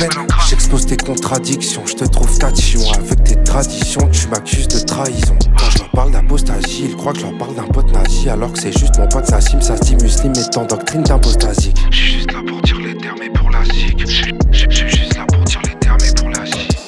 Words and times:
l'ibuprofène. 0.00 0.28
J'expose 0.48 0.86
tes 0.86 0.96
contradictions, 0.96 1.82
je 1.86 1.94
te 1.94 2.04
trouve 2.04 2.38
tatillon. 2.38 2.82
Avec 2.92 3.24
tes 3.24 3.42
traditions, 3.42 4.08
tu 4.10 4.28
m'accuses 4.28 4.68
de 4.68 4.78
trahison. 4.80 5.36
Quand 5.58 5.70
je 5.70 5.78
leur 5.78 5.90
parle 5.90 6.12
d'apostasie, 6.12 6.84
ils 6.86 6.96
croient 6.96 7.12
que 7.12 7.20
je 7.20 7.24
leur 7.24 7.38
parle 7.38 7.54
d'un 7.54 7.64
pote 7.64 7.92
nazi. 7.92 8.28
Alors 8.28 8.52
que 8.52 8.58
c'est 8.58 8.76
juste 8.78 8.98
mon 8.98 9.08
pote 9.08 9.26
Sassim, 9.26 9.60
ça 9.60 9.76
se 9.76 9.82
dit 9.82 9.96
muslim 9.96 10.32
et 10.32 10.50
tant 10.50 10.64
doctrine 10.64 11.02
d'apostasie. 11.02 11.72
J'suis 11.90 12.12
juste 12.14 12.32
là 12.32 12.40
pour 12.46 12.60
dire 12.62 12.78
les 12.80 12.96
termes 12.96 13.22
et 13.22 13.30
pour 13.30 13.50
la 13.50 13.64
zik. 13.64 14.04
J'suis 14.50 14.88
juste 14.88 15.16
là 15.16 15.26
pour 15.26 15.44
dire 15.44 15.60
les 15.64 15.78
termes 15.78 15.98
et 16.00 16.14
pour 16.14 16.28
la 16.30 16.46
zik. 16.46 16.78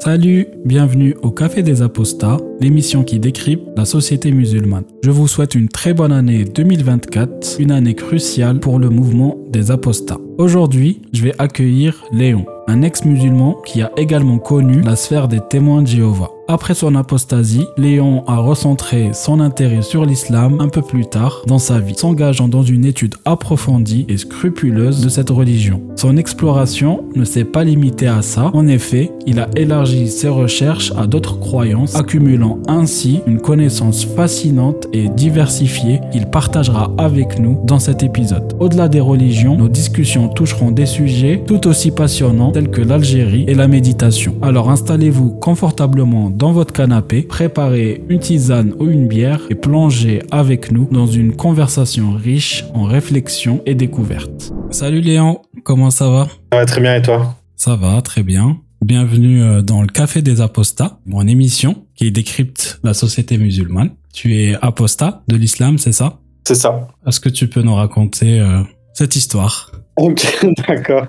Salut, 0.00 0.48
bienvenue 0.66 1.14
au 1.22 1.30
Café 1.30 1.62
des 1.62 1.80
Apostats, 1.80 2.36
l'émission 2.60 3.04
qui 3.04 3.18
décrypte 3.18 3.62
la 3.74 3.86
société 3.86 4.32
musulmane. 4.32 4.84
Je 5.02 5.10
vous 5.10 5.26
souhaite 5.26 5.54
une 5.54 5.68
très 5.68 5.94
bonne 5.94 6.12
année 6.12 6.44
2024, 6.44 7.56
une 7.58 7.70
année 7.70 7.94
cruciale 7.94 8.60
pour 8.60 8.78
le 8.78 8.90
mouvement 8.90 9.38
des 9.48 9.70
apostats. 9.70 10.18
Aujourd'hui, 10.36 11.00
je 11.12 11.22
vais 11.22 11.32
accueillir 11.38 12.02
Léon, 12.12 12.44
un 12.66 12.82
ex-musulman 12.82 13.56
qui 13.64 13.82
a 13.82 13.92
également 13.96 14.38
connu 14.38 14.80
la 14.80 14.96
sphère 14.96 15.28
des 15.28 15.40
témoins 15.40 15.82
de 15.82 15.86
Jéhovah. 15.86 16.30
Après 16.46 16.74
son 16.74 16.94
apostasie, 16.94 17.64
Léon 17.78 18.22
a 18.26 18.36
recentré 18.36 19.10
son 19.14 19.40
intérêt 19.40 19.80
sur 19.80 20.04
l'islam 20.04 20.60
un 20.60 20.68
peu 20.68 20.82
plus 20.82 21.06
tard 21.06 21.40
dans 21.46 21.58
sa 21.58 21.78
vie, 21.78 21.94
s'engageant 21.94 22.48
dans 22.48 22.62
une 22.62 22.84
étude 22.84 23.14
approfondie 23.24 24.04
et 24.10 24.18
scrupuleuse 24.18 25.02
de 25.02 25.08
cette 25.08 25.30
religion. 25.30 25.80
Son 25.96 26.18
exploration 26.18 27.04
ne 27.14 27.24
s'est 27.24 27.44
pas 27.44 27.64
limitée 27.64 28.08
à 28.08 28.20
ça. 28.20 28.50
En 28.52 28.66
effet, 28.66 29.10
il 29.26 29.40
a 29.40 29.48
élargi 29.56 30.08
ses 30.08 30.28
recherches 30.28 30.92
à 30.98 31.06
d'autres 31.06 31.38
croyances, 31.38 31.96
accumulant 31.96 32.58
ainsi 32.68 33.20
une 33.26 33.40
connaissance 33.40 34.04
fascinante 34.04 34.86
et 34.92 35.08
diversifiée 35.08 36.00
qu'il 36.12 36.26
partagera 36.26 36.92
avec 36.98 37.38
nous 37.38 37.58
dans 37.64 37.78
cet 37.78 38.02
épisode. 38.02 38.54
Au-delà 38.60 38.88
des 38.88 39.00
religions, 39.00 39.56
nos 39.56 39.68
discussions 39.68 40.23
toucheront 40.28 40.70
des 40.70 40.86
sujets 40.86 41.42
tout 41.46 41.66
aussi 41.66 41.90
passionnants 41.90 42.52
tels 42.52 42.70
que 42.70 42.80
l'Algérie 42.80 43.44
et 43.48 43.54
la 43.54 43.68
méditation. 43.68 44.36
Alors 44.42 44.70
installez-vous 44.70 45.30
confortablement 45.30 46.30
dans 46.30 46.52
votre 46.52 46.72
canapé, 46.72 47.22
préparez 47.22 48.02
une 48.08 48.20
tisane 48.20 48.74
ou 48.78 48.88
une 48.88 49.08
bière 49.08 49.40
et 49.50 49.54
plongez 49.54 50.22
avec 50.30 50.70
nous 50.70 50.88
dans 50.90 51.06
une 51.06 51.34
conversation 51.34 52.12
riche 52.12 52.64
en 52.74 52.84
réflexion 52.84 53.62
et 53.66 53.74
découvertes. 53.74 54.52
Salut 54.70 55.00
Léon, 55.00 55.40
comment 55.62 55.90
ça 55.90 56.08
va? 56.08 56.28
Ça 56.52 56.58
va 56.58 56.66
très 56.66 56.80
bien 56.80 56.96
et 56.96 57.02
toi? 57.02 57.36
Ça 57.56 57.76
va, 57.76 58.02
très 58.02 58.22
bien. 58.22 58.58
Bienvenue 58.84 59.42
euh, 59.42 59.62
dans 59.62 59.80
le 59.80 59.88
Café 59.88 60.20
des 60.20 60.40
Apostats, 60.42 60.98
mon 61.06 61.26
émission 61.26 61.84
qui 61.94 62.12
décrypte 62.12 62.80
la 62.84 62.92
société 62.92 63.38
musulmane. 63.38 63.90
Tu 64.12 64.36
es 64.36 64.56
apostat 64.60 65.22
de 65.28 65.36
l'islam, 65.36 65.78
c'est 65.78 65.92
ça? 65.92 66.18
C'est 66.46 66.54
ça. 66.54 66.88
Est-ce 67.06 67.20
que 67.20 67.30
tu 67.30 67.48
peux 67.48 67.62
nous 67.62 67.74
raconter 67.74 68.40
euh, 68.40 68.60
cette 68.92 69.16
histoire? 69.16 69.72
Ok, 69.96 70.46
d'accord. 70.68 71.06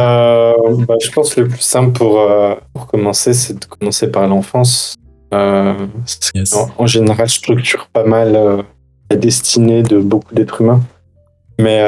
euh, 0.00 0.52
bah, 0.86 0.94
je 1.02 1.10
pense 1.10 1.34
que 1.34 1.40
le 1.42 1.48
plus 1.48 1.60
simple 1.60 1.92
pour, 1.92 2.20
euh, 2.20 2.54
pour 2.72 2.86
commencer, 2.86 3.32
c'est 3.34 3.58
de 3.58 3.64
commencer 3.64 4.10
par 4.10 4.26
l'enfance. 4.28 4.94
Euh, 5.34 5.74
Yes. 6.34 6.54
en, 6.54 6.68
en 6.78 6.86
général, 6.86 7.28
structure 7.28 7.88
pas 7.92 8.04
mal 8.04 8.64
la 9.10 9.16
destinée 9.16 9.82
de 9.82 9.98
beaucoup 9.98 10.34
d'êtres 10.34 10.60
humains. 10.60 10.80
Mais 11.60 11.78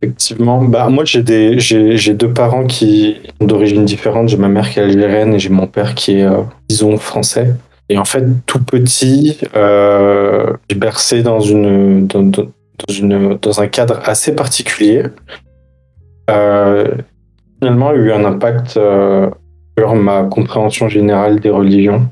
effectivement, 0.00 0.62
bah, 0.62 0.88
moi 0.88 1.04
j'ai 1.04 1.22
des 1.22 1.58
j'ai 1.60 1.98
j'ai 1.98 2.14
deux 2.14 2.32
parents 2.32 2.64
qui 2.64 3.18
sont 3.38 3.46
d'origine 3.46 3.84
différente. 3.84 4.28
J'ai 4.30 4.38
ma 4.38 4.48
mère 4.48 4.70
qui 4.70 4.78
est 4.78 4.82
algérienne 4.82 5.34
et 5.34 5.38
j'ai 5.38 5.50
mon 5.50 5.66
père 5.66 5.94
qui 5.94 6.20
est 6.20 6.26
disons 6.68 6.96
français. 6.96 7.54
Et 7.90 7.98
en 7.98 8.04
fait, 8.06 8.24
tout 8.46 8.62
petit, 8.64 9.38
j'ai 9.54 10.76
bercé 10.76 11.22
dans 11.22 11.40
une 11.40 12.06
dans, 12.06 12.22
dans- 12.22 12.46
dans 12.86 12.94
une 12.94 13.38
dans 13.40 13.60
un 13.60 13.66
cadre 13.66 14.00
assez 14.04 14.34
particulier. 14.34 15.04
Euh, 16.30 16.86
finalement, 17.58 17.90
a 17.90 17.94
eu 17.94 18.12
un 18.12 18.24
impact 18.24 18.76
euh, 18.76 19.30
sur 19.78 19.94
ma 19.94 20.24
compréhension 20.24 20.88
générale 20.88 21.40
des 21.40 21.50
religions, 21.50 22.08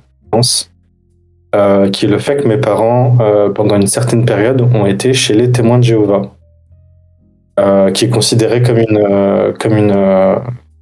euh, 1.55 1.91
qui 1.91 2.07
est 2.07 2.09
le 2.09 2.19
fait 2.19 2.37
que 2.37 2.49
mes 2.49 2.59
parents, 2.59 3.17
euh, 3.21 3.51
pendant 3.51 3.77
une 3.77 3.87
certaine 3.87 4.25
période, 4.25 4.61
ont 4.63 4.87
été 4.87 5.13
chez 5.13 5.35
les 5.35 5.51
témoins 5.51 5.79
de 5.79 5.85
Jéhovah, 5.85 6.23
qui 7.93 8.07
est 8.07 8.11
considéré 8.11 8.63
comme 8.63 8.79
une, 8.79 9.55
comme 9.61 9.77
une, 9.77 9.97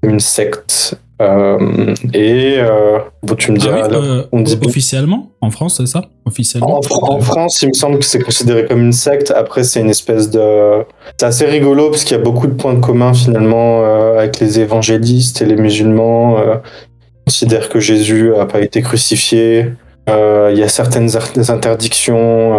une 0.03 0.21
secte. 0.21 0.99
Euh, 1.23 1.95
et 2.13 2.57
euh, 2.59 2.99
bon, 3.23 3.35
tu 3.37 3.53
me 3.53 3.57
Ah 3.57 3.61
diras, 3.61 3.89
oui, 3.89 3.95
euh, 3.95 4.23
on 4.33 4.41
dit 4.41 4.59
officiellement 4.65 5.31
En 5.41 5.51
France, 5.51 5.77
c'est 5.79 5.87
ça? 5.87 6.03
Officiellement? 6.25 6.79
En, 6.79 6.81
Fr- 6.81 7.13
en 7.13 7.21
France, 7.21 7.63
il 7.63 7.69
me 7.69 7.73
semble 7.75 7.99
que 8.01 8.05
c'est 8.05 8.21
considéré 8.21 8.67
comme 8.67 8.81
une 8.83 8.93
secte. 8.93 9.31
Après, 9.31 9.63
c'est 9.63 9.81
une 9.81 9.91
espèce 9.91 10.31
de. 10.31 10.85
C'est 11.19 11.27
assez 11.27 11.47
rigolo 11.47 11.91
parce 11.91 12.05
qu'il 12.05 12.17
y 12.17 12.21
a 12.21 12.23
beaucoup 12.23 12.47
de 12.49 12.55
points 12.55 12.79
communs 12.81 13.15
finalement 13.15 13.83
euh, 13.85 14.19
avec 14.19 14.41
les 14.41 14.59
évangélistes 14.61 15.41
et 15.43 15.47
les 15.47 15.57
musulmans. 15.57 16.37
qui 16.37 17.25
considèrent 17.27 17.69
que 17.69 17.79
Jésus 17.81 18.33
n'a 18.37 18.47
pas 18.47 18.61
été 18.61 18.83
crucifié. 18.83 19.67
Il 20.09 20.59
y 20.59 20.63
a 20.65 20.69
certaines 20.69 21.11
interdictions, 21.49 22.59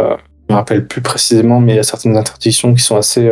je 0.50 0.54
me 0.54 0.56
rappelle 0.56 0.88
plus 0.88 1.02
précisément, 1.02 1.60
mais 1.60 1.74
il 1.74 1.76
y 1.76 1.80
a 1.80 1.84
certaines 1.84 2.16
interdictions 2.16 2.74
qui 2.74 2.82
sont 2.82 2.96
assez 2.96 3.30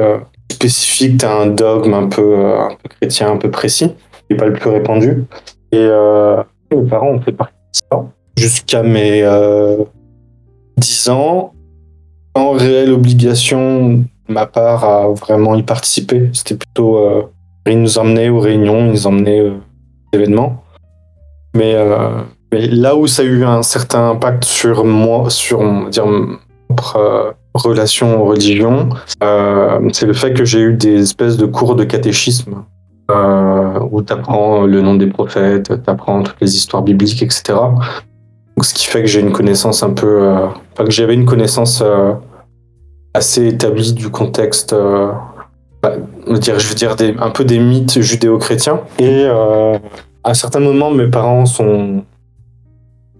spécifiques. 0.52 1.20
Tu 1.20 1.26
as 1.26 1.34
un 1.34 1.48
dogme 1.48 1.94
un 1.94 2.08
peu, 2.08 2.36
un 2.36 2.70
peu 2.84 2.90
chrétien, 3.00 3.32
un 3.32 3.38
peu 3.38 3.50
précis, 3.50 3.92
pas 4.36 4.46
le 4.46 4.54
plus 4.54 4.70
répandu. 4.70 5.26
Et 5.72 5.78
euh, 5.78 6.44
mes 6.72 6.88
parents 6.88 7.12
ont 7.12 7.22
fait 7.22 7.32
partie 7.32 7.54
de 7.74 7.80
ça 7.92 8.06
jusqu'à 8.38 8.84
mes 8.84 9.22
euh, 9.24 9.84
10 10.78 11.10
ans, 11.10 11.54
sans 12.36 12.52
réelle 12.54 12.92
obligation 12.92 13.90
de 13.94 14.04
ma 14.28 14.46
part 14.46 14.84
à 14.84 15.08
vraiment 15.10 15.56
y 15.56 15.64
participer. 15.64 16.30
C'était 16.34 16.56
plutôt. 16.56 16.98
Euh, 16.98 17.24
ils 17.68 17.80
nous 17.80 18.00
emmenaient 18.00 18.30
aux 18.30 18.40
réunions, 18.40 18.88
ils 18.88 18.92
nous 18.92 19.08
emmenaient 19.08 19.42
euh, 19.42 19.52
aux 19.52 20.18
événements. 20.18 20.64
Mais, 21.56 21.76
euh, 21.76 22.22
là 22.52 22.96
où 22.96 23.08
ça 23.08 23.22
a 23.22 23.26
eu 23.26 23.44
un 23.44 23.62
certain 23.62 24.10
impact 24.10 24.44
sur 24.44 24.84
moi, 24.86 25.30
sur 25.30 25.60
on 25.60 25.90
dire, 25.90 26.06
ma 26.06 26.38
propre 26.68 26.96
euh, 26.98 27.32
relation 27.54 28.22
aux 28.22 28.26
religions, 28.26 28.90
euh, 29.24 29.80
c'est 29.94 30.06
le 30.06 30.14
fait 30.14 30.34
que 30.34 30.46
j'ai 30.46 30.60
eu 30.60 30.74
des 30.74 31.02
espèces 31.02 31.38
de 31.38 31.46
cours 31.46 31.76
de 31.76 31.84
catéchisme 31.84 32.64
euh, 33.12 33.80
où 33.92 34.02
tu 34.02 34.14
apprends 34.14 34.62
le 34.66 34.82
nom 34.82 34.96
des 34.96 35.08
prophètes, 35.08 35.72
tu 35.84 35.90
apprends 35.90 36.24
toutes 36.24 36.40
les 36.42 36.56
histoires 36.56 36.82
bibliques, 36.84 37.22
etc. 37.22 37.44
Donc, 38.58 38.66
ce 38.66 38.74
qui 38.74 38.86
fait 38.86 39.02
que 39.02 39.08
j'ai 39.08 39.20
une 39.22 39.32
connaissance 39.32 39.84
un 39.84 39.92
peu. 39.92 40.24
euh, 40.24 40.48
enfin, 40.74 40.86
que 40.86 40.92
j'avais 40.92 41.14
une 41.14 41.26
connaissance 41.26 41.82
euh, 41.86 42.14
assez 43.14 43.48
établie 43.48 43.94
du 43.94 44.10
contexte. 44.10 44.74
bah, 45.82 45.94
je 46.28 46.32
veux 46.34 46.40
dire, 46.40 46.60
je 46.60 46.68
veux 46.68 46.76
dire 46.76 46.96
un 47.20 47.30
peu 47.32 47.44
des 47.46 47.60
mythes 47.60 48.00
judéo-chrétiens. 48.02 48.82
Et 49.00 49.26
euh, 49.28 49.78
à 50.24 50.34
certains 50.34 50.60
moments, 50.60 50.92
mes 50.92 51.08
parents 51.08 51.46
sont 51.46 52.04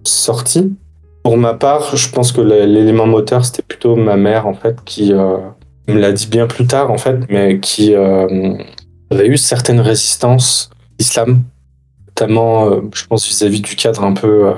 sortis. 0.04 0.74
Pour 1.24 1.36
ma 1.36 1.54
part, 1.54 1.96
je 1.96 2.08
pense 2.10 2.32
que 2.32 2.40
l'é- 2.40 2.66
l'élément 2.66 3.06
moteur, 3.06 3.44
c'était 3.44 3.62
plutôt 3.62 3.94
ma 3.96 4.16
mère, 4.16 4.46
en 4.46 4.54
fait, 4.54 4.76
qui 4.84 5.12
me 5.12 5.98
l'a 5.98 6.12
dit 6.12 6.26
bien 6.26 6.46
plus 6.46 6.66
tard, 6.66 6.90
en 6.90 6.98
fait, 6.98 7.16
mais 7.28 7.58
qui 7.60 7.94
euh, 9.12 9.18
avait 9.20 9.26
eu 9.28 9.36
certaines 9.36 9.80
résistances 9.80 10.70
à 10.72 10.94
l'islam, 10.98 11.42
notamment, 12.08 12.68
euh, 12.70 12.80
je 12.94 13.06
pense, 13.06 13.26
vis-à-vis 13.26 13.60
du 13.60 13.76
cadre 13.76 14.02
un 14.04 14.12
peu 14.12 14.48
euh, 14.48 14.52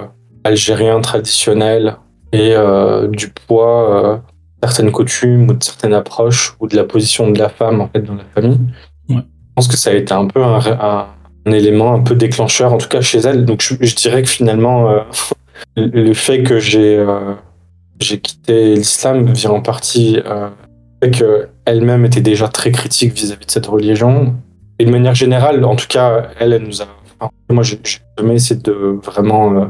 algérien 0.45 1.01
traditionnel 1.01 1.97
et 2.33 2.53
euh, 2.55 3.09
du 3.09 3.29
poids 3.31 4.23
de 4.63 4.69
certaines 4.69 4.91
coutumes 4.93 5.49
ou 5.51 5.55
de 5.55 5.63
certaines 5.63 5.95
approches 5.95 6.57
ou 6.61 6.67
de 6.67 6.77
la 6.77 6.85
position 6.85 7.31
de 7.31 7.39
la 7.39 7.49
femme, 7.49 7.81
en 7.81 7.89
fait, 7.89 8.01
dans 8.03 8.15
la 8.15 8.25
famille. 8.35 8.59
Ouais. 9.09 9.17
Je 9.17 9.53
pense 9.55 9.69
que 9.69 9.77
ça 9.77 9.91
a 9.91 9.95
été 9.95 10.13
un 10.13 10.27
peu 10.27 10.43
un, 10.43 10.59
un- 10.59 11.07
un 11.47 11.53
élément 11.53 11.93
un 11.95 12.01
peu 12.01 12.15
déclencheur, 12.15 12.73
en 12.73 12.79
tout 12.79 12.89
cas 12.89 13.03
chez 13.03 13.19
elle. 13.19 13.45
Donc, 13.45 13.61
je, 13.63 13.75
je 13.81 13.95
dirais 13.95 14.23
que 14.23 14.29
finalement, 14.29 15.05
le 15.77 16.15
fait 16.15 16.43
que 16.43 16.59
j'ai 16.59 17.05
j'ai 18.01 18.19
quitté 18.21 18.75
l'islam 18.75 19.31
vient 19.33 19.51
en 19.51 19.61
partie 19.63 20.19
euh, 20.27 20.49
fait 21.03 21.11
qu'elle-même 21.65 22.05
était 22.05 22.21
déjà 22.21 22.49
très 22.49 22.71
critique 22.71 23.13
vis-à-vis 23.15 23.47
de 23.47 23.51
cette 23.51 23.67
religion. 23.67 24.35
Et 24.79 24.85
de 24.85 24.91
manière 24.91 25.15
générale, 25.15 25.65
en 25.65 25.77
tout 25.77 25.87
cas, 25.89 26.29
elle, 26.41 26.53
elle 26.53 26.63
nous 26.63 26.83
a. 26.83 26.87
enfin, 27.21 27.31
moi, 27.51 27.63
j'ai 27.63 27.79
jamais 28.19 28.35
essayé 28.35 28.61
de 28.61 28.73
vraiment 29.03 29.53
euh, 29.55 29.65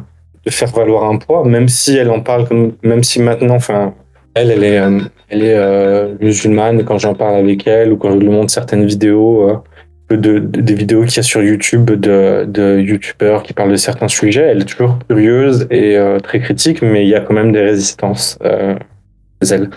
de 0.47 0.51
faire 0.51 0.69
valoir 0.71 1.05
un 1.11 1.19
poids, 1.19 1.45
même 1.45 1.69
si 1.69 1.97
elle 1.97 2.11
en 2.11 2.21
parle, 2.21 2.49
comme, 2.49 2.73
même 2.83 3.03
si 3.05 3.21
maintenant, 3.21 3.55
enfin, 3.57 3.95
elle, 4.35 4.51
elle 4.51 4.65
est, 4.65 4.79
euh, 4.79 5.01
elle 5.29 5.43
est 5.45 5.55
euh, 5.55 6.15
musulmane. 6.21 6.85
Quand 6.85 6.99
j'en 6.99 7.15
parle 7.15 7.37
avec 7.37 7.67
elle 7.67 7.93
ou 7.93 7.97
quand 7.97 8.13
je 8.13 8.19
lui 8.19 8.29
montre 8.29 8.51
certaines 8.51 8.87
vidéos, 8.87 9.63
de, 10.11 10.17
de- 10.17 10.39
des 10.39 10.75
vidéos 10.75 11.03
qu'il 11.05 11.17
y 11.17 11.21
a 11.21 11.23
sur 11.23 11.43
YouTube 11.43 11.91
de, 11.91 12.45
de 12.47 12.79
youtubeurs 12.79 13.43
qui 13.43 13.53
parlent 13.53 13.71
de 13.71 13.77
certains 13.77 14.09
sujets, 14.09 14.43
elle 14.43 14.63
est 14.63 14.67
toujours 14.67 14.99
curieuse 15.09 15.67
et 15.71 15.97
très 16.23 16.41
critique, 16.41 16.83
mais 16.83 17.05
il 17.05 17.09
y 17.09 17.15
a 17.15 17.21
quand 17.21 17.33
même 17.35 17.53
des 17.53 17.63
résistances 17.63 18.39
chez 18.43 19.49
elle. 19.55 19.71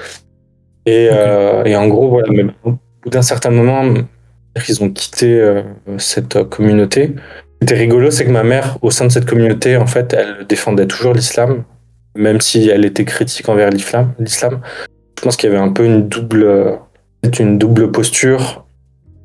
Et, 0.88 1.10
euh, 1.12 1.66
et 1.66 1.76
en 1.76 1.88
gros, 1.88 2.10
voilà, 2.10 2.30
mais 2.32 2.46
au 2.64 2.72
bout 3.04 3.10
d'un 3.10 3.22
certain 3.22 3.50
moment, 3.52 3.84
ils 4.70 4.84
ont 4.84 4.90
quitté 4.90 5.54
cette 5.98 6.44
communauté. 6.46 7.14
Ce 7.14 7.66
qui 7.68 7.74
était 7.74 7.76
rigolo, 7.76 8.10
c'est 8.10 8.26
que 8.26 8.32
ma 8.32 8.44
mère, 8.44 8.78
au 8.82 8.90
sein 8.90 9.06
de 9.06 9.12
cette 9.12 9.26
communauté, 9.26 9.76
en 9.76 9.86
fait, 9.86 10.14
elle 10.14 10.48
défendait 10.48 10.88
toujours 10.88 11.14
l'islam, 11.14 11.64
même 12.16 12.40
si 12.40 12.70
elle 12.70 12.86
était 12.86 13.04
critique 13.04 13.50
envers 13.50 13.70
l'islam. 13.70 14.14
Je 14.20 15.22
pense 15.22 15.36
qu'il 15.36 15.50
y 15.50 15.54
avait 15.54 15.62
un 15.62 15.74
peu 15.74 15.84
une 15.84 16.08
double, 16.08 16.80
une 17.38 17.58
double 17.58 17.92
posture 17.92 18.66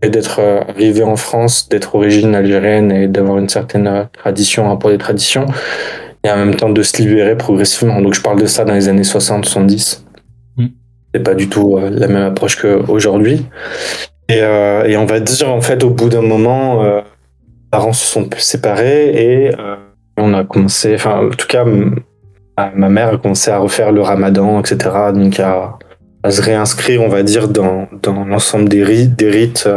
et 0.03 0.11
d'être 0.11 0.41
arrivé 0.41 1.05
en 1.05 1.17
France, 1.17 1.69
d'être 1.69 1.94
origine 1.94 2.35
algérienne 2.35 2.91
et 2.91 3.06
d'avoir 3.06 3.38
une 3.38 3.49
certaine 3.49 4.08
tradition, 4.12 4.69
un 4.69 4.91
des 4.91 4.99
traditions, 4.99 5.47
et 6.25 6.31
en 6.31 6.37
même 6.37 6.56
temps 6.56 6.70
de 6.70 6.82
se 6.82 7.00
libérer 7.00 7.37
progressivement. 7.37 8.00
Donc 8.00 8.15
je 8.15 8.20
parle 8.20 8.41
de 8.41 8.47
ça 8.47 8.65
dans 8.65 8.75
les 8.75 8.88
années 8.88 9.03
60-70. 9.03 10.03
C'est 11.14 11.23
pas 11.23 11.35
du 11.35 11.49
tout 11.49 11.76
euh, 11.76 11.91
la 11.91 12.09
même 12.09 12.25
approche 12.25 12.56
qu'aujourd'hui. 12.56 13.47
Et, 14.29 14.38
euh, 14.41 14.85
et 14.85 14.97
on 14.97 15.05
va 15.05 15.20
dire, 15.20 15.50
en 15.50 15.61
fait, 15.61 15.85
au 15.85 15.91
bout 15.91 16.09
d'un 16.09 16.23
moment, 16.23 16.82
euh, 16.82 17.00
les 17.00 17.70
parents 17.70 17.93
se 17.93 18.06
sont 18.06 18.29
séparés 18.38 19.11
et 19.14 19.50
on 20.17 20.32
a 20.35 20.44
commencé, 20.44 20.94
enfin, 20.94 21.26
en 21.26 21.31
tout 21.31 21.47
cas, 21.47 21.64
ma 22.75 22.88
mère 22.88 23.14
a 23.14 23.19
commencé 23.19 23.50
à 23.50 23.59
refaire 23.59 23.93
le 23.93 24.00
ramadan, 24.00 24.61
etc. 24.61 24.76
Donc 25.14 25.41
à, 25.41 25.79
se 26.31 26.41
réinscrire, 26.41 27.03
on 27.03 27.09
va 27.09 27.23
dire, 27.23 27.49
dans, 27.49 27.88
l'ensemble 28.26 28.69
des 28.69 28.85
rites, 28.85 29.69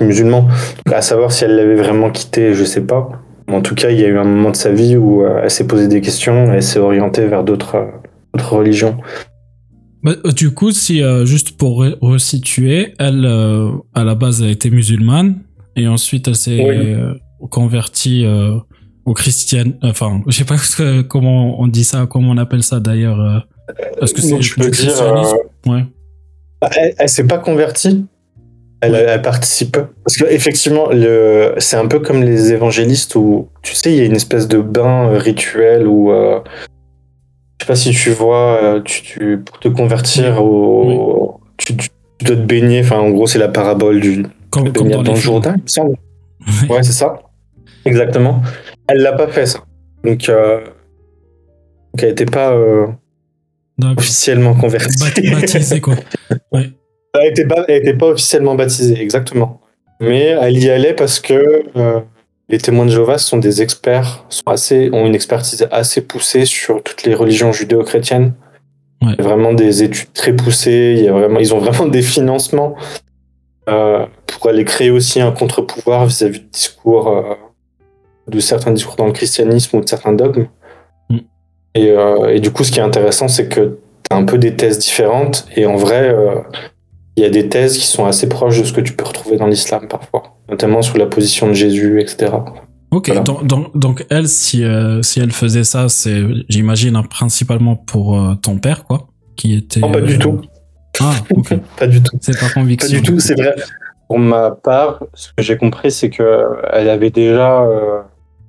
musulmans. 0.00 0.48
à 0.92 1.02
savoir 1.02 1.32
si 1.32 1.44
elle 1.44 1.56
l'avait 1.56 1.76
vraiment 1.76 2.10
quitté, 2.10 2.54
je 2.54 2.64
sais 2.64 2.82
pas. 2.82 3.08
En 3.50 3.60
tout 3.60 3.74
cas, 3.74 3.90
il 3.90 4.00
y 4.00 4.04
a 4.04 4.08
eu 4.08 4.18
un 4.18 4.24
moment 4.24 4.50
de 4.50 4.56
sa 4.56 4.72
vie 4.72 4.96
où 4.96 5.24
elle 5.26 5.50
s'est 5.50 5.66
posé 5.66 5.88
des 5.88 6.00
questions 6.00 6.52
et 6.54 6.60
s'est 6.60 6.78
orientée 6.78 7.26
vers 7.26 7.44
d'autres 7.44 7.86
religions. 8.34 8.98
Bah, 10.04 10.12
euh, 10.24 10.32
du 10.32 10.52
coup, 10.52 10.70
si 10.70 11.02
juste 11.24 11.56
pour 11.56 11.84
resituer, 12.00 12.94
elle 12.98 13.26
à 13.94 14.04
la 14.04 14.14
base 14.14 14.42
a 14.42 14.48
été 14.48 14.70
musulmane 14.70 15.40
et 15.76 15.88
ensuite 15.88 16.28
elle 16.28 16.36
s'est 16.36 16.96
convertie 17.50 18.26
au 19.04 19.14
christian. 19.14 19.72
Enfin, 19.82 20.22
je 20.26 20.32
sais 20.32 20.44
pas 20.44 20.56
comment 21.08 21.60
on 21.60 21.66
dit 21.66 21.84
ça, 21.84 22.06
comment 22.08 22.30
on 22.30 22.38
appelle 22.38 22.62
ça 22.62 22.80
d'ailleurs. 22.80 23.46
Est-ce 24.00 24.14
que 24.14 24.20
c'est 24.20 24.38
du 24.38 24.70
christianisme 24.70 25.36
ouais. 25.66 25.86
Elle, 26.76 26.94
elle 26.98 27.08
s'est 27.08 27.26
pas 27.26 27.38
convertie, 27.38 28.06
elle, 28.84 29.22
participe. 29.22 29.78
Parce 30.04 30.16
qu'effectivement, 30.16 30.88
c'est 31.58 31.76
un 31.76 31.86
peu 31.86 32.00
comme 32.00 32.22
les 32.22 32.52
évangélistes 32.52 33.14
où, 33.14 33.48
tu 33.62 33.74
sais, 33.74 33.92
il 33.92 33.96
y 33.96 34.00
a 34.00 34.04
une 34.04 34.16
espèce 34.16 34.48
de 34.48 34.58
bain 34.58 35.08
euh, 35.08 35.18
rituel 35.18 35.86
où, 35.86 36.12
euh, 36.12 36.40
je 37.58 37.64
sais 37.64 37.68
pas 37.68 37.76
si 37.76 37.90
tu 37.92 38.10
vois, 38.10 38.62
euh, 38.62 38.80
tu, 38.82 39.38
pour 39.44 39.58
te 39.58 39.68
convertir, 39.68 40.42
au, 40.42 41.40
tu, 41.56 41.72
dois 41.72 42.36
te 42.36 42.40
baigner. 42.40 42.80
Enfin, 42.80 42.98
en 42.98 43.10
gros, 43.10 43.26
c'est 43.26 43.38
la 43.38 43.48
parabole 43.48 44.00
du 44.00 44.26
comme, 44.50 44.70
dans, 44.70 45.02
le 45.02 45.14
Jourdain, 45.14 45.54
il 45.56 45.62
me 45.62 45.68
semble. 45.68 45.96
ouais, 46.68 46.82
c'est 46.82 46.92
ça. 46.92 47.16
Exactement. 47.84 48.42
Elle 48.88 48.98
l'a 48.98 49.12
pas 49.12 49.28
fait, 49.28 49.46
ça. 49.46 49.60
Donc, 50.04 50.28
euh, 50.28 50.60
donc 50.60 52.02
elle 52.02 52.08
n'était 52.10 52.26
pas 52.26 52.56
officiellement 53.96 54.54
convertie. 54.54 55.30
Baptisée, 55.30 55.80
quoi. 55.80 55.94
Ouais. 56.52 56.70
Elle 57.14 57.28
n'était 57.68 57.94
pas, 57.94 58.06
officiellement 58.06 58.54
baptisée, 58.54 59.00
exactement. 59.00 59.60
Mais 60.00 60.36
elle 60.40 60.58
y 60.58 60.68
allait 60.70 60.94
parce 60.94 61.20
que 61.20 61.62
euh, 61.76 62.00
les 62.48 62.58
témoins 62.58 62.84
de 62.84 62.90
Jéhovah 62.90 63.18
sont 63.18 63.38
des 63.38 63.62
experts, 63.62 64.24
sont 64.28 64.46
assez, 64.46 64.90
ont 64.92 65.06
une 65.06 65.14
expertise 65.14 65.66
assez 65.70 66.02
poussée 66.02 66.44
sur 66.44 66.82
toutes 66.82 67.04
les 67.04 67.14
religions 67.14 67.52
judéo-chrétiennes. 67.52 68.34
Il 69.02 69.10
y 69.10 69.20
a 69.20 69.22
vraiment 69.22 69.52
des 69.52 69.82
études 69.82 70.12
très 70.12 70.32
poussées, 70.32 70.94
il 70.98 71.04
y 71.04 71.08
a 71.08 71.12
vraiment, 71.12 71.38
ils 71.38 71.54
ont 71.54 71.58
vraiment 71.58 71.86
des 71.86 72.02
financements 72.02 72.74
euh, 73.68 74.06
pour 74.26 74.48
aller 74.48 74.64
créer 74.64 74.90
aussi 74.90 75.20
un 75.20 75.32
contre-pouvoir 75.32 76.06
vis-à-vis 76.06 76.40
de 76.40 76.48
discours, 76.50 77.08
euh, 77.08 77.34
de 78.28 78.40
certains 78.40 78.72
discours 78.72 78.96
dans 78.96 79.06
le 79.06 79.12
christianisme 79.12 79.76
ou 79.76 79.80
de 79.80 79.88
certains 79.88 80.12
dogmes. 80.12 80.48
Mm. 81.10 81.18
Et, 81.74 81.94
et, 82.30 82.40
du 82.40 82.50
coup, 82.50 82.62
ce 82.62 82.70
qui 82.70 82.78
est 82.78 82.82
intéressant, 82.82 83.28
c'est 83.28 83.48
que 83.48 83.78
tu 84.08 84.14
as 84.14 84.16
un 84.16 84.24
peu 84.24 84.38
des 84.38 84.54
thèses 84.54 84.78
différentes 84.78 85.46
et 85.56 85.66
en 85.66 85.76
vrai, 85.76 86.14
il 87.16 87.22
y 87.22 87.26
a 87.26 87.30
des 87.30 87.48
thèses 87.48 87.78
qui 87.78 87.86
sont 87.86 88.06
assez 88.06 88.28
proches 88.28 88.60
de 88.60 88.64
ce 88.64 88.72
que 88.72 88.80
tu 88.80 88.92
peux 88.92 89.04
retrouver 89.04 89.36
dans 89.36 89.46
l'islam 89.46 89.88
parfois, 89.88 90.33
notamment 90.48 90.82
sur 90.82 90.98
la 90.98 91.06
position 91.06 91.48
de 91.48 91.52
Jésus, 91.52 92.00
etc. 92.00 92.32
Ok, 92.90 93.12
donc, 93.24 93.76
donc, 93.76 94.06
elle, 94.08 94.28
si, 94.28 94.62
euh, 94.62 95.02
si 95.02 95.18
elle 95.18 95.32
faisait 95.32 95.64
ça, 95.64 95.88
c'est, 95.88 96.22
j'imagine, 96.48 96.94
hein, 96.94 97.02
principalement 97.02 97.74
pour 97.74 98.16
euh, 98.16 98.34
ton 98.36 98.58
père, 98.58 98.84
quoi, 98.84 99.08
qui 99.36 99.54
était. 99.54 99.80
Non, 99.80 99.90
pas 99.90 100.00
du 100.00 100.16
tout. 100.18 100.40
Ah, 101.00 101.12
ok. 101.30 101.56
pas 101.76 101.88
du 101.88 102.00
tout. 102.00 102.16
C'est 102.20 102.38
pas 102.38 102.48
conviction. 102.50 102.88
Pas 102.88 103.02
du 103.02 103.02
tout, 103.02 103.18
c'est 103.18 103.34
vrai. 103.34 103.54
Pour 104.06 104.20
ma 104.20 104.52
part, 104.52 105.02
ce 105.14 105.28
que 105.36 105.42
j'ai 105.42 105.56
compris, 105.56 105.90
c'est 105.90 106.10
que 106.10 106.46
elle 106.72 106.88
avait 106.88 107.10
déjà 107.10 107.62
euh, 107.62 108.00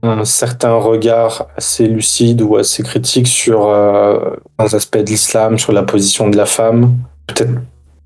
un 0.03 0.25
certain 0.25 0.75
regard 0.75 1.47
assez 1.57 1.87
lucide 1.87 2.43
ou 2.43 2.57
assez 2.57 2.83
critique 2.83 3.27
sur 3.27 3.67
un 3.69 4.35
aspect 4.59 5.03
de 5.03 5.09
l'islam, 5.09 5.57
sur 5.57 5.71
la 5.71 5.81
position 5.81 6.29
de 6.29 6.37
la 6.37 6.45
femme. 6.45 6.97
Peut-être 7.25 7.51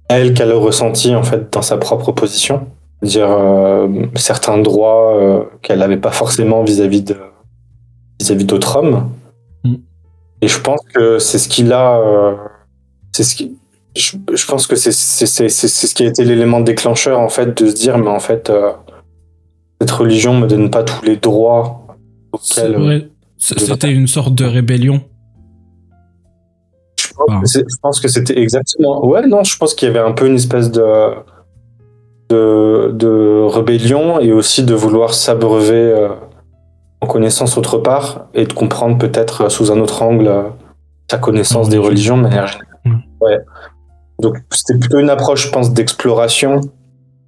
elle 0.09 0.33
qu'elle 0.33 0.51
a 0.51 0.55
ressenti 0.57 1.15
en 1.15 1.23
fait 1.23 1.51
dans 1.53 1.61
sa 1.61 1.77
propre 1.77 2.11
position, 2.11 2.67
dire 3.01 3.31
euh, 3.31 3.87
certains 4.15 4.57
droits 4.57 5.15
euh, 5.15 5.43
qu'elle 5.61 5.79
n'avait 5.79 5.97
pas 5.97 6.11
forcément 6.11 6.63
vis-à-vis 6.63 7.03
de 7.03 7.15
vis-à-vis 8.19 8.45
d'autres 8.45 8.75
hommes. 8.77 9.09
Mm. 9.63 9.75
Et 10.41 10.47
je 10.47 10.59
pense 10.59 10.81
que 10.93 11.19
c'est 11.19 11.39
ce 11.39 11.47
qu'il 11.47 11.71
a, 11.71 11.97
euh, 11.99 12.35
c'est 13.11 13.23
ce 13.23 13.35
qui, 13.35 13.57
je, 13.95 14.45
pense 14.47 14.67
que 14.67 14.75
c'est 14.75 14.91
c'est 14.91 15.25
c'est 15.25 15.67
ce 15.67 15.95
qui 15.95 16.03
a 16.03 16.07
été 16.07 16.23
l'élément 16.23 16.59
déclencheur 16.59 17.19
en 17.19 17.29
fait 17.29 17.61
de 17.61 17.69
se 17.69 17.75
dire 17.75 17.97
mais 17.97 18.09
en 18.09 18.19
fait 18.19 18.51
cette 19.81 19.91
religion 19.91 20.37
me 20.37 20.47
donne 20.47 20.69
pas 20.69 20.83
tous 20.83 21.03
les 21.05 21.17
droits 21.17 21.85
auxquels. 22.31 23.09
C'était 23.37 23.91
une 23.91 24.07
sorte 24.07 24.35
de 24.35 24.45
rébellion 24.45 25.01
je 27.45 27.75
pense 27.81 27.99
que 27.99 28.07
c'était 28.07 28.39
exactement. 28.39 29.05
Ouais, 29.05 29.25
non, 29.27 29.43
je 29.43 29.57
pense 29.57 29.73
qu'il 29.73 29.87
y 29.87 29.91
avait 29.91 29.99
un 29.99 30.11
peu 30.11 30.27
une 30.27 30.35
espèce 30.35 30.71
de, 30.71 30.81
de, 32.29 32.91
de 32.93 33.43
rébellion 33.47 34.19
et 34.19 34.31
aussi 34.31 34.63
de 34.63 34.73
vouloir 34.73 35.13
s'abreuver 35.13 35.73
euh, 35.73 36.09
en 37.01 37.07
connaissance 37.07 37.57
autre 37.57 37.77
part 37.77 38.27
et 38.33 38.45
de 38.45 38.53
comprendre 38.53 38.97
peut-être 38.97 39.49
sous 39.49 39.71
un 39.71 39.79
autre 39.79 40.01
angle 40.01 40.27
euh, 40.27 40.43
sa 41.09 41.17
connaissance 41.17 41.69
des 41.69 41.77
religions 41.77 42.17
de 42.17 42.23
manière 42.23 42.47
générale. 42.47 43.03
Ouais. 43.21 43.39
Donc 44.21 44.37
c'était 44.51 44.77
plutôt 44.77 44.99
une 44.99 45.09
approche, 45.09 45.47
je 45.47 45.51
pense, 45.51 45.73
d'exploration, 45.73 46.61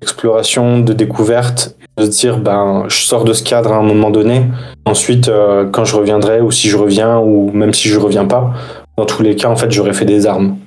d'exploration, 0.01 0.79
de 0.79 0.93
découverte, 0.93 1.75
de 1.97 2.05
se 2.05 2.09
dire 2.09 2.37
ben 2.37 2.85
je 2.87 3.03
sors 3.03 3.23
de 3.23 3.33
ce 3.33 3.43
cadre 3.43 3.71
à 3.71 3.77
un 3.77 3.83
moment 3.83 4.11
donné. 4.11 4.45
Ensuite, 4.85 5.29
euh, 5.29 5.67
quand 5.69 5.85
je 5.85 5.95
reviendrai 5.95 6.41
ou 6.41 6.51
si 6.51 6.69
je 6.69 6.77
reviens 6.77 7.17
ou 7.19 7.51
même 7.51 7.73
si 7.73 7.87
je 7.87 7.99
reviens 7.99 8.25
pas, 8.25 8.53
dans 8.97 9.05
tous 9.05 9.23
les 9.23 9.35
cas, 9.35 9.49
en 9.49 9.55
fait, 9.55 9.71
j'aurais 9.71 9.93
fait 9.93 10.05
des 10.05 10.27
armes. 10.27 10.57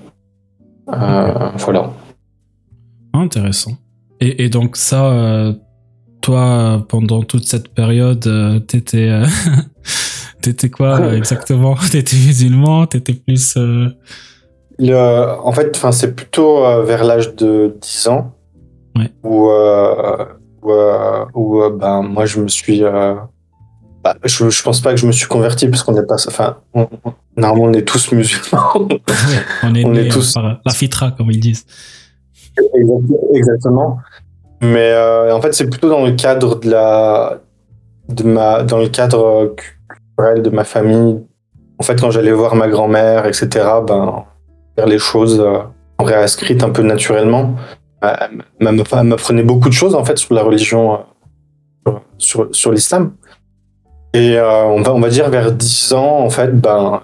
Euh, 0.92 1.50
voilà. 1.58 1.90
Intéressant. 3.12 3.72
Et, 4.24 4.48
donc 4.48 4.76
ça, 4.76 5.06
euh, 5.06 5.52
toi, 6.20 6.84
pendant 6.88 7.22
toute 7.22 7.46
cette 7.46 7.68
période, 7.68 8.26
euh, 8.26 8.58
t'étais, 8.58 9.10
t'étais 10.40 10.70
quoi 10.70 11.14
exactement? 11.14 11.74
T'étais 11.90 12.16
musulman? 12.16 12.86
T'étais 12.86 13.14
plus 13.14 13.56
Le, 14.78 15.38
en 15.40 15.52
fait, 15.52 15.76
enfin, 15.76 15.92
c'est 15.92 16.14
plutôt 16.14 16.60
vers 16.84 17.04
l'âge 17.04 17.34
de 17.34 17.76
10 17.80 18.08
ans 18.08 18.34
ouais. 18.96 19.10
où, 19.22 19.50
où, 20.62 20.72
où 21.34 21.70
ben, 21.70 22.02
moi 22.02 22.24
je 22.26 22.40
me 22.40 22.48
suis 22.48 22.82
bah, 24.04 24.14
je, 24.22 24.50
je 24.50 24.62
pense 24.62 24.82
pas 24.82 24.90
que 24.90 25.00
je 25.00 25.06
me 25.06 25.12
suis 25.12 25.26
converti 25.26 25.66
parce 25.66 25.82
qu'on 25.82 25.92
n'est 25.92 26.04
pas. 26.04 26.16
Enfin, 26.28 26.58
normalement, 27.36 27.70
on 27.70 27.72
est 27.72 27.88
tous 27.88 28.12
musulmans. 28.12 28.74
on 29.62 29.74
est, 29.74 29.84
on 29.86 29.94
est 29.94 30.08
tous. 30.08 30.34
Par 30.34 30.60
la 30.62 30.72
fitra, 30.72 31.12
comme 31.12 31.30
ils 31.30 31.40
disent. 31.40 31.64
Exactement. 33.34 33.98
Mais 34.64 34.90
euh, 34.92 35.34
en 35.34 35.40
fait, 35.40 35.52
c'est 35.52 35.68
plutôt 35.68 35.88
dans 35.88 36.04
le 36.04 36.12
cadre 36.12 36.56
de 36.56 36.70
la. 36.70 37.40
De 38.08 38.22
ma, 38.22 38.62
dans 38.62 38.78
le 38.78 38.88
cadre 38.88 39.54
culturel 39.56 40.42
de 40.42 40.50
ma 40.50 40.64
famille. 40.64 41.24
En 41.78 41.82
fait, 41.82 42.00
quand 42.00 42.10
j'allais 42.10 42.32
voir 42.32 42.54
ma 42.54 42.68
grand-mère, 42.68 43.26
etc., 43.26 43.48
ben, 43.86 44.24
faire 44.76 44.86
les 44.86 44.98
choses 44.98 45.40
euh, 45.40 45.58
réinscrites 45.98 46.62
un 46.62 46.70
peu 46.70 46.82
naturellement. 46.82 47.54
Elle 48.02 49.04
m'apprenait 49.04 49.42
beaucoup 49.42 49.68
de 49.68 49.74
choses, 49.74 49.94
en 49.94 50.04
fait, 50.04 50.18
sur 50.18 50.34
la 50.34 50.42
religion, 50.42 51.00
euh, 51.88 51.92
sur, 52.18 52.48
sur 52.52 52.72
l'islam. 52.72 53.12
Et 54.12 54.36
euh, 54.36 54.64
on, 54.64 54.82
va, 54.82 54.92
on 54.92 55.00
va 55.00 55.08
dire 55.08 55.30
vers 55.30 55.50
10 55.50 55.94
ans, 55.94 56.18
en 56.20 56.30
fait, 56.30 56.52
ben, 56.60 57.00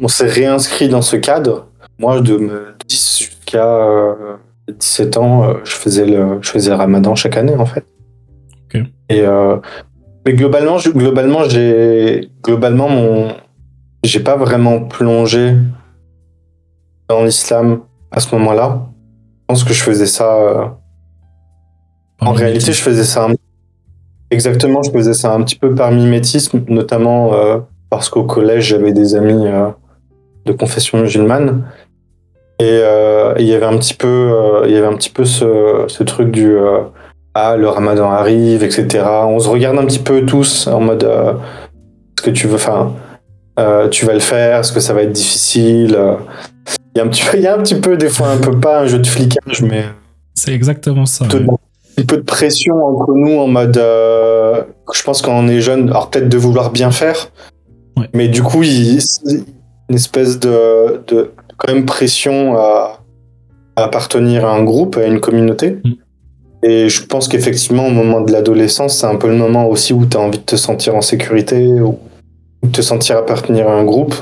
on 0.00 0.08
s'est 0.08 0.26
réinscrit 0.26 0.88
dans 0.88 1.02
ce 1.02 1.16
cadre. 1.16 1.66
Moi, 1.98 2.20
de 2.20 2.74
10 2.88 3.18
jusqu'à 3.18 4.16
17 4.68 5.16
euh, 5.16 5.20
ans, 5.20 5.44
euh, 5.44 5.54
je 5.64 5.72
faisais, 5.72 6.06
le, 6.06 6.38
je 6.40 6.50
faisais 6.50 6.70
le 6.70 6.76
ramadan 6.76 7.14
chaque 7.14 7.36
année, 7.36 7.56
en 7.56 7.66
fait. 7.66 7.84
Et, 9.10 9.22
mais 10.26 10.34
globalement, 10.34 10.76
globalement, 10.76 11.48
j'ai, 11.48 12.30
globalement, 12.42 12.90
mon, 12.90 13.28
j'ai 14.04 14.20
pas 14.20 14.36
vraiment 14.36 14.80
plongé 14.80 15.56
dans 17.08 17.24
l'islam 17.24 17.80
à 18.10 18.20
ce 18.20 18.34
moment-là. 18.34 18.82
Je 19.40 19.44
pense 19.46 19.64
que 19.64 19.72
je 19.72 19.82
faisais 19.82 20.06
ça 20.06 20.78
En 22.20 22.32
réalité, 22.32 22.72
je 22.74 22.82
faisais 22.82 23.04
ça. 23.04 23.28
Exactement, 24.30 24.82
je 24.82 24.90
faisais 24.90 25.14
ça 25.14 25.32
un 25.32 25.42
petit 25.42 25.56
peu 25.56 25.74
par 25.74 25.90
mimétisme, 25.90 26.62
notamment 26.68 27.32
parce 27.88 28.10
qu'au 28.10 28.24
collège, 28.24 28.66
j'avais 28.66 28.92
des 28.92 29.14
amis 29.14 29.46
de 30.44 30.52
confession 30.52 31.00
musulmane. 31.00 31.64
Et 32.60 32.80
il 33.38 33.46
y 33.46 33.54
avait 33.54 33.66
un 33.66 33.78
petit 33.78 33.94
peu, 33.94 34.62
il 34.66 34.72
y 34.72 34.76
avait 34.76 34.86
un 34.86 34.96
petit 34.96 35.10
peu 35.10 35.24
ce, 35.24 35.84
ce 35.86 36.02
truc 36.02 36.30
du 36.30 36.56
ah, 37.34 37.56
le 37.56 37.68
ramadan 37.68 38.10
arrive, 38.10 38.64
etc. 38.64 39.04
On 39.26 39.38
se 39.38 39.48
regarde 39.48 39.78
un 39.78 39.84
petit 39.84 40.00
peu 40.00 40.26
tous 40.26 40.66
en 40.66 40.80
mode 40.80 41.04
est-ce 41.04 42.22
que 42.22 42.30
tu 42.30 42.48
veux, 42.48 42.56
enfin, 42.56 42.92
tu 43.90 44.06
vas 44.06 44.14
le 44.14 44.20
faire, 44.20 44.60
est-ce 44.60 44.72
que 44.72 44.80
ça 44.80 44.92
va 44.92 45.02
être 45.02 45.12
difficile 45.12 45.98
il 46.94 46.98
y, 46.98 47.00
a 47.00 47.04
un 47.04 47.08
petit 47.08 47.22
peu, 47.22 47.36
il 47.36 47.44
y 47.44 47.46
a 47.46 47.54
un 47.54 47.62
petit 47.62 47.76
peu, 47.76 47.96
des 47.96 48.08
fois, 48.08 48.28
un 48.28 48.38
peu 48.38 48.58
pas 48.58 48.80
un 48.80 48.86
jeu 48.86 48.98
de 48.98 49.06
flicage, 49.06 49.62
mais. 49.62 49.84
C'est 50.34 50.52
exactement 50.52 51.06
ça. 51.06 51.26
Un 51.26 52.04
peu 52.04 52.16
de 52.16 52.22
pression 52.22 52.74
entre 52.84 53.12
nous 53.14 53.38
en 53.38 53.46
mode. 53.46 53.76
je 53.76 55.02
pense 55.04 55.22
quand 55.22 55.38
on 55.38 55.46
est 55.46 55.60
jeune, 55.60 55.90
alors 55.90 56.10
peut-être 56.10 56.28
de 56.28 56.38
vouloir 56.38 56.70
bien 56.70 56.90
faire, 56.90 57.30
mais 58.14 58.28
du 58.28 58.42
coup, 58.42 58.62
il, 58.62 58.98
une 59.88 59.94
espèce 59.94 60.38
de, 60.38 61.02
de, 61.06 61.32
quand 61.58 61.72
même 61.72 61.84
pression 61.84 62.56
à, 62.56 63.00
appartenir 63.76 64.46
à 64.46 64.54
un 64.54 64.64
groupe, 64.64 64.96
à 64.96 65.04
une 65.04 65.20
communauté. 65.20 65.78
Mm. 65.84 65.92
Et 66.64 66.88
je 66.88 67.04
pense 67.04 67.28
qu'effectivement, 67.28 67.86
au 67.86 67.90
moment 67.90 68.20
de 68.20 68.32
l'adolescence, 68.32 68.96
c'est 68.98 69.06
un 69.06 69.16
peu 69.16 69.28
le 69.28 69.36
moment 69.36 69.68
aussi 69.68 69.92
où 69.92 70.06
tu 70.06 70.16
as 70.16 70.20
envie 70.20 70.38
de 70.38 70.44
te 70.44 70.56
sentir 70.56 70.96
en 70.96 71.02
sécurité 71.02 71.80
ou 71.80 71.98
de 72.64 72.70
te 72.70 72.80
sentir 72.80 73.16
appartenir 73.16 73.68
à 73.68 73.74
un 73.74 73.84
groupe. 73.84 74.14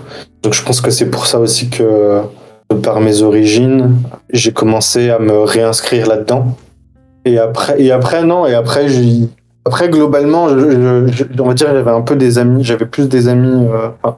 Donc 0.42 0.52
je 0.52 0.62
pense 0.62 0.80
que 0.82 0.90
c'est 0.90 1.10
pour 1.10 1.26
ça 1.26 1.38
aussi 1.38 1.70
que, 1.70 2.20
par 2.82 3.00
mes 3.00 3.22
origines, 3.22 3.96
j'ai 4.30 4.52
commencé 4.52 5.08
à 5.08 5.18
me 5.18 5.38
réinscrire 5.40 6.06
là-dedans. 6.06 6.56
Et 7.24 7.38
après, 7.38 7.80
et 7.80 7.90
après, 7.90 8.22
non, 8.22 8.46
et 8.46 8.54
après, 8.54 8.86
après 9.64 9.88
globalement, 9.88 10.48
je, 10.50 11.24
on 11.38 11.44
va 11.44 11.54
dire, 11.54 11.68
j'avais 11.68 11.90
un 11.90 12.02
peu 12.02 12.16
des 12.16 12.36
amis, 12.36 12.64
j'avais 12.64 12.86
plus 12.86 13.08
des 13.08 13.28
amis. 13.28 13.66
Euh, 13.66 14.10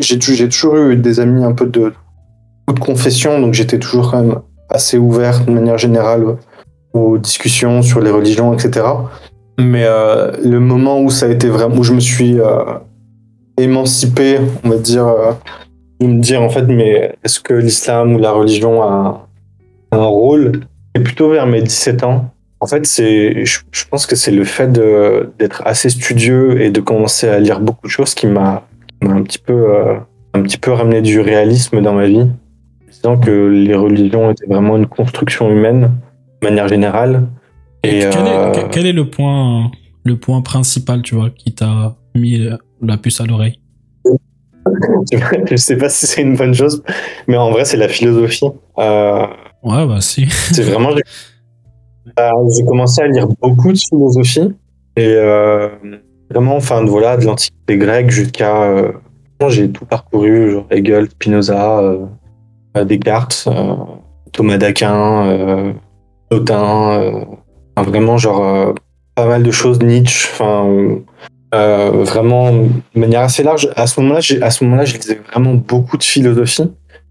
j'ai 0.00 0.48
toujours 0.48 0.76
eu 0.76 0.96
des 0.96 1.20
amis 1.20 1.44
un 1.44 1.52
peu 1.52 1.66
de, 1.66 1.92
de 2.72 2.80
confession, 2.80 3.40
donc 3.40 3.54
j'étais 3.54 3.78
toujours 3.78 4.10
quand 4.10 4.22
même 4.22 4.40
assez 4.68 4.98
ouvert 4.98 5.44
de 5.44 5.50
manière 5.50 5.78
générale 5.78 6.36
aux 6.92 7.18
discussions 7.18 7.82
sur 7.82 8.00
les 8.00 8.10
religions, 8.10 8.52
etc. 8.52 8.86
Mais 9.58 9.84
euh, 9.84 10.32
le 10.42 10.58
moment 10.60 11.00
où 11.00 11.10
ça 11.10 11.26
a 11.26 11.28
été 11.28 11.48
vraiment, 11.48 11.76
où 11.76 11.82
je 11.82 11.92
me 11.92 12.00
suis 12.00 12.40
euh, 12.40 12.64
émancipé, 13.58 14.38
on 14.64 14.70
va 14.70 14.76
dire, 14.76 15.06
euh, 15.06 15.32
de 16.00 16.06
me 16.06 16.20
dire 16.20 16.42
en 16.42 16.48
fait, 16.48 16.62
mais 16.62 17.14
est-ce 17.24 17.40
que 17.40 17.54
l'islam 17.54 18.14
ou 18.14 18.18
la 18.18 18.32
religion 18.32 18.82
a 18.82 19.28
un 19.92 20.04
rôle 20.04 20.60
C'est 20.94 21.02
plutôt 21.02 21.30
vers 21.30 21.46
mes 21.46 21.62
17 21.62 22.04
ans. 22.04 22.30
En 22.60 22.66
fait, 22.66 22.86
c'est, 22.86 23.44
je, 23.44 23.84
pense 23.90 24.06
que 24.06 24.16
c'est 24.16 24.30
le 24.30 24.44
fait 24.44 24.70
d'être 24.70 25.62
assez 25.64 25.88
studieux 25.88 26.60
et 26.60 26.70
de 26.70 26.80
commencer 26.80 27.26
à 27.26 27.38
lire 27.38 27.60
beaucoup 27.60 27.86
de 27.86 27.90
choses 27.90 28.14
qui 28.14 28.26
m'a 28.26 28.64
un 29.02 29.22
petit 29.22 29.38
peu, 29.38 29.66
un 30.34 30.42
petit 30.42 30.58
peu 30.58 30.72
ramené 30.72 31.00
du 31.00 31.20
réalisme 31.20 31.80
dans 31.80 31.94
ma 31.94 32.06
vie, 32.06 32.26
disant 33.02 33.18
que 33.18 33.48
les 33.48 33.74
religions 33.74 34.30
étaient 34.30 34.46
vraiment 34.46 34.76
une 34.76 34.86
construction 34.86 35.50
humaine 35.50 35.92
manière 36.42 36.68
générale. 36.68 37.28
Et, 37.82 38.04
euh, 38.04 38.52
quel, 38.70 38.86
est, 38.86 38.92
le 38.92 39.08
point, 39.08 39.70
le 40.04 40.16
point 40.16 40.42
principal, 40.42 41.02
tu 41.02 41.14
vois, 41.14 41.30
qui 41.30 41.54
t'a 41.54 41.96
mis 42.14 42.46
la 42.82 42.96
puce 42.96 43.20
à 43.20 43.26
l'oreille? 43.26 43.60
Je 45.50 45.56
sais 45.56 45.76
pas 45.76 45.88
si 45.88 46.06
c'est 46.06 46.22
une 46.22 46.36
bonne 46.36 46.54
chose, 46.54 46.82
mais 47.26 47.36
en 47.36 47.50
vrai, 47.50 47.64
c'est 47.64 47.78
la 47.78 47.88
philosophie. 47.88 48.46
Euh, 48.78 49.26
ouais, 49.62 49.86
bah 49.86 50.00
si. 50.00 50.26
c'est 50.52 50.62
vraiment. 50.62 50.90
Euh, 50.90 52.30
j'ai 52.56 52.64
commencé 52.64 53.02
à 53.02 53.08
lire 53.08 53.28
beaucoup 53.40 53.72
de 53.72 53.78
philosophie 53.78 54.52
et 54.96 55.14
vraiment, 56.30 56.56
enfin, 56.56 56.84
voilà, 56.84 57.16
de 57.16 57.24
l'Antiquité 57.24 57.78
grecque 57.78 58.10
jusqu'à. 58.10 58.92
j'ai 59.48 59.70
tout 59.70 59.86
parcouru, 59.86 60.50
genre 60.50 60.66
Hegel, 60.70 61.08
Spinoza, 61.08 61.96
Descartes, 62.74 63.48
Thomas 64.32 64.58
d'Aquin. 64.58 65.74
Autain, 66.32 66.92
euh, 66.92 67.24
vraiment 67.76 68.16
genre 68.16 68.44
euh, 68.44 68.72
pas 69.16 69.26
mal 69.26 69.42
de 69.42 69.50
choses, 69.50 69.80
Nietzsche, 69.80 70.28
enfin 70.32 70.64
euh, 71.54 71.90
vraiment 72.04 72.52
de 72.52 72.70
manière 72.94 73.22
assez 73.22 73.42
large. 73.42 73.68
À 73.74 73.88
ce 73.88 74.00
moment-là, 74.00 74.20
à 74.40 74.50
ce 74.50 74.64
moment-là, 74.64 74.84
je 74.84 74.96
lisais 74.96 75.20
vraiment 75.32 75.54
beaucoup 75.54 75.96
de 75.96 76.04
philosophie. 76.04 76.70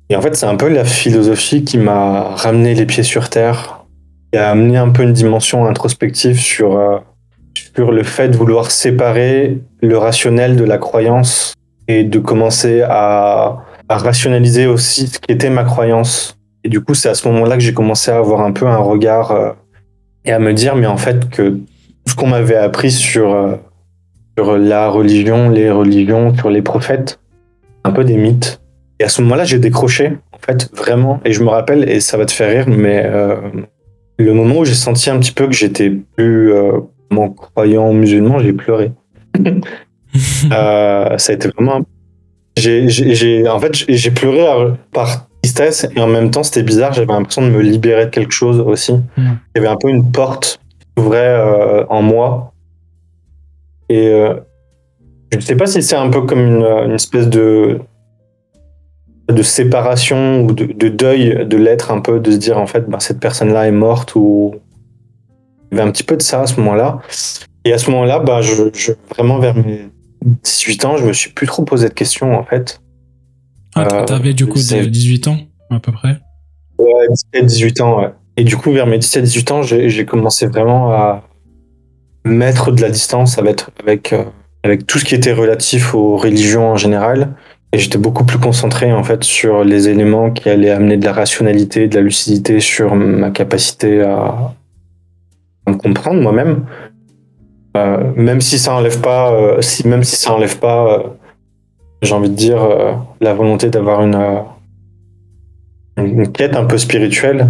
Et 0.09 0.15
en 0.15 0.21
fait, 0.21 0.35
c'est 0.35 0.45
un 0.45 0.55
peu 0.55 0.69
la 0.69 0.85
philosophie 0.85 1.65
qui 1.65 1.77
m'a 1.77 2.33
ramené 2.35 2.73
les 2.73 2.85
pieds 2.85 3.03
sur 3.03 3.29
terre, 3.29 3.85
qui 4.31 4.39
a 4.39 4.51
amené 4.51 4.77
un 4.77 4.89
peu 4.89 5.03
une 5.03 5.13
dimension 5.13 5.65
introspective 5.65 6.39
sur, 6.39 7.03
sur 7.75 7.91
le 7.91 8.03
fait 8.03 8.29
de 8.29 8.37
vouloir 8.37 8.71
séparer 8.71 9.59
le 9.81 9.97
rationnel 9.97 10.55
de 10.55 10.63
la 10.63 10.77
croyance 10.77 11.53
et 11.89 12.05
de 12.05 12.19
commencer 12.19 12.81
à, 12.81 13.65
à 13.89 13.97
rationaliser 13.97 14.67
aussi 14.67 15.07
ce 15.07 15.19
qui 15.19 15.31
était 15.31 15.49
ma 15.49 15.63
croyance 15.63 16.39
et 16.63 16.69
du 16.69 16.81
coup, 16.81 16.93
c'est 16.93 17.09
à 17.09 17.13
ce 17.13 17.27
moment-là 17.29 17.55
que 17.55 17.61
j'ai 17.61 17.73
commencé 17.73 18.11
à 18.11 18.17
avoir 18.17 18.41
un 18.41 18.51
peu 18.51 18.65
un 18.67 18.77
regard 18.77 19.31
euh, 19.31 19.51
et 20.25 20.31
à 20.31 20.39
me 20.39 20.53
dire, 20.53 20.75
mais 20.75 20.87
en 20.87 20.97
fait, 20.97 21.29
que 21.29 21.49
tout 21.49 21.61
ce 22.05 22.15
qu'on 22.15 22.27
m'avait 22.27 22.55
appris 22.55 22.91
sur, 22.91 23.33
euh, 23.33 23.55
sur 24.37 24.57
la 24.57 24.89
religion, 24.89 25.49
les 25.49 25.71
religions, 25.71 26.35
sur 26.35 26.49
les 26.49 26.61
prophètes, 26.61 27.19
un 27.83 27.91
peu 27.91 28.03
des 28.03 28.17
mythes. 28.17 28.61
Et 28.99 29.05
à 29.05 29.09
ce 29.09 29.21
moment-là, 29.21 29.45
j'ai 29.45 29.59
décroché, 29.59 30.17
en 30.33 30.39
fait, 30.39 30.69
vraiment. 30.75 31.21
Et 31.23 31.31
je 31.31 31.41
me 31.41 31.49
rappelle, 31.49 31.89
et 31.89 32.01
ça 32.01 32.17
va 32.17 32.25
te 32.25 32.33
faire 32.33 32.49
rire, 32.49 32.65
mais 32.67 33.03
euh, 33.05 33.37
le 34.17 34.33
moment 34.33 34.59
où 34.59 34.65
j'ai 34.65 34.73
senti 34.73 35.09
un 35.09 35.17
petit 35.19 35.31
peu 35.31 35.47
que 35.47 35.53
j'étais 35.53 35.89
plus 35.89 36.53
mon 37.09 37.29
croyant 37.29 37.93
musulman, 37.93 38.39
j'ai 38.39 38.51
pleuré. 38.51 38.91
ça 40.49 41.15
a 41.15 41.31
été 41.31 41.47
vraiment. 41.47 41.81
J'ai, 42.59 43.47
en 43.47 43.59
fait, 43.59 43.73
j'ai 43.87 44.11
pleuré 44.11 44.73
par 44.93 45.27
tristesse 45.41 45.87
et 45.95 45.99
en 45.99 46.07
même 46.07 46.31
temps 46.31 46.43
c'était 46.43 46.63
bizarre, 46.63 46.93
j'avais 46.93 47.11
l'impression 47.11 47.41
de 47.41 47.49
me 47.49 47.61
libérer 47.61 48.05
de 48.05 48.11
quelque 48.11 48.33
chose 48.33 48.59
aussi. 48.59 48.93
Mm. 48.93 49.01
Il 49.17 49.31
y 49.55 49.59
avait 49.59 49.67
un 49.67 49.77
peu 49.77 49.89
une 49.89 50.11
porte 50.11 50.59
qui 50.79 50.87
s'ouvrait 50.97 51.17
euh, 51.19 51.85
en 51.89 52.01
moi. 52.01 52.53
Et 53.89 54.07
euh, 54.07 54.35
je 55.31 55.37
ne 55.37 55.41
sais 55.41 55.55
pas 55.55 55.65
si 55.65 55.81
c'est 55.81 55.95
un 55.95 56.09
peu 56.09 56.21
comme 56.21 56.39
une, 56.39 56.91
espèce 56.93 57.27
de, 57.27 57.79
de 59.29 59.43
séparation 59.43 60.41
ou 60.41 60.51
de, 60.53 60.89
deuil 60.89 61.45
de 61.45 61.57
l'être 61.57 61.91
un 61.91 62.01
peu, 62.01 62.19
de 62.19 62.31
se 62.31 62.37
dire 62.37 62.57
en 62.57 62.67
fait 62.67 62.89
ben, 62.89 62.99
cette 62.99 63.19
personne-là 63.19 63.67
est 63.67 63.71
morte 63.71 64.15
ou 64.15 64.55
il 65.71 65.77
y 65.77 65.79
avait 65.79 65.87
un 65.87 65.91
petit 65.91 66.03
peu 66.03 66.17
de 66.17 66.21
ça 66.21 66.41
à 66.41 66.47
ce 66.47 66.59
moment-là. 66.59 66.99
Et 67.65 67.73
à 67.73 67.77
ce 67.77 67.91
moment-là, 67.91 68.19
bah, 68.19 68.41
je, 68.41 68.69
je, 68.73 68.93
vraiment 69.09 69.37
vers 69.37 69.55
mes 69.55 69.89
18 70.25 70.85
ans, 70.85 70.97
je 70.97 71.05
me 71.05 71.13
suis 71.13 71.31
plus 71.31 71.47
trop 71.47 71.63
posé 71.63 71.89
de 71.89 71.93
questions 71.93 72.37
en 72.37 72.43
fait. 72.43 72.81
Ah, 73.75 73.87
euh, 73.91 74.05
t'avais 74.05 74.33
du 74.33 74.47
coup 74.47 74.59
18 74.59 75.27
ans, 75.27 75.37
à 75.69 75.79
peu 75.79 75.91
près? 75.91 76.19
Ouais, 76.77 77.07
17-18 77.33 77.81
ans, 77.81 78.01
ouais. 78.01 78.09
Et 78.37 78.43
du 78.43 78.57
coup, 78.57 78.71
vers 78.71 78.87
mes 78.87 78.97
17-18 78.97 79.51
ans, 79.53 79.61
j'ai 79.63 80.05
commencé 80.05 80.47
vraiment 80.47 80.91
à 80.91 81.23
mettre 82.25 82.71
de 82.71 82.81
la 82.81 82.89
distance 82.89 83.37
avec, 83.37 83.63
avec, 83.81 84.13
euh, 84.13 84.23
avec 84.63 84.87
tout 84.87 84.97
ce 84.97 85.05
qui 85.05 85.15
était 85.15 85.33
relatif 85.33 85.93
aux 85.93 86.17
religions 86.17 86.71
en 86.71 86.77
général. 86.77 87.35
Et 87.71 87.77
j'étais 87.77 87.97
beaucoup 87.97 88.23
plus 88.23 88.39
concentré 88.39 88.91
en 88.91 89.03
fait 89.03 89.23
sur 89.23 89.63
les 89.63 89.89
éléments 89.89 90.31
qui 90.31 90.49
allaient 90.49 90.71
amener 90.71 90.97
de 90.97 91.05
la 91.05 91.13
rationalité, 91.13 91.87
de 91.87 91.95
la 91.95 92.01
lucidité 92.01 92.59
sur 92.59 92.95
ma 92.95 93.29
capacité 93.29 94.01
à, 94.01 94.53
me 95.67 95.75
comprendre 95.75 96.19
moi-même. 96.21 96.65
Euh, 97.79 98.11
même 98.15 98.41
si 98.41 98.59
ça 98.59 98.73
enlève 98.73 98.99
pas, 98.99 99.57
si, 99.61 99.87
même 99.87 100.03
si 100.03 100.15
ça 100.15 100.33
enlève 100.33 100.57
pas 100.57 101.03
j'ai 102.01 102.13
envie 102.13 102.29
de 102.29 102.35
dire, 102.35 102.63
euh, 102.63 102.93
la 103.19 103.33
volonté 103.33 103.69
d'avoir 103.69 104.01
une, 104.01 104.15
euh, 104.15 104.39
une 105.97 106.31
quête 106.31 106.55
un 106.55 106.65
peu 106.65 106.77
spirituelle, 106.77 107.47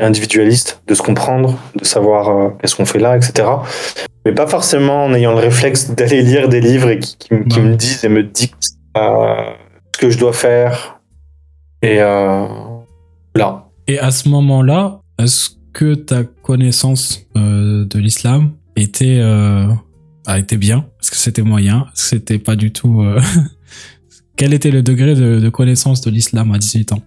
individualiste, 0.00 0.82
de 0.86 0.94
se 0.94 1.02
comprendre, 1.02 1.58
de 1.76 1.84
savoir 1.84 2.28
euh, 2.28 2.50
qu'est-ce 2.60 2.76
qu'on 2.76 2.84
fait 2.84 2.98
là, 2.98 3.16
etc. 3.16 3.48
Mais 4.24 4.32
pas 4.32 4.46
forcément 4.46 5.04
en 5.04 5.14
ayant 5.14 5.32
le 5.32 5.38
réflexe 5.38 5.90
d'aller 5.94 6.22
lire 6.22 6.48
des 6.48 6.60
livres 6.60 6.90
et 6.90 6.98
qui, 6.98 7.32
me 7.32 7.74
disent 7.74 8.04
et 8.04 8.08
me 8.08 8.22
dictent 8.22 8.76
ce 8.94 10.00
que 10.00 10.10
je 10.10 10.18
dois 10.18 10.32
faire. 10.32 11.00
Et 11.82 11.96
là. 11.98 13.68
Et 13.86 13.98
à 13.98 14.10
ce 14.10 14.28
moment-là, 14.28 15.00
est-ce 15.18 15.50
que 15.72 15.94
ta 15.94 16.24
connaissance 16.24 17.26
de 17.34 17.98
l'islam 17.98 18.52
était 18.76 19.20
a 20.26 20.38
été 20.38 20.56
bien? 20.56 20.86
Est-ce 21.00 21.10
que 21.10 21.16
c'était 21.16 21.42
moyen? 21.42 21.86
Est-ce 21.92 22.02
que 22.02 22.08
c'était 22.08 22.38
pas 22.38 22.56
du 22.56 22.72
tout 22.72 23.04
Quel 24.36 24.52
était 24.52 24.70
le 24.70 24.82
degré 24.82 25.14
de, 25.14 25.48
connaissance 25.48 26.02
de 26.02 26.10
l'islam 26.10 26.52
à 26.52 26.58
18 26.58 26.92
ans? 26.92 27.00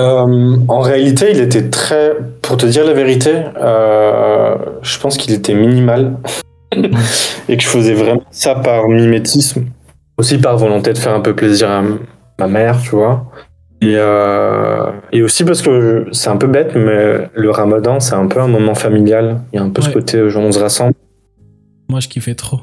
Euh, 0.00 0.56
en 0.68 0.80
réalité, 0.80 1.26
il 1.32 1.40
était 1.40 1.68
très. 1.68 2.16
Pour 2.40 2.56
te 2.56 2.64
dire 2.64 2.86
la 2.86 2.94
vérité, 2.94 3.32
euh, 3.60 4.54
je 4.82 4.98
pense 4.98 5.16
qu'il 5.16 5.34
était 5.34 5.54
minimal. 5.54 6.16
et 7.48 7.56
que 7.56 7.62
je 7.62 7.68
faisais 7.68 7.94
vraiment 7.94 8.22
ça 8.30 8.54
par 8.54 8.88
mimétisme. 8.88 9.66
Aussi 10.16 10.38
par 10.38 10.56
volonté 10.56 10.92
de 10.92 10.98
faire 10.98 11.14
un 11.14 11.20
peu 11.20 11.34
plaisir 11.34 11.68
à 11.68 11.82
ma 12.38 12.46
mère, 12.46 12.80
tu 12.80 12.90
vois. 12.90 13.26
Et, 13.82 13.94
euh, 13.96 14.90
et 15.12 15.22
aussi 15.22 15.44
parce 15.44 15.62
que 15.62 16.06
c'est 16.12 16.28
un 16.28 16.36
peu 16.36 16.46
bête, 16.46 16.72
mais 16.76 17.28
le 17.34 17.50
ramadan, 17.50 17.98
c'est 17.98 18.14
un 18.14 18.26
peu 18.26 18.40
un 18.40 18.46
moment 18.46 18.74
familial. 18.74 19.40
Il 19.52 19.56
y 19.56 19.58
a 19.58 19.62
un 19.64 19.70
peu 19.70 19.82
ce 19.82 19.90
côté 19.90 20.22
où 20.22 20.28
on 20.36 20.52
se 20.52 20.60
rassemble. 20.60 20.94
Moi, 21.90 21.98
je 21.98 22.06
kiffais 22.06 22.36
trop. 22.36 22.60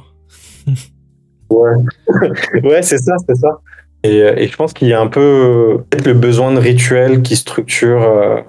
Ouais, 1.49 1.71
ouais 2.63 2.81
c'est 2.81 2.97
ça, 2.97 3.13
c'est 3.27 3.35
ça. 3.35 3.59
Et, 4.03 4.21
euh, 4.21 4.35
et 4.37 4.47
je 4.47 4.55
pense 4.55 4.71
qu'il 4.71 4.87
y 4.87 4.93
a 4.93 5.01
un 5.01 5.07
peu 5.07 5.83
le 6.05 6.13
besoin 6.13 6.53
de 6.53 6.59
rituels 6.59 7.21
qui 7.21 7.35
structure, 7.35 8.03
euh, 8.03 8.39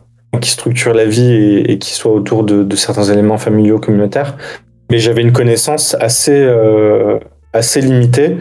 qui 0.40 0.50
structure 0.50 0.94
la 0.94 1.04
vie 1.06 1.64
et, 1.66 1.78
qui 1.78 1.92
soit 1.94 2.12
autour 2.12 2.44
de, 2.44 2.76
certains 2.76 3.02
éléments 3.02 3.38
familiaux 3.38 3.80
communautaires. 3.80 4.36
Mais 4.92 5.00
j'avais 5.00 5.22
une 5.22 5.32
connaissance 5.32 5.96
assez, 5.98 6.30
euh, 6.32 7.18
assez 7.52 7.80
limitée. 7.80 8.36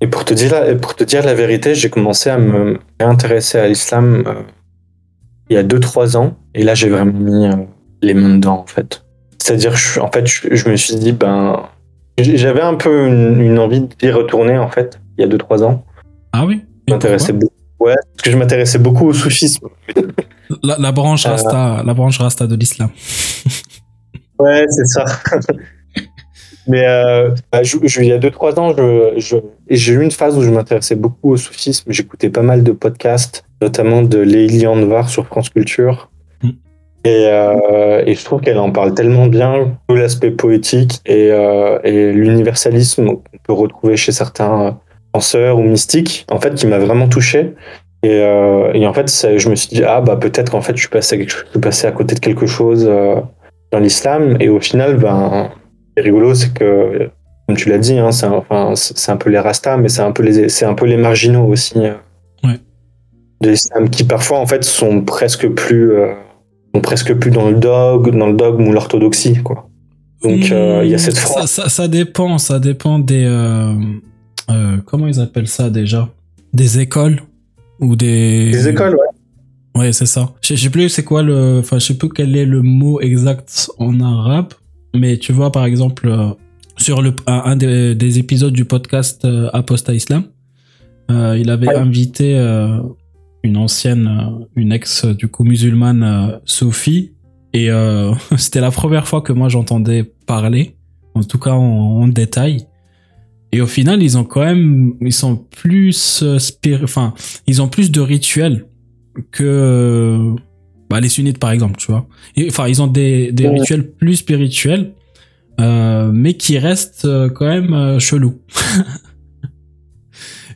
Et 0.00 0.06
pour 0.06 0.24
te 0.24 0.32
dire, 0.32 0.52
la- 0.52 0.76
pour 0.76 0.94
te 0.94 1.02
dire 1.02 1.24
la 1.24 1.34
vérité, 1.34 1.74
j'ai 1.74 1.90
commencé 1.90 2.30
à 2.30 2.38
me 2.38 2.78
réintéresser 3.00 3.58
à 3.58 3.66
l'islam 3.66 4.22
il 5.48 5.54
y 5.54 5.56
a 5.56 5.64
2-3 5.64 6.16
ans. 6.16 6.36
Et 6.54 6.62
là, 6.62 6.74
j'ai 6.74 6.88
vraiment 6.88 7.18
mis 7.18 7.48
les 8.00 8.14
mains 8.14 8.36
dedans, 8.36 8.60
en 8.60 8.66
fait. 8.66 9.02
C'est-à-dire, 9.38 9.74
en 10.00 10.10
fait, 10.12 10.24
je 10.26 10.68
me 10.68 10.76
suis 10.76 10.94
dit, 10.94 11.12
ben, 11.12 11.68
j'avais 12.24 12.60
un 12.62 12.74
peu 12.74 13.06
une, 13.06 13.40
une 13.40 13.58
envie 13.58 13.80
d'y 13.82 14.10
retourner, 14.10 14.58
en 14.58 14.68
fait, 14.68 15.00
il 15.18 15.22
y 15.22 15.24
a 15.24 15.28
2-3 15.28 15.62
ans. 15.64 15.84
Ah 16.32 16.44
oui? 16.46 16.62
Je 16.88 16.94
m'intéressais 16.94 17.32
beaucoup. 17.32 17.54
Ouais, 17.80 17.94
parce 17.94 18.22
que 18.22 18.30
je 18.30 18.36
m'intéressais 18.36 18.78
beaucoup 18.78 19.06
au 19.08 19.12
soufisme. 19.12 19.66
la, 20.62 20.76
la 20.78 20.92
branche 20.92 21.24
Euh. 21.26 21.30
Rasta, 21.30 21.82
la 21.84 21.94
branche 21.94 22.18
Rasta 22.18 22.46
de 22.46 22.54
l'islam. 22.56 22.90
Ouais, 24.38 24.64
c'est 24.70 24.86
ça. 24.86 25.04
Mais 26.66 26.86
euh, 26.86 27.30
bah, 27.52 27.62
je- 27.62 27.76
je- 27.82 28.00
il 28.00 28.06
y 28.08 28.12
a 28.12 28.18
2-3 28.18 28.58
ans, 28.58 28.74
j'ai 29.68 29.92
eu 29.92 30.02
une 30.02 30.10
phase 30.10 30.36
où 30.38 30.42
je 30.42 30.48
m'intéressais 30.50 30.94
beaucoup 30.94 31.32
au 31.32 31.36
soufisme. 31.36 31.90
J'écoutais 31.92 32.30
pas 32.30 32.40
mal 32.42 32.62
de 32.62 32.72
podcasts, 32.72 33.44
notamment 33.60 34.00
de 34.02 34.18
Leili 34.18 34.66
Anvar 34.66 35.08
sur 35.10 35.26
France 35.26 35.50
Culture. 35.50 36.10
Et, 37.04 37.26
euh, 37.28 38.02
et 38.06 38.14
je 38.14 38.24
trouve 38.24 38.40
qu'elle 38.42 38.58
en 38.58 38.70
parle 38.70 38.94
tellement 38.94 39.26
bien, 39.26 39.76
tout 39.88 39.94
l'aspect 39.96 40.30
poétique 40.30 41.00
et, 41.06 41.30
euh, 41.32 41.78
et 41.82 42.12
l'universalisme 42.12 43.06
qu'on 43.06 43.22
peut 43.42 43.52
retrouver 43.54 43.96
chez 43.96 44.12
certains 44.12 44.78
penseurs 45.12 45.58
ou 45.58 45.62
mystiques, 45.62 46.26
en 46.30 46.38
fait, 46.38 46.54
qui 46.54 46.66
m'a 46.66 46.78
vraiment 46.78 47.08
touché. 47.08 47.54
Et, 48.02 48.20
euh, 48.20 48.72
et 48.74 48.86
en 48.86 48.92
fait, 48.92 49.08
ça- 49.08 49.36
je 49.36 49.48
me 49.48 49.54
suis 49.54 49.68
dit, 49.68 49.82
ah 49.84 50.00
bah 50.02 50.16
peut-être 50.16 50.50
qu'en 50.52 50.60
fait, 50.60 50.74
je 50.76 50.80
suis 50.80 50.88
passé 50.90 51.16
à, 51.16 51.18
quelque 51.18 51.30
chose- 51.30 51.44
je 51.46 51.50
suis 51.52 51.60
passé 51.60 51.86
à 51.86 51.92
côté 51.92 52.14
de 52.14 52.20
quelque 52.20 52.46
chose 52.46 52.86
euh, 52.88 53.16
dans 53.72 53.78
l'islam. 53.78 54.36
Et 54.40 54.48
au 54.50 54.60
final, 54.60 54.96
ben, 54.96 55.50
ce 55.52 55.94
qui 55.94 55.98
est 55.98 56.02
rigolo, 56.02 56.34
c'est 56.34 56.52
que, 56.52 57.10
comme 57.46 57.56
tu 57.56 57.68
l'as 57.70 57.78
dit, 57.78 57.98
hein, 57.98 58.12
c'est 58.12 58.26
un, 58.26 58.32
enfin, 58.32 58.74
c'est 58.76 58.96
c'est 58.96 59.10
un 59.10 59.16
peu 59.16 59.30
les 59.30 59.38
rastas, 59.38 59.76
mais 59.78 59.88
c'est 59.88 60.02
un 60.02 60.12
peu 60.12 60.22
les, 60.22 60.48
c'est 60.50 60.64
un 60.66 60.74
peu 60.74 60.84
les 60.86 60.96
marginaux 60.98 61.46
aussi 61.46 61.78
euh, 61.78 61.94
Ouais. 62.44 62.58
de 63.42 63.48
l'islam, 63.50 63.88
qui 63.90 64.04
parfois 64.04 64.38
en 64.38 64.46
fait 64.46 64.64
sont 64.64 65.00
presque 65.02 65.48
plus, 65.48 65.92
euh, 65.92 66.12
sont 66.74 66.80
presque 66.80 67.14
plus 67.14 67.30
dans 67.30 67.48
le 67.50 67.56
dogme, 67.56 68.18
dans 68.18 68.26
le 68.28 68.36
dogme 68.36 68.68
ou 68.68 68.72
l'orthodoxie, 68.72 69.42
quoi. 69.42 69.68
Donc 70.22 70.50
euh, 70.52 70.82
il 70.84 70.90
y 70.90 70.94
a 70.94 70.98
cette 70.98 71.16
ça, 71.16 71.26
phrase. 71.26 71.50
ça, 71.50 71.68
ça 71.68 71.88
dépend, 71.88 72.36
ça 72.38 72.58
dépend 72.58 72.98
des. 72.98 73.24
euh, 73.24 73.74
euh, 74.50 74.76
comment 74.84 75.06
ils 75.06 75.18
appellent 75.20 75.48
ça 75.48 75.70
déjà? 75.70 76.08
Des 76.52 76.78
écoles 76.80 77.20
ou 77.80 77.96
des. 77.96 78.50
Les 78.50 78.68
écoles, 78.68 78.94
ouais. 78.94 79.80
Ouais, 79.80 79.92
c'est 79.92 80.06
ça. 80.06 80.32
Je 80.42 80.56
sais 80.56 80.68
plus 80.70 80.88
c'est 80.88 81.04
quoi 81.04 81.22
le. 81.22 81.60
Enfin, 81.60 81.78
je 81.78 81.86
sais 81.86 81.94
plus 81.96 82.08
quel 82.10 82.36
est 82.36 82.44
le 82.44 82.60
mot 82.60 83.00
exact 83.00 83.70
en 83.78 83.98
arabe, 84.00 84.52
mais 84.94 85.16
tu 85.16 85.32
vois, 85.32 85.50
par 85.52 85.64
exemple, 85.64 86.08
euh, 86.08 86.28
sur 86.76 87.00
le, 87.02 87.14
un, 87.26 87.42
un 87.46 87.56
des, 87.56 87.94
des 87.94 88.18
épisodes 88.18 88.52
du 88.52 88.64
podcast 88.64 89.24
euh, 89.24 89.48
Apostat 89.52 89.94
Islam, 89.94 90.24
euh, 91.10 91.38
il 91.38 91.50
avait 91.50 91.68
Ouais. 91.68 91.76
invité 91.76 92.36
euh, 92.36 92.78
une 93.42 93.56
ancienne, 93.56 94.06
euh, 94.06 94.44
une 94.56 94.72
ex, 94.72 95.04
euh, 95.04 95.14
du 95.14 95.28
coup, 95.28 95.44
musulmane, 95.44 96.02
euh, 96.02 96.38
Sophie, 96.44 97.12
et 97.52 97.70
euh, 97.70 98.12
c'était 98.36 98.60
la 98.60 98.70
première 98.70 99.06
fois 99.08 99.22
que 99.22 99.32
moi 99.32 99.48
j'entendais 99.48 100.04
parler, 100.26 100.76
en 101.14 101.22
tout 101.22 101.38
cas 101.38 101.52
en, 101.52 102.02
en 102.02 102.08
détail. 102.08 102.66
Et 103.52 103.60
au 103.60 103.66
final, 103.66 104.00
ils 104.02 104.16
ont 104.16 104.24
quand 104.24 104.42
même, 104.44 104.94
ils 105.00 105.12
sont 105.12 105.36
plus 105.36 106.22
enfin, 106.84 107.14
ils 107.48 107.60
ont 107.60 107.66
plus 107.68 107.90
de 107.90 108.00
rituels 108.00 108.66
que 109.32 110.34
bah, 110.88 111.00
les 111.00 111.08
sunnites 111.08 111.38
par 111.38 111.50
exemple, 111.50 111.76
tu 111.76 111.90
vois. 111.90 112.06
Enfin, 112.46 112.68
ils 112.68 112.80
ont 112.80 112.86
des, 112.86 113.32
des 113.32 113.48
Ouais. 113.48 113.58
rituels 113.58 113.90
plus 113.90 114.16
spirituels, 114.16 114.92
euh, 115.60 116.10
mais 116.12 116.34
qui 116.34 116.58
restent 116.58 117.08
quand 117.34 117.46
même 117.46 117.74
euh, 117.74 117.98
chelous. 117.98 118.38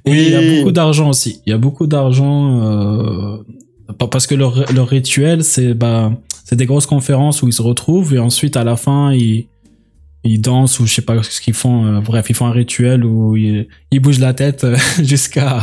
Et 0.07 0.23
il 0.25 0.31
y 0.31 0.35
a 0.35 0.57
beaucoup 0.59 0.73
d'argent 0.73 1.09
aussi. 1.09 1.41
Il 1.47 1.51
y 1.51 1.53
a 1.53 1.59
beaucoup 1.59 1.87
d'argent 1.87 2.61
euh, 2.63 3.37
pa- 3.99 4.07
parce 4.09 4.27
que 4.27 4.35
leur, 4.35 4.71
leur 4.73 4.89
rituel, 4.89 5.43
c'est 5.45 5.73
bah, 5.75 6.13
c'est 6.45 6.57
des 6.57 6.67
grosses 6.67 6.87
conférences 6.87 7.43
où 7.43 7.49
ils 7.49 7.53
se 7.55 7.63
retrouvent 7.63 8.15
et 8.15 8.19
ensuite 8.19 8.57
à 8.57 8.65
la 8.65 8.77
fin 8.77 9.13
ils 9.13 9.47
ils 10.27 10.41
dansent 10.41 10.81
ou 10.81 10.87
je 10.87 10.95
sais 10.95 11.03
pas 11.03 11.23
ce 11.23 11.41
qu'ils 11.41 11.55
font. 11.55 11.85
euh, 11.87 12.01
bref, 12.01 12.27
ils 12.31 12.35
font 12.35 12.47
un 12.47 12.51
rituel 12.53 13.05
où 13.05 13.37
ils, 13.37 13.67
ils 13.91 14.01
bougent 14.01 14.21
la 14.21 14.35
tête 14.35 14.65
euh, 14.65 14.77
jusqu'à 15.03 15.63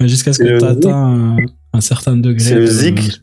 jusqu'à 0.00 0.32
ce 0.32 0.38
que 0.40 0.58
tu 0.58 0.64
atteins 0.64 0.94
un, 0.94 1.36
un 1.72 1.80
certain 1.80 2.16
degré 2.16 2.38
C'est 2.44 2.54
le 2.54 2.60
de 2.62 2.66
zik. 2.66 3.20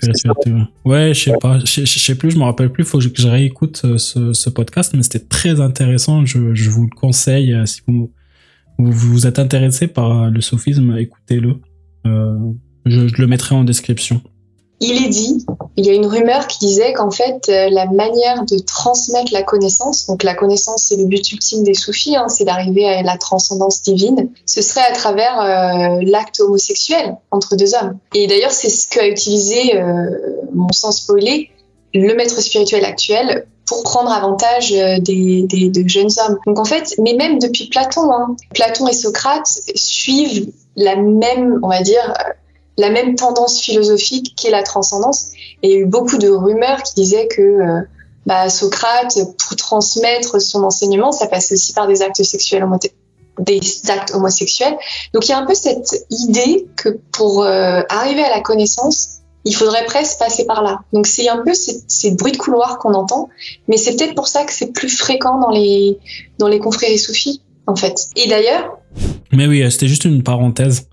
Ouais, 0.85 1.13
je 1.13 1.19
sais 1.23 1.33
pas, 1.41 1.59
je, 1.59 1.85
sais 1.85 2.15
plus, 2.15 2.31
je 2.31 2.37
me 2.37 2.43
rappelle 2.43 2.69
plus. 2.71 2.83
Faut 2.85 2.97
que 2.99 3.03
je, 3.03 3.27
réécoute 3.27 3.81
euh, 3.85 3.97
ce, 3.97 4.33
ce 4.33 4.49
podcast, 4.49 4.93
mais 4.95 5.03
c'était 5.03 5.19
très 5.19 5.59
intéressant. 5.61 6.25
Je, 6.25 6.53
je 6.53 6.69
vous 6.69 6.83
le 6.83 6.95
conseille 6.95 7.55
si 7.65 7.81
vous 7.87 8.11
vous, 8.77 8.91
vous 8.91 9.27
êtes 9.27 9.39
intéressé 9.39 9.87
par 9.87 10.29
le 10.29 10.41
sophisme, 10.41 10.97
écoutez-le. 10.97 11.55
Euh, 12.05 12.37
je, 12.85 13.21
le 13.21 13.27
mettrai 13.27 13.55
en 13.55 13.63
description. 13.63 14.21
Il 14.79 15.03
est 15.03 15.09
dit, 15.09 15.43
il 15.75 15.87
y 15.87 15.89
a 15.89 15.93
une 15.93 16.05
rumeur 16.05 16.45
qui 16.45 16.59
disait 16.59 16.93
qu'en 16.93 17.09
fait, 17.09 17.49
euh, 17.49 17.67
la 17.71 17.87
manière 17.87 18.45
de 18.45 18.59
transmettre 18.59 19.33
la 19.33 19.41
connaissance, 19.41 20.05
donc 20.05 20.21
la 20.21 20.35
connaissance, 20.35 20.83
c'est 20.83 20.97
le 20.97 21.05
but 21.05 21.31
ultime 21.31 21.63
des 21.63 21.73
soufis, 21.73 22.15
hein, 22.15 22.27
c'est 22.29 22.45
d'arriver 22.45 22.87
à 22.87 23.01
la 23.01 23.17
transcendance 23.17 23.81
divine, 23.81 24.29
ce 24.45 24.61
serait 24.61 24.85
à 24.87 24.91
travers 24.91 25.39
euh, 25.39 25.99
l'acte 26.03 26.39
homosexuel 26.39 27.17
entre 27.31 27.55
deux 27.55 27.73
hommes. 27.73 27.97
Et 28.13 28.27
d'ailleurs, 28.27 28.51
c'est 28.51 28.69
ce 28.69 28.87
qu'a 28.87 29.07
utilisé, 29.07 29.75
euh, 29.75 30.11
mon 30.53 30.71
sens 30.71 30.97
spoilé, 30.97 31.49
le 31.95 32.13
maître 32.13 32.39
spirituel 32.39 32.85
actuel 32.85 33.47
pour 33.67 33.83
prendre 33.83 34.11
avantage 34.11 34.71
euh, 34.73 34.99
des, 34.99 35.43
des, 35.43 35.69
de 35.69 35.87
jeunes 35.87 36.09
hommes. 36.25 36.37
Donc 36.45 36.59
en 36.59 36.65
fait, 36.65 36.95
mais 36.99 37.13
même 37.13 37.37
depuis 37.39 37.67
Platon, 37.67 38.11
hein, 38.11 38.35
Platon 38.53 38.87
et 38.87 38.93
Socrate 38.93 39.47
suivent 39.75 40.51
la 40.75 40.95
même, 40.95 41.59
on 41.63 41.67
va 41.67 41.81
dire, 41.81 42.13
la 42.77 42.89
même 42.89 43.15
tendance 43.15 43.59
philosophique 43.59 44.35
qu'est 44.35 44.51
la 44.51 44.63
transcendance. 44.63 45.31
Et 45.61 45.69
il 45.69 45.71
y 45.71 45.75
a 45.75 45.79
eu 45.79 45.85
beaucoup 45.85 46.17
de 46.17 46.29
rumeurs 46.29 46.83
qui 46.83 46.93
disaient 46.95 47.27
que 47.27 47.41
euh, 47.41 47.81
bah, 48.25 48.49
Socrate, 48.49 49.17
pour 49.37 49.55
transmettre 49.55 50.39
son 50.41 50.63
enseignement, 50.63 51.11
ça 51.11 51.27
passe 51.27 51.51
aussi 51.51 51.73
par 51.73 51.87
des 51.87 52.01
actes 52.01 52.23
sexuels 52.23 52.63
des 53.39 53.59
actes 53.89 54.13
homosexuels. 54.15 54.77
Donc 55.13 55.27
il 55.27 55.29
y 55.29 55.33
a 55.33 55.37
un 55.37 55.45
peu 55.45 55.53
cette 55.53 56.05
idée 56.09 56.67
que 56.75 56.89
pour 57.11 57.43
euh, 57.43 57.81
arriver 57.89 58.23
à 58.23 58.29
la 58.29 58.41
connaissance, 58.41 59.16
il 59.47 59.53
faudrait 59.53 59.85
presque 59.85 60.19
passer 60.19 60.45
par 60.45 60.61
là. 60.61 60.79
Donc 60.93 61.07
c'est 61.07 61.27
un 61.29 61.41
peu 61.43 61.53
ces, 61.53 61.81
ces 61.87 62.15
bruits 62.15 62.33
de 62.33 62.37
couloir 62.37 62.77
qu'on 62.79 62.93
entend, 62.93 63.29
mais 63.67 63.77
c'est 63.77 63.95
peut-être 63.95 64.15
pour 64.15 64.27
ça 64.27 64.43
que 64.45 64.51
c'est 64.53 64.71
plus 64.73 64.89
fréquent 64.95 65.39
dans 65.39 65.51
les 65.51 65.97
dans 66.39 66.47
les 66.47 66.59
confréries 66.59 66.99
soufis 66.99 67.41
en 67.65 67.75
fait. 67.75 68.07
Et 68.15 68.27
d'ailleurs, 68.29 68.77
Mais 69.31 69.47
oui, 69.47 69.63
euh, 69.63 69.69
c'était 69.69 69.87
juste 69.87 70.05
une 70.05 70.23
parenthèse. 70.23 70.87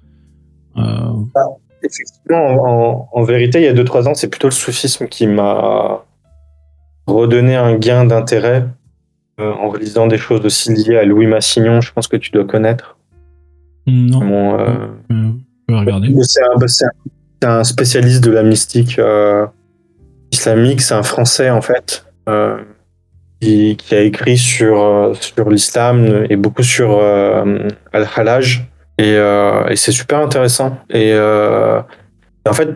Euh, 0.76 0.82
Effectivement, 1.82 2.46
en, 2.64 3.08
en 3.12 3.22
vérité, 3.24 3.58
il 3.60 3.64
y 3.64 3.68
a 3.68 3.74
2-3 3.74 4.08
ans, 4.08 4.14
c'est 4.14 4.28
plutôt 4.28 4.48
le 4.48 4.52
soufisme 4.54 5.06
qui 5.06 5.26
m'a 5.26 6.02
redonné 7.06 7.56
un 7.56 7.74
gain 7.76 8.06
d'intérêt 8.06 8.66
euh, 9.38 9.52
en 9.52 9.68
relisant 9.68 10.06
des 10.06 10.16
choses 10.16 10.44
aussi 10.46 10.72
liées 10.72 10.96
à 10.96 11.04
Louis 11.04 11.26
Massignon, 11.26 11.80
je 11.82 11.92
pense 11.92 12.08
que 12.08 12.16
tu 12.16 12.30
dois 12.30 12.44
connaître. 12.44 12.96
non, 13.86 14.20
Mon, 14.24 14.58
euh, 14.58 14.86
je 15.10 15.74
vais 15.74 15.80
regarder. 15.80 16.08
c'est 16.22 16.42
un, 16.42 16.56
bah, 16.58 16.66
c'est 17.44 17.50
un- 17.50 17.64
spécialiste 17.64 18.24
de 18.24 18.30
la 18.30 18.42
mystique 18.42 18.98
euh, 18.98 19.46
islamique, 20.32 20.80
c'est 20.80 20.94
un 20.94 21.02
Français 21.02 21.50
en 21.50 21.60
fait, 21.60 22.06
euh, 22.28 22.56
qui, 23.40 23.76
a 23.92 24.00
écrit 24.00 24.38
sur, 24.38 24.80
euh, 24.80 25.12
sur 25.20 25.50
l'islam 25.50 26.24
et 26.30 26.36
beaucoup 26.36 26.62
sur 26.62 27.02
Al-Halaj. 27.92 28.64
Et, 28.96 29.14
et 29.14 29.76
c'est 29.76 29.92
super 29.92 30.20
intéressant. 30.20 30.78
Et 30.88 31.12
en 31.14 32.52
fait, 32.52 32.68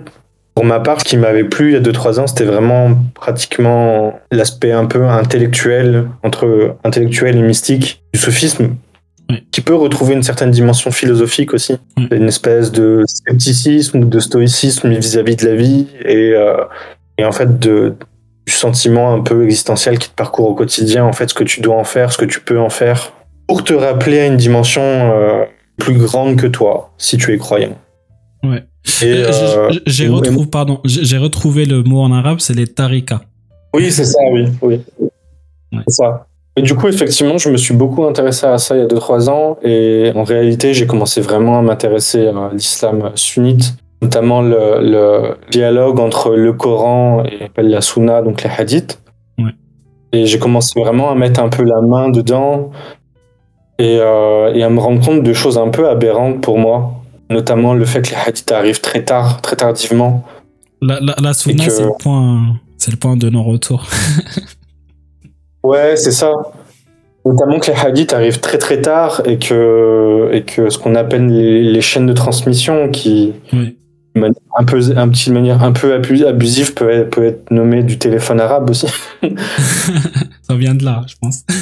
pour 0.55 0.65
ma 0.65 0.81
part, 0.81 1.01
ce 1.01 1.05
qui 1.05 1.17
m'avait 1.17 1.45
plu 1.45 1.69
il 1.69 1.75
y 1.75 1.77
a 1.77 1.81
2-3 1.81 2.21
ans, 2.21 2.27
c'était 2.27 2.45
vraiment 2.45 2.91
pratiquement 3.15 4.19
l'aspect 4.31 4.73
un 4.73 4.87
peu 4.87 5.05
intellectuel, 5.05 6.09
entre 6.23 6.77
intellectuel 6.85 7.37
et 7.37 7.43
mystique 7.43 8.03
du 8.13 8.21
soufisme, 8.21 8.75
Oui. 9.31 9.47
qui 9.51 9.61
peut 9.61 9.75
retrouver 9.75 10.15
une 10.15 10.23
certaine 10.23 10.51
dimension 10.51 10.91
philosophique 10.91 11.53
aussi. 11.53 11.77
Oui. 11.99 12.09
Une 12.13 12.29
espèce 12.29 12.73
de 12.73 13.05
scepticisme 13.07 13.99
ou 13.99 14.05
de 14.07 14.21
stoïcisme 14.21 14.89
vis-à-vis 14.95 15.37
de 15.37 15.47
la 15.47 15.55
vie 15.55 15.87
et, 16.03 16.33
euh, 16.33 16.65
et 17.19 17.25
en 17.27 17.33
fait 17.33 17.59
de, 17.59 17.95
du 18.47 18.55
sentiment 18.55 19.13
un 19.13 19.21
peu 19.21 19.45
existentiel 19.45 19.99
qui 19.99 20.09
te 20.09 20.15
parcourt 20.15 20.49
au 20.49 20.55
quotidien, 20.55 21.05
en 21.05 21.13
fait, 21.13 21.29
ce 21.29 21.35
que 21.35 21.45
tu 21.45 21.61
dois 21.61 21.77
en 21.77 21.85
faire, 21.85 22.11
ce 22.11 22.17
que 22.17 22.25
tu 22.25 22.41
peux 22.41 22.59
en 22.59 22.71
faire, 22.71 23.13
pour 23.47 23.63
te 23.63 23.75
rappeler 23.75 24.21
à 24.21 24.27
une 24.27 24.39
dimension 24.39 24.83
euh, 24.83 25.45
plus 25.77 25.99
grande 25.99 26.37
que 26.37 26.47
toi, 26.47 26.95
si 26.97 27.19
tu 27.19 27.35
es 27.35 27.37
croyant. 27.37 27.77
Ouais. 28.43 28.65
j'ai 28.85 30.09
retrouvé, 30.09 30.47
pardon, 30.47 30.81
j'ai 30.85 31.19
retrouvé 31.19 31.67
le 31.67 31.83
mot 31.83 32.01
en 32.01 32.11
arabe, 32.11 32.41
c'est 32.41 32.55
les 32.55 32.67
tarikas. 32.67 33.21
Oui, 33.75 33.93
c'est 33.93 34.07
ça, 34.07 34.19
oui, 34.33 34.47
oui. 34.63 34.81
C'est 35.71 35.91
ça. 35.91 36.28
Et 36.59 36.63
du 36.63 36.75
coup, 36.75 36.89
effectivement, 36.89 37.39
je 37.39 37.51
me 37.51 37.57
suis 37.57 37.73
beaucoup 37.73 38.05
intéressé 38.05 38.45
à 38.45 38.59
ça 38.59 38.75
il 38.75 38.81
y 38.81 38.83
a 38.83 38.89
2-3 38.89 39.31
ans. 39.31 39.59
Et 39.63 40.11
en 40.17 40.25
réalité, 40.25 40.75
j'ai 40.75 40.89
commencé 40.89 41.21
vraiment 41.21 41.57
à 41.57 41.63
m'intéresser 41.63 42.27
à 42.27 42.51
l'islam 42.53 43.13
sunnite, 43.15 43.77
notamment 44.03 44.43
le, 44.43 45.37
dialogue 45.53 46.01
entre 46.01 46.35
le 46.35 46.53
Coran 46.53 47.23
et 47.23 47.63
la 47.63 47.81
Sunna, 47.81 48.23
donc 48.23 48.43
les 48.43 48.51
hadiths. 48.51 49.01
Et 50.13 50.27
j'ai 50.27 50.41
commencé 50.41 50.81
vraiment 50.81 51.13
à 51.13 51.15
mettre 51.15 51.41
un 51.41 51.49
peu 51.49 51.63
la 51.63 51.81
main 51.81 52.09
dedans 52.09 52.71
et, 53.79 53.99
euh, 54.01 54.53
et, 54.53 54.65
à 54.65 54.69
me 54.69 54.81
rendre 54.81 55.05
compte 55.05 55.23
de 55.23 55.33
choses 55.33 55.59
un 55.59 55.69
peu 55.69 55.89
aberrantes 55.89 56.41
pour 56.41 56.59
moi, 56.59 56.95
notamment 57.31 57.75
le 57.75 57.85
fait 57.85 58.03
que 58.03 58.11
les 58.11 58.17
hadiths 58.17 58.51
arrivent 58.51 58.81
très 58.81 59.05
tard, 59.05 59.41
très 59.43 59.55
tardivement. 59.55 60.25
La, 60.83 60.99
la, 60.99 61.35
Sunna, 61.35 61.71
c'est 61.71 61.85
le 61.85 61.91
point, 62.01 62.57
c'est 62.79 62.91
le 62.91 62.97
point 62.97 63.17
de 63.17 63.29
non-retour. 63.29 63.87
Ouais, 65.63 65.97
c'est 65.97 66.13
ça. 66.13 66.33
Notamment 67.25 67.59
que 67.59 67.71
les 67.71 67.77
hadiths 67.77 68.13
arrivent 68.13 68.41
très 68.41 68.59
très 68.59 68.81
tard 68.81 69.23
et 69.25 69.39
que, 69.39 70.31
et 70.33 70.43
que 70.43 70.71
ce 70.71 70.79
qu'on 70.79 70.95
appelle 70.95 71.27
les, 71.27 71.81
chaînes 71.81 72.07
de 72.07 72.13
transmission 72.13 72.89
qui, 72.91 73.35
un 74.17 74.65
peu, 74.65 74.81
un 74.97 75.09
petit 75.09 75.31
manière 75.31 75.63
un 75.63 75.73
peu 75.73 75.95
abusive, 75.95 76.75
peut 76.75 76.91
être, 76.91 77.11
peut 77.11 77.25
être 77.25 77.51
nommé 77.51 77.83
du 77.83 77.99
téléphone 77.99 78.41
arabe 78.41 78.71
aussi. 78.71 78.87
ça 80.43 80.55
vient 80.55 80.75
de 80.75 80.85
là, 80.85 81.03
je 81.07 81.15
pense. 81.21 81.45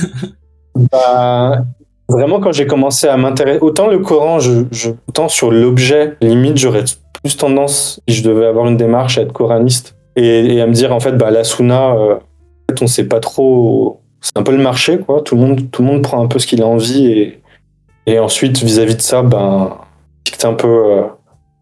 Bah, 0.93 1.65
vraiment, 2.07 2.39
quand 2.39 2.53
j'ai 2.53 2.67
commencé 2.67 3.09
à 3.09 3.17
m'intéresser, 3.17 3.61
autant 3.63 3.89
le 3.89 3.99
Coran, 3.99 4.41
je, 4.41 4.91
autant 5.09 5.29
sur 5.29 5.51
l'objet, 5.51 6.19
limite, 6.21 6.59
j'aurais 6.59 6.85
plus 7.23 7.35
tendance, 7.35 8.03
si 8.07 8.17
je 8.17 8.23
devais 8.23 8.45
avoir 8.45 8.67
une 8.67 8.77
démarche, 8.77 9.17
à 9.17 9.23
être 9.23 9.33
coraniste 9.33 9.97
et, 10.17 10.61
à 10.61 10.67
me 10.67 10.73
dire, 10.73 10.95
en 10.95 11.01
fait, 11.01 11.13
bah, 11.13 11.31
la 11.31 11.45
Sunna, 11.45 11.95
euh, 11.95 12.17
on 12.81 12.87
sait 12.87 13.07
pas 13.07 13.21
trop. 13.21 14.03
C'est 14.21 14.37
un 14.37 14.43
peu 14.43 14.53
le 14.57 14.63
marché, 14.63 14.99
quoi. 14.99 15.23
Tout 15.23 15.37
le 15.37 15.41
monde, 15.43 15.71
tout 15.71 15.83
le 15.83 15.89
monde 15.89 16.03
prend 16.03 16.23
un 16.23 16.27
peu 16.27 16.39
ce 16.39 16.47
qu'il 16.47 16.63
a 16.63 16.67
envie 16.67 17.07
et, 17.07 17.41
et 18.07 18.19
ensuite, 18.19 18.63
vis-à-vis 18.63 18.97
de 18.97 19.03
ça, 19.03 19.23
ben, 19.23 19.77
dicte 20.25 20.45
un 20.45 20.55
peu 20.55 20.69
euh, 20.69 21.03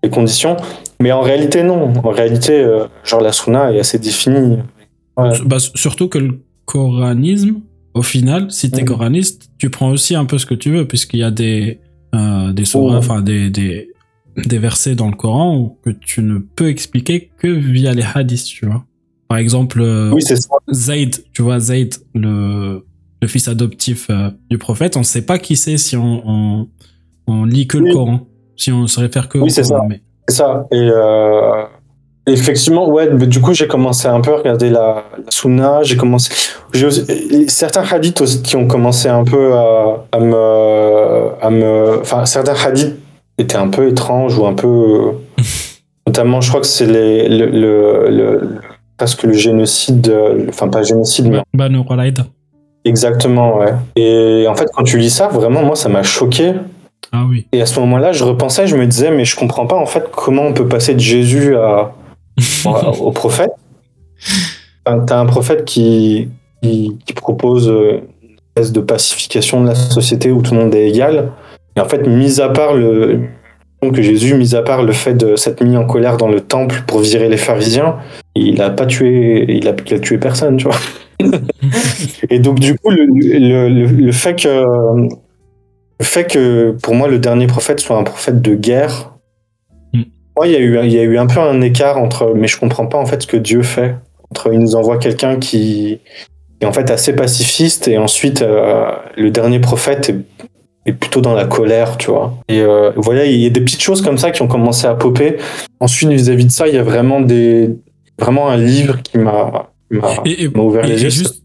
les 0.03 0.11
conditions. 0.11 0.57
Mais 1.01 1.12
en 1.12 1.21
réalité, 1.21 1.62
non. 1.62 1.93
En 2.03 2.11
réalité, 2.11 2.61
euh, 2.61 2.87
genre 3.05 3.21
la 3.21 3.33
Sunna 3.33 3.73
est 3.73 3.81
assez 3.81 3.99
définie. 3.99 4.59
Bah, 5.17 5.59
surtout 5.59 6.09
que 6.09 6.19
le 6.19 6.40
coranisme, 6.64 7.61
au 7.95 8.03
final, 8.03 8.51
si 8.51 8.71
tu 8.71 8.81
es 8.81 8.85
coraniste, 8.85 9.51
tu 9.59 9.71
prends 9.71 9.90
aussi 9.90 10.14
un 10.14 10.25
peu 10.25 10.38
ce 10.38 10.47
que 10.47 10.55
tu 10.55 10.71
veux, 10.71 10.87
puisqu'il 10.87 11.21
y 11.21 11.25
a 11.25 11.31
des, 11.31 11.81
euh, 12.14 12.53
des, 12.53 12.64
enfin, 12.77 13.21
des, 13.21 13.51
des, 13.51 13.90
des 14.37 14.59
versets 14.59 14.95
dans 14.95 15.09
le 15.09 15.14
Coran 15.14 15.77
que 15.85 15.90
tu 15.90 16.23
ne 16.23 16.38
peux 16.38 16.69
expliquer 16.69 17.31
que 17.38 17.49
via 17.49 17.93
les 17.93 18.05
hadiths, 18.14 18.47
tu 18.47 18.67
vois. 18.67 18.85
Par 19.35 19.40
exemple, 19.40 19.81
euh, 19.81 20.16
Zayd, 20.73 21.25
tu 21.33 21.42
vois, 21.42 21.59
Zayd, 21.59 21.92
le, 22.14 22.87
le 23.20 23.27
fils 23.27 23.49
adoptif 23.49 24.07
euh, 24.09 24.31
du 24.49 24.59
prophète, 24.59 24.97
on 24.97 25.01
ne 25.01 25.05
sait 25.05 25.23
pas 25.23 25.38
qui 25.40 25.57
c'est 25.57 25.77
si 25.77 25.97
on, 25.97 26.68
on, 27.27 27.44
lit 27.44 27.66
que 27.66 27.77
le 27.77 27.92
Coran, 27.92 28.29
si 28.57 28.70
on 28.70 28.87
se 28.87 29.01
réfère 29.01 29.29
que 29.29 29.38
oui, 29.38 29.53
Coran. 29.53 29.88
Ça. 29.88 29.97
C'est 30.29 30.35
ça. 30.37 30.66
Et 30.70 30.88
euh, 30.88 31.64
effectivement, 32.29 32.88
ouais, 32.88 33.12
du 33.27 33.40
coup, 33.40 33.55
j'ai 33.55 33.66
commencé 33.66 34.07
un 34.07 34.20
peu 34.20 34.35
à 34.35 34.37
regarder 34.37 34.70
la, 34.70 35.03
la 35.18 35.31
Sunna. 35.31 35.83
J'ai 35.83 35.97
commencé. 35.97 36.31
certains 37.49 37.83
hadiths 37.83 38.20
aussi 38.20 38.40
qui 38.40 38.55
ont 38.55 38.68
commencé 38.68 39.09
un 39.09 39.25
peu 39.25 39.53
à, 39.55 40.07
à 40.12 40.20
me. 40.20 41.42
À 41.42 41.51
me 41.51 41.99
enfin, 42.03 42.25
certains 42.25 42.55
hadiths 42.55 42.94
étaient 43.37 43.57
un 43.57 43.68
peu 43.68 43.88
étranges 43.88 44.38
ou 44.38 44.47
un 44.47 44.55
peu. 44.55 45.11
notamment, 46.07 46.40
je 46.40 46.51
crois 46.51 46.61
que 46.61 46.68
c'est 46.68 46.87
les, 46.87 47.29
le, 47.29 47.47
le 47.51 48.61
presque 48.96 49.22
le 49.24 49.33
génocide, 49.33 50.09
euh, 50.09 50.46
enfin 50.48 50.68
pas 50.68 50.83
génocide, 50.83 51.28
mais. 51.28 51.42
Banu 51.52 51.80
Exactement, 52.85 53.59
ouais. 53.59 53.72
Et 53.96 54.46
en 54.48 54.54
fait, 54.54 54.66
quand 54.74 54.85
tu 54.85 54.98
lis 54.98 55.11
ça, 55.11 55.28
vraiment, 55.28 55.62
moi, 55.62 55.74
ça 55.74 55.88
m'a 55.88 56.02
choqué. 56.02 56.52
Ah 57.12 57.24
oui. 57.28 57.46
Et 57.52 57.62
à 57.62 57.66
ce 57.66 57.80
moment-là, 57.80 58.12
je 58.12 58.24
repensais, 58.24 58.66
je 58.66 58.76
me 58.76 58.87
disais, 58.87 59.11
mais 59.11 59.24
je 59.24 59.37
comprends 59.37 59.66
pas 59.66 59.76
en 59.76 59.87
fait 59.87 60.11
comment 60.11 60.42
on 60.42 60.52
peut 60.52 60.68
passer 60.68 60.94
de 60.94 61.00
Jésus 61.00 61.57
à, 61.57 61.92
au 63.00 63.11
prophète. 63.12 63.52
T'as 64.85 65.18
un 65.18 65.26
prophète 65.26 65.64
qui, 65.64 66.28
qui, 66.62 67.12
propose 67.14 67.68
une 67.68 68.37
espèce 68.54 68.72
de 68.72 68.80
pacification 68.80 69.62
de 69.62 69.68
la 69.68 69.74
société 69.74 70.30
où 70.30 70.42
tout 70.42 70.54
le 70.54 70.61
monde 70.61 70.74
est 70.74 70.88
égal. 70.88 71.33
Et 71.76 71.80
en 71.80 71.88
fait, 71.88 72.07
mis 72.07 72.40
à 72.40 72.50
part 72.50 72.74
le 72.74 73.28
que 73.90 74.03
Jésus, 74.03 74.35
mis 74.35 74.55
à 74.55 74.62
part 74.62 74.83
le 74.83 74.92
fait 74.92 75.14
de 75.14 75.37
s'être 75.37 75.64
mis 75.64 75.77
en 75.77 75.85
colère 75.85 76.16
dans 76.16 76.29
le 76.29 76.40
temple 76.40 76.83
pour 76.87 77.01
virer 77.01 77.29
les 77.29 77.37
pharisiens, 77.37 77.97
il 78.35 78.61
a 78.61 78.70
pas 78.70 78.87
tué, 78.87 79.44
il 79.49 79.68
a, 79.68 79.73
tué 79.73 80.18
personne, 80.18 80.57
tu 80.57 80.64
vois. 80.64 80.79
et 82.31 82.38
donc 82.38 82.59
du 82.61 82.77
coup, 82.79 82.90
le, 82.90 83.07
le, 83.07 83.87
le, 83.87 84.12
fait 84.12 84.35
que 84.35 84.64
le 86.01 86.05
fait 86.05 86.25
que 86.25 86.73
pour 86.83 86.94
moi 86.94 87.07
le 87.09 87.18
dernier 87.18 87.47
prophète 87.47 87.81
soit 87.81 87.97
un 87.97 88.03
prophète 88.03 88.42
de 88.42 88.55
guerre, 88.55 89.14
mm. 89.92 90.03
moi 90.37 90.47
il 90.47 90.53
y 90.53 90.57
a 90.57 90.59
eu 90.59 90.79
il 90.85 90.92
y 90.92 90.99
a 90.99 91.03
eu 91.03 91.16
un 91.18 91.27
peu 91.27 91.40
un 91.40 91.61
écart 91.61 91.99
entre, 91.99 92.33
mais 92.35 92.49
je 92.49 92.59
comprends 92.59 92.87
pas 92.87 92.99
en 92.99 93.07
fait 93.07 93.23
ce 93.23 93.27
que 93.27 93.37
Dieu 93.37 93.62
fait 93.62 93.94
entre 94.31 94.53
il 94.53 94.59
nous 94.59 94.75
envoie 94.75 94.99
quelqu'un 94.99 95.38
qui 95.38 96.01
est 96.61 96.66
en 96.66 96.73
fait 96.73 96.90
assez 96.90 97.14
pacifiste 97.14 97.88
et 97.88 97.99
ensuite 97.99 98.42
euh, 98.42 98.90
le 99.16 99.31
dernier 99.31 99.61
prophète 99.61 100.11
est, 100.11 100.16
plutôt 100.92 101.20
dans 101.20 101.35
la 101.35 101.47
colère, 101.47 101.97
tu 101.97 102.11
vois. 102.11 102.35
Et 102.49 102.61
euh, 102.61 102.90
voilà, 102.97 103.25
il 103.25 103.40
y 103.40 103.47
a 103.47 103.51
des 103.51 103.61
petites 103.61 103.83
choses 103.83 104.03
comme 104.03 104.18
ça 104.18 104.31
qui 104.31 104.42
ont 104.42 104.49
commencé 104.49 104.87
à 104.87 104.94
popper. 104.94 105.38
Ensuite, 105.81 106.11
vis-à-vis 106.11 106.44
-vis 106.44 106.47
de 106.47 106.53
ça, 106.53 106.68
il 106.68 106.75
y 106.75 106.79
a 106.79 106.83
vraiment 106.83 107.20
des, 107.20 107.70
vraiment 108.18 108.49
un 108.49 108.57
livre 108.57 109.03
qui 109.03 109.18
m'a 109.18 109.70
ouvert 109.90 110.87
les 110.87 111.03
yeux. 111.03 111.11
Juste, 111.11 111.42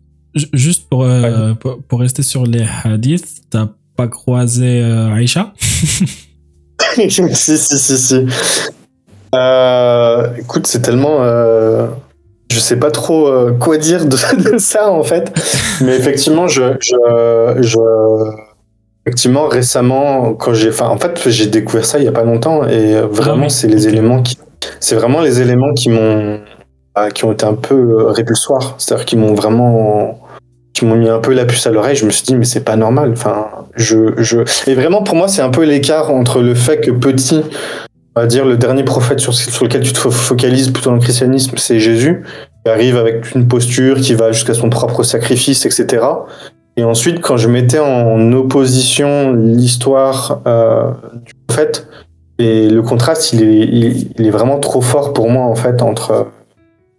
juste 0.54 0.90
pour, 0.90 1.04
euh, 1.04 1.54
pour, 1.88 2.00
rester 2.00 2.24
sur 2.24 2.46
les 2.46 2.66
hadiths, 2.84 3.42
t'as 3.50 3.70
pas 3.96 4.08
croisé 4.08 4.82
euh, 4.82 5.14
Aïcha? 5.14 5.54
Si, 6.98 7.58
si, 7.58 7.78
si, 7.78 7.98
si. 7.98 8.26
Euh, 9.36 10.28
écoute, 10.38 10.66
c'est 10.66 10.82
tellement. 10.82 11.20
je 12.52 12.60
sais 12.60 12.78
pas 12.78 12.90
trop 12.90 13.30
quoi 13.60 13.78
dire 13.78 14.06
de, 14.08 14.58
ça 14.58 14.90
en 14.90 15.04
fait. 15.04 15.32
Mais 15.82 15.96
effectivement, 15.96 16.48
je. 16.48 16.78
je, 16.82 17.58
je 17.62 18.49
effectivement, 19.10 19.48
récemment, 19.48 20.34
quand 20.36 20.54
j'ai. 20.54 20.70
Enfin, 20.70 20.88
en 20.88 20.98
fait, 20.98 21.20
j'ai 21.30 21.48
découvert 21.48 21.86
ça 21.86 21.98
il 21.98 22.06
y 22.06 22.08
a 22.08 22.12
pas 22.12 22.24
longtemps 22.24 22.68
et 22.68 23.02
vraiment, 23.02 23.48
ah 23.48 23.50
c'est 23.50 23.68
les 23.68 23.88
éléments 23.88 24.22
qui. 24.22 24.38
C'est 24.80 24.96
vraiment 24.96 25.22
les 25.22 25.42
éléments 25.42 25.74
qui 25.74 25.90
m'ont 25.90 26.40
bah, 26.96 27.10
qui 27.12 27.26
ont 27.26 27.32
été 27.32 27.46
un 27.46 27.56
peu 27.56 27.76
euh, 27.76 28.12
répulsoires. 28.12 28.76
C'est-à-dire 28.78 29.06
qu'ils 29.06 29.20
m'ont 29.20 29.34
vraiment 29.34 30.20
qui 30.74 30.86
m'ont 30.86 30.96
mis 30.96 31.10
un 31.10 31.20
peu 31.20 31.34
la 31.34 31.46
puce 31.46 31.66
à 31.66 31.72
l'oreille. 31.72 31.96
Je 31.96 32.06
me 32.06 32.12
suis 32.12 32.24
dit, 32.24 32.36
mais 32.36 32.46
c'est 32.46 32.64
pas 32.64 32.76
normal. 32.76 33.12
Enfin, 33.12 33.48
je, 33.76 34.14
je... 34.18 34.40
Et 34.70 34.76
vraiment, 34.76 35.02
pour 35.04 35.16
moi, 35.16 35.28
c'est 35.28 35.42
un 35.42 35.50
peu 35.50 35.64
l'écart 35.64 36.12
entre 36.12 36.42
le 36.42 36.54
fait 36.54 36.80
que 36.80 36.92
petit, 36.92 37.42
on 38.16 38.22
va 38.22 38.28
dire, 38.28 38.46
le 38.46 38.58
dernier 38.58 38.84
prophète 38.84 39.20
sur, 39.20 39.34
sur 39.34 39.66
lequel 39.66 39.82
tu 39.82 39.94
te 39.94 40.00
focalises 40.00 40.70
plutôt 40.70 40.92
dans 40.92 40.98
le 40.98 41.02
christianisme, 41.02 41.58
c'est 41.58 41.80
Jésus, 41.80 42.24
qui 42.64 42.72
arrive 42.72 42.98
avec 42.98 43.34
une 43.34 43.48
posture 43.48 43.98
qui 43.98 44.14
va 44.14 44.32
jusqu'à 44.32 44.54
son 44.54 44.70
propre 44.70 45.04
sacrifice, 45.04 45.66
etc. 45.66 46.06
Et 46.80 46.84
ensuite, 46.86 47.20
quand 47.20 47.36
je 47.36 47.50
mettais 47.50 47.80
en 47.80 48.32
opposition 48.32 49.34
l'histoire 49.34 50.42
euh, 50.48 50.92
du 51.26 51.34
prophète, 51.46 51.88
et 52.38 52.70
le 52.70 52.82
contraste, 52.82 53.34
il 53.34 53.44
est, 53.44 53.66
il 54.18 54.26
est 54.26 54.30
vraiment 54.30 54.60
trop 54.60 54.80
fort 54.80 55.12
pour 55.12 55.30
moi, 55.30 55.44
en 55.44 55.56
fait, 55.56 55.82
entre 55.82 56.28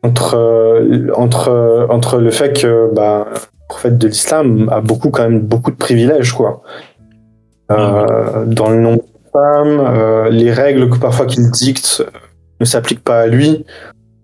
entre, 0.02 0.34
euh, 0.34 1.08
entre, 1.14 1.48
euh, 1.48 1.86
entre 1.88 2.18
le 2.18 2.30
fait 2.30 2.52
que 2.52 2.90
bah, 2.94 3.26
le 3.32 3.66
prophète 3.68 3.98
de 3.98 4.08
l'islam 4.08 4.68
a 4.70 4.80
beaucoup, 4.80 5.10
quand 5.10 5.22
même, 5.22 5.40
beaucoup 5.40 5.70
de 5.70 5.76
privilèges, 5.76 6.32
quoi. 6.32 6.62
Euh, 7.70 8.44
dans 8.46 8.68
le 8.68 8.80
nombre 8.80 9.02
de 9.02 9.30
femmes, 9.32 10.28
les 10.30 10.52
règles 10.52 10.90
que 10.90 10.98
parfois 10.98 11.26
qu'il 11.26 11.48
dicte 11.50 12.04
ne 12.58 12.64
s'appliquent 12.64 13.04
pas 13.04 13.20
à 13.20 13.26
lui. 13.28 13.64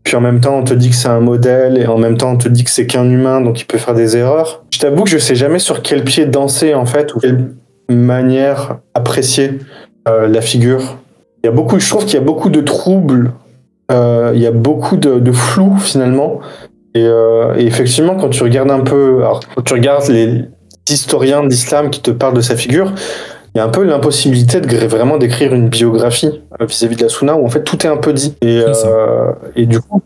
Puis 0.06 0.16
en 0.16 0.22
même 0.22 0.40
temps, 0.40 0.56
on 0.56 0.62
te 0.62 0.72
dit 0.72 0.88
que 0.88 0.96
c'est 0.96 1.08
un 1.08 1.20
modèle 1.20 1.76
et 1.76 1.86
en 1.86 1.98
même 1.98 2.16
temps, 2.16 2.30
on 2.30 2.38
te 2.38 2.48
dit 2.48 2.64
que 2.64 2.70
c'est 2.70 2.86
qu'un 2.86 3.10
humain, 3.10 3.42
donc 3.42 3.60
il 3.60 3.66
peut 3.66 3.76
faire 3.76 3.94
des 3.94 4.16
erreurs. 4.16 4.64
Je 4.72 4.78
t'avoue 4.78 5.04
que 5.04 5.10
je 5.10 5.18
sais 5.18 5.34
jamais 5.34 5.58
sur 5.58 5.82
quel 5.82 6.04
pied 6.04 6.24
danser, 6.24 6.74
en 6.74 6.86
fait, 6.86 7.14
ou 7.14 7.18
quelle 7.18 7.50
manière 7.90 8.78
apprécier 8.94 9.58
la 10.06 10.40
figure. 10.40 10.98
Il 11.42 11.46
y 11.46 11.48
a 11.48 11.52
beaucoup, 11.52 11.80
je 11.80 11.88
trouve 11.90 12.04
qu'il 12.04 12.14
y 12.14 12.22
a 12.22 12.24
beaucoup 12.24 12.48
de 12.48 12.60
troubles 12.60 13.32
euh, 13.92 14.32
il 14.34 14.40
y 14.40 14.46
a 14.46 14.50
beaucoup 14.50 14.96
de, 14.96 15.32
flou 15.32 15.76
finalement. 15.76 16.40
Euh, 16.96 17.54
et, 17.56 17.66
effectivement, 17.66 18.16
quand 18.16 18.30
tu 18.30 18.42
regardes 18.42 18.70
un 18.70 18.80
peu, 18.80 19.22
quand 19.54 19.62
tu 19.62 19.74
regardes 19.74 20.08
les 20.08 20.44
historiens 20.88 21.44
d'islam 21.44 21.90
qui 21.90 22.00
te 22.00 22.10
parlent 22.10 22.34
de 22.34 22.40
sa 22.40 22.56
figure, 22.56 22.92
il 23.56 23.58
y 23.58 23.60
a 23.60 23.64
un 23.64 23.70
peu 23.70 23.84
l'impossibilité 23.84 24.60
de 24.60 24.86
vraiment 24.86 25.16
d'écrire 25.16 25.54
une 25.54 25.68
biographie 25.68 26.42
euh, 26.60 26.66
vis-à-vis 26.66 26.96
de 26.96 27.02
la 27.04 27.08
Sunna 27.08 27.36
où 27.36 27.44
en 27.44 27.48
fait 27.48 27.64
tout 27.64 27.84
est 27.86 27.88
un 27.88 27.96
peu 27.96 28.12
dit. 28.12 28.34
Et, 28.42 28.62
et 29.56 29.66
du 29.66 29.80
coup, 29.80 30.02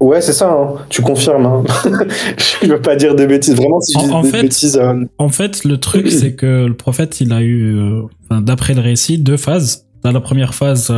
Ouais, 0.00 0.22
c'est 0.22 0.32
ça, 0.32 0.50
hein. 0.50 0.76
tu 0.88 1.02
confirmes. 1.02 1.44
Hein. 1.44 1.62
je 2.62 2.68
veux 2.68 2.80
pas 2.80 2.96
dire 2.96 3.14
des 3.14 3.26
bêtises, 3.26 3.54
vraiment, 3.54 3.82
si 3.82 3.98
en, 3.98 4.22
fait, 4.22 4.40
bêtises. 4.40 4.80
En 5.18 5.28
fait, 5.28 5.62
le 5.64 5.76
truc, 5.76 6.08
c'est 6.10 6.34
que 6.34 6.64
le 6.64 6.74
prophète, 6.74 7.20
il 7.20 7.34
a 7.34 7.42
eu, 7.42 7.78
d'après 8.30 8.72
le 8.72 8.80
récit, 8.80 9.18
deux 9.18 9.36
phases. 9.36 9.86
Dans 10.02 10.12
la 10.12 10.20
première 10.20 10.54
phase, 10.54 10.90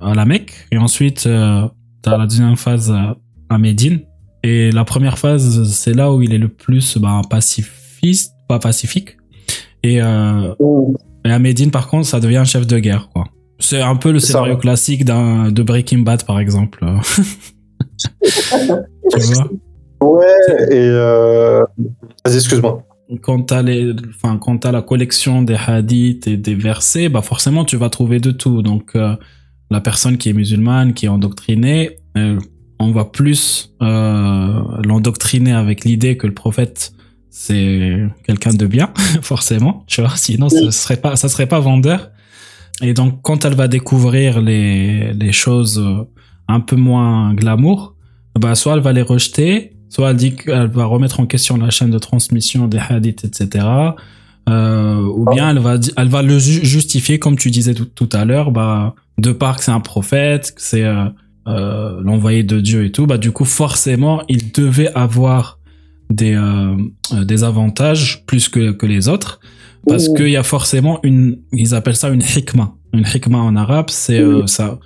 à 0.00 0.14
la 0.14 0.24
Mecque. 0.24 0.52
Et 0.72 0.78
ensuite, 0.78 1.26
euh, 1.26 1.66
tu 2.02 2.10
as 2.10 2.16
la 2.16 2.26
deuxième 2.26 2.56
phase 2.56 2.90
euh, 2.90 3.14
à 3.48 3.58
Médine. 3.58 4.00
Et 4.42 4.70
la 4.70 4.84
première 4.84 5.18
phase, 5.18 5.68
c'est 5.72 5.94
là 5.94 6.12
où 6.12 6.22
il 6.22 6.32
est 6.32 6.38
le 6.38 6.48
plus 6.48 6.98
bah, 6.98 7.20
pacifiste, 7.28 8.34
pas 8.48 8.58
pacifique. 8.58 9.16
Et, 9.82 10.00
euh, 10.02 10.54
à 11.32 11.38
Médine, 11.38 11.70
par 11.70 11.88
contre, 11.88 12.06
ça 12.06 12.20
devient 12.20 12.38
un 12.38 12.44
chef 12.44 12.66
de 12.66 12.78
guerre, 12.78 13.08
quoi. 13.12 13.24
C'est 13.58 13.80
un 13.80 13.96
peu 13.96 14.12
le 14.12 14.18
ça, 14.18 14.28
scénario 14.28 14.56
classique 14.58 15.04
d'un 15.04 15.50
de 15.50 15.62
Breaking 15.62 16.00
Bad, 16.00 16.24
par 16.24 16.38
exemple. 16.38 16.84
tu 18.22 19.20
vois 19.20 19.48
Ouais, 20.02 20.26
et. 20.70 20.88
Euh... 20.90 21.62
Vas-y, 22.24 22.36
excuse-moi. 22.36 22.82
quand 23.22 23.42
t'as 23.42 23.62
les, 23.62 23.94
enfin, 24.10 24.38
quand 24.38 24.58
t'as 24.58 24.72
la 24.72 24.82
collection 24.82 25.42
des 25.42 25.56
hadiths 25.66 26.26
et 26.26 26.36
des 26.36 26.54
versets, 26.54 27.08
bah 27.08 27.22
forcément 27.22 27.64
tu 27.64 27.76
vas 27.76 27.88
trouver 27.88 28.20
de 28.20 28.30
tout. 28.30 28.62
Donc 28.62 28.94
euh, 28.94 29.16
la 29.70 29.80
personne 29.80 30.18
qui 30.18 30.28
est 30.28 30.32
musulmane, 30.32 30.92
qui 30.92 31.06
est 31.06 31.08
endoctrinée, 31.08 31.98
euh, 32.16 32.38
on 32.78 32.92
va 32.92 33.04
plus 33.04 33.74
l'endoctriner 33.80 35.52
avec 35.52 35.84
l'idée 35.84 36.16
que 36.16 36.26
le 36.26 36.34
prophète 36.34 36.92
c'est 37.38 37.98
quelqu'un 38.24 38.54
de 38.54 38.66
bien, 38.66 38.88
forcément, 39.20 39.84
tu 39.86 40.00
vois. 40.00 40.16
Sinon, 40.16 40.48
ce 40.48 40.70
serait 40.70 40.96
pas, 40.96 41.16
ça 41.16 41.28
serait 41.28 41.46
pas 41.46 41.60
vendeur. 41.60 42.10
Et 42.80 42.94
donc, 42.94 43.20
quand 43.20 43.44
elle 43.44 43.54
va 43.54 43.68
découvrir 43.68 44.40
les, 44.40 45.12
les 45.12 45.32
choses 45.32 45.78
euh, 45.78 46.04
un 46.48 46.60
peu 46.60 46.76
moins 46.76 47.34
glamour, 47.34 47.94
bah, 48.40 48.54
soit 48.54 48.72
elle 48.74 48.80
va 48.80 48.94
les 48.94 49.02
rejeter, 49.02 49.72
soit 49.90 50.10
elle 50.10 50.16
dit 50.16 50.34
qu'elle 50.34 50.68
va 50.68 50.86
remettre 50.86 51.20
en 51.20 51.26
question 51.26 51.58
la 51.58 51.68
chaîne 51.68 51.90
de 51.90 51.98
transmission 51.98 52.68
des 52.68 52.78
hadiths, 52.78 53.24
etc. 53.24 53.66
Euh, 54.48 55.02
ou 55.02 55.28
bien 55.30 55.50
elle 55.50 55.58
va, 55.58 55.76
elle 55.96 56.08
va 56.08 56.22
le 56.22 56.38
ju- 56.38 56.64
justifier, 56.64 57.18
comme 57.18 57.36
tu 57.36 57.50
disais 57.50 57.74
tout, 57.74 57.84
tout 57.84 58.08
à 58.12 58.24
l'heure, 58.24 58.50
bah, 58.50 58.94
de 59.18 59.32
part 59.32 59.56
que 59.58 59.64
c'est 59.64 59.72
un 59.72 59.80
prophète, 59.80 60.54
que 60.54 60.62
c'est 60.62 60.84
euh, 60.84 61.04
euh, 61.48 62.00
l'envoyé 62.02 62.44
de 62.44 62.60
Dieu 62.60 62.84
et 62.86 62.92
tout, 62.92 63.06
bah, 63.06 63.18
du 63.18 63.30
coup, 63.30 63.44
forcément, 63.44 64.22
il 64.28 64.52
devait 64.52 64.92
avoir 64.94 65.55
des, 66.10 66.34
euh, 66.34 66.76
euh, 67.12 67.24
des 67.24 67.44
avantages 67.44 68.24
plus 68.26 68.48
que, 68.48 68.72
que 68.72 68.86
les 68.86 69.08
autres. 69.08 69.40
Parce 69.86 70.08
Ouh. 70.08 70.14
qu'il 70.14 70.30
y 70.30 70.36
a 70.36 70.42
forcément 70.42 70.98
une, 71.02 71.38
ils 71.52 71.74
appellent 71.74 71.96
ça 71.96 72.08
une 72.08 72.22
hikmah. 72.22 72.74
Une 72.92 73.04
hikmah 73.06 73.38
en 73.38 73.56
arabe, 73.56 73.86
c'est 73.88 74.20
euh, 74.20 74.46
ça. 74.46 74.78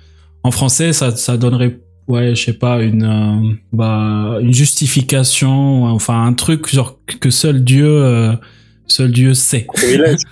En 0.43 0.51
français, 0.51 0.93
ça, 0.93 1.15
ça 1.15 1.37
donnerait, 1.37 1.79
ouais, 2.07 2.35
je 2.35 2.43
sais 2.43 2.53
pas, 2.53 2.81
une, 2.81 3.03
euh, 3.03 3.53
bah, 3.73 4.37
une 4.41 4.53
justification, 4.53 5.85
enfin 5.85 6.25
un 6.25 6.33
truc 6.33 6.69
genre 6.69 6.99
que 7.19 7.31
seul 7.31 7.63
Dieu, 7.63 7.87
euh, 7.87 8.33
seul 8.87 9.11
Dieu 9.11 9.33
sait. 9.33 9.67
Privilège. 9.73 10.21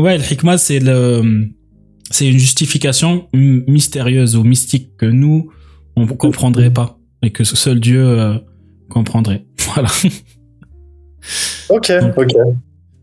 Ouais, 0.00 0.18
le 0.18 0.24
hikmah, 0.24 0.58
c'est 0.58 0.80
le, 0.80 1.46
c'est 2.10 2.26
une 2.26 2.38
justification 2.38 3.28
mystérieuse 3.32 4.34
ou 4.34 4.42
mystique 4.42 4.96
que 4.96 5.06
nous, 5.06 5.52
on 5.94 6.08
comprendrait 6.08 6.72
pas. 6.72 6.98
Et 7.22 7.30
que 7.30 7.44
seul 7.44 7.78
Dieu 7.78 8.40
comprendrait. 8.90 9.44
Voilà. 9.74 9.88
Ok, 11.68 11.92
ok. 12.16 12.32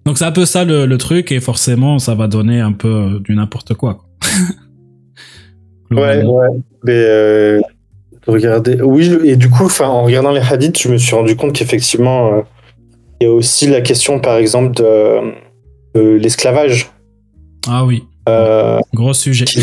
Donc 0.05 0.17
c'est 0.17 0.25
un 0.25 0.31
peu 0.31 0.45
ça 0.45 0.63
le, 0.65 0.85
le 0.85 0.97
truc 0.97 1.31
et 1.31 1.39
forcément 1.39 1.99
ça 1.99 2.15
va 2.15 2.27
donner 2.27 2.59
un 2.61 2.71
peu 2.73 2.87
euh, 2.87 3.19
du 3.19 3.35
n'importe 3.35 3.73
quoi. 3.73 3.99
Ouais, 5.91 6.21
ouais. 6.23 6.47
Mais 6.83 6.91
euh, 6.95 7.61
regardez. 8.27 8.81
Oui, 8.81 9.09
et 9.23 9.37
du 9.37 9.49
coup, 9.49 9.63
enfin, 9.63 9.87
en 9.87 10.03
regardant 10.03 10.31
les 10.31 10.41
hadiths, 10.41 10.81
je 10.81 10.89
me 10.89 10.97
suis 10.97 11.15
rendu 11.15 11.37
compte 11.37 11.53
qu'effectivement, 11.53 12.33
euh, 12.33 12.41
il 13.21 13.27
y 13.27 13.29
a 13.29 13.33
aussi 13.33 13.67
la 13.67 13.79
question, 13.79 14.19
par 14.19 14.35
exemple, 14.35 14.75
de, 14.75 15.31
de 15.95 16.01
l'esclavage, 16.15 16.91
Ah 17.69 17.85
oui, 17.85 18.03
euh, 18.27 18.79
gros 18.93 19.13
sujet. 19.13 19.45
qui, 19.45 19.61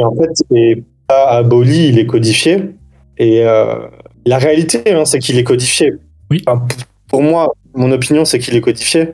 en 0.00 0.14
fait 0.16 0.56
est 0.56 0.82
pas 1.06 1.28
aboli, 1.28 1.86
il 1.88 1.98
est 2.00 2.06
codifié. 2.06 2.70
Et 3.18 3.44
la 4.26 4.38
réalité, 4.38 4.82
hein, 4.92 5.04
c'est 5.04 5.18
qu'il 5.18 5.38
est 5.38 5.44
codifié. 5.44 5.94
Oui. 6.30 6.42
Enfin, 6.46 6.66
pour 7.08 7.22
moi, 7.22 7.52
mon 7.74 7.90
opinion, 7.92 8.24
c'est 8.24 8.38
qu'il 8.38 8.54
est 8.56 8.60
codifié. 8.60 9.08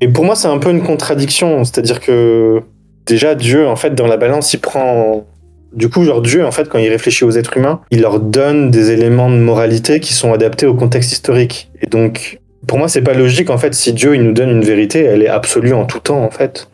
Et 0.00 0.08
pour 0.08 0.24
moi, 0.24 0.34
c'est 0.34 0.48
un 0.48 0.58
peu 0.58 0.70
une 0.70 0.82
contradiction. 0.82 1.64
C'est-à-dire 1.64 2.00
que 2.00 2.60
déjà, 3.06 3.34
Dieu, 3.34 3.66
en 3.66 3.76
fait, 3.76 3.94
dans 3.94 4.06
la 4.06 4.16
balance, 4.16 4.52
il 4.52 4.60
prend. 4.60 5.26
Du 5.72 5.88
coup, 5.88 6.04
genre 6.04 6.20
Dieu, 6.20 6.44
en 6.44 6.50
fait, 6.50 6.68
quand 6.68 6.78
il 6.78 6.88
réfléchit 6.88 7.24
aux 7.24 7.30
êtres 7.30 7.56
humains, 7.56 7.80
il 7.92 8.00
leur 8.00 8.18
donne 8.18 8.72
des 8.72 8.90
éléments 8.90 9.30
de 9.30 9.36
moralité 9.36 10.00
qui 10.00 10.12
sont 10.12 10.32
adaptés 10.32 10.66
au 10.66 10.74
contexte 10.74 11.12
historique. 11.12 11.70
Et 11.80 11.86
donc, 11.86 12.40
pour 12.66 12.78
moi, 12.78 12.88
c'est 12.88 13.02
pas 13.02 13.14
logique. 13.14 13.50
En 13.50 13.58
fait, 13.58 13.72
si 13.74 13.92
Dieu 13.92 14.16
il 14.16 14.22
nous 14.22 14.32
donne 14.32 14.50
une 14.50 14.64
vérité, 14.64 15.04
elle 15.04 15.22
est 15.22 15.28
absolue 15.28 15.72
en 15.72 15.84
tout 15.84 16.00
temps, 16.00 16.24
en 16.24 16.30
fait. 16.30 16.68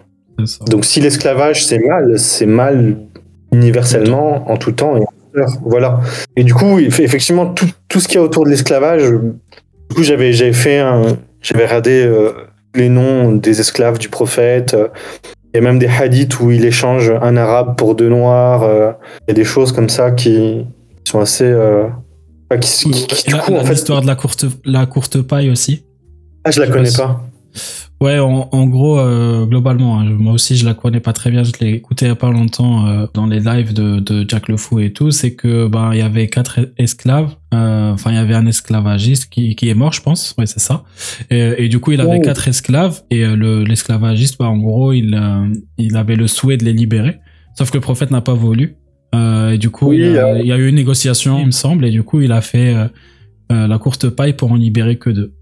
Donc 0.66 0.84
si 0.84 1.00
l'esclavage 1.00 1.64
c'est 1.64 1.78
mal, 1.78 2.18
c'est 2.18 2.46
mal 2.46 2.96
universellement, 3.52 4.50
en 4.50 4.56
tout 4.56 4.72
temps 4.72 4.96
et. 4.96 5.05
Voilà. 5.64 6.00
Et 6.36 6.44
du 6.44 6.54
coup, 6.54 6.78
eff- 6.78 7.00
effectivement, 7.02 7.46
tout, 7.46 7.68
tout 7.88 8.00
ce 8.00 8.08
qu'il 8.08 8.16
y 8.16 8.18
a 8.18 8.22
autour 8.22 8.44
de 8.44 8.50
l'esclavage, 8.50 9.02
du 9.10 9.94
coup, 9.94 10.02
j'avais 10.02 10.32
fait 10.52 10.78
un. 10.78 11.16
J'avais 11.42 11.64
regardé 11.66 12.04
euh, 12.04 12.32
les 12.74 12.88
noms 12.88 13.32
des 13.32 13.60
esclaves 13.60 13.98
du 13.98 14.08
prophète. 14.08 14.74
euh, 14.74 14.88
Il 15.54 15.56
y 15.56 15.58
a 15.58 15.60
même 15.62 15.78
des 15.78 15.86
hadiths 15.88 16.40
où 16.40 16.50
il 16.50 16.64
échange 16.64 17.10
un 17.22 17.36
arabe 17.36 17.76
pour 17.76 17.94
deux 17.94 18.08
noirs. 18.08 18.62
euh, 18.64 18.92
Il 19.22 19.30
y 19.30 19.30
a 19.32 19.34
des 19.34 19.44
choses 19.44 19.72
comme 19.72 19.88
ça 19.88 20.10
qui 20.10 20.66
sont 21.04 21.20
assez. 21.20 21.44
euh, 21.44 21.84
enfin, 22.50 22.58
qui, 22.60 22.90
qui- 22.90 23.06
qui, 23.06 23.24
Et 23.28 23.30
du 23.30 23.36
la- 23.36 23.42
coup, 23.42 23.52
en 23.52 23.56
la- 23.58 23.64
fait. 23.64 23.72
L'histoire 23.74 24.02
de 24.02 24.06
la 24.06 24.16
courte, 24.16 24.44
la 24.64 24.86
courte 24.86 25.22
paille 25.22 25.50
aussi. 25.50 25.84
Ah, 26.44 26.50
je 26.50 26.60
la 26.60 26.66
connais 26.68 26.90
pas. 26.96 27.20
Ouais, 27.98 28.18
en, 28.18 28.50
en 28.52 28.66
gros, 28.66 28.98
euh, 29.00 29.46
globalement, 29.46 29.98
hein, 29.98 30.04
moi 30.18 30.34
aussi 30.34 30.54
je 30.56 30.66
la 30.66 30.74
connais 30.74 31.00
pas 31.00 31.14
très 31.14 31.30
bien, 31.30 31.44
je 31.44 31.52
l'ai 31.62 31.70
écouté 31.72 32.04
il 32.04 32.08
y 32.08 32.12
a 32.12 32.14
pas 32.14 32.30
longtemps 32.30 32.86
euh, 32.86 33.06
dans 33.14 33.24
les 33.26 33.40
lives 33.40 33.72
de, 33.72 34.00
de 34.00 34.22
Jack 34.28 34.48
Le 34.48 34.58
Fou 34.58 34.80
et 34.80 34.92
tout, 34.92 35.10
c'est 35.10 35.34
que 35.34 35.66
ben 35.66 35.92
il 35.94 36.00
y 36.00 36.02
avait 36.02 36.26
quatre 36.28 36.60
esclaves, 36.76 37.34
euh, 37.54 37.92
enfin 37.92 38.10
il 38.10 38.16
y 38.16 38.18
avait 38.18 38.34
un 38.34 38.46
esclavagiste 38.46 39.30
qui, 39.30 39.56
qui 39.56 39.70
est 39.70 39.74
mort, 39.74 39.94
je 39.94 40.02
pense, 40.02 40.34
ouais 40.36 40.44
c'est 40.44 40.60
ça, 40.60 40.84
et, 41.30 41.54
et 41.64 41.68
du 41.70 41.78
coup 41.80 41.92
il 41.92 42.00
avait 42.02 42.18
Oh. 42.18 42.22
quatre 42.22 42.46
esclaves. 42.48 43.00
Et 43.10 43.24
euh, 43.24 43.34
le 43.34 43.64
l'esclavagiste, 43.64 44.36
bah, 44.38 44.44
en 44.50 44.58
gros 44.58 44.92
il 44.92 45.14
euh, 45.14 45.46
il 45.78 45.96
avait 45.96 46.16
le 46.16 46.26
souhait 46.26 46.58
de 46.58 46.66
les 46.66 46.74
libérer, 46.74 47.16
sauf 47.56 47.70
que 47.70 47.78
le 47.78 47.82
prophète 47.82 48.10
n'a 48.10 48.20
pas 48.20 48.34
voulu, 48.34 48.76
euh, 49.14 49.52
et 49.52 49.58
du 49.58 49.70
coup 49.70 49.88
Oui, 49.88 50.00
il, 50.00 50.18
a- 50.18 50.38
il 50.38 50.46
y 50.46 50.52
a 50.52 50.58
eu 50.58 50.68
une 50.68 50.74
négociation, 50.74 51.38
il 51.40 51.46
me 51.46 51.50
semble, 51.50 51.86
et 51.86 51.90
du 51.90 52.02
coup 52.02 52.20
il 52.20 52.32
a 52.32 52.42
fait 52.42 52.74
la 53.48 53.78
courte 53.78 54.10
paille 54.10 54.34
pour 54.34 54.52
en 54.52 54.56
libérer 54.56 54.96
que 54.98 55.08
deux. 55.08 55.32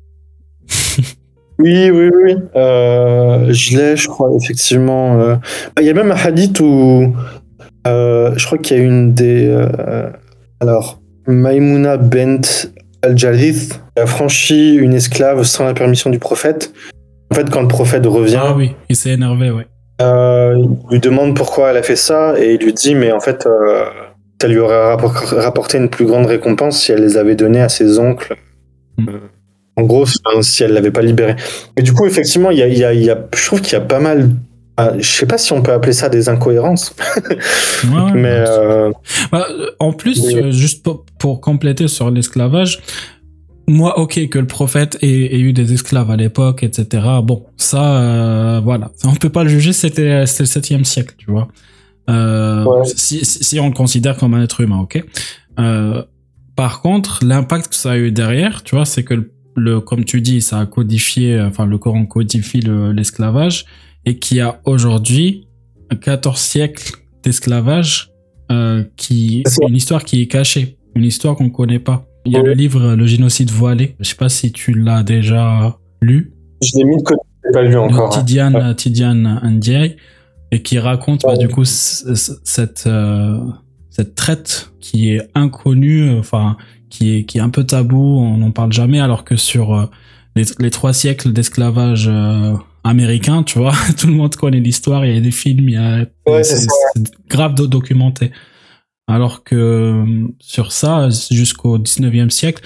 Oui, 1.58 1.90
oui, 1.90 2.10
oui. 2.24 2.36
Euh, 2.56 3.52
je 3.52 3.76
l'ai, 3.76 3.96
je 3.96 4.08
crois, 4.08 4.30
effectivement. 4.40 5.20
euh. 5.20 5.36
Ah, 5.76 5.82
Il 5.82 5.86
y 5.86 5.90
a 5.90 5.94
même 5.94 6.10
un 6.10 6.16
hadith 6.16 6.58
où 6.60 7.14
euh, 7.86 8.32
je 8.36 8.46
crois 8.46 8.58
qu'il 8.58 8.76
y 8.76 8.80
a 8.80 8.82
une 8.82 9.14
des. 9.14 9.46
euh, 9.48 10.10
alors, 10.60 11.00
Maimouna 11.26 11.96
bent 11.96 12.68
al-Jarith 13.02 13.80
a 13.96 14.06
franchi 14.06 14.74
une 14.74 14.94
esclave 14.94 15.42
sans 15.44 15.64
la 15.64 15.74
permission 15.74 16.10
du 16.10 16.18
prophète. 16.18 16.72
En 17.30 17.34
fait, 17.34 17.48
quand 17.50 17.60
le 17.62 17.68
prophète 17.68 18.06
revient, 18.06 18.40
Ah 18.42 18.54
oui, 18.56 18.74
il 18.88 18.96
s'est 18.96 19.10
énervé, 19.10 19.50
ouais. 19.50 19.66
il 20.00 20.68
lui 20.90 21.00
demande 21.00 21.36
pourquoi 21.36 21.70
elle 21.70 21.76
a 21.76 21.82
fait 21.82 21.96
ça 21.96 22.34
et 22.38 22.54
il 22.54 22.60
lui 22.64 22.72
dit 22.72 22.94
mais 22.94 23.12
en 23.12 23.20
fait 23.20 23.46
ça 24.40 24.48
lui 24.48 24.58
aurait 24.58 24.94
rappor- 24.94 25.34
rapporté 25.36 25.78
une 25.78 25.88
plus 25.88 26.04
grande 26.06 26.26
récompense 26.26 26.80
si 26.82 26.92
elle 26.92 27.00
les 27.00 27.16
avait 27.16 27.34
donnés 27.36 27.60
à 27.62 27.68
ses 27.68 27.98
oncles. 27.98 28.36
Mm. 28.98 29.06
En 29.76 29.82
gros, 29.82 30.06
si 30.42 30.62
elle 30.62 30.72
l'avait 30.72 30.90
pas 30.92 31.02
libéré. 31.02 31.34
Et 31.76 31.82
du 31.82 31.92
coup, 31.92 32.06
effectivement, 32.06 32.50
il 32.50 32.58
y 32.58 32.62
a, 32.62 32.68
il 32.68 32.78
y 32.78 32.84
a- 32.84 32.94
il 32.94 33.02
y 33.04 33.10
a- 33.10 33.26
je 33.36 33.44
trouve 33.46 33.60
qu'il 33.60 33.72
y 33.72 33.76
a 33.76 33.80
pas 33.80 33.98
mal. 34.00 34.30
ah, 34.76 34.92
je 34.98 35.08
sais 35.08 35.26
pas 35.26 35.38
si 35.38 35.52
on 35.52 35.62
peut 35.62 35.72
appeler 35.72 35.92
ça 35.92 36.08
des 36.08 36.28
incohérences, 36.28 36.94
Ouais, 37.84 38.12
mais 38.14 38.44
euh, 38.48 38.90
Bah, 39.30 39.46
en 39.78 39.92
plus, 39.92 40.20
Oui. 40.26 40.34
euh, 40.36 40.50
juste 40.50 40.82
pour, 40.82 41.04
pour 41.18 41.40
compléter 41.40 41.86
sur 41.86 42.10
l'esclavage, 42.10 42.80
moi, 43.68 43.98
ok, 44.00 44.28
que 44.28 44.38
le 44.40 44.46
prophète 44.48 44.98
ait, 45.00 45.06
ait 45.36 45.38
eu 45.40 45.52
des 45.52 45.72
esclaves 45.72 46.10
à 46.10 46.16
l'époque, 46.16 46.62
etc. 46.64 47.02
Bon, 47.22 47.46
ça, 47.56 47.96
euh, 48.00 48.60
voilà, 48.64 48.90
on 49.04 49.14
peut 49.14 49.30
pas 49.30 49.42
le 49.44 49.48
juger. 49.48 49.72
C'était 49.72 50.26
c'était 50.26 50.42
le 50.42 50.48
septième 50.48 50.84
siècle, 50.84 51.14
tu 51.18 51.30
vois. 51.30 51.46
Ouais. 52.08 52.84
si, 52.84 53.24
si, 53.24 53.42
si 53.44 53.60
on 53.60 53.68
le 53.68 53.74
considère 53.74 54.16
comme 54.16 54.34
un 54.34 54.42
être 54.42 54.60
humain, 54.60 54.80
ok. 54.80 55.02
Par 56.56 56.82
contre, 56.82 57.20
l'impact 57.24 57.68
que 57.68 57.74
ça 57.74 57.92
a 57.92 57.96
eu 57.96 58.12
derrière, 58.12 58.62
tu 58.62 58.76
vois, 58.76 58.84
c'est 58.84 59.02
que 59.02 59.14
le, 59.14 59.30
le- 59.56 59.80
comme 59.80 60.04
tu 60.04 60.20
dis, 60.20 60.40
ça 60.40 60.58
a 60.60 60.66
codifié, 60.66 61.40
enfin, 61.40 61.66
le 61.66 61.78
Coran 61.78 62.06
codifie 62.06 62.60
le- 62.60 62.92
l'esclavage 62.92 63.64
et 64.04 64.18
qu'il 64.18 64.38
y 64.38 64.40
a 64.40 64.60
aujourd'hui 64.64 65.46
14 66.00 66.38
siècles 66.38 66.92
d'esclavage 67.22 68.10
euh, 68.52 68.84
qui 68.96 69.42
une 69.66 69.74
histoire 69.76 70.04
qui 70.04 70.20
est 70.22 70.26
cachée, 70.26 70.76
une 70.94 71.04
histoire 71.04 71.34
qu'on 71.36 71.50
connaît 71.50 71.78
pas. 71.78 72.06
Il 72.26 72.32
y 72.32 72.36
a 72.36 72.42
le 72.42 72.52
livre 72.52 72.94
Le 72.94 73.06
génocide 73.06 73.50
voilé. 73.50 73.96
Je 74.00 74.08
sais 74.08 74.14
pas 74.16 74.28
si 74.28 74.50
tu 74.52 74.72
l'as 74.72 75.02
déjà 75.02 75.76
lu. 76.02 76.32
je 76.62 76.78
l'ai 76.78 76.84
mis 76.84 76.96
de 76.96 77.02
côté, 77.02 77.20
je 77.46 77.52
pas 77.52 77.62
lu 77.62 77.70
de 77.72 77.76
encore. 77.76 78.14
hein. 78.16 78.18
Tidiane, 78.20 78.74
Tidiane 78.76 79.40
Ndiaye 79.44 79.96
et 80.50 80.62
qui 80.62 80.78
raconte 80.78 81.22
bah, 81.22 81.36
du 81.36 81.48
coup 81.48 81.64
cette 81.64 82.84
euh, 82.86 83.38
cette 83.90 84.14
traite 84.14 84.70
qui 84.80 85.10
est 85.10 85.28
inconnue, 85.34 86.10
enfin 86.18 86.56
qui 86.94 87.16
est 87.16 87.24
qui 87.24 87.38
est 87.38 87.40
un 87.40 87.50
peu 87.50 87.64
tabou, 87.64 88.20
on 88.20 88.38
n'en 88.38 88.52
parle 88.52 88.72
jamais, 88.72 89.00
alors 89.00 89.24
que 89.24 89.36
sur 89.36 89.74
euh, 89.74 89.86
les, 90.36 90.70
trois 90.70 90.92
siècles 90.92 91.32
d'esclavage 91.32 92.08
euh, 92.08 92.54
américain, 92.84 93.42
tu 93.42 93.58
vois. 93.58 93.72
Tout 93.98 94.06
le 94.06 94.14
monde 94.14 94.36
connaît 94.36 94.60
l'histoire, 94.60 95.04
il 95.04 95.14
y 95.14 95.18
a 95.18 95.20
des 95.20 95.32
films, 95.32 95.68
il 95.68 95.74
y 95.74 95.76
a 95.76 96.06
c'est 96.42 96.66
grave 97.28 97.54
documenté. 97.54 98.30
Alors 99.06 99.44
que 99.44 99.56
euh, 99.56 100.28
sur 100.38 100.72
ça, 100.72 101.08
jusqu'au 101.30 101.78
19e 101.78 102.30
siècle, 102.30 102.62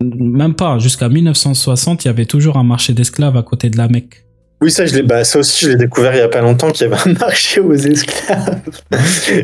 même 0.00 0.54
pas, 0.54 0.78
jusqu'à 0.78 1.08
1960, 1.08 2.04
il 2.04 2.08
y 2.08 2.10
avait 2.10 2.26
toujours 2.26 2.56
un 2.56 2.64
marché 2.64 2.94
d'esclaves 2.94 3.36
à 3.36 3.42
côté 3.42 3.70
de 3.70 3.76
la 3.76 3.88
Mecque. 3.88 4.23
Oui, 4.64 4.70
ça, 4.70 4.86
je 4.86 4.98
bah, 5.02 5.24
ça 5.24 5.40
aussi, 5.40 5.66
je 5.66 5.72
l'ai 5.72 5.76
découvert 5.76 6.14
il 6.14 6.20
y 6.20 6.22
a 6.22 6.28
pas 6.28 6.40
longtemps 6.40 6.70
qu'il 6.70 6.88
y 6.88 6.90
avait 6.90 7.10
un 7.10 7.12
marché 7.20 7.60
aux 7.60 7.74
esclaves. 7.74 8.60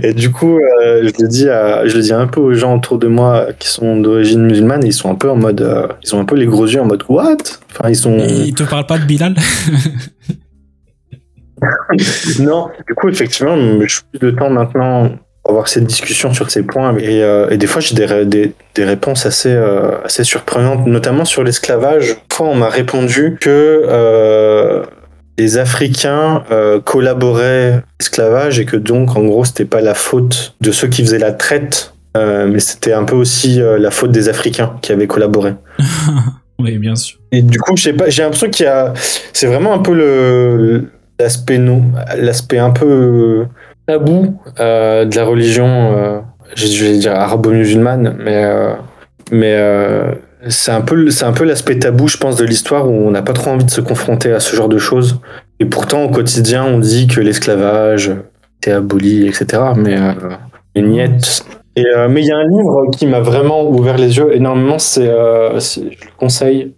Et 0.03 0.15
du 0.15 0.31
coup, 0.33 0.57
euh, 0.57 1.03
je, 1.03 1.23
le 1.23 1.29
dis 1.29 1.45
je 1.45 1.95
le 1.95 2.01
dis 2.01 2.15
un 2.15 2.27
peu 2.27 2.41
aux 2.41 2.55
gens 2.55 2.79
autour 2.79 2.97
de 2.97 3.07
moi 3.07 3.49
qui 3.59 3.69
sont 3.69 4.01
d'origine 4.01 4.41
musulmane, 4.47 4.83
et 4.83 4.87
ils 4.87 4.95
sont 4.95 5.11
un 5.11 5.17
peu 5.17 5.29
en 5.29 5.37
mode, 5.37 5.61
euh, 5.61 5.89
ils 6.03 6.15
ont 6.15 6.21
un 6.21 6.25
peu 6.25 6.37
les 6.37 6.47
gros 6.47 6.67
yeux 6.67 6.81
en 6.81 6.87
mode 6.87 7.03
what? 7.11 7.37
Enfin, 7.71 7.91
ils 7.91 7.97
sont. 7.97 8.17
ils 8.17 8.55
te 8.55 8.63
parlent 8.63 8.87
pas 8.87 8.97
de 8.97 9.05
Bilal? 9.05 9.35
Non, 12.39 12.69
du 12.89 12.95
coup, 12.95 13.11
effectivement, 13.11 13.55
je 13.83 13.87
suis 13.87 14.03
plus 14.11 14.19
de 14.19 14.31
temps 14.31 14.49
maintenant 14.49 15.11
pour 15.43 15.51
avoir 15.51 15.69
cette 15.69 15.85
discussion 15.85 16.33
sur 16.33 16.51
ces 16.51 16.63
points, 16.63 16.97
et, 16.97 17.23
euh, 17.23 17.51
et 17.51 17.59
des 17.59 17.67
fois, 17.67 17.83
j'ai 17.83 17.95
des, 17.95 18.25
des, 18.25 18.55
des, 18.75 18.85
réponses 18.85 19.27
assez, 19.27 19.55
assez 20.03 20.25
surprenantes, 20.25 20.87
notamment 20.87 21.27
sur 21.27 21.45
l'esclavage. 21.45 22.17
Fois, 22.33 22.47
on 22.47 22.55
m'a 22.55 22.71
répondu 22.71 23.37
que 23.39 24.87
les 25.41 25.57
Africains 25.57 26.45
euh, 26.51 26.81
collaboraient 26.81 27.83
l'esclavage 27.99 28.61
et 28.61 28.67
que 28.67 28.77
donc, 28.77 29.17
en 29.17 29.23
gros, 29.23 29.47
c'était 29.47 29.65
pas 29.65 29.81
la 29.81 29.95
faute 29.95 30.55
de 30.61 30.71
ceux 30.71 30.89
qui 30.89 31.03
faisaient 31.03 31.19
la 31.19 31.33
traite, 31.33 31.95
euh, 32.17 32.47
mais 32.47 32.61
c'était 32.61 32.93
un 32.93 33.05
peu 33.05 33.17
aussi 33.17 33.63
euh, 33.63 33.79
la 33.79 33.91
faute 33.91 34.11
des 34.11 34.29
Africains 34.29 34.77
qui 34.83 34.93
avaient 34.93 35.07
collaboré. 35.07 35.55
oui, 36.59 36.77
bien 36.77 36.95
sûr. 36.95 37.19
Et 37.33 37.41
du 37.41 37.59
coup, 37.59 37.75
j'ai 37.77 37.93
l'impression 37.93 38.51
qu'il 38.51 38.67
y 38.67 38.69
a, 38.69 38.93
c'est 39.33 39.47
vraiment 39.47 39.73
un 39.73 39.79
peu 39.79 39.95
le 39.95 40.91
l'aspect 41.19 41.59
non, 41.59 41.85
l'aspect 42.17 42.59
un 42.59 42.71
peu 42.71 43.47
tabou 43.87 44.41
de 44.59 45.17
la 45.17 45.25
religion, 45.25 46.23
je 46.55 46.85
vais 46.85 46.97
dire 46.97 47.13
arabo-musulmane, 47.13 48.17
mais 48.19 48.43
mais 49.31 49.55
c'est 50.49 50.73
un 50.73 50.81
peu, 50.81 51.11
c'est 51.11 51.25
un 51.25 51.33
peu 51.33 51.45
l'aspect 51.45 51.79
tabou, 51.79 52.09
je 52.09 52.17
pense, 52.17 52.37
de 52.37 52.45
l'histoire 52.45 52.89
où 52.89 52.93
on 52.93 53.11
n'a 53.11 53.23
pas 53.23 53.33
trop 53.33 53.51
envie 53.51 53.65
de 53.65 53.71
se 53.71 53.81
confronter 53.81 54.33
à 54.33 54.41
ce 54.41 54.57
genre 54.57 54.69
de 54.69 54.79
choses. 54.79 55.21
Et 55.59 55.67
pourtant, 55.67 56.05
au 56.05 56.09
quotidien, 56.09 56.65
on 56.65 56.79
dit 56.79 57.07
que 57.07 57.21
l'esclavage 57.21 58.13
était 58.59 58.73
aboli, 58.73 59.27
etc. 59.27 59.63
Mais 59.77 59.97
euh, 59.99 60.81
niette. 60.81 61.45
Et, 61.77 61.85
euh, 61.87 62.09
mais 62.09 62.23
il 62.23 62.27
y 62.27 62.33
a 62.33 62.37
un 62.37 62.49
livre 62.49 62.91
qui 62.91 63.07
m'a 63.07 63.21
vraiment 63.21 63.69
ouvert 63.69 63.99
les 63.99 64.17
yeux 64.17 64.35
énormément. 64.35 64.79
C'est, 64.79 65.09
euh, 65.09 65.61
je 65.61 65.81
le 65.81 66.17
conseille. 66.17 66.73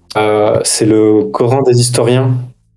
C'est 0.64 0.86
le 0.86 1.24
Coran 1.30 1.62
des 1.62 1.80
historiens. 1.80 2.32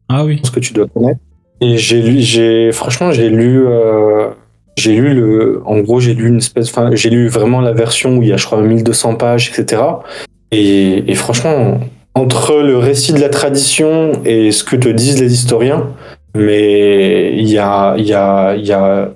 Ah 0.10 0.24
oui. 0.24 0.40
Ce 0.44 0.52
que 0.52 0.60
tu 0.60 0.74
dois 0.74 0.88
connaître. 0.88 1.20
Et 1.62 1.78
j'ai 1.78 2.02
lu, 2.02 2.20
j'ai, 2.20 2.72
franchement, 2.72 3.12
j'ai 3.12 3.30
lu. 3.30 3.66
j'ai 4.78 4.96
lu 4.96 5.16
le, 5.16 5.64
en 5.66 5.80
gros, 5.80 6.00
j'ai 6.00 6.14
lu 6.14 6.28
une 6.28 6.38
espèce, 6.38 6.70
enfin, 6.70 6.90
j'ai 6.94 7.10
lu 7.10 7.28
vraiment 7.28 7.62
la 7.62 7.72
version 7.72 8.18
où 8.18 8.22
il 8.22 8.30
y 8.30 8.34
a, 8.34 8.38
je 8.38 8.46
crois, 8.46 8.62
1200 8.62 9.16
pages, 9.16 9.50
etc. 9.50 9.82
Et, 10.56 11.16
franchement, 11.16 11.80
entre 12.14 12.62
le 12.62 12.78
récit 12.78 13.14
de 13.14 13.20
la 13.20 13.30
tradition 13.30 14.14
et 14.24 14.52
ce 14.52 14.64
que 14.64 14.76
te 14.76 14.88
disent 14.88 15.22
les 15.22 15.34
historiens, 15.34 15.90
mais 16.34 17.36
il 17.38 17.50
y 17.50 17.58
a, 17.58 17.96
y, 17.98 18.14
a, 18.14 18.56
y, 18.56 18.72
a, 18.72 19.10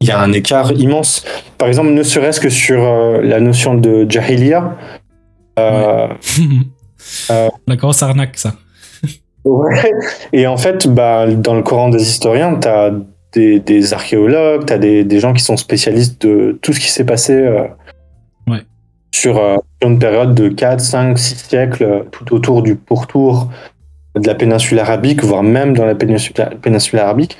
y 0.00 0.10
a 0.10 0.20
un 0.20 0.32
écart 0.32 0.72
immense. 0.72 1.24
Par 1.58 1.68
exemple, 1.68 1.90
ne 1.90 2.02
serait-ce 2.02 2.40
que 2.40 2.48
sur 2.48 2.82
euh, 2.82 3.20
la 3.22 3.40
notion 3.40 3.74
de 3.74 4.06
jahiliya. 4.08 4.76
Euh, 5.58 6.08
euh, 7.30 7.48
la 7.68 7.76
grosse 7.76 8.02
arnaque, 8.02 8.38
ça. 8.38 8.54
ouais. 9.44 9.92
Et 10.32 10.46
en 10.46 10.56
fait, 10.56 10.88
bah, 10.88 11.26
dans 11.28 11.54
le 11.54 11.62
Coran 11.62 11.88
des 11.88 12.02
historiens, 12.02 12.58
tu 12.60 12.66
as 12.66 12.92
des, 13.32 13.60
des 13.60 13.94
archéologues, 13.94 14.66
tu 14.66 14.72
as 14.72 14.78
des, 14.78 15.04
des, 15.04 15.20
gens 15.20 15.32
qui 15.32 15.44
sont 15.44 15.56
spécialistes 15.56 16.20
de 16.26 16.58
tout 16.62 16.72
ce 16.72 16.80
qui 16.80 16.88
s'est 16.88 17.04
passé 17.04 17.48
euh, 19.26 19.56
sur, 19.56 19.62
une 19.82 19.98
période 19.98 20.34
de 20.34 20.48
4, 20.48 20.80
5, 20.80 21.18
6 21.18 21.36
siècles 21.36 22.06
tout 22.10 22.34
autour 22.34 22.62
du 22.62 22.76
pourtour 22.76 23.50
de 24.14 24.26
la 24.26 24.34
péninsule 24.34 24.78
arabique, 24.78 25.22
voire 25.22 25.42
même 25.42 25.74
dans 25.74 25.86
la 25.86 25.94
péninsule, 25.94 26.98
arabique. 26.98 27.36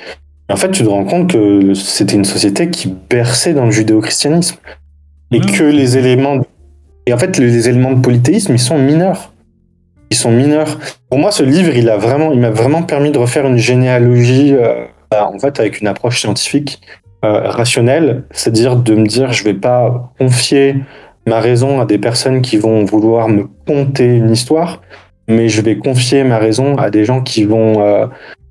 Et 0.49 0.53
en 0.53 0.57
fait, 0.57 0.71
tu 0.71 0.85
te 0.85 0.89
rends 0.89 1.05
compte 1.05 1.33
que 1.33 1.75
c'était 1.75 2.15
une 2.15 2.25
société 2.25 2.71
qui 2.71 2.95
berçait 3.09 3.55
dans 3.55 3.67
le 3.67 3.71
judéo-christianisme. 3.71 4.57
Et 5.33 5.41
que 5.41 5.63
les 5.63 5.97
éléments. 5.97 6.41
Et 7.07 7.13
en 7.13 7.19
fait, 7.19 7.39
les 7.39 7.69
éléments 7.69 7.93
de 7.93 8.01
polythéisme, 8.01 8.53
ils 8.53 8.59
sont 8.59 8.79
mineurs. 8.79 9.33
Ils 10.11 10.17
sont 10.17 10.33
mineurs. 10.33 10.79
Pour 11.09 11.19
moi, 11.19 11.31
ce 11.31 11.45
livre, 11.45 11.77
il 11.77 11.89
a 11.89 11.97
vraiment, 11.97 12.33
il 12.33 12.41
m'a 12.41 12.51
vraiment 12.51 12.83
permis 12.83 13.13
de 13.13 13.19
refaire 13.19 13.47
une 13.47 13.59
généalogie, 13.59 14.55
euh, 14.55 14.87
en 15.13 15.39
fait, 15.39 15.61
avec 15.61 15.81
une 15.81 15.87
approche 15.87 16.21
scientifique, 16.21 16.81
euh, 17.25 17.51
rationnelle, 17.51 18.25
c'est-à-dire 18.31 18.77
de 18.77 18.95
me 18.95 19.07
dire, 19.07 19.33
je 19.33 19.45
vais 19.45 19.55
pas 19.55 20.11
confier 20.19 20.77
ma 21.27 21.41
raison 21.41 21.81
à 21.81 21.87
des 21.87 21.99
personnes 21.99 22.43
qui 22.43 22.57
vont 22.57 22.85
vouloir 22.85 23.29
me 23.29 23.47
conter 23.67 24.07
une 24.07 24.31
histoire, 24.31 24.81
mais 25.29 25.49
je 25.49 25.61
vais 25.63 25.77
confier 25.77 26.25
ma 26.25 26.39
raison 26.39 26.77
à 26.77 26.91
des 26.91 27.05
gens 27.05 27.23
qui 27.23 27.45
vont 27.45 27.81
euh, 27.83 28.07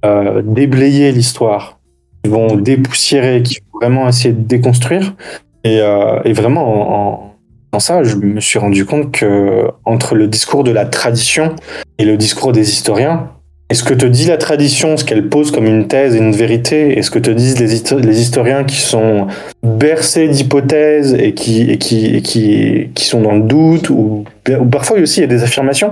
euh, 0.05 0.41
déblayer 0.43 1.11
l'histoire, 1.11 1.79
qui 2.23 2.29
vont 2.29 2.55
dépoussiérer, 2.55 3.43
qui 3.43 3.55
vont 3.55 3.79
vraiment 3.79 4.07
essayer 4.07 4.33
de 4.33 4.41
déconstruire. 4.41 5.15
Et, 5.63 5.79
euh, 5.81 6.21
vraiment, 6.33 7.13
en, 7.13 7.35
en, 7.73 7.79
ça, 7.79 8.03
je 8.03 8.15
me 8.15 8.39
suis 8.39 8.59
rendu 8.59 8.85
compte 8.85 9.11
que 9.11 9.67
entre 9.85 10.15
le 10.15 10.27
discours 10.27 10.63
de 10.63 10.71
la 10.71 10.85
tradition 10.85 11.55
et 11.97 12.05
le 12.05 12.17
discours 12.17 12.51
des 12.51 12.69
historiens, 12.69 13.31
est 13.69 13.75
ce 13.75 13.83
que 13.83 13.93
te 13.93 14.05
dit 14.05 14.25
la 14.25 14.37
tradition, 14.37 14.97
ce 14.97 15.05
qu'elle 15.05 15.29
pose 15.29 15.51
comme 15.51 15.65
une 15.65 15.87
thèse 15.87 16.15
et 16.15 16.17
une 16.17 16.31
vérité, 16.31 16.97
et 16.97 17.03
ce 17.03 17.11
que 17.11 17.19
te 17.19 17.29
disent 17.29 17.59
les, 17.59 18.21
historiens 18.21 18.63
qui 18.63 18.77
sont 18.77 19.27
bercés 19.61 20.27
d'hypothèses 20.27 21.13
et, 21.13 21.33
qui, 21.33 21.61
et, 21.61 22.89
et 22.89 22.89
sont 22.95 23.21
dans 23.21 23.33
le 23.33 23.41
doute, 23.41 23.89
ou, 23.89 24.25
parfois 24.71 24.99
aussi 24.99 25.19
il 25.19 25.21
y 25.21 25.25
a 25.25 25.27
des 25.27 25.43
affirmations, 25.43 25.91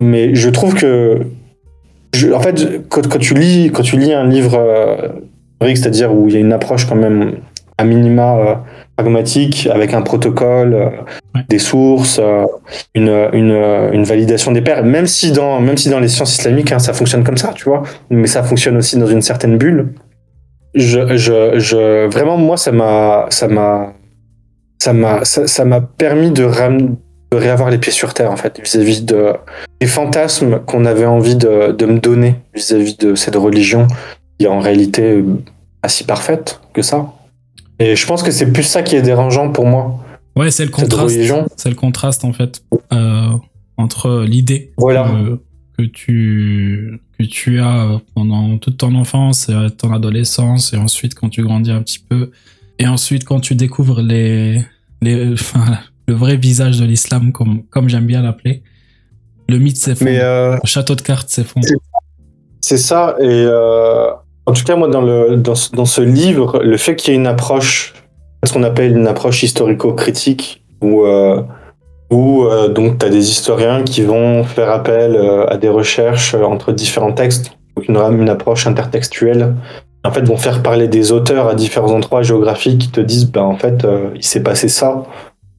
mais 0.00 0.34
je 0.34 0.48
trouve 0.48 0.74
que, 0.74 1.26
en 2.32 2.40
fait, 2.40 2.88
quand, 2.88 3.08
quand, 3.08 3.18
tu 3.18 3.34
lis, 3.34 3.70
quand 3.72 3.82
tu 3.82 3.96
lis 3.96 4.12
un 4.12 4.26
livre 4.26 4.56
euh, 4.56 5.08
c'est-à-dire 5.60 6.14
où 6.14 6.28
il 6.28 6.34
y 6.34 6.36
a 6.36 6.40
une 6.40 6.52
approche 6.52 6.86
quand 6.86 6.94
même 6.94 7.36
à 7.78 7.84
minima 7.84 8.36
euh, 8.36 8.54
pragmatique, 8.98 9.68
avec 9.72 9.94
un 9.94 10.02
protocole, 10.02 10.74
euh, 10.74 10.90
des 11.48 11.60
sources, 11.60 12.18
euh, 12.20 12.44
une, 12.96 13.28
une, 13.32 13.52
une, 13.92 14.02
validation 14.02 14.50
des 14.50 14.60
pairs, 14.60 14.82
même 14.82 15.06
si 15.06 15.30
dans, 15.30 15.60
même 15.60 15.76
si 15.76 15.88
dans 15.88 16.00
les 16.00 16.08
sciences 16.08 16.34
islamiques, 16.34 16.72
hein, 16.72 16.80
ça 16.80 16.92
fonctionne 16.92 17.22
comme 17.22 17.36
ça, 17.36 17.52
tu 17.54 17.64
vois, 17.64 17.84
mais 18.10 18.26
ça 18.26 18.42
fonctionne 18.42 18.76
aussi 18.76 18.98
dans 18.98 19.06
une 19.06 19.22
certaine 19.22 19.56
bulle. 19.56 19.92
Je, 20.74 21.16
je, 21.16 21.60
je 21.60 22.08
vraiment, 22.08 22.36
moi, 22.36 22.56
ça 22.56 22.72
m'a, 22.72 23.26
ça 23.30 23.46
m'a, 23.46 23.92
ça 24.80 24.92
m'a, 24.92 25.24
ça 25.24 25.64
m'a 25.64 25.80
permis 25.80 26.32
de, 26.32 26.44
de 26.44 27.36
réavoir 27.36 27.70
les 27.70 27.78
pieds 27.78 27.92
sur 27.92 28.14
terre, 28.14 28.32
en 28.32 28.36
fait, 28.36 28.58
vis-à-vis 28.60 29.04
de, 29.04 29.32
des 29.80 29.86
fantasmes 29.86 30.58
qu'on 30.66 30.84
avait 30.84 31.06
envie 31.06 31.36
de, 31.36 31.70
de 31.70 31.86
me 31.86 32.00
donner 32.00 32.34
vis-à-vis 32.52 32.94
-vis 32.94 33.06
de 33.06 33.14
cette 33.14 33.36
religion, 33.36 33.86
qui 34.38 34.46
est 34.46 34.48
en 34.48 34.58
réalité 34.58 35.24
pas 35.82 35.88
si 35.88 36.02
parfaite 36.02 36.60
que 36.74 36.82
ça. 36.82 37.06
Et 37.78 37.96
je 37.96 38.06
pense 38.06 38.22
que 38.22 38.30
c'est 38.30 38.52
plus 38.52 38.64
ça 38.64 38.82
qui 38.82 38.96
est 38.96 39.02
dérangeant 39.02 39.50
pour 39.50 39.66
moi. 39.66 40.04
Ouais, 40.36 40.50
c'est 40.50 40.64
le 40.64 40.70
contraste. 40.70 41.18
C'est 41.56 41.68
le 41.68 41.74
contraste 41.74 42.24
en 42.24 42.32
fait 42.32 42.62
euh, 42.92 43.30
entre 43.76 44.24
l'idée 44.24 44.72
que, 44.78 45.82
tu 45.84 47.00
que 47.18 47.24
tu 47.24 47.60
as 47.60 48.00
pendant 48.14 48.58
toute 48.58 48.78
ton 48.78 48.94
enfance 48.94 49.48
et 49.48 49.70
ton 49.76 49.92
adolescence 49.92 50.72
et 50.72 50.76
ensuite 50.76 51.14
quand 51.14 51.28
tu 51.28 51.42
grandis 51.42 51.70
un 51.70 51.82
petit 51.82 52.00
peu 52.00 52.30
et 52.78 52.86
ensuite 52.86 53.24
quand 53.24 53.40
tu 53.40 53.54
découvres 53.54 54.00
les 54.02 54.64
les 55.02 55.32
enfin, 55.32 55.78
le 56.06 56.14
vrai 56.14 56.36
visage 56.36 56.78
de 56.78 56.84
l'islam 56.84 57.32
comme 57.32 57.64
comme 57.64 57.88
j'aime 57.88 58.06
bien 58.06 58.22
l'appeler. 58.22 58.62
Le 59.48 59.58
mythe 59.58 59.78
s'effondre. 59.78 60.10
Euh, 60.12 60.58
le 60.62 60.68
château 60.68 60.94
de 60.94 61.00
cartes 61.00 61.30
s'effondre. 61.30 61.66
C'est 62.60 62.76
ça 62.76 63.16
et 63.18 63.24
euh, 63.24 64.10
en 64.48 64.52
tout 64.52 64.64
cas, 64.64 64.76
moi, 64.76 64.88
dans, 64.88 65.02
le, 65.02 65.36
dans, 65.36 65.52
dans 65.74 65.84
ce 65.84 66.00
livre, 66.00 66.60
le 66.64 66.78
fait 66.78 66.96
qu'il 66.96 67.12
y 67.12 67.16
ait 67.16 67.20
une 67.20 67.26
approche, 67.26 67.92
ce 68.46 68.50
qu'on 68.50 68.62
appelle 68.62 68.96
une 68.96 69.06
approche 69.06 69.42
historico-critique, 69.42 70.64
où, 70.80 71.04
euh, 71.04 71.42
où 72.10 72.44
euh, 72.44 72.72
tu 72.72 73.04
as 73.04 73.10
des 73.10 73.28
historiens 73.28 73.82
qui 73.82 74.00
vont 74.00 74.44
faire 74.44 74.70
appel 74.70 75.16
euh, 75.16 75.46
à 75.48 75.58
des 75.58 75.68
recherches 75.68 76.34
entre 76.34 76.72
différents 76.72 77.12
textes, 77.12 77.58
donc 77.76 77.88
une, 77.88 77.96
une 77.98 78.30
approche 78.30 78.66
intertextuelle. 78.66 79.54
En 80.02 80.12
fait, 80.12 80.22
vont 80.22 80.38
faire 80.38 80.62
parler 80.62 80.88
des 80.88 81.12
auteurs 81.12 81.46
à 81.48 81.54
différents 81.54 81.92
endroits 81.92 82.22
géographiques 82.22 82.78
qui 82.78 82.88
te 82.88 83.00
disent, 83.02 83.30
ben, 83.30 83.42
en 83.42 83.56
fait, 83.56 83.86
il 84.14 84.24
s'est 84.24 84.42
passé 84.42 84.68
ça. 84.68 85.02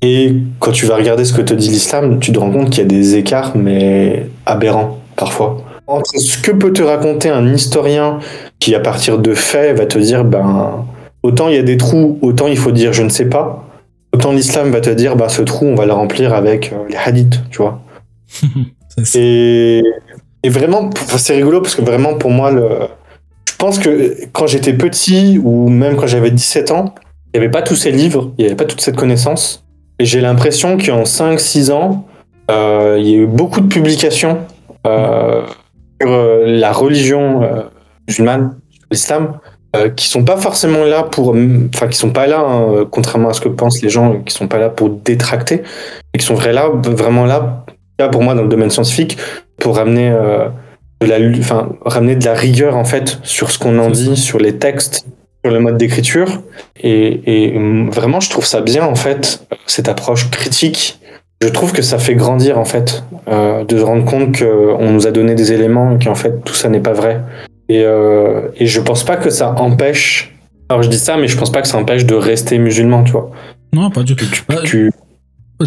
Et 0.01 0.33
quand 0.57 0.71
tu 0.71 0.87
vas 0.87 0.95
regarder 0.95 1.25
ce 1.25 1.33
que 1.33 1.43
te 1.43 1.53
dit 1.53 1.69
l'islam, 1.69 2.19
tu 2.19 2.31
te 2.31 2.39
rends 2.39 2.49
compte 2.49 2.71
qu'il 2.71 2.79
y 2.79 2.85
a 2.85 2.85
des 2.85 3.17
écarts, 3.17 3.51
mais 3.55 4.29
aberrants 4.47 4.97
parfois 5.15 5.57
entre 5.89 6.17
ce 6.17 6.37
que 6.37 6.51
peut 6.51 6.71
te 6.71 6.81
raconter 6.81 7.29
un 7.29 7.53
historien 7.53 8.19
qui, 8.59 8.75
à 8.75 8.79
partir 8.79 9.19
de 9.19 9.33
faits, 9.33 9.77
va 9.77 9.85
te 9.85 9.97
dire, 9.97 10.23
ben, 10.23 10.85
autant 11.23 11.49
il 11.49 11.55
y 11.55 11.57
a 11.57 11.63
des 11.63 11.77
trous, 11.77 12.17
autant 12.21 12.47
il 12.47 12.57
faut 12.57 12.71
dire 12.71 12.93
je 12.93 13.03
ne 13.03 13.09
sais 13.09 13.25
pas. 13.25 13.65
Autant 14.13 14.31
l'islam 14.31 14.71
va 14.71 14.81
te 14.81 14.89
dire, 14.89 15.15
ben, 15.15 15.29
ce 15.29 15.41
trou, 15.41 15.65
on 15.65 15.75
va 15.75 15.85
le 15.85 15.93
remplir 15.93 16.33
avec 16.33 16.73
euh, 16.73 16.77
les 16.89 16.95
hadiths, 16.95 17.41
tu 17.51 17.61
vois. 17.61 17.81
et, 19.15 19.83
Et 20.43 20.49
vraiment, 20.49 20.89
c'est 21.17 21.35
rigolo 21.35 21.61
parce 21.61 21.75
que 21.75 21.81
vraiment, 21.81 22.15
pour 22.15 22.31
moi, 22.31 22.51
le... 22.51 22.69
je 23.47 23.55
pense 23.57 23.79
que 23.79 24.15
quand 24.31 24.47
j'étais 24.47 24.73
petit 24.73 25.39
ou 25.43 25.69
même 25.69 25.95
quand 25.95 26.07
j'avais 26.07 26.31
17 26.31 26.71
ans, 26.71 26.95
il 27.33 27.39
n'y 27.39 27.45
avait 27.45 27.51
pas 27.51 27.61
tous 27.61 27.75
ces 27.75 27.91
livres, 27.91 28.31
il 28.37 28.41
n'y 28.41 28.47
avait 28.47 28.55
pas 28.55 28.65
toute 28.65 28.81
cette 28.81 28.95
connaissance. 28.95 29.63
Et 29.99 30.05
j'ai 30.05 30.21
l'impression 30.21 30.77
qu'en 30.77 31.03
5-6 31.03 31.71
ans, 31.71 32.05
euh, 32.49 32.97
il 32.99 33.07
y 33.07 33.13
a 33.13 33.17
eu 33.17 33.27
beaucoup 33.27 33.61
de 33.61 33.67
publications 33.67 34.39
euh, 34.87 35.43
sur 36.01 36.11
euh, 36.11 36.45
la 36.45 36.71
religion 36.71 37.43
euh, 37.43 37.63
musulmane, 38.07 38.55
l'islam, 38.91 39.39
euh, 39.75 39.89
qui 39.89 40.07
sont 40.07 40.23
pas 40.23 40.37
forcément 40.37 40.83
là 40.83 41.03
pour, 41.03 41.35
enfin 41.75 41.87
qui 41.87 41.97
sont 41.97 42.09
pas 42.09 42.25
là, 42.25 42.39
hein, 42.39 42.87
contrairement 42.89 43.29
à 43.29 43.33
ce 43.33 43.41
que 43.41 43.49
pensent 43.49 43.81
les 43.81 43.89
gens, 43.89 44.19
qui 44.21 44.33
sont 44.33 44.47
pas 44.47 44.57
là 44.57 44.69
pour 44.69 44.89
détracter, 44.89 45.61
et 46.13 46.17
qui 46.17 46.25
sont 46.25 46.33
vrais 46.33 46.53
là, 46.53 46.69
vraiment 46.69 47.25
là, 47.25 47.65
là 47.99 48.09
pour 48.09 48.23
moi 48.23 48.33
dans 48.33 48.41
le 48.41 48.47
domaine 48.49 48.71
scientifique, 48.71 49.17
pour 49.59 49.75
ramener 49.75 50.09
euh, 50.09 50.47
de 51.01 51.05
la, 51.05 51.17
enfin 51.37 51.69
ramener 51.85 52.15
de 52.15 52.25
la 52.25 52.33
rigueur 52.33 52.77
en 52.77 52.85
fait 52.85 53.19
sur 53.21 53.51
ce 53.51 53.59
qu'on 53.59 53.77
en 53.77 53.91
dit, 53.91 54.17
sur 54.17 54.39
les 54.39 54.57
textes, 54.57 55.05
sur 55.45 55.53
le 55.53 55.59
mode 55.59 55.77
d'écriture, 55.77 56.41
et, 56.81 57.51
et 57.51 57.59
vraiment 57.91 58.19
je 58.19 58.29
trouve 58.31 58.45
ça 58.45 58.61
bien 58.61 58.83
en 58.83 58.95
fait 58.95 59.45
cette 59.67 59.87
approche 59.87 60.31
critique. 60.31 60.99
Je 61.41 61.47
trouve 61.47 61.71
que 61.71 61.81
ça 61.81 61.99
fait 61.99 62.15
grandir 62.15 62.57
en 62.59 62.65
fait, 62.65 63.03
euh, 63.29 63.63
de 63.63 63.77
se 63.77 63.83
rendre 63.83 64.03
compte 64.03 64.37
qu'on 64.37 64.91
nous 64.91 65.07
a 65.07 65.11
donné 65.11 65.35
des 65.35 65.53
éléments 65.53 65.95
et 65.95 66.03
qu'en 66.03 66.15
fait 66.15 66.43
tout 66.43 66.53
ça 66.53 66.67
n'est 66.69 66.81
pas 66.81 66.91
vrai. 66.93 67.21
Et, 67.69 67.83
euh, 67.85 68.49
et 68.57 68.65
je 68.65 68.81
pense 68.81 69.03
pas 69.05 69.15
que 69.15 69.29
ça 69.29 69.53
empêche. 69.57 70.35
Alors 70.69 70.83
je 70.83 70.89
dis 70.89 70.99
ça, 70.99 71.15
mais 71.17 71.27
je 71.27 71.37
pense 71.37 71.51
pas 71.51 71.61
que 71.61 71.67
ça 71.67 71.77
empêche 71.77 72.05
de 72.05 72.13
rester 72.15 72.57
musulman, 72.57 73.03
tu 73.03 73.11
vois. 73.13 73.31
Non, 73.73 73.89
pas 73.89 74.03
du 74.03 74.15
tout. 74.15 74.25
Tu- 74.31 74.43
Bah, 74.49 74.55
tu- 74.65 74.91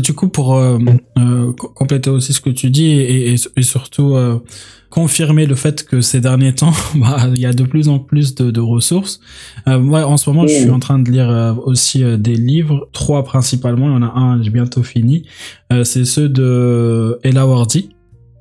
Du 0.01 0.14
coup, 0.14 0.28
pour 0.28 0.55
euh, 0.57 0.78
euh, 1.18 1.53
co- 1.53 1.68
compléter 1.68 2.09
aussi 2.11 2.32
ce 2.32 2.40
que 2.40 2.51
tu 2.51 2.70
dis 2.70 2.86
et, 2.86 3.32
et, 3.32 3.34
et 3.57 3.62
surtout 3.62 4.14
euh, 4.14 4.38
confirmer 4.88 5.45
le 5.47 5.55
fait 5.55 5.84
que 5.84 6.01
ces 6.01 6.20
derniers 6.20 6.55
temps, 6.62 6.72
bah, 6.95 7.28
il 7.34 7.40
y 7.40 7.47
a 7.47 7.53
de 7.53 7.64
plus 7.64 7.88
en 7.88 7.99
plus 7.99 8.34
de, 8.34 8.51
de 8.51 8.61
ressources. 8.61 9.20
Euh, 9.68 9.78
moi, 9.78 10.07
en 10.07 10.16
ce 10.16 10.30
moment, 10.30 10.47
je 10.47 10.55
suis 10.55 10.70
en 10.70 10.78
train 10.78 10.99
de 10.99 11.11
lire 11.11 11.28
euh, 11.30 11.53
aussi 11.66 12.03
des 12.18 12.34
livres, 12.36 12.88
trois 12.93 13.22
principalement. 13.24 13.88
Il 13.88 13.93
y 13.93 13.97
en 13.97 14.03
a 14.03 14.12
un, 14.18 14.43
j'ai 14.43 14.51
bientôt 14.51 14.82
fini. 14.82 15.26
Euh, 15.72 15.84
c'est 15.84 16.05
ceux 16.07 16.28
de 16.30 17.18
Ella 17.22 17.47
Wardi, 17.47 17.90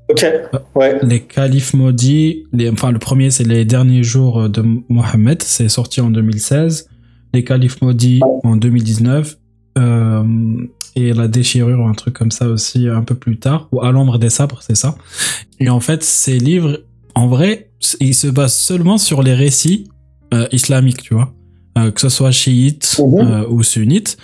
Ok, 0.10 0.26
ouais. 0.76 1.00
les 1.04 1.22
califes 1.22 1.74
maudits. 1.74 2.44
Les, 2.54 2.70
enfin, 2.70 2.92
le 2.92 3.00
premier, 3.00 3.30
c'est 3.30 3.46
les 3.48 3.64
derniers 3.66 4.04
jours 4.04 4.50
de 4.50 4.64
Mohammed. 4.90 5.42
C'est 5.42 5.70
sorti 5.70 6.02
en 6.02 6.10
2016. 6.12 6.90
Les 7.34 7.44
califes 7.46 7.82
maudits 7.82 8.20
en 8.44 8.58
2019. 8.58 9.38
Euh, 9.78 10.24
et 10.96 11.14
la 11.14 11.28
déchirure, 11.28 11.88
un 11.88 11.94
truc 11.94 12.14
comme 12.14 12.32
ça 12.32 12.48
aussi 12.48 12.88
un 12.88 13.04
peu 13.04 13.16
plus 13.16 13.38
tard. 13.38 13.68
Ou 13.72 13.82
à 13.82 13.92
l'ombre 13.92 14.18
des 14.18 14.30
sabres, 14.30 14.60
c'est 14.62 14.76
ça. 14.76 14.96
Et 15.60 15.70
en 15.70 15.80
fait, 15.80 16.04
ces 16.04 16.38
livres, 16.38 16.82
en 17.16 17.28
vrai, 17.28 17.72
ils 18.00 18.16
se 18.16 18.28
basent 18.28 18.56
seulement 18.56 18.98
sur 18.98 19.22
les 19.24 19.34
récits 19.34 19.90
euh, 20.34 20.48
islamiques, 20.52 21.02
tu 21.04 21.14
vois. 21.14 21.34
Euh, 21.78 21.92
que 21.92 22.02
ce 22.02 22.10
soit 22.10 22.32
chiite 22.32 22.98
Mhm. 23.00 23.20
euh, 23.20 23.48
ou 23.50 23.64
sunnite. 23.64 24.18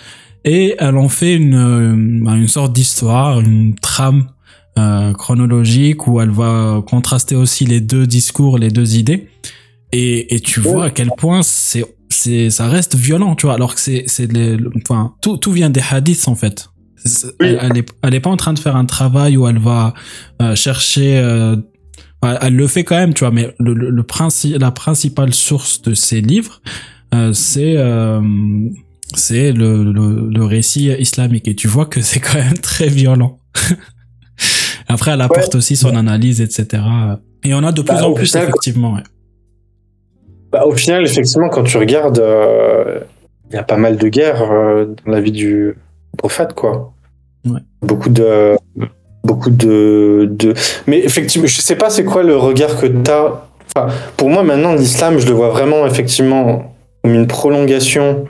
Et 0.44 0.76
elle 0.78 0.96
en 0.96 1.08
fait 1.08 1.34
une, 1.34 1.54
euh, 1.54 2.24
bah, 2.24 2.36
une 2.36 2.48
sorte 2.48 2.72
d'histoire, 2.72 3.40
une 3.40 3.74
trame 3.74 4.28
euh, 4.78 5.12
chronologique 5.14 6.06
où 6.06 6.20
elle 6.20 6.30
va 6.30 6.82
contraster 6.86 7.34
aussi 7.34 7.64
les 7.66 7.80
deux 7.80 8.06
discours, 8.06 8.58
les 8.58 8.70
deux 8.70 8.96
idées. 8.96 9.28
Et, 9.92 10.34
et 10.34 10.40
tu 10.40 10.60
vois 10.60 10.84
à 10.84 10.90
quel 10.90 11.10
point 11.16 11.42
c'est 11.42 11.84
c'est 12.20 12.50
ça 12.50 12.66
reste 12.68 12.94
violent, 12.96 13.34
tu 13.36 13.46
vois, 13.46 13.54
alors 13.54 13.74
que 13.74 13.80
c'est 13.80 14.04
c'est 14.06 14.28
enfin 14.82 15.14
tout 15.22 15.36
tout 15.36 15.52
vient 15.52 15.70
des 15.70 15.82
hadiths 15.90 16.28
en 16.28 16.34
fait. 16.34 16.68
Elle, 17.40 17.58
elle 17.62 17.78
est 17.78 17.88
elle 18.02 18.14
est 18.14 18.20
pas 18.20 18.30
en 18.30 18.36
train 18.36 18.52
de 18.54 18.58
faire 18.58 18.76
un 18.76 18.84
travail 18.86 19.36
où 19.36 19.46
elle 19.48 19.58
va 19.58 19.94
euh, 20.42 20.54
chercher 20.56 21.18
euh, 21.18 21.56
elle 22.42 22.56
le 22.56 22.66
fait 22.66 22.82
quand 22.84 22.96
même, 22.96 23.14
tu 23.14 23.20
vois, 23.24 23.30
mais 23.30 23.54
le, 23.60 23.72
le, 23.74 23.90
le 23.90 24.02
princi- 24.02 24.58
la 24.58 24.72
principale 24.72 25.32
source 25.32 25.82
de 25.82 25.94
ces 25.94 26.20
livres, 26.20 26.60
euh, 27.14 27.32
c'est 27.32 27.76
euh, 27.76 28.20
c'est 29.14 29.52
le, 29.52 29.70
le, 29.98 30.28
le 30.28 30.44
récit 30.44 30.90
islamique. 30.98 31.46
Et 31.48 31.54
tu 31.54 31.68
vois 31.68 31.86
que 31.86 32.00
c'est 32.02 32.20
quand 32.20 32.34
même 32.38 32.58
très 32.58 32.88
violent. 32.88 33.38
Après, 34.88 35.12
elle 35.12 35.20
apporte 35.20 35.54
aussi 35.54 35.76
son 35.76 35.94
analyse, 35.96 36.40
etc. 36.40 36.82
Et 37.44 37.54
on 37.54 37.62
a 37.62 37.72
de 37.72 37.82
plus 37.82 37.94
Bah, 37.94 38.08
en 38.08 38.12
plus, 38.14 38.34
effectivement. 38.34 38.94
ouais. 38.94 39.02
Bah, 40.50 40.64
au 40.66 40.72
final, 40.72 41.04
effectivement, 41.04 41.48
quand 41.48 41.64
tu 41.64 41.76
regardes, 41.76 42.18
euh, 42.18 43.00
il 43.50 43.56
y 43.56 43.58
a 43.58 43.62
pas 43.62 43.76
mal 43.76 43.96
de 43.96 44.08
guerres 44.08 44.50
euh, 44.50 44.86
dans 45.04 45.12
la 45.12 45.20
vie 45.20 45.32
du 45.32 45.76
prophète, 46.16 46.54
quoi. 46.54 46.92
Ouais. 47.46 47.60
Beaucoup 47.82 48.08
de. 48.08 48.56
Beaucoup 49.24 49.50
de, 49.50 50.28
de. 50.30 50.54
Mais 50.86 50.98
effectivement, 51.00 51.46
je 51.46 51.60
sais 51.60 51.76
pas 51.76 51.90
c'est 51.90 52.04
quoi 52.04 52.22
le 52.22 52.36
regard 52.36 52.78
que 52.80 52.86
tu 52.86 53.10
as. 53.10 53.44
Enfin, 53.76 53.92
pour 54.16 54.30
moi, 54.30 54.42
maintenant, 54.42 54.74
l'islam, 54.74 55.18
je 55.18 55.26
le 55.26 55.32
vois 55.32 55.50
vraiment, 55.50 55.86
effectivement, 55.86 56.74
comme 57.02 57.14
une 57.14 57.26
prolongation 57.26 58.24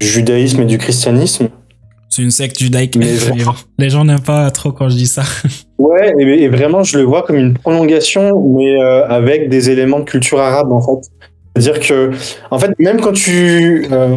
du 0.00 0.06
judaïsme 0.06 0.62
et 0.62 0.64
du 0.64 0.78
christianisme. 0.78 1.48
C'est 2.08 2.22
une 2.22 2.30
secte 2.30 2.58
judaïque. 2.58 2.96
Mais 2.96 3.06
Mais 3.06 3.12
vraiment. 3.14 3.54
les 3.78 3.90
gens 3.90 4.04
n'aiment 4.04 4.20
pas 4.20 4.50
trop 4.50 4.72
quand 4.72 4.88
je 4.88 4.96
dis 4.96 5.06
ça. 5.06 5.22
Ouais, 5.78 6.12
et, 6.20 6.44
et 6.44 6.48
vraiment, 6.48 6.84
je 6.84 6.96
le 6.96 7.02
vois 7.02 7.22
comme 7.22 7.34
une 7.34 7.54
prolongation, 7.54 8.30
mais 8.54 8.80
euh, 8.80 9.04
avec 9.08 9.48
des 9.48 9.68
éléments 9.68 9.98
de 9.98 10.04
culture 10.04 10.38
arabe, 10.38 10.70
en 10.70 10.80
fait. 10.80 11.10
C'est-à-dire 11.56 11.80
que, 11.80 12.10
en 12.50 12.58
fait, 12.58 12.70
même 12.78 13.00
quand 13.00 13.12
tu. 13.12 13.86
euh, 13.92 14.16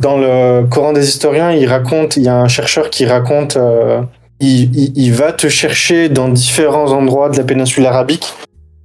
dans 0.00 0.18
le 0.18 0.66
Coran 0.66 0.92
des 0.92 1.06
historiens, 1.06 1.52
il 1.52 1.66
raconte, 1.66 2.16
il 2.16 2.24
y 2.24 2.28
a 2.28 2.36
un 2.36 2.48
chercheur 2.48 2.90
qui 2.90 3.06
raconte, 3.06 3.56
euh, 3.56 4.00
il, 4.40 5.12
va 5.12 5.32
te 5.32 5.48
chercher 5.48 6.08
dans 6.08 6.28
différents 6.28 6.90
endroits 6.92 7.30
de 7.30 7.36
la 7.38 7.44
péninsule 7.44 7.86
arabique 7.86 8.26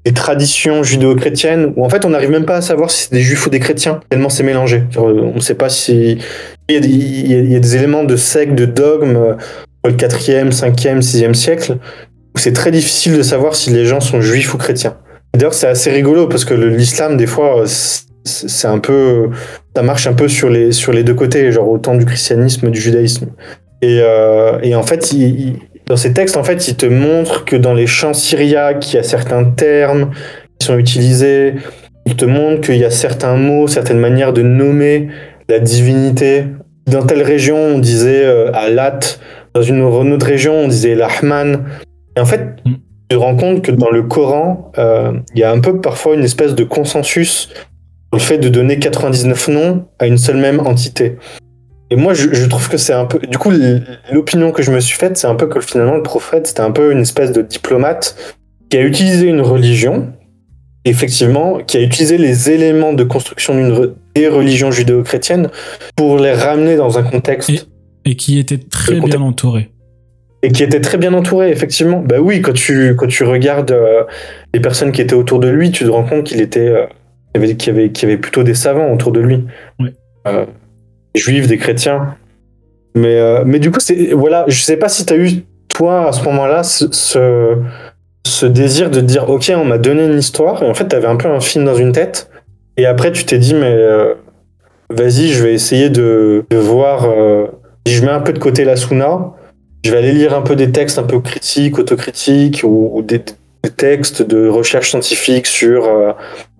des 0.06 0.14
traditions 0.14 0.84
judéo-chrétiennes 0.84 1.74
où 1.76 1.84
en 1.84 1.90
fait 1.90 2.06
on 2.06 2.12
n'arrive 2.12 2.30
même 2.30 2.46
pas 2.46 2.58
à 2.58 2.62
savoir 2.62 2.90
si 2.92 3.04
c'est 3.06 3.12
des 3.16 3.22
juifs 3.22 3.46
ou 3.48 3.50
des 3.50 3.60
chrétiens, 3.60 4.00
tellement 4.10 4.30
c'est 4.30 4.44
mélangé. 4.44 4.84
On 4.98 5.34
ne 5.36 5.40
sait 5.42 5.56
pas 5.56 5.68
si. 5.70 6.20
Il 6.70 6.76
y, 6.76 6.78
a 6.78 6.80
des, 6.80 6.88
il 6.88 7.32
y 7.32 7.36
a- 7.36 7.40
il 7.40 7.52
y 7.52 7.56
a 7.56 7.60
des 7.60 7.76
éléments 7.76 8.04
de 8.04 8.16
sectes, 8.16 8.54
de 8.56 8.66
dogmes, 8.66 9.18
euh, 9.18 9.34
le 9.86 9.94
4e, 9.94 10.52
5e, 10.52 11.02
6e 11.02 11.34
siècle, 11.34 11.78
où 12.36 12.38
c'est 12.40 12.54
très 12.54 12.72
difficile 12.72 13.18
de 13.18 13.24
savoir 13.24 13.56
si 13.56 13.72
les 13.72 13.86
gens 13.86 14.00
sont 14.00 14.22
juifs 14.22 14.54
ou 14.54 14.58
chrétiens. 14.58 14.96
D'ailleurs, 15.40 15.54
c'est 15.54 15.68
assez 15.68 15.90
rigolo 15.90 16.28
parce 16.28 16.44
que 16.44 16.54
l'islam, 16.54 17.16
des 17.16 17.28
fois, 17.28 17.64
c'est 17.66 18.10
c'est 18.26 18.68
un 18.68 18.80
peu. 18.80 19.30
Ça 19.76 19.82
marche 19.82 20.06
un 20.06 20.14
peu 20.14 20.28
sur 20.28 20.50
les, 20.50 20.74
sur 20.74 20.92
les 20.92 21.04
deux 21.04 21.14
côtés, 21.14 21.52
genre 21.54 21.70
autant 21.70 21.96
du 21.96 22.06
christianisme, 22.06 22.70
du 22.70 22.80
judaïsme. 22.80 23.28
Et, 23.82 24.00
euh, 24.02 24.60
et 24.62 24.76
en 24.76 24.84
fait, 24.84 25.16
dans 25.88 25.96
ces 25.96 26.14
textes, 26.14 26.36
en 26.36 26.44
fait, 26.44 26.68
il 26.68 26.76
te 26.76 26.86
montre 26.86 27.46
que 27.46 27.56
dans 27.56 27.74
les 27.74 27.88
chants 27.88 28.14
syriaques, 28.14 28.92
il 28.92 28.98
y 28.98 29.00
a 29.00 29.04
certains 29.04 29.46
termes 29.46 30.12
qui 30.60 30.68
sont 30.68 30.78
utilisés. 30.78 31.56
Il 32.06 32.18
te 32.18 32.26
montre 32.26 32.62
qu'il 32.62 32.78
y 32.78 32.84
a 32.84 32.92
certains 32.92 33.38
mots, 33.38 33.68
certaines 33.68 34.00
manières 34.00 34.34
de 34.34 34.42
nommer 34.42 35.08
la 35.48 35.60
divinité. 35.60 36.44
Dans 36.88 37.06
telle 37.06 37.24
région, 37.24 37.58
on 37.58 37.80
disait 37.80 38.26
euh, 38.26 38.52
Alat. 38.54 39.00
Dans 39.54 39.62
une 39.62 39.82
autre 39.82 40.26
région, 40.26 40.56
on 40.56 40.68
disait 40.68 40.96
Lahman. 40.96 41.66
Et 42.18 42.20
en 42.20 42.26
fait, 42.26 42.58
Mm. 42.66 42.74
Te 43.10 43.16
rends 43.16 43.36
compte 43.36 43.62
que 43.64 43.72
dans 43.72 43.90
le 43.90 44.04
Coran, 44.04 44.72
euh, 44.78 45.14
il 45.34 45.40
y 45.40 45.44
a 45.44 45.52
un 45.52 45.60
peu 45.60 45.82
parfois 45.82 46.16
une 46.16 46.24
espèce 46.24 46.56
de 46.56 46.64
consensus 46.64 47.50
sur 47.50 47.56
le 48.14 48.20
fait 48.20 48.38
de 48.38 48.50
donner 48.50 48.80
99 48.80 49.48
noms 49.50 49.86
à 50.00 50.08
une 50.08 50.18
seule 50.18 50.38
même 50.38 50.60
entité. 50.62 51.18
Et 51.92 51.96
moi, 51.96 52.14
je, 52.14 52.34
je 52.34 52.46
trouve 52.46 52.70
que 52.70 52.78
c'est 52.78 52.94
un 52.94 53.06
peu. 53.06 53.18
Du 53.20 53.38
coup, 53.40 53.52
l'opinion 54.12 54.52
que 54.52 54.62
je 54.62 54.72
me 54.72 54.80
suis 54.80 54.96
faite, 54.98 55.18
c'est 55.18 55.26
un 55.28 55.34
peu 55.36 55.48
que 55.48 55.60
finalement, 55.60 55.96
le 55.96 56.04
prophète, 56.04 56.46
c'était 56.48 56.62
un 56.62 56.72
peu 56.72 56.92
une 56.92 57.00
espèce 57.02 57.32
de 57.32 57.42
diplomate 57.42 58.16
qui 58.70 58.78
a 58.78 58.82
utilisé 58.82 59.26
une 59.28 59.42
religion, 59.42 60.14
effectivement, 60.86 61.58
qui 61.66 61.78
a 61.78 61.82
utilisé 61.82 62.18
les 62.18 62.50
éléments 62.52 62.94
de 62.94 63.04
construction 63.04 63.56
re- 63.56 63.94
des 64.16 64.28
religions 64.28 64.70
judéo-chrétiennes 64.72 65.50
pour 65.96 66.20
les 66.20 66.32
ramener 66.34 66.76
dans 66.76 66.98
un 67.00 67.04
contexte. 67.04 67.50
Et- 67.50 67.62
Et 68.06 68.16
qui 68.16 68.40
était 68.40 68.58
très 68.60 69.00
bien 69.02 69.22
entouré. 69.22 69.72
Et 70.42 70.52
qui 70.52 70.64
était 70.64 70.80
très 70.80 70.98
bien 70.98 71.14
entouré, 71.14 71.52
effectivement. 71.52 72.00
Bah 72.00 72.20
oui, 72.20 72.42
quand 72.42 72.54
tu, 72.54 72.96
quand 72.96 73.08
tu 73.08 73.24
regardes 73.24 73.72
euh, 73.72 74.04
les 74.54 74.62
personnes 74.62 74.92
qui 74.92 75.02
étaient 75.02 75.16
autour 75.16 75.40
de 75.40 75.50
lui, 75.50 75.72
tu 75.72 75.84
te 75.84 75.90
rends 75.90 76.06
compte 76.06 76.24
qu'il 76.24 76.40
était, 76.40 76.70
euh, 76.70 76.86
qu'il 77.34 77.68
y 77.68 77.70
avait, 77.70 77.92
avait, 78.04 78.18
plutôt 78.18 78.44
des 78.44 78.54
savants 78.54 78.92
autour 78.92 79.12
de 79.12 79.20
lui. 79.20 79.46
Oui. 79.80 79.94
Euh, 80.28 80.46
des 81.14 81.22
juifs, 81.22 81.48
des 81.48 81.58
chrétiens. 81.58 82.16
Mais, 82.96 83.20
euh, 83.20 83.44
mais 83.46 83.60
du 83.60 83.70
coup, 83.70 83.82
c'est, 83.82 84.12
voilà, 84.14 84.46
je 84.48 84.62
sais 84.62 84.78
pas 84.78 84.88
si 84.88 85.06
tu 85.06 85.14
as 85.14 85.18
eu, 85.18 85.30
toi, 85.68 86.08
à 86.08 86.12
ce 86.14 86.24
moment-là, 86.24 86.64
ce, 86.64 86.86
ce, 86.92 87.58
ce 88.26 88.46
désir 88.46 88.90
de 88.90 89.02
te 89.02 89.06
dire, 89.06 89.30
OK, 89.30 89.52
on 89.54 89.66
m'a 89.66 89.78
donné 89.78 90.06
une 90.06 90.18
histoire, 90.18 90.64
et 90.64 90.70
en 90.70 90.74
fait, 90.74 90.88
tu 90.88 90.96
avais 90.96 91.08
un 91.08 91.18
peu 91.18 91.28
un 91.28 91.42
film 91.42 91.66
dans 91.66 91.76
une 91.76 91.92
tête, 91.92 92.30
et 92.78 92.86
après, 92.86 93.12
tu 93.12 93.26
t'es 93.26 93.38
dit, 93.38 93.54
mais 93.54 93.78
vas-y, 94.90 95.28
je 95.28 95.44
vais 95.44 95.54
essayer 95.54 95.90
de, 95.90 96.46
de 96.50 96.58
voir, 96.58 97.08
si 97.86 97.94
je 97.94 98.04
mets 98.04 98.12
un 98.12 98.22
peu 98.22 98.34
de 98.34 98.40
côté 98.40 98.66
la 98.66 98.76
Sunna, 98.76 99.34
je 99.84 99.92
vais 99.92 99.98
aller 99.98 100.12
lire 100.12 100.34
un 100.34 100.42
peu 100.42 100.56
des 100.56 100.72
textes 100.72 101.00
un 101.00 101.04
peu 101.04 101.20
critiques, 101.20 101.80
autocritiques, 101.80 102.62
ou, 102.64 102.92
ou 102.94 103.02
des, 103.02 103.24
des 103.64 103.70
textes 103.70 104.22
de 104.22 104.48
recherche 104.48 104.90
scientifique 104.90 105.48
sur 105.48 105.86
euh, 105.86 106.12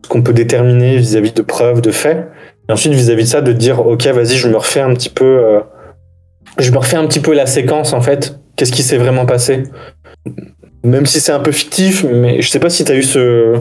ce 0.04 0.10
qu'on 0.10 0.22
peut 0.22 0.34
déterminer 0.34 0.98
vis-à-vis 0.98 1.34
de 1.34 1.42
preuves, 1.42 1.82
de 1.82 1.92
faits. 1.92 2.30
Et 2.68 2.72
ensuite, 2.72 2.94
vis-à-vis 2.94 3.24
de 3.24 3.30
ça, 3.30 3.42
de 3.42 3.52
dire, 3.52 3.86
ok, 3.86 4.06
vas-y, 4.08 4.38
je 4.38 4.48
me 4.48 4.58
refais 4.58 4.82
un 4.82 4.94
petit 4.94 5.10
peu, 5.10 5.26
euh, 5.26 5.60
je 6.58 6.72
me 6.72 6.78
refais 6.78 6.98
un 6.98 7.08
petit 7.08 7.20
peu 7.20 7.34
la 7.34 7.46
séquence 7.46 7.94
en 7.94 8.02
fait. 8.02 8.40
Qu'est-ce 8.56 8.72
qui 8.72 8.84
s'est 8.84 8.98
vraiment 8.98 9.26
passé? 9.26 9.64
Même 10.84 11.06
si 11.06 11.20
c'est 11.20 11.32
un 11.32 11.40
peu 11.40 11.52
fictif, 11.52 12.06
mais 12.06 12.42
je 12.42 12.50
sais 12.50 12.60
pas 12.60 12.70
si 12.70 12.86
tu 12.86 12.92
as 12.92 12.96
eu 12.96 13.04
ce, 13.04 13.56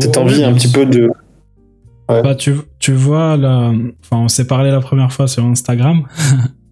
cette 0.00 0.16
envie 0.16 0.44
un 0.44 0.52
petit 0.52 0.70
peu 0.70 0.86
de. 0.86 1.10
Bah, 2.08 2.34
tu, 2.34 2.54
tu 2.78 2.92
vois, 2.92 3.36
là, 3.36 3.72
enfin, 4.04 4.22
on 4.22 4.28
s'est 4.28 4.46
parlé 4.46 4.70
la 4.70 4.80
première 4.80 5.12
fois 5.12 5.26
sur 5.26 5.44
Instagram. 5.44 6.04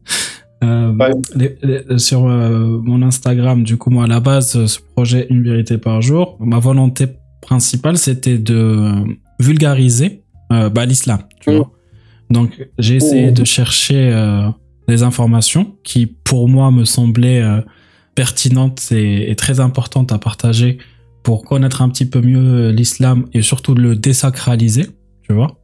Euh, 0.64 1.98
sur 1.98 2.26
euh, 2.26 2.80
mon 2.82 3.02
Instagram, 3.02 3.62
du 3.64 3.76
coup, 3.76 3.90
moi, 3.90 4.04
à 4.04 4.06
la 4.06 4.20
base, 4.20 4.66
ce 4.66 4.78
projet 4.94 5.26
Une 5.30 5.42
vérité 5.42 5.78
par 5.78 6.02
jour, 6.02 6.36
ma 6.40 6.58
volonté 6.58 7.06
principale, 7.40 7.98
c'était 7.98 8.38
de 8.38 9.04
vulgariser 9.40 10.22
euh, 10.52 10.68
bah, 10.68 10.86
l'islam, 10.86 11.20
tu 11.40 11.50
mm. 11.50 11.56
vois. 11.56 11.70
Donc, 12.30 12.68
j'ai 12.78 12.96
essayé 12.96 13.30
mm. 13.30 13.34
de 13.34 13.44
chercher 13.44 14.52
des 14.88 15.02
informations 15.02 15.76
qui, 15.82 16.06
pour 16.06 16.48
moi, 16.48 16.70
me 16.70 16.84
semblaient 16.84 17.42
pertinentes 18.14 18.92
et, 18.92 19.30
et, 19.30 19.36
très 19.36 19.60
importantes 19.60 20.12
à 20.12 20.18
partager 20.18 20.78
pour 21.22 21.44
connaître 21.44 21.82
un 21.82 21.88
petit 21.88 22.06
peu 22.06 22.20
mieux 22.20 22.70
l'islam 22.70 23.26
et 23.32 23.42
surtout 23.42 23.74
le 23.74 23.96
désacraliser, 23.96 24.86
tu 25.22 25.32
vois. 25.32 25.63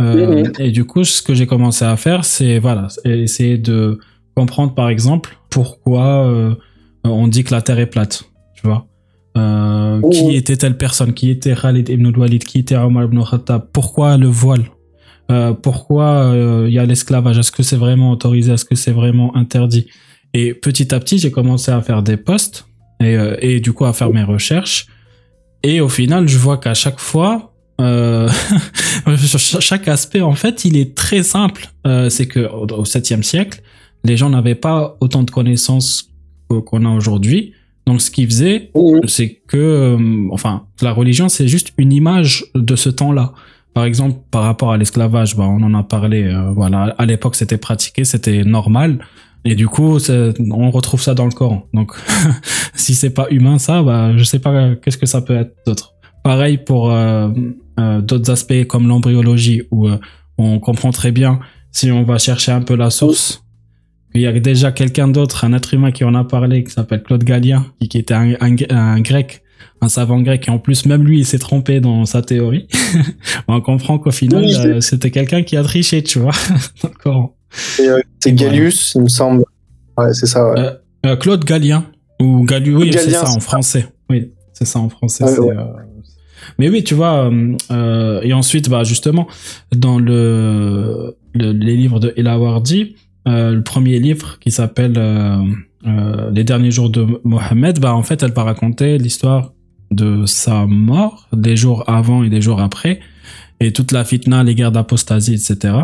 Euh, 0.00 0.42
mm-hmm. 0.42 0.62
Et 0.62 0.70
du 0.70 0.84
coup, 0.84 1.04
ce 1.04 1.22
que 1.22 1.34
j'ai 1.34 1.46
commencé 1.46 1.84
à 1.84 1.96
faire, 1.96 2.24
c'est 2.24 2.58
voilà, 2.58 2.88
essayer 3.04 3.58
de 3.58 3.98
comprendre 4.34 4.74
par 4.74 4.88
exemple 4.88 5.38
pourquoi 5.50 6.26
euh, 6.26 6.54
on 7.04 7.28
dit 7.28 7.44
que 7.44 7.54
la 7.54 7.62
Terre 7.62 7.78
est 7.78 7.86
plate, 7.86 8.24
tu 8.54 8.66
vois. 8.66 8.86
Euh, 9.36 10.00
qui 10.10 10.24
mm-hmm. 10.24 10.36
était 10.36 10.56
telle 10.56 10.76
personne, 10.76 11.12
qui 11.12 11.30
était 11.30 11.54
Khalid 11.54 11.88
ibn 11.88 12.06
Walid, 12.16 12.44
qui 12.44 12.60
était 12.60 12.76
Omar 12.76 13.04
ibn 13.04 13.22
Khattab, 13.22 13.68
pourquoi 13.72 14.16
le 14.16 14.28
voile, 14.28 14.64
pourquoi 15.62 16.32
il 16.66 16.72
y 16.72 16.78
a 16.78 16.86
l'esclavage, 16.86 17.38
est-ce 17.38 17.52
que 17.52 17.62
c'est 17.62 17.76
vraiment 17.76 18.12
autorisé, 18.12 18.52
est-ce 18.52 18.64
que 18.64 18.76
c'est 18.76 18.92
vraiment 18.92 19.36
interdit? 19.36 19.88
Et 20.32 20.54
petit 20.54 20.94
à 20.94 21.00
petit, 21.00 21.18
j'ai 21.18 21.30
commencé 21.30 21.70
à 21.70 21.80
faire 21.82 22.02
des 22.02 22.16
posts 22.16 22.66
et, 23.00 23.16
et 23.40 23.60
du 23.60 23.72
coup 23.72 23.84
à 23.84 23.92
faire 23.92 24.10
mes 24.10 24.22
recherches. 24.22 24.86
Et 25.62 25.80
au 25.80 25.88
final, 25.88 26.28
je 26.28 26.38
vois 26.38 26.58
qu'à 26.58 26.74
chaque 26.74 27.00
fois, 27.00 27.55
euh, 27.80 28.28
chaque 29.16 29.88
aspect, 29.88 30.20
en 30.20 30.34
fait, 30.34 30.64
il 30.64 30.76
est 30.76 30.94
très 30.94 31.22
simple. 31.22 31.68
Euh, 31.86 32.08
c'est 32.08 32.26
que 32.26 32.40
au 32.40 32.84
7e 32.84 33.22
siècle, 33.22 33.62
les 34.04 34.16
gens 34.16 34.30
n'avaient 34.30 34.54
pas 34.54 34.96
autant 35.00 35.22
de 35.22 35.30
connaissances 35.30 36.10
qu'on 36.48 36.84
a 36.84 36.90
aujourd'hui. 36.90 37.52
Donc, 37.86 38.00
ce 38.00 38.10
qu'ils 38.10 38.26
faisaient, 38.26 38.70
c'est 39.06 39.40
que, 39.46 39.56
euh, 39.56 40.28
enfin, 40.32 40.66
la 40.82 40.92
religion, 40.92 41.28
c'est 41.28 41.46
juste 41.46 41.72
une 41.78 41.92
image 41.92 42.44
de 42.54 42.74
ce 42.74 42.88
temps-là. 42.88 43.32
Par 43.74 43.84
exemple, 43.84 44.18
par 44.30 44.42
rapport 44.42 44.72
à 44.72 44.76
l'esclavage, 44.76 45.36
bah, 45.36 45.44
on 45.44 45.62
en 45.62 45.74
a 45.74 45.82
parlé. 45.82 46.24
Euh, 46.24 46.50
voilà, 46.50 46.94
à 46.98 47.06
l'époque, 47.06 47.36
c'était 47.36 47.58
pratiqué, 47.58 48.04
c'était 48.04 48.42
normal. 48.42 49.04
Et 49.44 49.54
du 49.54 49.68
coup, 49.68 49.98
on 50.50 50.70
retrouve 50.72 51.00
ça 51.00 51.14
dans 51.14 51.26
le 51.26 51.30
Coran. 51.30 51.68
Donc, 51.72 51.92
si 52.74 52.94
c'est 52.96 53.10
pas 53.10 53.28
humain, 53.30 53.58
ça, 53.58 53.82
bah, 53.82 54.16
je 54.16 54.24
sais 54.24 54.40
pas 54.40 54.74
qu'est-ce 54.74 54.98
que 54.98 55.06
ça 55.06 55.20
peut 55.20 55.36
être 55.36 55.54
d'autre. 55.66 55.95
Pareil 56.26 56.58
pour 56.58 56.90
euh, 56.90 57.28
euh, 57.78 58.00
d'autres 58.00 58.32
aspects 58.32 58.66
comme 58.66 58.88
l'embryologie 58.88 59.62
où 59.70 59.86
euh, 59.86 59.96
on 60.38 60.58
comprend 60.58 60.90
très 60.90 61.12
bien 61.12 61.38
si 61.70 61.92
on 61.92 62.02
va 62.02 62.18
chercher 62.18 62.50
un 62.50 62.62
peu 62.62 62.74
la 62.74 62.90
source. 62.90 63.44
Il 64.12 64.22
y 64.22 64.26
a 64.26 64.32
déjà 64.40 64.72
quelqu'un 64.72 65.06
d'autre, 65.06 65.44
un 65.44 65.52
être 65.52 65.72
humain 65.72 65.92
qui 65.92 66.02
en 66.02 66.16
a 66.16 66.24
parlé, 66.24 66.64
qui 66.64 66.72
s'appelle 66.72 67.04
Claude 67.04 67.22
Galien, 67.22 67.66
qui, 67.78 67.96
était 67.96 68.12
un, 68.12 69.00
grec, 69.02 69.44
un 69.80 69.88
savant 69.88 70.20
grec, 70.20 70.48
et 70.48 70.50
en 70.50 70.58
plus 70.58 70.84
même 70.86 71.04
lui 71.04 71.20
il 71.20 71.24
s'est 71.24 71.38
trompé 71.38 71.78
dans 71.78 72.04
sa 72.06 72.22
théorie. 72.22 72.66
on 73.46 73.60
comprend 73.60 74.00
qu'au 74.00 74.10
final 74.10 74.46
euh, 74.46 74.80
c'était 74.80 75.12
quelqu'un 75.12 75.44
qui 75.44 75.56
a 75.56 75.62
triché, 75.62 76.02
tu 76.02 76.18
vois, 76.18 76.34
C'est 78.18 78.32
Gallius, 78.32 78.94
il 78.96 79.02
me 79.02 79.08
semble. 79.08 79.44
Ouais, 79.96 80.12
c'est 80.12 80.26
ça. 80.26 80.50
Ouais. 80.50 81.16
Claude 81.20 81.44
Galien 81.44 81.86
ou 82.20 82.42
Gallius, 82.42 82.82
oui, 82.82 82.92
c'est 82.92 83.10
ça 83.10 83.30
en 83.30 83.38
français. 83.38 83.86
Oui, 84.10 84.32
c'est 84.52 84.66
ça 84.66 84.80
en 84.80 84.88
français. 84.88 85.24
Mais 86.58 86.68
oui, 86.68 86.84
tu 86.84 86.94
vois, 86.94 87.30
euh, 87.30 87.56
euh, 87.70 88.20
et 88.22 88.32
ensuite, 88.32 88.68
bah 88.68 88.84
justement, 88.84 89.26
dans 89.74 89.98
le, 89.98 91.16
les 91.34 91.76
livres 91.76 92.00
de 92.00 92.12
Elawardi, 92.16 92.94
euh, 93.26 93.54
le 93.54 93.62
premier 93.62 93.98
livre 93.98 94.38
qui 94.38 94.50
s'appelle 94.50 94.94
euh, 94.96 95.42
euh, 95.86 96.30
Les 96.30 96.44
derniers 96.44 96.70
jours 96.70 96.90
de 96.90 97.06
Mohammed, 97.24 97.80
bah 97.80 97.94
en 97.94 98.02
fait, 98.02 98.22
elle 98.22 98.32
va 98.32 98.44
raconter 98.44 98.98
l'histoire 98.98 99.52
de 99.90 100.26
sa 100.26 100.66
mort, 100.66 101.28
des 101.32 101.56
jours 101.56 101.84
avant 101.88 102.22
et 102.22 102.30
des 102.30 102.40
jours 102.40 102.60
après, 102.60 103.00
et 103.60 103.72
toute 103.72 103.92
la 103.92 104.04
fitna, 104.04 104.44
les 104.44 104.54
guerres 104.54 104.72
d'apostasie, 104.72 105.34
etc. 105.34 105.74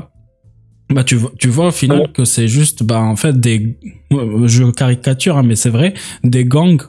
Bah 0.90 1.04
tu 1.04 1.16
tu 1.38 1.48
vois 1.48 1.68
au 1.68 1.72
final 1.72 2.12
que 2.12 2.24
c'est 2.24 2.48
juste, 2.48 2.82
bah 2.82 3.00
en 3.00 3.16
fait 3.16 3.38
des, 3.40 3.78
je 4.10 4.70
caricature, 4.70 5.38
hein, 5.38 5.42
mais 5.42 5.56
c'est 5.56 5.70
vrai, 5.70 5.94
des 6.22 6.44
gangs 6.44 6.82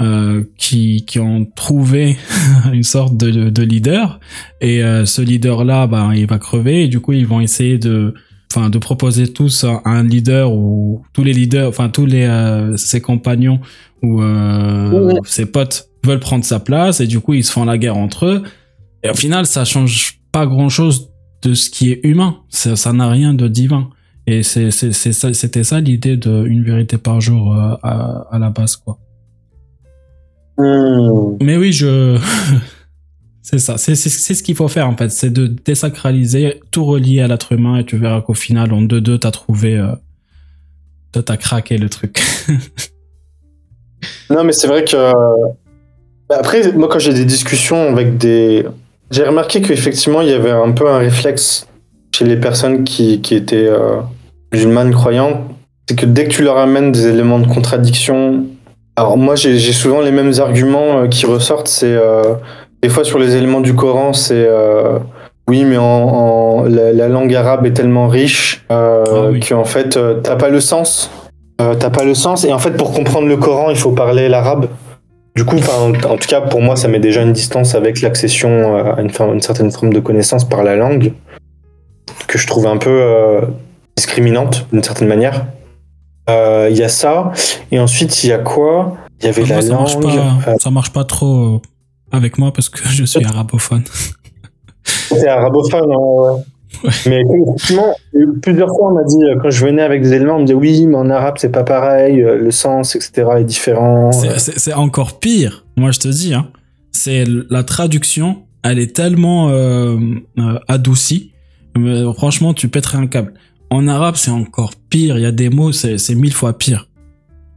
euh, 0.00 0.42
qui, 0.58 1.04
qui 1.06 1.20
ont 1.20 1.44
trouvé 1.44 2.16
une 2.72 2.82
sorte 2.82 3.16
de, 3.16 3.48
de 3.48 3.62
leader. 3.62 4.18
Et 4.60 4.82
euh, 4.82 5.04
ce 5.06 5.22
leader 5.22 5.64
là 5.64 5.86
bah, 5.86 6.10
il 6.16 6.26
va 6.26 6.38
crever. 6.38 6.82
Et 6.82 6.88
du 6.88 6.98
coup 6.98 7.12
ils 7.12 7.28
vont 7.28 7.40
essayer 7.40 7.78
de 7.78 8.12
enfin 8.50 8.70
de 8.70 8.78
proposer 8.78 9.32
tous 9.32 9.64
un 9.84 10.02
leader 10.02 10.52
ou 10.52 11.04
tous 11.12 11.22
les 11.22 11.32
leaders 11.32 11.68
enfin 11.68 11.90
tous 11.90 12.06
les 12.06 12.24
euh, 12.24 12.76
ses 12.76 13.00
compagnons 13.00 13.60
ou 14.02 14.20
ses 15.24 15.46
potes 15.46 15.88
veulent 16.02 16.18
prendre 16.18 16.44
sa 16.44 16.58
place. 16.58 16.98
Et 16.98 17.06
du 17.06 17.20
coup 17.20 17.34
ils 17.34 17.44
se 17.44 17.52
font 17.52 17.64
la 17.64 17.78
guerre 17.78 17.96
entre 17.96 18.26
eux. 18.26 18.42
Et 19.04 19.10
au 19.10 19.14
final 19.14 19.46
ça 19.46 19.64
change 19.64 20.18
pas 20.32 20.44
grand 20.44 20.70
chose 20.70 21.10
de 21.42 21.54
ce 21.54 21.70
qui 21.70 21.92
est 21.92 22.00
humain. 22.02 22.38
Ça 22.48 22.92
n'a 22.92 23.08
rien 23.08 23.32
de 23.32 23.46
divin. 23.46 23.90
Et 24.26 24.42
c'est 24.42 24.72
c'était 24.72 25.62
ça 25.62 25.78
l'idée 25.78 26.16
de 26.16 26.44
une 26.48 26.64
vérité 26.64 26.98
par 26.98 27.20
jour 27.20 27.54
à, 27.54 28.26
à 28.32 28.38
la 28.40 28.50
base 28.50 28.74
quoi 28.74 28.98
Hmm. 30.56 31.36
Mais 31.42 31.56
oui, 31.56 31.72
je. 31.72 32.18
c'est 33.42 33.58
ça, 33.58 33.76
c'est 33.78 33.94
ce 33.94 34.42
qu'il 34.42 34.54
faut 34.54 34.68
faire 34.68 34.88
en 34.88 34.96
fait, 34.96 35.10
c'est 35.10 35.30
de 35.30 35.46
désacraliser, 35.46 36.60
tout 36.70 36.84
relier 36.84 37.20
à 37.20 37.28
l'être 37.28 37.52
humain 37.52 37.78
et 37.78 37.84
tu 37.84 37.96
verras 37.96 38.20
qu'au 38.20 38.34
final, 38.34 38.72
en 38.72 38.82
2-2, 38.82 39.18
t'as 39.18 39.30
trouvé. 39.30 39.76
Euh, 39.76 39.94
t'as 41.12 41.36
craqué 41.36 41.78
le 41.78 41.88
truc. 41.88 42.20
non, 44.30 44.44
mais 44.44 44.52
c'est 44.52 44.66
vrai 44.66 44.84
que. 44.84 45.12
Bah, 46.28 46.36
après, 46.38 46.72
moi, 46.72 46.88
quand 46.88 46.98
j'ai 46.98 47.14
des 47.14 47.24
discussions 47.24 47.88
avec 47.88 48.16
des. 48.18 48.66
J'ai 49.10 49.24
remarqué 49.24 49.60
qu'effectivement, 49.60 50.22
il 50.22 50.28
y 50.28 50.32
avait 50.32 50.50
un 50.50 50.72
peu 50.72 50.88
un 50.88 50.98
réflexe 50.98 51.68
chez 52.14 52.24
les 52.24 52.36
personnes 52.36 52.84
qui, 52.84 53.20
qui 53.20 53.34
étaient 53.34 53.68
euh, 53.68 54.00
musulmanes 54.52 54.92
croyantes. 54.92 55.40
C'est 55.88 55.96
que 55.96 56.06
dès 56.06 56.24
que 56.24 56.30
tu 56.30 56.42
leur 56.42 56.56
amènes 56.56 56.92
des 56.92 57.06
éléments 57.06 57.38
de 57.38 57.46
contradiction 57.46 58.46
alors 58.96 59.16
moi 59.16 59.34
j'ai 59.34 59.58
souvent 59.72 60.00
les 60.00 60.12
mêmes 60.12 60.32
arguments 60.38 60.98
euh, 60.98 61.08
qui 61.08 61.26
ressortent. 61.26 61.68
C'est 61.68 61.94
euh, 61.94 62.34
des 62.82 62.88
fois 62.88 63.04
sur 63.04 63.18
les 63.18 63.36
éléments 63.36 63.60
du 63.60 63.74
Coran, 63.74 64.12
c'est 64.12 64.46
euh, 64.46 64.98
oui, 65.48 65.64
mais 65.64 65.76
en, 65.76 66.64
la, 66.64 67.08
langue 67.08 67.34
arabe 67.34 67.66
est 67.66 67.72
tellement 67.72 68.08
riche 68.08 68.64
euh, 68.70 69.32
ah 69.34 69.46
qu'en 69.46 69.64
fait 69.64 69.98
t'as 70.22 70.36
pas 70.36 70.48
le 70.48 70.60
sens. 70.60 71.10
t'as 71.58 71.90
pas 71.90 72.04
le 72.04 72.14
sens. 72.14 72.44
Et 72.44 72.52
en 72.52 72.58
fait 72.58 72.72
pour 72.72 72.92
comprendre 72.92 73.26
le 73.26 73.36
Coran, 73.36 73.70
il 73.70 73.76
faut 73.76 73.92
parler 73.92 74.28
l'arabe. 74.28 74.68
Du 75.36 75.44
coup, 75.44 75.56
en, 75.56 75.88
en 76.08 76.16
tout 76.16 76.28
cas 76.28 76.40
pour 76.40 76.62
moi, 76.62 76.76
ça 76.76 76.86
met 76.86 77.00
déjà 77.00 77.22
une 77.22 77.32
distance 77.32 77.74
avec 77.74 78.00
l'accession 78.02 78.76
à 78.76 79.00
une, 79.00 79.10
une, 79.32 79.40
certaine 79.40 79.72
forme 79.72 79.92
de 79.92 79.98
connaissance 79.98 80.48
par 80.48 80.62
la 80.62 80.76
langue 80.76 81.12
que 82.28 82.38
je 82.38 82.46
trouve 82.46 82.68
un 82.68 82.76
peu 82.76 83.40
discriminante 83.96 84.66
d'une 84.72 84.84
certaine 84.84 85.08
manière. 85.08 85.44
Euh, 86.28 86.68
il 86.70 86.76
y 86.76 86.82
a 86.82 86.88
ça. 86.88 87.32
Et 87.70 87.78
ensuite, 87.78 88.24
il 88.24 88.30
y 88.30 88.32
a 88.32 88.38
quoi? 88.38 88.96
Il 89.20 89.26
y 89.26 89.28
avait 89.28 89.44
la 89.44 89.62
ça 89.62 89.68
langue. 89.68 89.80
Marche 89.80 90.00
pas, 90.00 90.50
euh, 90.50 90.56
Ça 90.58 90.70
marche 90.70 90.92
pas 90.92 91.04
trop 91.04 91.56
euh, 91.56 91.60
avec 92.12 92.38
moi 92.38 92.52
parce 92.52 92.68
que 92.68 92.80
je 92.88 93.04
suis 93.04 93.24
arabophone. 93.24 93.84
C'est 94.84 95.28
arabophone, 95.28 95.92
hein, 95.92 96.90
Mais 97.06 97.22
effectivement, 97.22 97.94
plusieurs 98.42 98.68
fois, 98.68 98.90
on 98.90 98.94
m'a 98.94 99.04
dit, 99.04 99.22
quand 99.42 99.50
je 99.50 99.64
venais 99.64 99.82
avec 99.82 100.02
des 100.02 100.12
éléments, 100.12 100.36
on 100.36 100.40
me 100.40 100.44
disait 100.44 100.58
oui, 100.58 100.86
mais 100.86 100.96
en 100.96 101.08
arabe, 101.10 101.34
c'est 101.38 101.52
pas 101.52 101.64
pareil, 101.64 102.16
le 102.16 102.50
sens, 102.50 102.96
etc., 102.96 103.26
est 103.38 103.44
différent. 103.44 104.10
C'est 104.12 104.74
encore 104.74 105.18
pire, 105.20 105.64
moi 105.76 105.90
je 105.90 106.00
te 106.00 106.08
dis. 106.08 106.34
Hein. 106.34 106.48
C'est 106.92 107.24
la 107.50 107.64
traduction, 107.64 108.44
elle 108.62 108.78
est 108.78 108.96
tellement 108.96 109.50
euh, 109.50 109.98
adoucie. 110.68 111.32
franchement, 112.14 112.54
tu 112.54 112.68
pèterais 112.68 112.98
un 112.98 113.06
câble. 113.06 113.34
En 113.74 113.88
arabe, 113.88 114.14
c'est 114.14 114.30
encore 114.30 114.70
pire. 114.88 115.18
Il 115.18 115.22
y 115.22 115.26
a 115.26 115.32
des 115.32 115.50
mots, 115.50 115.72
c'est 115.72 116.14
mille 116.14 116.32
fois 116.32 116.56
pire. 116.56 116.88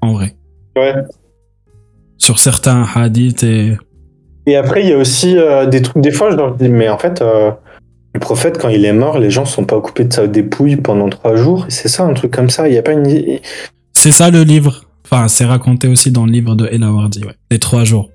En 0.01 0.13
vrai. 0.13 0.35
Ouais. 0.75 0.95
Sur 2.17 2.39
certains 2.39 2.87
hadiths 2.95 3.43
et. 3.43 3.77
Et 4.47 4.55
après, 4.55 4.81
il 4.81 4.89
y 4.89 4.93
a 4.93 4.97
aussi 4.97 5.37
euh, 5.37 5.67
des 5.67 5.83
trucs. 5.83 6.01
Des 6.01 6.09
fois, 6.11 6.31
je 6.31 6.35
leur 6.35 6.55
dis, 6.55 6.69
mais 6.69 6.89
en 6.89 6.97
fait, 6.97 7.21
euh, 7.21 7.51
le 8.15 8.19
prophète, 8.19 8.57
quand 8.57 8.69
il 8.69 8.83
est 8.83 8.93
mort, 8.93 9.19
les 9.19 9.29
gens 9.29 9.45
sont 9.45 9.63
pas 9.63 9.75
occupés 9.75 10.05
de 10.05 10.13
sa 10.13 10.25
dépouille 10.25 10.77
pendant 10.77 11.07
trois 11.07 11.35
jours. 11.35 11.67
C'est 11.69 11.87
ça, 11.87 12.03
un 12.05 12.15
truc 12.15 12.31
comme 12.31 12.49
ça. 12.49 12.67
Il 12.67 12.71
n'y 12.71 12.79
a 12.79 12.81
pas 12.81 12.93
une. 12.93 13.39
C'est 13.93 14.11
ça 14.11 14.31
le 14.31 14.41
livre. 14.41 14.85
Enfin, 15.05 15.27
c'est 15.27 15.45
raconté 15.45 15.87
aussi 15.87 16.11
dans 16.11 16.25
le 16.25 16.31
livre 16.31 16.55
de 16.55 16.65
Elawardi, 16.65 17.23
ouais. 17.25 17.35
Les 17.51 17.59
trois 17.59 17.83
jours. 17.83 18.09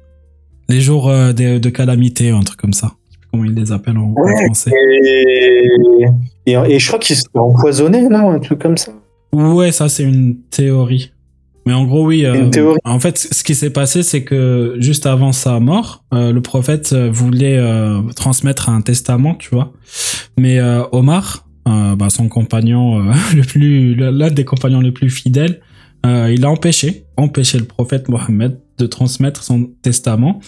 Les 0.68 0.80
jours 0.80 1.08
euh, 1.08 1.32
de, 1.32 1.58
de 1.58 1.70
calamité, 1.70 2.30
un 2.30 2.40
truc 2.40 2.58
comme 2.58 2.72
ça 2.72 2.94
comment 3.32 3.44
ils 3.44 3.54
les 3.54 3.72
appellent 3.72 3.98
en, 3.98 4.14
français. 4.44 4.70
Et, 6.46 6.78
je 6.78 6.86
crois 6.86 6.98
qu'ils 6.98 7.16
sont 7.16 7.28
empoisonnés, 7.34 8.08
non 8.08 8.30
Un 8.30 8.38
truc 8.38 8.60
comme 8.60 8.76
ça. 8.76 8.92
Ouais, 9.32 9.72
ça 9.72 9.88
c'est 9.88 10.04
une 10.04 10.36
théorie. 10.50 11.12
Mais 11.64 11.72
en 11.72 11.84
gros, 11.84 12.06
oui. 12.06 12.24
euh, 12.24 12.34
Une 12.34 12.50
théorie. 12.50 12.78
en 12.84 12.98
fait, 12.98 13.18
ce 13.18 13.44
qui 13.44 13.54
s'est 13.54 13.70
passé, 13.70 14.02
c'est 14.02 14.24
que 14.24 14.76
juste 14.80 15.06
avant 15.06 15.32
sa 15.32 15.60
mort, 15.60 16.04
euh, 16.12 16.32
le 16.32 16.42
prophète 16.42 16.92
euh, 16.92 17.08
voulait 17.10 17.56
euh, 17.56 18.02
transmettre 18.16 18.68
un 18.68 18.80
testament, 18.80 19.34
tu 19.34 19.50
vois. 19.50 19.72
Mais 20.38 20.60
Omar, 20.92 21.46
bah, 21.64 22.08
son 22.08 22.28
compagnon 22.28 22.98
le 23.36 23.42
plus, 23.42 23.94
l'un 23.94 24.30
des 24.30 24.44
compagnons 24.44 24.80
les 24.80 24.92
plus 24.92 25.10
fidèles, 25.10 25.60
il 26.04 26.44
a 26.44 26.50
empêché, 26.50 27.04
empêché 27.16 27.58
le 27.58 27.64
prophète 27.64 28.08
Mohammed 28.08 28.58
de 28.78 28.86
transmettre 28.86 29.44
son 29.44 29.70
testament. 29.82 30.40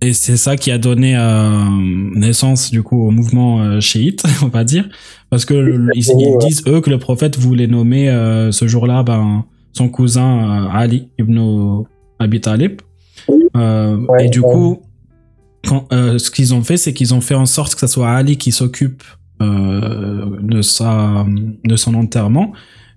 Et 0.00 0.12
c'est 0.12 0.36
ça 0.36 0.56
qui 0.56 0.70
a 0.70 0.78
donné 0.78 1.16
euh, 1.16 1.64
naissance 2.14 2.70
du 2.70 2.82
coup 2.84 3.06
au 3.06 3.10
mouvement 3.10 3.60
euh, 3.62 3.80
chiite, 3.80 4.22
on 4.42 4.46
va 4.48 4.62
dire, 4.64 4.88
parce 5.28 5.44
que 5.44 5.54
le- 5.54 5.90
ils, 5.94 6.04
ils 6.18 6.38
disent 6.38 6.62
eux 6.68 6.80
que 6.80 6.90
le 6.90 6.98
prophète 6.98 7.36
voulait 7.36 7.66
nommer 7.66 8.08
euh, 8.08 8.52
ce 8.52 8.68
jour-là 8.68 9.02
ben, 9.02 9.44
son 9.72 9.88
cousin 9.88 10.66
euh, 10.66 10.68
Ali 10.72 11.08
ibn 11.18 11.82
Abi 12.20 12.40
Talib. 12.40 12.80
Ouais, 13.28 14.26
et 14.26 14.28
du 14.28 14.38
ouais. 14.40 14.52
coup, 14.52 14.82
quand, 15.66 15.88
ce 15.90 16.30
qu'ils 16.30 16.54
ont 16.54 16.62
fait, 16.62 16.76
c'est 16.76 16.92
qu'ils 16.94 17.12
ont 17.14 17.20
fait 17.20 17.34
en 17.34 17.46
sorte 17.46 17.74
que 17.74 17.80
ce 17.80 17.86
soit 17.88 18.10
Ali 18.10 18.36
qui 18.36 18.52
s'occupe 18.52 19.02
de 19.40 20.62
sa 20.62 21.26
de 21.64 21.76
son 21.76 21.94
enterrement. 21.94 22.52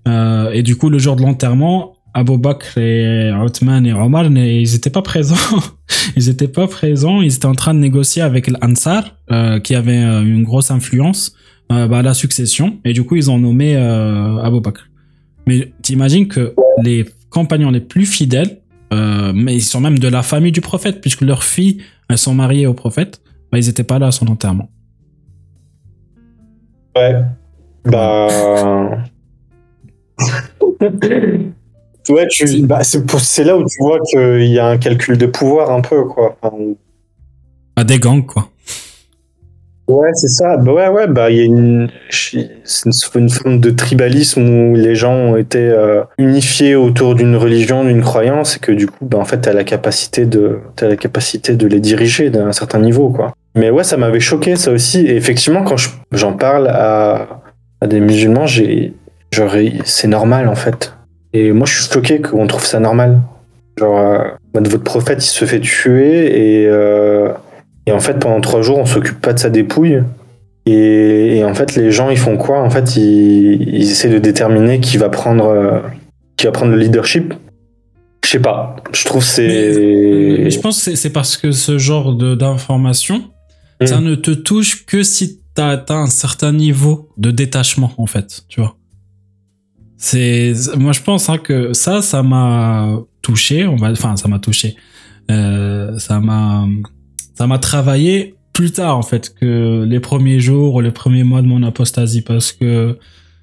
Et 0.07 0.61
du 0.63 0.75
coup, 0.77 0.89
le 0.89 0.99
jour 0.99 1.15
de 1.15 1.23
l'enterrement, 1.23 1.93
Abu 2.13 2.37
Bakr 2.37 2.77
et 2.77 3.31
Othman 3.31 3.85
et 3.85 3.93
Omar, 3.93 4.25
ils 4.25 4.75
étaient 4.75 4.89
pas 4.89 5.01
présents. 5.01 5.35
ils 6.15 6.29
étaient 6.29 6.47
pas 6.47 6.67
présents. 6.67 7.21
Ils 7.21 7.35
étaient 7.35 7.45
en 7.45 7.55
train 7.55 7.73
de 7.73 7.79
négocier 7.79 8.21
avec 8.21 8.47
l'Ansar, 8.47 9.15
euh, 9.31 9.59
qui 9.59 9.75
avait 9.75 10.03
euh, 10.03 10.21
une 10.21 10.43
grosse 10.43 10.71
influence 10.71 11.35
euh, 11.71 11.87
bah, 11.87 11.99
à 11.99 12.01
la 12.01 12.13
succession. 12.13 12.79
Et 12.83 12.93
du 12.93 13.03
coup, 13.03 13.15
ils 13.15 13.31
ont 13.31 13.37
nommé 13.37 13.75
euh, 13.75 14.37
Abu 14.37 14.59
Bakr. 14.59 14.87
Mais 15.47 15.71
t'imagines 15.81 16.27
que 16.27 16.53
les 16.83 17.05
compagnons 17.29 17.71
les 17.71 17.79
plus 17.79 18.05
fidèles, 18.05 18.59
euh, 18.93 19.31
mais 19.33 19.55
ils 19.55 19.61
sont 19.61 19.79
même 19.79 19.97
de 19.97 20.07
la 20.07 20.21
famille 20.21 20.51
du 20.51 20.61
prophète, 20.61 20.99
puisque 20.99 21.21
leurs 21.21 21.43
filles, 21.43 21.81
elles 22.09 22.17
sont 22.17 22.33
mariées 22.33 22.67
au 22.67 22.73
prophète, 22.73 23.21
bah, 23.51 23.57
ils 23.57 23.69
étaient 23.69 23.85
pas 23.85 23.99
là 23.99 24.07
à 24.07 24.11
son 24.11 24.27
enterrement. 24.27 24.69
Ouais. 26.95 27.23
Bah. 27.85 28.27
ouais, 32.09 32.27
tu... 32.27 32.61
bah, 32.65 32.81
c'est 32.83 33.43
là 33.43 33.57
où 33.57 33.65
tu 33.65 33.77
vois 33.79 33.99
qu'il 34.11 34.45
y 34.47 34.59
a 34.59 34.67
un 34.67 34.77
calcul 34.77 35.17
de 35.17 35.25
pouvoir 35.25 35.71
un 35.71 35.81
peu, 35.81 36.03
quoi. 36.05 36.37
Enfin, 36.41 36.55
À 37.75 37.83
des 37.83 37.99
gangs, 37.99 38.25
quoi. 38.25 38.49
Ouais, 39.87 40.09
c'est 40.13 40.29
ça. 40.29 40.55
Bah 40.57 40.71
ouais, 40.71 40.87
ouais, 40.87 41.07
bah 41.07 41.29
il 41.31 41.37
y 41.37 41.41
a 41.41 41.43
une, 41.43 41.89
c'est 42.09 42.47
une, 43.15 43.29
forme 43.29 43.59
de 43.59 43.71
tribalisme 43.71 44.41
où 44.47 44.75
les 44.75 44.95
gens 44.95 45.13
ont 45.13 45.35
été 45.35 45.59
euh, 45.59 46.03
unifiés 46.17 46.75
autour 46.75 47.15
d'une 47.15 47.35
religion, 47.35 47.83
d'une 47.83 48.01
croyance, 48.01 48.55
et 48.55 48.59
que 48.59 48.71
du 48.71 48.87
coup, 48.87 49.05
bah 49.05 49.17
en 49.17 49.25
fait, 49.25 49.41
t'as 49.41 49.53
la 49.53 49.65
capacité 49.65 50.25
de, 50.25 50.59
t'as 50.77 50.87
la 50.87 50.95
capacité 50.95 51.55
de 51.55 51.67
les 51.67 51.81
diriger 51.81 52.29
d'un 52.29 52.53
certain 52.53 52.79
niveau, 52.79 53.09
quoi. 53.09 53.33
Mais 53.55 53.69
ouais, 53.69 53.83
ça 53.83 53.97
m'avait 53.97 54.21
choqué 54.21 54.55
ça 54.55 54.71
aussi. 54.71 55.01
Et 55.01 55.15
effectivement, 55.17 55.63
quand 55.63 55.75
je- 55.77 55.89
j'en 56.13 56.33
parle 56.33 56.67
à, 56.67 57.41
à 57.81 57.87
des 57.87 57.99
musulmans, 57.99 58.45
j'ai, 58.45 58.93
c'est 59.83 60.07
normal 60.07 60.47
en 60.47 60.55
fait. 60.55 60.93
Et 61.33 61.51
moi, 61.51 61.65
je 61.65 61.81
suis 61.81 61.91
choqué 61.91 62.21
qu'on 62.21 62.45
trouve 62.47 62.65
ça 62.65 62.79
normal. 62.79 63.21
Genre, 63.77 63.97
euh, 63.97 64.17
votre 64.53 64.83
prophète, 64.83 65.23
il 65.23 65.27
se 65.29 65.45
fait 65.45 65.59
tuer 65.61 66.61
et 66.61 66.67
euh, 66.67 67.29
et 67.87 67.91
en 67.91 67.99
fait, 67.99 68.19
pendant 68.19 68.41
trois 68.41 68.61
jours, 68.61 68.77
on 68.77 68.85
s'occupe 68.85 69.19
pas 69.21 69.33
de 69.33 69.39
sa 69.39 69.49
dépouille. 69.49 70.03
Et, 70.67 71.37
et 71.37 71.43
en 71.45 71.53
fait, 71.55 71.75
les 71.75 71.91
gens, 71.91 72.09
ils 72.11 72.17
font 72.17 72.37
quoi? 72.37 72.61
En 72.61 72.69
fait, 72.69 72.95
ils, 72.95 73.61
ils 73.73 73.89
essaient 73.89 74.09
de 74.09 74.19
déterminer 74.19 74.79
qui 74.79 74.97
va 74.97 75.09
prendre, 75.09 75.45
euh, 75.47 75.79
qui 76.37 76.45
va 76.45 76.51
prendre 76.51 76.71
le 76.73 76.77
leadership. 76.77 77.33
Je 78.23 78.29
sais 78.29 78.39
pas. 78.39 78.75
Je 78.93 79.03
trouve 79.05 79.23
c'est. 79.23 79.49
je 80.51 80.59
pense 80.59 80.85
que 80.85 80.95
c'est- 80.95 81.09
parce 81.09 81.37
que 81.37 81.51
ce 81.51 81.77
genre 81.79 82.13
d'information, 82.13 83.23
ça 83.87 83.99
ne 83.99 84.13
te 84.15 84.29
touche 84.31 84.85
que 84.85 85.01
si 85.01 85.39
tu 85.55 85.61
as 85.61 85.69
atteint 85.69 86.03
un 86.03 86.07
certain 86.07 86.51
niveau 86.53 87.09
de 87.17 87.31
détachement, 87.31 87.91
en 87.97 88.05
fait, 88.05 88.43
tu 88.47 88.61
vois. 88.61 88.75
C'est, 90.03 90.53
moi, 90.77 90.93
je 90.93 91.01
pense 91.01 91.29
hein, 91.29 91.37
que 91.37 91.73
ça, 91.73 92.01
ça 92.01 92.23
m'a 92.23 92.97
touché, 93.21 93.67
on 93.67 93.75
va, 93.75 93.91
enfin, 93.91 94.17
ça 94.17 94.27
m'a 94.27 94.39
touché. 94.39 94.75
Euh, 95.29 95.95
ça 95.99 96.19
m'a, 96.19 96.65
ça 97.35 97.45
m'a 97.45 97.59
travaillé 97.59 98.33
plus 98.51 98.71
tard, 98.71 98.97
en 98.97 99.03
fait, 99.03 99.31
que 99.39 99.85
les 99.87 99.99
premiers 99.99 100.39
jours 100.39 100.73
ou 100.73 100.81
les 100.81 100.89
premiers 100.89 101.23
mois 101.23 101.43
de 101.43 101.47
mon 101.47 101.61
apostasie, 101.61 102.23
parce 102.23 102.51
que 102.51 102.97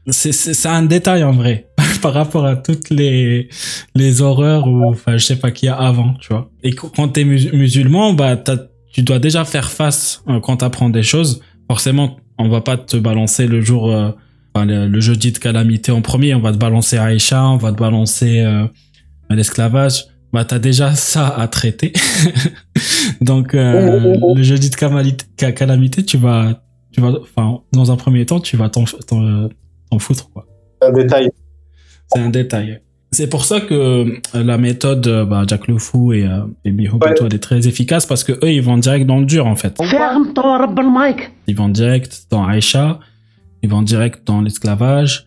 c'est, 0.08 0.66
un 0.66 0.82
détail, 0.82 1.22
en 1.22 1.30
vrai, 1.30 1.68
par 2.02 2.12
rapport 2.12 2.44
à 2.44 2.56
toutes 2.56 2.90
les, 2.90 3.48
les 3.94 4.20
horreurs 4.20 4.66
ou, 4.66 4.84
enfin, 4.84 5.16
je 5.16 5.24
sais 5.24 5.36
pas 5.38 5.52
qu'il 5.52 5.66
y 5.66 5.70
a 5.70 5.76
avant, 5.76 6.14
tu 6.14 6.32
vois. 6.32 6.50
Et 6.64 6.72
qu- 6.72 6.88
quand 6.94 7.06
t'es 7.06 7.22
mus- 7.22 7.52
musulman, 7.52 8.14
bah, 8.14 8.36
tu 8.92 9.02
dois 9.04 9.20
déjà 9.20 9.44
faire 9.44 9.70
face 9.70 10.24
euh, 10.28 10.40
quand 10.40 10.56
t'apprends 10.56 10.90
des 10.90 11.04
choses. 11.04 11.40
Forcément, 11.70 12.16
on 12.36 12.48
va 12.48 12.62
pas 12.62 12.76
te 12.76 12.96
balancer 12.96 13.46
le 13.46 13.60
jour, 13.60 13.92
euh, 13.92 14.10
le, 14.64 15.00
jeudi 15.00 15.32
de 15.32 15.38
calamité 15.38 15.92
en 15.92 16.02
premier, 16.02 16.34
on 16.34 16.40
va 16.40 16.52
te 16.52 16.58
balancer 16.58 16.98
Aïcha, 16.98 17.44
on 17.44 17.56
va 17.56 17.72
te 17.72 17.78
balancer 17.78 18.40
euh, 18.40 18.66
l'esclavage. 19.30 20.06
Bah, 20.32 20.44
t'as 20.44 20.58
déjà 20.58 20.94
ça 20.94 21.28
à 21.28 21.48
traiter. 21.48 21.92
Donc, 23.20 23.54
euh, 23.54 24.14
le 24.34 24.42
jeudi 24.42 24.70
de 24.70 24.76
calamité, 24.76 26.04
tu 26.04 26.18
vas, 26.18 26.62
tu 26.92 27.00
vas, 27.00 27.12
enfin, 27.22 27.60
dans 27.72 27.90
un 27.90 27.96
premier 27.96 28.26
temps, 28.26 28.40
tu 28.40 28.56
vas 28.56 28.68
t'en, 28.68 28.84
foutre, 29.98 30.30
quoi. 30.30 30.46
Un 30.82 30.92
détail. 30.92 31.30
C'est 32.12 32.20
un 32.20 32.28
détail. 32.28 32.80
C'est 33.10 33.28
pour 33.28 33.44
ça 33.44 33.60
que 33.60 33.74
euh, 33.74 34.20
la 34.34 34.58
méthode 34.58 35.08
bah, 35.28 35.42
Jack 35.46 35.66
Le 35.66 35.78
Fou 35.78 36.12
et, 36.12 36.24
euh, 36.24 36.40
et 36.64 36.70
ouais. 36.70 37.14
elle 37.20 37.34
est 37.34 37.38
très 37.38 37.66
efficace 37.66 38.04
parce 38.04 38.22
que 38.22 38.32
eux 38.32 38.52
ils 38.52 38.62
vont 38.62 38.76
direct 38.76 39.06
dans 39.06 39.18
le 39.18 39.24
dur 39.24 39.46
en 39.46 39.56
fait. 39.56 39.74
Ferme 39.82 40.34
ton 40.34 40.58
Ils 41.46 41.56
vont 41.56 41.70
direct 41.70 42.26
dans 42.30 42.46
Aïcha, 42.46 43.00
ils 43.68 43.70
vont 43.70 43.82
direct 43.82 44.26
dans 44.26 44.40
l'esclavage 44.40 45.26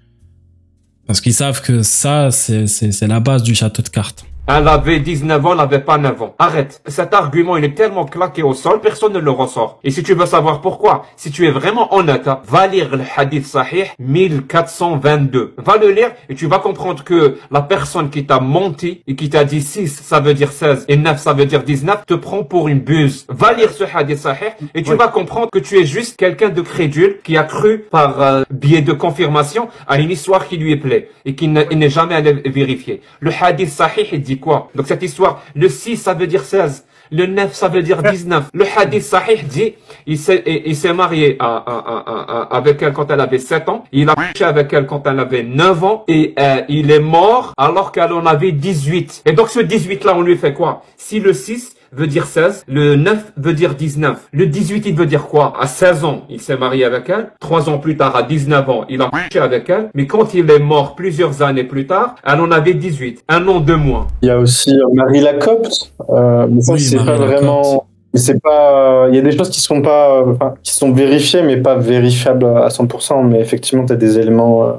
parce 1.06 1.22
qu'ils 1.22 1.36
savent 1.36 1.62
que 1.62 1.84
ça 1.84 2.32
c'est 2.32 3.08
la 3.08 3.20
base 3.20 3.44
du 3.44 3.54
château 3.54 3.84
de 3.84 3.90
cartes. 3.90 4.26
Elle 4.54 4.68
avait 4.68 5.00
19 5.00 5.46
ans, 5.46 5.52
elle 5.52 5.58
n'avait 5.60 5.80
pas 5.80 5.98
9 5.98 6.22
ans. 6.22 6.36
Arrête. 6.38 6.82
Cet 6.86 7.14
argument, 7.14 7.56
il 7.56 7.64
est 7.64 7.74
tellement 7.74 8.04
claqué 8.04 8.44
au 8.44 8.54
sol, 8.54 8.82
personne 8.82 9.14
ne 9.14 9.20
le 9.20 9.32
ressort. 9.32 9.80
Et 9.86 9.92
si 9.92 10.04
tu 10.04 10.14
veux 10.14 10.26
savoir 10.26 10.60
pourquoi, 10.60 11.06
si 11.16 11.32
tu 11.32 11.48
es 11.48 11.52
vraiment 11.52 11.96
honnête, 11.96 12.28
hein, 12.28 12.42
va 12.46 12.68
lire 12.68 12.94
le 12.94 13.04
hadith 13.16 13.46
sahih 13.46 13.86
1422. 14.00 15.56
Va 15.58 15.78
le 15.78 15.92
lire 15.92 16.12
et 16.28 16.36
tu 16.36 16.48
vas 16.48 16.60
comprendre 16.60 17.06
que 17.06 17.38
la 17.50 17.62
personne 17.62 18.10
qui 18.10 18.26
t'a 18.26 18.42
menti 18.42 19.02
et 19.08 19.16
qui 19.16 19.30
t'a 19.30 19.46
dit 19.46 19.62
6, 19.62 20.02
ça 20.04 20.20
veut 20.20 20.34
dire 20.34 20.52
16 20.52 20.84
et 20.90 20.98
9, 20.98 21.18
ça 21.18 21.32
veut 21.32 21.46
dire 21.46 21.64
19, 21.64 22.06
te 22.06 22.14
prend 22.14 22.44
pour 22.44 22.68
une 22.68 22.80
buse. 22.80 23.26
Va 23.30 23.54
lire 23.54 23.72
ce 23.72 23.86
hadith 23.86 24.18
sahih 24.18 24.52
et 24.76 24.84
tu 24.84 24.96
vas 24.96 25.08
comprendre 25.08 25.48
que 25.50 25.60
tu 25.60 25.80
es 25.80 25.86
juste 25.86 26.18
quelqu'un 26.18 26.50
de 26.50 26.62
crédule 26.62 27.20
qui 27.24 27.38
a 27.38 27.44
cru 27.44 27.80
par 27.80 28.22
euh, 28.22 28.44
biais 28.52 28.82
de 28.82 28.92
confirmation 28.92 29.70
à 29.88 29.98
une 29.98 30.12
histoire 30.12 30.46
qui 30.46 30.58
lui 30.58 30.76
plaît 30.76 31.10
et 31.24 31.36
qui 31.36 31.48
n'est 31.48 31.90
jamais 31.90 32.16
allé 32.16 32.34
vérifier. 32.34 33.00
Le 33.22 33.32
hadith 33.32 33.70
sahih, 33.70 34.10
il 34.12 34.22
dit 34.22 34.41
quoi 34.42 34.70
Donc 34.76 34.88
cette 34.88 35.02
histoire, 35.04 35.42
le 35.56 35.70
6, 35.70 35.96
ça 35.96 36.14
veut 36.14 36.28
dire 36.28 36.44
16. 36.44 36.86
Le 37.14 37.26
9, 37.26 37.54
ça 37.54 37.68
veut 37.68 37.82
dire 37.84 38.02
19. 38.02 38.46
Le 38.54 38.66
hadith 38.78 39.04
sahih 39.04 39.44
dit, 39.44 39.74
il 40.08 40.18
s'est, 40.18 40.94
marié 40.94 41.36
à, 41.40 41.58
à- 41.58 42.04
à- 42.52 42.56
avec 42.58 42.82
elle 42.82 42.94
quand 42.94 43.10
elle 43.12 43.20
avait 43.20 43.38
7 43.40 43.68
ans. 43.68 43.84
Il 43.92 44.10
a 44.10 44.16
couché 44.16 44.46
avec 44.46 44.72
elle 44.72 44.86
quand 44.86 45.06
elle 45.06 45.20
avait 45.20 45.44
9 45.44 45.84
ans. 45.84 46.04
Et 46.08 46.34
euh, 46.40 46.62
il 46.70 46.90
est 46.90 47.00
mort 47.02 47.54
alors 47.58 47.92
qu'elle 47.92 48.14
en 48.14 48.26
avait 48.26 48.54
18. 48.54 49.24
Et 49.26 49.34
donc 49.34 49.50
ce 49.50 49.60
18-là, 49.60 50.14
on 50.16 50.22
lui 50.22 50.38
fait 50.38 50.54
quoi? 50.54 50.84
Si 50.96 51.20
le 51.20 51.34
6 51.34 51.76
veut 51.94 52.08
dire 52.08 52.26
16, 52.26 52.64
le 52.68 52.96
9 52.96 53.34
veut 53.38 53.54
dire 53.54 53.76
19. 53.76 54.30
Le 54.32 54.46
18, 54.46 54.86
il 54.88 54.96
veut 54.96 55.06
dire 55.06 55.28
quoi? 55.28 55.54
À 55.60 55.68
16 55.68 56.04
ans, 56.06 56.22
il 56.30 56.40
s'est 56.40 56.58
marié 56.58 56.86
avec 56.86 57.10
elle. 57.10 57.32
Trois 57.40 57.70
ans 57.70 57.78
plus 57.80 57.98
tard, 57.98 58.16
à 58.16 58.24
19 58.24 58.70
ans, 58.70 58.86
il 58.90 59.02
a 59.02 59.10
couché 59.10 59.40
avec 59.40 59.70
elle. 59.70 59.90
Mais 59.94 60.08
quand 60.08 60.34
il 60.34 60.50
est 60.50 60.60
mort 60.60 60.96
plusieurs 60.96 61.42
années 61.42 61.64
plus 61.66 61.88
tard, 61.88 62.16
elle 62.26 62.40
en 62.40 62.52
avait 62.52 62.74
18. 62.74 63.24
Un 63.30 63.48
an, 63.48 63.60
deux 63.60 63.76
mois. 63.78 64.08
Il 64.22 64.28
y 64.28 64.32
a 64.32 64.38
aussi 64.40 64.72
euh, 64.72 64.86
Marie 64.94 65.22
Lacopte. 65.22 65.92
Euh, 66.10 66.48
mais 66.50 66.62
ça, 66.62 66.74
Oui, 66.74 66.80
c'est 66.80 66.98
pas 66.98 67.16
vraiment. 67.16 67.88
C'est 68.14 68.42
pas. 68.42 69.08
Il 69.10 69.16
y 69.16 69.20
a 69.20 69.22
des 69.22 69.32
choses 69.38 69.50
qui 69.50 69.62
sont 69.62 69.82
pas, 69.82 70.18
euh, 70.22 70.34
enfin, 70.34 70.54
qui 70.64 70.74
sont 70.74 70.92
vérifiées, 70.92 71.44
mais 71.44 71.58
pas 71.58 71.76
vérifiables 71.76 72.46
à 72.46 72.68
100%. 72.70 73.24
Mais 73.28 73.40
effectivement, 73.40 73.86
tu 73.86 73.94
as 73.94 73.96
des 73.96 74.18
éléments. 74.20 74.64
euh, 74.66 74.72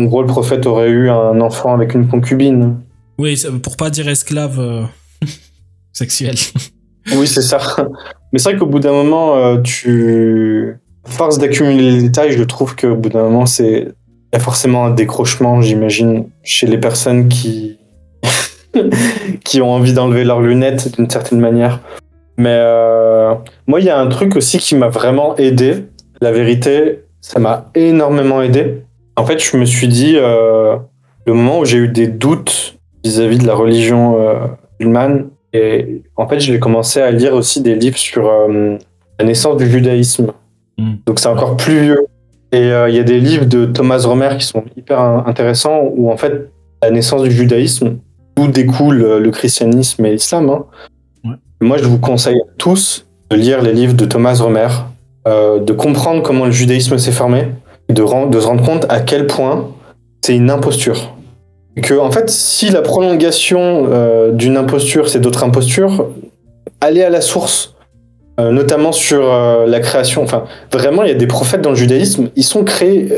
En 0.00 0.04
gros, 0.04 0.22
le 0.22 0.26
prophète 0.28 0.64
aurait 0.66 0.88
eu 0.90 1.10
un 1.10 1.40
enfant 1.40 1.74
avec 1.74 1.92
une 1.94 2.06
concubine. 2.08 2.76
Oui, 3.18 3.36
c'est- 3.36 3.50
pour 3.50 3.76
pas 3.76 3.90
dire 3.90 4.06
esclave 4.08 4.58
Oui, 7.16 7.26
c'est 7.26 7.40
ça. 7.40 7.58
Mais 8.32 8.38
c'est 8.38 8.50
vrai 8.50 8.58
qu'au 8.58 8.66
bout 8.66 8.80
d'un 8.80 8.92
moment, 8.92 9.36
euh, 9.36 9.56
tu. 9.62 10.76
Force 11.06 11.38
d'accumuler 11.38 11.92
les 11.92 12.02
détails, 12.02 12.32
je 12.32 12.44
trouve 12.44 12.76
qu'au 12.76 12.96
bout 12.96 13.08
d'un 13.08 13.22
moment, 13.22 13.46
c'est. 13.46 13.88
Il 14.30 14.34
y 14.34 14.36
a 14.36 14.40
forcément 14.40 14.84
un 14.84 14.90
décrochement, 14.90 15.62
j'imagine, 15.62 16.28
chez 16.42 16.66
les 16.66 16.76
personnes 16.76 17.28
qui. 17.28 17.78
qui 19.44 19.62
ont 19.62 19.72
envie 19.72 19.94
d'enlever 19.94 20.24
leurs 20.24 20.42
lunettes 20.42 20.94
d'une 20.96 21.08
certaine 21.08 21.40
manière. 21.40 21.80
Mais 22.36 22.54
euh, 22.54 23.34
moi, 23.66 23.80
il 23.80 23.86
y 23.86 23.90
a 23.90 23.98
un 23.98 24.06
truc 24.06 24.36
aussi 24.36 24.58
qui 24.58 24.74
m'a 24.74 24.88
vraiment 24.88 25.36
aidé. 25.36 25.86
La 26.20 26.30
vérité, 26.30 27.04
ça 27.20 27.40
m'a 27.40 27.70
énormément 27.74 28.42
aidé. 28.42 28.82
En 29.16 29.24
fait, 29.26 29.42
je 29.42 29.56
me 29.56 29.64
suis 29.64 29.88
dit, 29.88 30.14
euh, 30.16 30.76
le 31.26 31.34
moment 31.34 31.60
où 31.60 31.64
j'ai 31.64 31.78
eu 31.78 31.88
des 31.88 32.06
doutes 32.06 32.78
vis-à-vis 33.04 33.38
de 33.38 33.46
la 33.46 33.54
religion 33.54 34.20
euh, 34.20 34.34
musulmane. 34.78 35.28
Et 35.52 36.02
en 36.16 36.28
fait, 36.28 36.40
j'ai 36.40 36.58
commencé 36.58 37.00
à 37.00 37.10
lire 37.10 37.34
aussi 37.34 37.62
des 37.62 37.74
livres 37.74 37.96
sur 37.96 38.28
euh, 38.28 38.76
la 39.18 39.24
naissance 39.24 39.56
du 39.56 39.68
judaïsme. 39.68 40.32
Mm. 40.78 40.92
Donc 41.06 41.18
c'est 41.18 41.28
encore 41.28 41.56
plus 41.56 41.80
vieux. 41.80 42.06
Et 42.52 42.72
euh, 42.72 42.88
il 42.88 42.94
y 42.96 42.98
a 42.98 43.02
des 43.02 43.20
livres 43.20 43.44
de 43.44 43.66
Thomas 43.66 44.02
Romer 44.06 44.30
qui 44.38 44.44
sont 44.46 44.64
hyper 44.76 45.00
in- 45.00 45.24
intéressants 45.26 45.82
où 45.96 46.10
en 46.10 46.16
fait 46.16 46.50
la 46.82 46.90
naissance 46.90 47.22
du 47.22 47.30
judaïsme, 47.30 47.96
d'où 48.36 48.46
découle 48.48 49.02
euh, 49.02 49.18
le 49.20 49.30
christianisme 49.30 50.04
et 50.06 50.12
l'islam. 50.12 50.48
hein. 50.50 50.64
Ouais. 51.24 51.36
Moi, 51.60 51.78
je 51.78 51.84
vous 51.84 51.98
conseille 51.98 52.36
à 52.36 52.50
tous 52.56 53.06
de 53.30 53.36
lire 53.36 53.60
les 53.62 53.72
livres 53.72 53.94
de 53.94 54.04
Thomas 54.06 54.38
Romer, 54.40 54.68
euh, 55.26 55.58
de 55.60 55.72
comprendre 55.72 56.22
comment 56.22 56.44
le 56.46 56.52
judaïsme 56.52 56.96
s'est 56.98 57.12
formé, 57.12 57.48
de, 57.88 57.94
de 58.30 58.40
se 58.40 58.46
rendre 58.46 58.64
compte 58.64 58.86
à 58.88 59.00
quel 59.00 59.26
point 59.26 59.68
c'est 60.22 60.36
une 60.36 60.50
imposture. 60.50 61.14
Que, 61.82 61.98
en 61.98 62.10
fait, 62.10 62.30
si 62.30 62.70
la 62.70 62.82
prolongation 62.82 63.88
euh, 63.90 64.32
d'une 64.32 64.56
imposture, 64.56 65.08
c'est 65.08 65.20
d'autres 65.20 65.44
impostures, 65.44 66.08
allez 66.80 67.02
à 67.02 67.10
la 67.10 67.20
source, 67.20 67.74
euh, 68.40 68.52
notamment 68.52 68.92
sur 68.92 69.32
euh, 69.32 69.66
la 69.66 69.80
création. 69.80 70.22
Enfin, 70.22 70.44
vraiment, 70.72 71.02
il 71.02 71.08
y 71.08 71.12
a 71.12 71.14
des 71.14 71.26
prophètes 71.26 71.60
dans 71.60 71.70
le 71.70 71.76
judaïsme, 71.76 72.30
ils 72.36 72.44
sont 72.44 72.64
créés, 72.64 73.08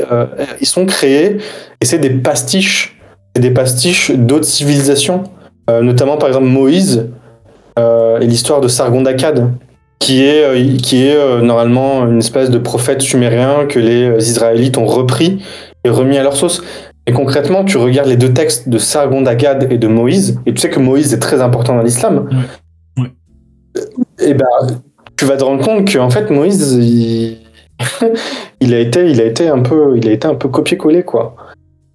ils 0.59 0.67
sont 0.67 0.85
créés 0.85 1.37
et 1.79 1.85
c'est 1.85 1.99
des 1.99 2.09
pastiches, 2.09 2.99
c'est 3.35 3.41
des 3.41 3.51
pastiches 3.51 4.11
d'autres 4.11 4.45
civilisations, 4.45 5.23
notamment 5.69 6.17
par 6.17 6.27
exemple 6.27 6.47
Moïse 6.47 7.09
et 7.77 8.25
l'histoire 8.25 8.61
de 8.61 8.67
Sargon 8.67 9.01
d'Akkad, 9.01 9.51
qui 9.99 10.23
est, 10.23 10.81
qui 10.81 11.05
est 11.05 11.41
normalement 11.41 12.05
une 12.07 12.19
espèce 12.19 12.49
de 12.49 12.57
prophète 12.57 13.01
sumérien 13.01 13.65
que 13.67 13.79
les 13.79 14.29
Israélites 14.29 14.77
ont 14.77 14.85
repris 14.85 15.41
et 15.83 15.89
remis 15.89 16.17
à 16.17 16.23
leur 16.23 16.35
sauce. 16.35 16.61
Et 17.11 17.13
concrètement, 17.13 17.65
tu 17.65 17.75
regardes 17.77 18.07
les 18.07 18.15
deux 18.15 18.31
textes 18.33 18.69
de 18.69 18.77
Sargon 18.77 19.21
d'Akkad 19.21 19.67
et 19.69 19.77
de 19.77 19.87
Moïse, 19.87 20.39
et 20.45 20.53
tu 20.53 20.61
sais 20.61 20.69
que 20.69 20.79
Moïse 20.79 21.13
est 21.13 21.19
très 21.19 21.41
important 21.41 21.75
dans 21.75 21.81
l'islam. 21.83 22.29
Ouais. 22.97 23.11
Et 24.19 24.33
ben, 24.33 24.45
tu 25.17 25.25
vas 25.25 25.35
te 25.35 25.43
rendre 25.43 25.61
compte 25.63 25.91
qu'en 25.91 26.09
fait 26.09 26.29
Moïse, 26.29 26.73
il... 26.79 27.37
il 28.61 28.73
a 28.73 28.79
été, 28.79 29.09
il 29.09 29.19
a 29.19 29.25
été 29.25 29.47
un 29.49 29.59
peu, 29.59 29.97
il 29.97 30.07
a 30.07 30.11
été 30.11 30.25
un 30.27 30.35
peu 30.35 30.47
copié-collé 30.49 31.03
quoi. 31.03 31.35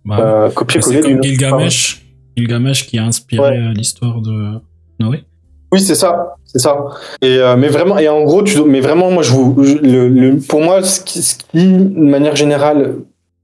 Bah, 0.04 0.18
Euh, 0.20 0.50
copié-collé 0.50 1.00
comme 1.00 1.22
Gilgamesh, 1.22 2.04
Gilgamesh 2.36 2.86
qui 2.86 2.98
a 2.98 3.04
inspiré 3.04 3.42
Ouais. 3.50 3.56
euh, 3.56 3.72
l'histoire 3.72 4.20
de 4.20 4.60
Noé. 5.00 5.24
Oui, 5.72 5.80
c'est 5.80 5.94
ça, 5.94 6.34
c'est 6.44 6.58
ça. 6.58 6.76
Et 7.22 7.38
euh, 7.38 7.56
mais 7.56 7.68
vraiment, 7.68 7.98
et 7.98 8.08
en 8.08 8.22
gros, 8.24 8.42
tu, 8.42 8.60
mais 8.62 8.80
vraiment, 8.80 9.10
moi, 9.10 9.22
je 9.22 9.32
vous, 9.32 9.56
je- 9.64 9.78
le, 9.78 10.08
le- 10.08 10.36
pour 10.38 10.60
moi, 10.60 10.82
ce 10.82 11.00
qui, 11.00 11.22
ce 11.22 11.36
qui, 11.36 11.44
de 11.72 11.98
manière 12.00 12.36
générale, 12.36 12.96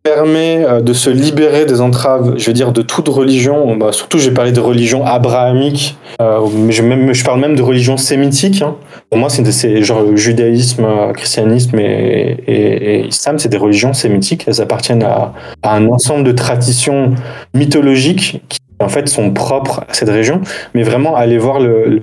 permet 0.02 0.64
euh, 0.64 0.80
de 0.80 0.92
se 0.92 1.10
libérer 1.10 1.64
des 1.64 1.80
entraves, 1.80 2.34
je 2.36 2.46
veux 2.46 2.52
dire, 2.52 2.72
de 2.72 2.82
toute 2.82 3.08
religion. 3.08 3.76
Bah, 3.76 3.92
surtout, 3.92 4.18
j'ai 4.18 4.32
parlé 4.32 4.52
de 4.52 4.60
religion 4.60 5.04
abrahamique, 5.04 5.96
euh, 6.20 6.40
mais 6.54 6.72
je, 6.72 6.82
même, 6.82 7.12
je 7.12 7.24
parle 7.24 7.40
même 7.40 7.54
de 7.54 7.62
religion 7.62 7.96
sémitique. 7.96 8.62
hein. 8.62 8.76
Pour 9.10 9.18
moi, 9.18 9.28
c'est 9.30 9.82
genre 9.82 10.16
judaïsme, 10.16 10.84
euh, 10.84 11.12
christianisme 11.12 11.78
et, 11.78 12.36
et, 12.46 12.94
et 13.00 13.06
islam, 13.06 13.38
c'est 13.38 13.48
des 13.48 13.56
religions 13.56 13.92
sémitiques. 13.92 14.44
Elles 14.48 14.60
appartiennent 14.60 15.04
à, 15.04 15.34
à 15.62 15.76
un 15.76 15.86
ensemble 15.88 16.24
de 16.24 16.32
traditions 16.32 17.14
mythologiques 17.54 18.42
qui, 18.48 18.58
en 18.80 18.88
fait, 18.88 19.08
sont 19.08 19.30
propres 19.30 19.84
à 19.88 19.94
cette 19.94 20.10
région. 20.10 20.40
Mais 20.74 20.82
vraiment, 20.82 21.14
allez 21.14 21.38
voir 21.38 21.60
le, 21.60 21.84
le 21.84 21.96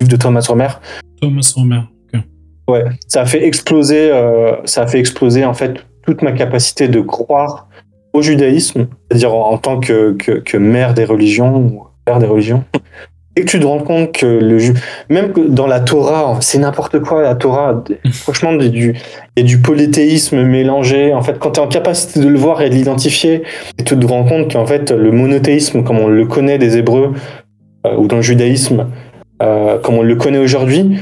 livre 0.00 0.08
de 0.10 0.16
Thomas 0.16 0.44
Romer. 0.48 0.68
Thomas 1.20 1.52
Romer. 1.54 1.80
Ouais, 2.68 2.84
ça 3.08 3.22
a 3.22 3.26
fait 3.26 3.44
exploser, 3.44 4.10
euh, 4.12 4.52
ça 4.66 4.82
a 4.82 4.86
fait 4.86 5.00
exploser 5.00 5.44
en 5.44 5.52
fait 5.52 5.84
toute 6.06 6.22
ma 6.22 6.32
capacité 6.32 6.88
de 6.88 7.00
croire 7.00 7.68
au 8.12 8.22
judaïsme, 8.22 8.86
c'est-à-dire 9.10 9.34
en, 9.34 9.52
en 9.52 9.58
tant 9.58 9.80
que, 9.80 10.12
que, 10.12 10.32
que 10.32 10.56
mère 10.56 10.94
des 10.94 11.04
religions 11.04 11.56
ou 11.56 11.84
père 12.04 12.18
des 12.18 12.26
religions. 12.26 12.64
Et 13.34 13.40
que 13.40 13.46
tu 13.46 13.58
te 13.58 13.64
rends 13.64 13.78
compte 13.78 14.12
que 14.12 14.26
le 14.26 14.58
ju- 14.58 14.74
même 15.08 15.32
que 15.32 15.40
dans 15.40 15.66
la 15.66 15.80
Torah, 15.80 16.36
c'est 16.40 16.58
n'importe 16.58 16.98
quoi 17.00 17.22
la 17.22 17.34
Torah. 17.34 17.82
Franchement, 18.12 18.50
il 18.52 18.62
y 18.64 18.66
a 18.66 18.68
du, 18.68 18.94
il 19.36 19.42
y 19.42 19.46
a 19.46 19.48
du 19.48 19.58
polythéisme 19.62 20.42
mélangé. 20.42 21.14
En 21.14 21.22
fait, 21.22 21.38
quand 21.38 21.52
tu 21.52 21.60
es 21.60 21.62
en 21.62 21.68
capacité 21.68 22.20
de 22.20 22.28
le 22.28 22.36
voir 22.38 22.60
et 22.60 22.68
de 22.68 22.74
l'identifier, 22.74 23.42
tu 23.82 23.98
te 23.98 24.06
rends 24.06 24.24
compte 24.24 24.52
qu'en 24.52 24.66
fait, 24.66 24.90
le 24.90 25.10
monothéisme, 25.12 25.82
comme 25.82 25.98
on 25.98 26.08
le 26.08 26.26
connaît 26.26 26.58
des 26.58 26.76
Hébreux 26.76 27.12
euh, 27.86 27.96
ou 27.96 28.06
dans 28.06 28.16
le 28.16 28.22
judaïsme, 28.22 28.88
euh, 29.42 29.78
comme 29.78 29.94
on 29.94 30.02
le 30.02 30.16
connaît 30.16 30.36
aujourd'hui, 30.38 30.98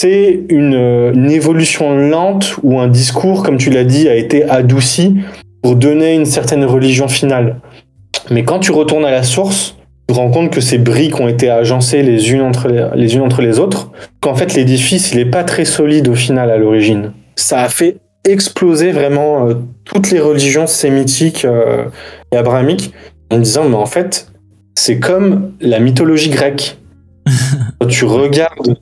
c'est 0.00 0.44
une, 0.48 0.74
une 1.12 1.28
évolution 1.28 1.96
lente 1.96 2.54
où 2.62 2.78
un 2.78 2.86
discours, 2.86 3.42
comme 3.42 3.56
tu 3.56 3.68
l'as 3.68 3.82
dit, 3.82 4.08
a 4.08 4.14
été 4.14 4.44
adouci 4.44 5.16
pour 5.60 5.74
donner 5.74 6.14
une 6.14 6.24
certaine 6.24 6.64
religion 6.64 7.08
finale. 7.08 7.56
Mais 8.30 8.44
quand 8.44 8.60
tu 8.60 8.70
retournes 8.70 9.04
à 9.04 9.10
la 9.10 9.24
source, 9.24 9.74
tu 10.06 10.14
te 10.14 10.20
rends 10.20 10.30
compte 10.30 10.52
que 10.52 10.60
ces 10.60 10.78
briques 10.78 11.18
ont 11.18 11.26
été 11.26 11.50
agencées 11.50 12.04
les 12.04 12.30
unes 12.30 12.42
entre 12.42 12.68
les, 12.68 12.86
les 12.94 13.16
unes 13.16 13.22
entre 13.22 13.42
les 13.42 13.58
autres, 13.58 13.90
qu'en 14.20 14.36
fait 14.36 14.54
l'édifice 14.54 15.10
il 15.10 15.18
est 15.18 15.24
pas 15.24 15.42
très 15.42 15.64
solide 15.64 16.06
au 16.06 16.14
final 16.14 16.48
à 16.52 16.58
l'origine. 16.58 17.10
Ça 17.34 17.62
a 17.62 17.68
fait 17.68 17.96
exploser 18.24 18.92
vraiment 18.92 19.48
euh, 19.48 19.54
toutes 19.84 20.12
les 20.12 20.20
religions 20.20 20.68
sémitiques 20.68 21.44
euh, 21.44 21.86
et 22.30 22.36
abrahamiques 22.36 22.92
en 23.32 23.38
disant 23.38 23.68
mais 23.68 23.74
en 23.74 23.86
fait 23.86 24.30
c'est 24.76 25.00
comme 25.00 25.54
la 25.60 25.80
mythologie 25.80 26.30
grecque. 26.30 26.78
Quand 27.80 27.88
tu 27.88 28.04
regardes 28.04 28.76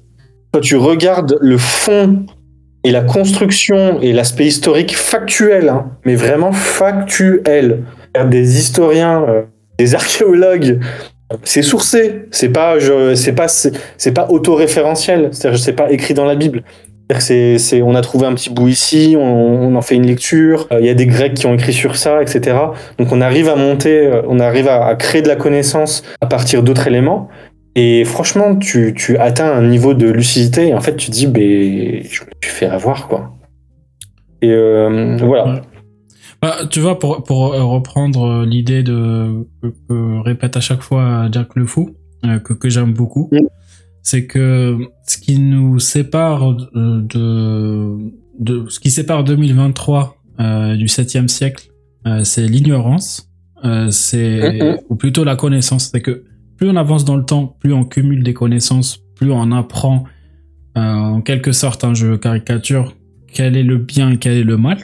quand 0.52 0.60
tu 0.60 0.76
regardes 0.76 1.38
le 1.40 1.58
fond 1.58 2.24
et 2.84 2.92
la 2.92 3.02
construction 3.02 4.00
et 4.00 4.12
l'aspect 4.12 4.46
historique 4.46 4.96
factuel, 4.96 5.68
hein, 5.68 5.90
mais 6.04 6.14
vraiment 6.14 6.52
factuel, 6.52 7.82
des 8.30 8.58
historiens, 8.58 9.24
euh, 9.28 9.42
des 9.78 9.94
archéologues, 9.94 10.78
c'est 11.42 11.62
sourcé, 11.62 12.26
c'est 12.30 12.50
pas, 12.50 12.76
c'est 13.14 13.32
pas, 13.32 13.48
c'est, 13.48 14.12
pas 14.12 14.28
autoréférentiel, 14.30 15.30
c'est-à-dire 15.32 15.58
c'est 15.58 15.72
pas 15.72 15.90
écrit 15.90 16.14
dans 16.14 16.24
la 16.24 16.36
Bible. 16.36 16.62
C'est, 17.18 17.82
on 17.82 17.94
a 17.94 18.00
trouvé 18.00 18.26
un 18.26 18.34
petit 18.34 18.50
bout 18.50 18.68
ici, 18.68 19.16
on, 19.18 19.74
en 19.76 19.82
fait 19.82 19.94
une 19.94 20.06
lecture, 20.06 20.66
euh, 20.72 20.80
il 20.80 20.86
y 20.86 20.88
a 20.88 20.94
des 20.94 21.06
Grecs 21.06 21.34
qui 21.34 21.46
ont 21.46 21.54
écrit 21.54 21.72
sur 21.72 21.96
ça, 21.96 22.20
etc. 22.20 22.56
Donc 22.98 23.12
on 23.12 23.20
arrive 23.20 23.48
à 23.48 23.54
monter, 23.54 24.06
euh, 24.06 24.22
on 24.28 24.40
arrive 24.40 24.68
à 24.68 24.94
créer 24.96 25.22
de 25.22 25.28
la 25.28 25.36
connaissance 25.36 26.02
à 26.20 26.26
partir 26.26 26.62
d'autres 26.62 26.86
éléments. 26.86 27.28
Et 27.78 28.04
franchement, 28.06 28.56
tu, 28.56 28.94
tu 28.96 29.18
atteins 29.18 29.52
un 29.52 29.68
niveau 29.68 29.92
de 29.94 30.08
lucidité 30.08 30.68
et 30.68 30.74
en 30.74 30.80
fait, 30.80 30.96
tu 30.96 31.06
te 31.10 31.12
dis, 31.12 31.26
ben, 31.26 32.02
je 32.02 32.22
me 32.24 32.30
suis 32.42 32.50
fait 32.52 32.66
avoir, 32.66 33.06
quoi. 33.06 33.36
Et 34.40 34.50
euh, 34.50 35.16
voilà. 35.20 35.44
Ouais. 35.54 35.60
Bah, 36.40 36.56
tu 36.70 36.80
vois, 36.80 36.98
pour, 36.98 37.22
pour 37.22 37.52
euh, 37.52 37.62
reprendre 37.64 38.24
euh, 38.24 38.46
l'idée 38.46 38.82
de 38.82 39.46
que, 39.62 39.68
que 39.88 40.22
répète 40.22 40.56
à 40.56 40.60
chaque 40.60 40.80
fois 40.82 41.28
Jack 41.30 41.48
le 41.54 41.66
Fou, 41.66 41.90
euh, 42.24 42.38
que, 42.38 42.54
que 42.54 42.68
j'aime 42.70 42.92
beaucoup, 42.94 43.30
c'est 44.02 44.26
que 44.26 44.78
ce 45.06 45.18
qui 45.18 45.38
nous 45.38 45.78
sépare 45.78 46.54
de, 46.54 47.98
de, 48.38 48.68
ce 48.68 48.80
qui 48.80 48.90
sépare 48.90 49.22
2023 49.24 50.16
euh, 50.40 50.76
du 50.76 50.86
7e 50.86 51.28
siècle, 51.28 51.68
euh, 52.06 52.22
c'est 52.24 52.46
l'ignorance, 52.46 53.28
euh, 53.64 53.90
c'est 53.90 54.60
Mhm. 54.60 54.78
ou 54.88 54.96
plutôt 54.96 55.24
la 55.24 55.36
connaissance. 55.36 55.90
C'est 55.92 56.00
que 56.00 56.24
plus 56.56 56.68
on 56.68 56.76
avance 56.76 57.04
dans 57.04 57.16
le 57.16 57.24
temps, 57.24 57.56
plus 57.60 57.72
on 57.72 57.84
cumule 57.84 58.22
des 58.22 58.34
connaissances, 58.34 58.98
plus 59.14 59.30
on 59.30 59.52
apprend 59.52 60.04
euh, 60.76 60.80
en 60.80 61.20
quelque 61.22 61.52
sorte 61.52 61.84
un 61.84 61.94
jeu 61.94 62.16
caricature 62.18 62.94
quel 63.32 63.56
est 63.56 63.62
le 63.62 63.76
bien 63.76 64.12
et 64.12 64.18
quel 64.18 64.32
est 64.38 64.44
le 64.44 64.56
mal 64.56 64.78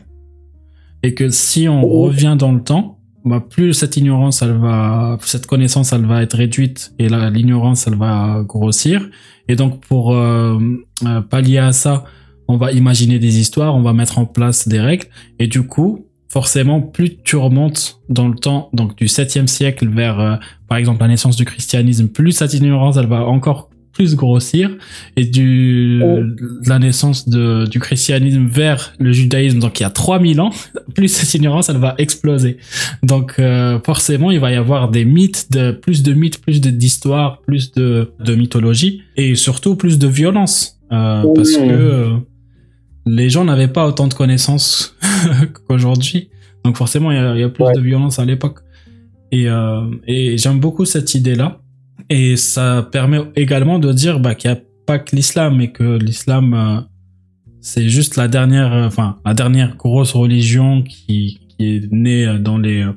et 1.03 1.15
que 1.15 1.31
si 1.31 1.69
on 1.69 1.83
Oh. 1.85 2.05
revient 2.05 2.37
dans 2.39 2.53
le 2.53 2.63
temps, 2.63 2.99
bah 3.25 3.45
plus 3.49 3.73
cette 3.73 3.97
ignorance, 3.97 4.43
elle 4.43 4.53
va, 4.53 5.17
cette 5.23 5.47
connaissance, 5.47 5.93
elle 5.93 6.07
va 6.07 6.23
être 6.23 6.37
réduite 6.37 6.93
et 6.99 7.09
l'ignorance, 7.09 7.87
elle 7.87 7.97
va 7.97 8.43
grossir. 8.47 9.09
Et 9.49 9.57
donc, 9.57 9.81
pour 9.81 10.15
euh, 10.15 10.59
euh, 11.07 11.21
pallier 11.21 11.59
à 11.59 11.73
ça, 11.73 12.05
on 12.49 12.57
va 12.57 12.73
imaginer 12.73 13.19
des 13.19 13.39
histoires, 13.39 13.75
on 13.77 13.83
va 13.83 13.93
mettre 13.93 14.19
en 14.19 14.27
place 14.27 14.69
des 14.69 14.81
règles. 14.81 15.07
Et 15.39 15.47
du 15.47 15.63
coup, 15.67 16.07
forcément, 16.33 16.81
plus 16.81 17.19
tu 17.23 17.37
remontes 17.37 18.01
dans 18.09 18.27
le 18.27 18.35
temps, 18.35 18.71
donc 18.73 18.97
du 18.97 19.05
7e 19.05 19.47
siècle 19.47 19.87
vers, 19.87 20.19
euh, 20.19 20.37
par 20.67 20.79
exemple, 20.79 21.03
la 21.03 21.09
naissance 21.09 21.37
du 21.37 21.45
christianisme, 21.45 22.09
plus 22.09 22.33
cette 22.33 22.55
ignorance, 22.55 22.97
elle 22.97 23.07
va 23.07 23.27
encore 23.27 23.69
plus 23.93 24.17
grossir 24.17 24.71
et 25.17 25.27
du 25.27 26.01
Oh. 26.03 26.21
la 26.67 26.79
naissance 26.79 27.29
de, 27.29 27.67
du 27.67 27.79
christianisme 27.79 28.47
vers 28.47 28.95
le 28.99 29.13
judaïsme 29.13 29.59
donc 29.59 29.79
il 29.79 29.83
y 29.83 29.87
a 29.87 29.91
3000 29.91 30.41
ans 30.41 30.51
plus 30.95 31.09
cette 31.09 31.35
ignorance 31.35 31.69
elle 31.69 31.77
va 31.77 31.95
exploser 31.99 32.57
donc 33.03 33.35
euh, 33.39 33.79
forcément 33.85 34.31
il 34.31 34.41
va 34.41 34.51
y 34.51 34.57
avoir 34.57 34.91
des 34.91 35.05
mythes 35.05 35.53
de 35.53 35.73
plus 35.73 36.03
de 36.03 36.15
mythes 36.15 36.41
plus 36.41 36.63
d'histoires 36.63 37.43
plus 37.43 37.73
de, 37.73 38.13
de 38.21 38.35
mythologie 38.35 39.03
et 39.19 39.35
surtout 39.35 39.77
plus 39.77 39.99
de 39.99 40.09
violence 40.09 40.79
euh, 40.93 41.25
parce 41.35 41.57
que 41.57 41.63
euh, 41.63 42.17
les 43.07 43.29
gens 43.31 43.45
n'avaient 43.45 43.69
pas 43.69 43.87
autant 43.87 44.07
de 44.09 44.15
connaissances 44.15 44.97
qu'aujourd'hui 45.69 46.31
donc 46.65 46.77
forcément 46.77 47.11
il 47.11 47.17
y 47.17 47.21
a, 47.21 47.35
il 47.35 47.41
y 47.41 47.45
a 47.45 47.49
plus 47.49 47.65
Ouais. 47.65 47.75
de 47.75 47.81
violence 47.81 48.19
à 48.19 48.25
l'époque 48.25 48.61
et, 49.33 49.49
euh, 49.49 49.83
et 50.07 50.37
j'aime 50.39 50.61
beaucoup 50.61 50.85
cette 50.85 51.15
idée 51.15 51.35
là 51.35 51.61
et 52.11 52.37
ça 52.37 52.89
permet 52.93 53.21
également 53.37 53.79
de 53.79 53.93
dire 53.93 54.21
bah, 54.21 54.35
qu'il 54.35 54.51
n'y 54.51 54.57
a 54.57 54.61
pas 54.87 54.99
que 54.99 55.15
l'islam, 55.15 55.57
mais 55.57 55.71
que 55.71 55.97
l'islam, 55.99 56.53
euh, 56.55 56.81
c'est 57.61 57.89
juste 57.89 58.17
la 58.17 58.27
dernière, 58.29 58.73
euh, 58.73 58.87
enfin, 58.87 59.19
la 59.25 59.33
dernière 59.35 59.77
grosse 59.77 60.13
religion 60.13 60.83
qui, 60.83 61.41
qui 61.49 61.65
est 61.77 61.93
née 61.93 62.39
dans 62.41 62.59
les 62.59 62.83
euh, 62.83 62.93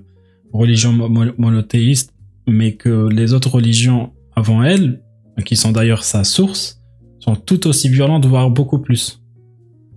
religions 0.51 0.91
mo- 0.91 1.07
mo- 1.07 1.31
monothéistes 1.37 2.11
mais 2.47 2.73
que 2.73 3.07
les 3.09 3.33
autres 3.33 3.51
religions 3.51 4.11
avant 4.35 4.63
elle, 4.63 5.01
qui 5.45 5.55
sont 5.55 5.71
d'ailleurs 5.71 6.03
sa 6.03 6.23
source, 6.23 6.81
sont 7.19 7.35
tout 7.35 7.67
aussi 7.67 7.87
violentes, 7.89 8.25
voire 8.25 8.49
beaucoup 8.49 8.79
plus. 8.79 9.21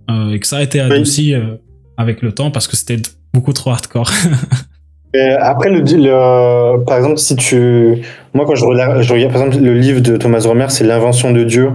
Euh, 0.09 0.31
et 0.33 0.39
que 0.39 0.47
ça 0.47 0.57
a 0.57 0.63
été 0.63 0.79
adouci 0.79 1.33
euh, 1.33 1.55
avec 1.97 2.21
le 2.21 2.31
temps 2.31 2.51
parce 2.51 2.67
que 2.67 2.75
c'était 2.75 2.97
beaucoup 3.33 3.53
trop 3.53 3.69
hardcore. 3.71 4.11
Et 5.15 5.31
après, 5.39 5.69
le, 5.71 5.79
le- 5.81 6.83
par 6.85 6.97
exemple, 6.97 7.17
si 7.17 7.35
tu. 7.35 7.97
Moi, 8.35 8.45
quand 8.45 8.53
je 8.55 8.63
regarde, 8.65 9.01
je 9.01 9.11
regarde 9.11 9.33
par 9.33 9.41
exemple 9.43 9.63
le 9.63 9.73
livre 9.73 10.01
de 10.01 10.17
Thomas 10.17 10.41
Romer, 10.45 10.67
c'est 10.69 10.83
L'invention 10.83 11.31
de 11.31 11.43
Dieu, 11.43 11.71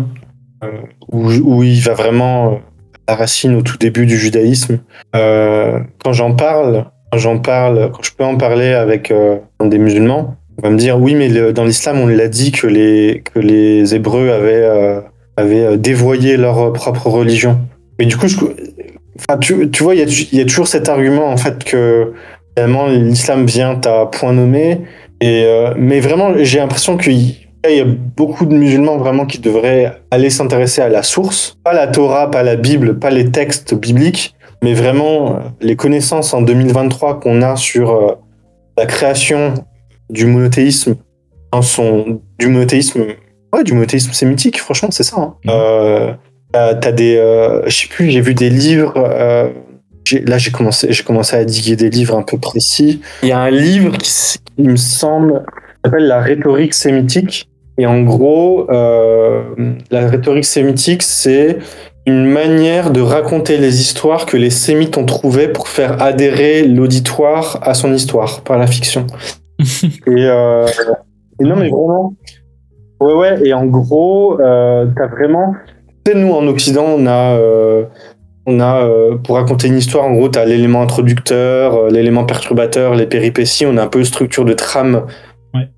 euh, 0.63 0.69
où, 1.11 1.31
où 1.33 1.63
il 1.65 1.81
va 1.81 1.95
vraiment 1.95 2.53
euh, 2.53 2.57
à 3.09 3.13
la 3.13 3.17
racine 3.17 3.57
au 3.57 3.63
tout 3.63 3.77
début 3.77 4.07
du 4.07 4.17
judaïsme. 4.17 4.79
Euh, 5.17 5.81
quand 6.05 6.13
j'en 6.13 6.33
parle, 6.35 6.85
quand 7.11 7.19
j'en 7.19 7.39
parle, 7.41 7.91
quand 7.93 8.03
je 8.05 8.13
peux 8.17 8.25
en 8.25 8.37
parler 8.37 8.69
avec 8.73 9.11
euh, 9.11 9.39
des 9.65 9.79
musulmans, 9.79 10.37
on 10.59 10.63
va 10.63 10.71
me 10.71 10.79
dire 10.79 11.01
oui, 11.01 11.17
mais 11.17 11.29
le- 11.29 11.53
dans 11.53 11.65
l'islam, 11.65 11.99
on 11.99 12.07
l'a 12.07 12.29
dit 12.29 12.53
que 12.53 12.69
les, 12.69 13.23
que 13.35 13.41
les 13.41 13.97
Hébreux 13.97 14.31
avaient, 14.31 14.63
euh, 14.65 15.01
avaient 15.37 15.65
euh, 15.67 15.77
dévoyé 15.77 16.37
leur 16.37 16.73
propre 16.73 17.09
religion. 17.09 17.59
Mais 17.99 18.07
du 18.07 18.17
coup, 18.17 18.29
je, 18.29 18.37
enfin, 19.19 19.39
tu, 19.39 19.71
tu 19.71 19.83
vois, 19.83 19.95
il 19.95 20.01
y 20.01 20.03
a, 20.03 20.07
il 20.33 20.39
y 20.39 20.41
a 20.41 20.45
toujours 20.45 20.67
cet 20.69 20.89
argument 20.89 21.29
en 21.29 21.37
fait 21.37 21.65
que 21.65 22.13
Finalement, 22.57 22.87
l'islam 22.87 23.47
vient 23.47 23.81
à 23.85 24.07
point 24.07 24.33
nommé. 24.33 24.83
Et, 25.21 25.43
euh, 25.45 25.75
mais 25.77 25.99
vraiment, 25.99 26.35
j'ai 26.37 26.61
l'impression 26.61 26.97
qu'il 26.97 27.35
y 27.69 27.81
a 27.81 27.85
beaucoup 27.85 28.47
de 28.47 28.55
musulmans 28.55 28.97
vraiment 28.97 29.27
qui 29.27 29.41
devraient 29.41 30.01
aller 30.13 30.31
s'intéresser 30.31 30.81
à 30.81 30.89
la 30.89 31.03
source. 31.03 31.59
Pas 31.65 31.73
la 31.73 31.89
Torah, 31.89 32.31
pas 32.31 32.45
la 32.45 32.55
Bible, 32.55 33.01
pas 33.01 33.11
les 33.11 33.33
textes 33.33 33.75
bibliques, 33.75 34.37
mais 34.63 34.73
vraiment 34.73 35.35
euh, 35.35 35.41
les 35.61 35.75
connaissances 35.75 36.33
en 36.33 36.43
2023 36.43 37.19
qu'on 37.19 37.43
a 37.43 37.57
sur 37.57 37.91
euh, 37.91 38.13
la 38.79 38.87
création 38.87 39.55
du 40.09 40.27
monothéisme, 40.27 40.95
dans 41.53 41.63
son, 41.63 42.21
du 42.39 42.47
monothéisme, 42.47 43.05
ouais, 43.53 43.65
du 43.65 43.73
monothéisme 43.73 44.13
sémitique, 44.13 44.61
franchement, 44.61 44.91
c'est 44.93 45.03
ça. 45.03 45.17
hein. 45.19 45.35
Euh, 45.49 46.13
t'as 46.55 46.75
t'as 46.75 46.93
des, 46.93 47.17
euh, 47.17 47.63
je 47.67 47.77
sais 47.77 47.89
plus, 47.89 48.11
j'ai 48.11 48.21
vu 48.21 48.35
des 48.35 48.49
livres. 48.49 48.95
euh, 48.97 49.49
là, 50.27 50.39
j'ai 50.39 50.51
commencé, 50.51 50.93
j'ai 50.93 51.03
commencé 51.03 51.37
à 51.37 51.45
diguer 51.45 51.77
des 51.77 51.91
livres 51.91 52.17
un 52.17 52.23
peu 52.23 52.39
précis. 52.39 53.01
Il 53.23 53.29
y 53.29 53.33
a 53.33 53.41
un 53.41 53.51
livre 53.51 53.97
qui, 53.99 54.39
il 54.59 54.71
me 54.71 54.77
semble, 54.77 55.45
s'appelle 55.85 56.07
La 56.07 56.21
rhétorique 56.21 56.75
sémitique. 56.75 57.49
Et 57.77 57.87
en 57.87 58.03
gros, 58.03 58.71
euh, 58.71 59.43
la 59.91 60.07
rhétorique 60.09 60.45
sémitique, 60.45 61.03
c'est 61.03 61.59
une 62.07 62.25
manière 62.25 62.93
de 62.93 63.01
raconter 63.01 63.57
les 63.57 63.81
histoires 63.81 64.27
que 64.27 64.37
les 64.37 64.51
sémites 64.51 64.97
ont 64.97 65.07
trouvées 65.07 65.49
pour 65.49 65.67
faire 65.67 66.01
adhérer 66.01 66.69
l'auditoire 66.69 67.59
à 67.63 67.75
son 67.75 67.93
histoire 67.93 68.43
par 68.43 68.59
la 68.59 68.69
fiction. 68.69 69.09
et, 69.59 69.89
euh, 70.09 70.67
et 71.41 71.45
non, 71.45 71.57
mais 71.57 71.69
vraiment. 71.69 72.15
Ouais, 73.01 73.15
ouais. 73.15 73.41
Et 73.45 73.53
en 73.53 73.67
gros, 73.67 74.41
euh, 74.41 74.87
t'as 74.97 75.09
vraiment. 75.09 75.55
Nous 76.13 76.33
en 76.33 76.47
Occident, 76.47 76.85
on 76.99 77.07
a. 77.07 77.39
euh, 77.39 77.85
on 78.47 78.61
a, 78.61 78.85
euh, 78.85 79.17
pour 79.17 79.37
raconter 79.37 79.69
une 79.69 79.79
histoire, 79.79 80.05
en 80.05 80.13
gros, 80.13 80.29
tu 80.29 80.39
as 80.39 80.45
l'élément 80.45 80.83
introducteur, 80.83 81.75
euh, 81.77 81.91
l'élément 81.91 82.25
perturbateur, 82.25 82.95
les 82.95 83.07
péripéties. 83.07 83.65
On 83.65 83.79
a 83.79 83.83
un 83.85 83.87
peu 83.87 84.01
une 84.01 84.05
structure 84.05 84.45
de 84.45 84.53
trame, 84.53 85.07
Ouais. 85.55 85.69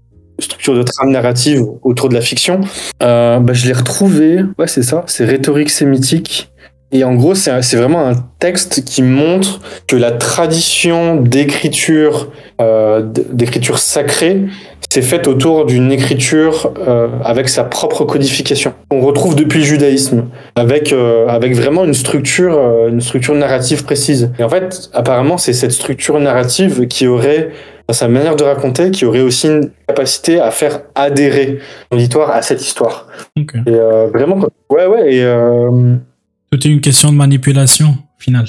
structure 0.41 0.75
de 0.75 0.83
trame 0.83 1.13
narrative 1.13 1.63
autour 1.83 2.09
de 2.09 2.15
la 2.15 2.21
fiction. 2.21 2.61
Euh, 3.05 3.39
bah, 3.39 3.53
je 3.53 3.69
l'ai 3.69 3.73
retrouvé. 3.73 4.41
Ouais, 4.59 4.67
c'est 4.67 4.83
ça. 4.83 5.05
C'est 5.07 5.25
rhétorique 5.25 5.71
sémitique. 5.71 6.51
Et 6.91 7.05
en 7.05 7.15
gros, 7.15 7.35
c'est 7.37 7.77
vraiment 7.77 8.07
un 8.09 8.15
texte 8.41 8.85
qui 8.85 9.03
montre 9.03 9.61
que 9.87 9.95
la 9.97 10.13
tradition 10.13 11.17
d'écriture, 11.17 12.31
d'écriture 13.33 13.79
sacrée, 13.79 14.43
s'est 14.91 15.03
faite 15.03 15.27
autour 15.29 15.67
d'une 15.67 15.91
écriture 15.93 16.73
euh, 16.87 17.09
avec 17.25 17.49
sa 17.49 17.65
propre 17.65 18.05
codification. 18.05 18.73
On 18.91 19.01
retrouve 19.01 19.35
depuis 19.37 19.59
le 19.59 19.65
judaïsme 19.65 20.27
avec 20.55 20.93
euh, 20.93 21.27
avec 21.29 21.55
vraiment 21.55 21.85
une 21.85 21.95
structure 21.95 22.57
euh, 22.59 22.89
une 22.89 23.01
structure 23.01 23.35
narrative 23.35 23.85
précise. 23.85 24.31
Et 24.39 24.43
en 24.45 24.49
fait, 24.49 24.91
apparemment, 24.93 25.39
c'est 25.39 25.53
cette 25.53 25.73
structure 25.73 26.19
narrative 26.21 26.87
qui 26.87 27.07
aurait 27.07 27.51
dans 27.89 27.95
sa 27.95 28.09
manière 28.09 28.35
de 28.37 28.43
raconter, 28.43 28.91
qui 28.91 29.05
aurait 29.05 29.21
aussi 29.21 29.47
une 29.47 29.71
capacité 29.87 30.41
à 30.41 30.51
faire 30.51 30.81
adhérer 30.97 31.59
l'auditoire 31.93 32.31
à 32.31 32.43
cette 32.43 32.61
histoire. 32.61 33.07
Ok. 33.39 33.55
Et 33.55 33.61
euh, 33.69 34.09
vraiment, 34.09 34.39
ouais, 34.71 34.87
ouais. 34.87 35.15
Et 35.15 35.23
Tout 36.51 36.67
est 36.67 36.71
une 36.71 36.81
question 36.81 37.11
de 37.11 37.17
manipulation, 37.17 37.91
au 37.91 38.21
final. 38.21 38.47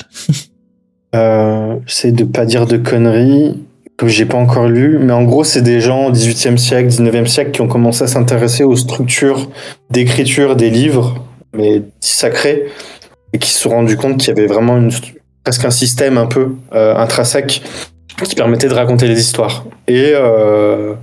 euh, 1.16 1.76
j'essaie 1.86 2.12
de 2.12 2.24
pas 2.24 2.46
dire 2.46 2.66
de 2.66 2.78
conneries 2.78 3.56
que 3.98 4.08
j'ai 4.08 4.26
pas 4.26 4.38
encore 4.38 4.68
lu, 4.68 5.00
mais 5.02 5.12
en 5.14 5.24
gros, 5.24 5.44
c'est 5.44 5.62
des 5.64 5.82
gens 5.82 6.06
au 6.08 6.12
18e 6.12 6.58
siècle, 6.58 6.88
19e 6.90 7.26
siècle 7.26 7.52
qui 7.52 7.62
ont 7.62 7.68
commencé 7.68 8.04
à 8.04 8.08
s'intéresser 8.08 8.64
aux 8.64 8.76
structures 8.76 9.50
d'écriture 9.90 10.56
des 10.56 10.70
livres, 10.70 11.26
mais 11.56 11.82
sacrés, 12.00 12.66
et 13.34 13.40
qui 13.40 13.50
se 13.50 13.60
sont 13.60 13.70
rendus 13.72 13.98
compte 13.98 14.18
qu'il 14.18 14.28
y 14.30 14.32
avait 14.32 14.46
vraiment 14.48 14.80
presque 15.44 15.66
un 15.66 15.72
système 15.72 16.18
un 16.20 16.28
peu 16.28 16.50
euh, 16.74 16.96
intrinsèque 16.96 17.64
qui 18.24 18.36
permettait 18.36 18.68
de 18.68 18.74
raconter 18.74 19.08
les 19.08 19.20
histoires. 19.20 19.66
Et, 19.88 20.12
euh, 20.14 20.94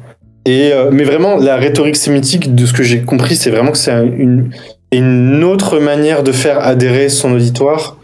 et 0.47 0.71
euh, 0.73 0.91
mais 0.93 1.05
vraiment, 1.05 1.37
la 1.37 1.57
rhétorique 1.57 1.97
sémitique, 1.97 2.55
de 2.55 2.65
ce 2.67 2.73
que 2.73 2.83
j'ai 2.85 3.03
compris, 3.03 3.35
c'est 3.35 3.51
vraiment 3.51 3.73
que 3.73 3.79
c'est 3.79 3.91
un- 3.93 4.05
une, 4.05 4.51
une 4.93 5.43
autre 5.43 5.81
manière 5.81 6.23
de 6.23 6.31
faire 6.33 6.61
adhérer 6.65 7.09
son 7.09 7.33
auditoire 7.33 7.97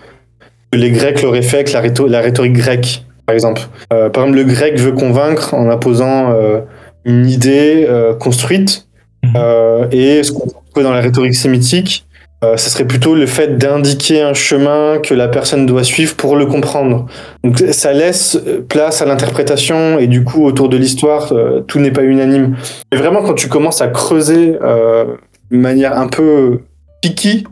que 0.73 0.79
les 0.79 0.91
Grecs 0.91 1.23
l'auraient 1.23 1.43
fait 1.43 1.59
avec 1.59 1.73
la 2.09 2.21
rhétorique 2.21 2.53
grecque, 2.55 3.05
par 3.27 3.35
exemple. 3.35 3.63
Euh, 3.93 4.11
par 4.11 4.25
exemple, 4.25 4.39
le 4.39 4.45
grec 4.53 4.79
veut 4.79 4.93
convaincre 4.93 5.55
en 5.55 5.69
imposant 5.71 6.33
euh, 6.33 6.61
une 7.05 7.29
idée 7.29 7.87
euh, 7.89 8.15
construite, 8.15 8.87
Mhm. 9.23 9.33
euh, 9.37 9.87
et 9.91 10.23
ce 10.23 10.33
qu'on 10.33 10.47
trouve 10.47 10.83
dans 10.83 10.93
la 10.93 11.01
rhétorique 11.03 11.35
sémitique, 11.35 12.07
euh, 12.43 12.57
ce 12.57 12.71
serait 12.71 12.87
plutôt 12.87 13.15
le 13.15 13.27
fait 13.27 13.59
d'indiquer 13.59 14.23
un 14.23 14.33
chemin 14.33 14.99
que 14.99 15.13
la 15.13 15.29
personne 15.29 15.67
doit 15.67 15.85
suivre 15.85 16.17
pour 16.17 16.37
le 16.37 16.47
comprendre. 16.47 17.05
Donc 17.45 17.59
ça 17.73 17.93
laisse 17.93 18.37
euh, 18.47 18.65
place 18.67 19.03
à 19.03 19.05
l'interprétation, 19.05 19.99
et 19.99 20.07
du 20.07 20.25
coup, 20.25 20.47
autour 20.47 20.71
de 20.71 20.79
l'histoire, 20.79 21.35
euh, 21.35 21.61
tout 21.61 21.81
n'est 21.81 21.91
pas 21.91 22.03
unanime. 22.03 22.57
Mais 22.91 22.97
vraiment, 22.99 23.21
quand 23.23 23.35
tu 23.35 23.49
commences 23.49 23.83
à 23.83 23.89
creuser 23.89 24.57
euh, 24.63 25.05
de 25.51 25.57
manière 25.59 25.99
un 25.99 26.09
peu 26.09 26.61
picky 27.03 27.45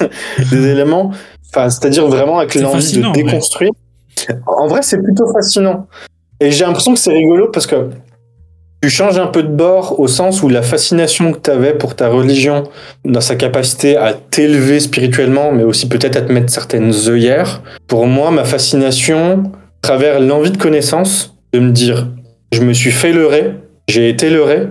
des 0.52 0.66
éléments, 0.68 1.10
enfin, 1.52 1.68
c'est-à-dire 1.70 2.06
vraiment 2.06 2.38
avec 2.38 2.54
l'envie 2.62 2.76
de 2.98 3.00
ouais. 3.64 3.70
En 4.46 4.66
vrai, 4.66 4.82
c'est 4.82 5.02
plutôt 5.02 5.30
fascinant. 5.32 5.86
Et 6.40 6.50
j'ai 6.50 6.64
l'impression 6.64 6.92
que 6.92 6.98
c'est 6.98 7.12
rigolo 7.12 7.48
parce 7.50 7.66
que 7.66 7.90
tu 8.82 8.90
changes 8.90 9.18
un 9.18 9.26
peu 9.26 9.42
de 9.42 9.48
bord 9.48 9.98
au 9.98 10.06
sens 10.06 10.42
où 10.42 10.48
la 10.48 10.62
fascination 10.62 11.32
que 11.32 11.38
tu 11.38 11.50
avais 11.50 11.72
pour 11.74 11.96
ta 11.96 12.08
religion, 12.08 12.64
dans 13.04 13.20
sa 13.20 13.34
capacité 13.34 13.96
à 13.96 14.12
t'élever 14.12 14.80
spirituellement, 14.80 15.50
mais 15.50 15.62
aussi 15.62 15.88
peut-être 15.88 16.16
à 16.16 16.20
te 16.20 16.32
mettre 16.32 16.52
certaines 16.52 16.92
œillères, 17.08 17.62
pour 17.88 18.06
moi, 18.06 18.30
ma 18.30 18.44
fascination, 18.44 19.44
à 19.44 19.80
travers 19.82 20.20
l'envie 20.20 20.50
de 20.50 20.58
connaissance, 20.58 21.34
de 21.52 21.60
me 21.60 21.72
dire, 21.72 22.08
je 22.52 22.60
me 22.60 22.74
suis 22.74 22.90
fait 22.90 23.12
leurrer, 23.12 23.54
j'ai 23.88 24.10
été 24.10 24.28
leurré, 24.28 24.68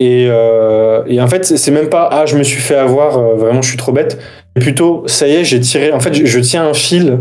et, 0.00 0.26
euh, 0.28 1.02
et 1.06 1.20
en 1.20 1.28
fait, 1.28 1.44
c'est 1.44 1.70
même 1.70 1.90
pas, 1.90 2.08
ah, 2.10 2.26
je 2.26 2.36
me 2.36 2.42
suis 2.42 2.60
fait 2.60 2.76
avoir, 2.76 3.18
euh, 3.18 3.34
vraiment, 3.34 3.62
je 3.62 3.68
suis 3.68 3.78
trop 3.78 3.92
bête, 3.92 4.18
mais 4.56 4.62
plutôt, 4.62 5.04
ça 5.06 5.28
y 5.28 5.32
est, 5.32 5.44
j'ai 5.44 5.60
tiré, 5.60 5.92
en 5.92 6.00
fait, 6.00 6.14
je 6.14 6.40
tiens 6.40 6.66
un 6.66 6.74
fil, 6.74 7.18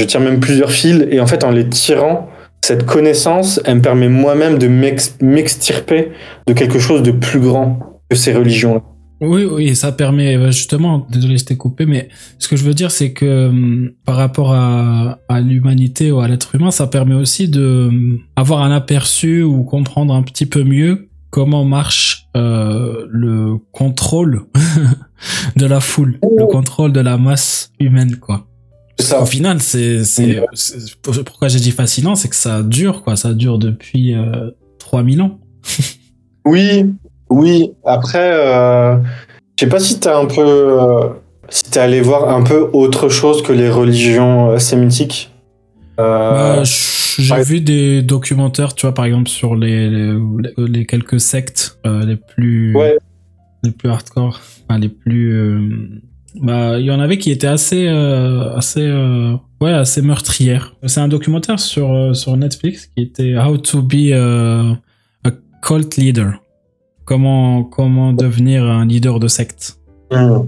je 0.00 0.04
tiens 0.04 0.20
même 0.20 0.40
plusieurs 0.40 0.72
fils, 0.72 1.06
et 1.10 1.20
en 1.20 1.26
fait, 1.26 1.44
en 1.44 1.50
les 1.50 1.68
tirant, 1.68 2.28
cette 2.62 2.86
connaissance, 2.86 3.60
elle 3.64 3.76
me 3.76 3.82
permet 3.82 4.08
moi-même 4.08 4.58
de 4.58 4.66
m'ex- 4.66 5.16
m'extirper 5.20 6.12
de 6.46 6.52
quelque 6.52 6.78
chose 6.78 7.02
de 7.02 7.10
plus 7.10 7.40
grand 7.40 8.00
que 8.08 8.16
ces 8.16 8.32
religions-là. 8.32 8.82
Oui, 9.22 9.44
oui, 9.44 9.76
ça 9.76 9.92
permet 9.92 10.36
euh, 10.36 10.50
justement, 10.50 11.06
désolé, 11.10 11.36
je 11.36 11.44
t'ai 11.44 11.56
coupé, 11.56 11.84
mais 11.84 12.08
ce 12.38 12.48
que 12.48 12.56
je 12.56 12.64
veux 12.64 12.72
dire, 12.72 12.90
c'est 12.90 13.12
que 13.12 13.48
hum, 13.48 13.90
par 14.06 14.16
rapport 14.16 14.54
à, 14.54 15.18
l'humanité 15.42 16.10
ou 16.10 16.20
à 16.20 16.28
l'être 16.28 16.54
humain, 16.54 16.70
ça 16.70 16.86
permet 16.86 17.14
aussi 17.14 17.48
de 17.48 17.88
hum, 17.88 18.20
avoir 18.36 18.62
un 18.62 18.72
aperçu 18.72 19.42
ou 19.42 19.62
comprendre 19.64 20.14
un 20.14 20.22
petit 20.22 20.46
peu 20.46 20.64
mieux 20.64 21.10
comment 21.28 21.64
marche 21.64 22.28
euh, 22.36 23.06
le 23.10 23.58
contrôle 23.72 24.46
de 25.56 25.66
la 25.66 25.80
foule, 25.80 26.18
le 26.22 26.46
contrôle 26.46 26.92
de 26.92 27.00
la 27.00 27.18
masse 27.18 27.72
humaine, 27.78 28.16
quoi. 28.16 28.49
Ça. 29.00 29.22
Au 29.22 29.26
final, 29.26 29.60
c'est, 29.60 30.02
pourquoi 31.02 31.48
j'ai 31.48 31.58
dit 31.60 31.70
fascinant, 31.72 32.14
c'est 32.14 32.28
que 32.28 32.36
ça 32.36 32.62
dure, 32.62 33.02
quoi. 33.02 33.16
Ça 33.16 33.32
dure 33.34 33.58
depuis 33.58 34.14
euh, 34.14 34.50
3000 34.78 35.22
ans. 35.22 35.38
Oui, 36.46 36.86
oui. 37.28 37.72
Après, 37.84 38.30
euh, 38.32 38.96
je 39.58 39.64
sais 39.64 39.68
pas 39.68 39.78
si 39.78 40.00
t'as 40.00 40.18
un 40.18 40.24
peu, 40.24 40.40
euh, 40.40 41.08
si 41.50 41.64
t'es 41.70 41.78
allé 41.80 42.00
voir 42.00 42.34
un 42.34 42.42
peu 42.42 42.70
autre 42.72 43.10
chose 43.10 43.42
que 43.42 43.52
les 43.52 43.68
religions 43.68 44.50
euh, 44.52 44.58
sémitiques. 44.58 45.30
Euh, 46.00 46.56
Bah, 46.56 46.62
j'ai 46.64 47.34
ouais. 47.34 47.42
vu 47.42 47.60
des 47.60 48.00
documentaires, 48.00 48.74
tu 48.74 48.86
vois, 48.86 48.94
par 48.94 49.04
exemple, 49.04 49.28
sur 49.28 49.54
les, 49.54 49.90
les, 49.90 50.16
les 50.56 50.86
quelques 50.86 51.20
sectes 51.20 51.78
les 51.84 52.16
plus 52.16 52.74
Ouais. 52.74 52.96
les 53.62 53.70
plus 53.72 53.90
hardcore, 53.90 54.40
enfin, 54.66 54.78
les 54.80 54.88
plus. 54.88 56.00
Bah, 56.34 56.78
il 56.78 56.86
y 56.86 56.90
en 56.90 57.00
avait 57.00 57.18
qui 57.18 57.30
étaient 57.30 57.46
assez, 57.46 57.86
euh, 57.88 58.54
assez, 58.56 58.82
euh, 58.82 59.34
ouais, 59.60 59.72
assez 59.72 60.02
meurtrières. 60.02 60.74
C'est 60.86 61.00
un 61.00 61.08
documentaire 61.08 61.58
sur 61.58 61.92
euh, 61.92 62.14
sur 62.14 62.36
Netflix 62.36 62.86
qui 62.86 63.02
était 63.02 63.36
How 63.36 63.58
to 63.58 63.82
be 63.82 64.12
euh, 64.12 64.72
a 65.24 65.30
cult 65.62 65.96
leader. 65.96 66.40
Comment, 67.04 67.64
comment 67.64 68.12
devenir 68.12 68.64
un 68.64 68.86
leader 68.86 69.18
de 69.18 69.26
secte. 69.26 69.78
Hmm. 70.12 70.44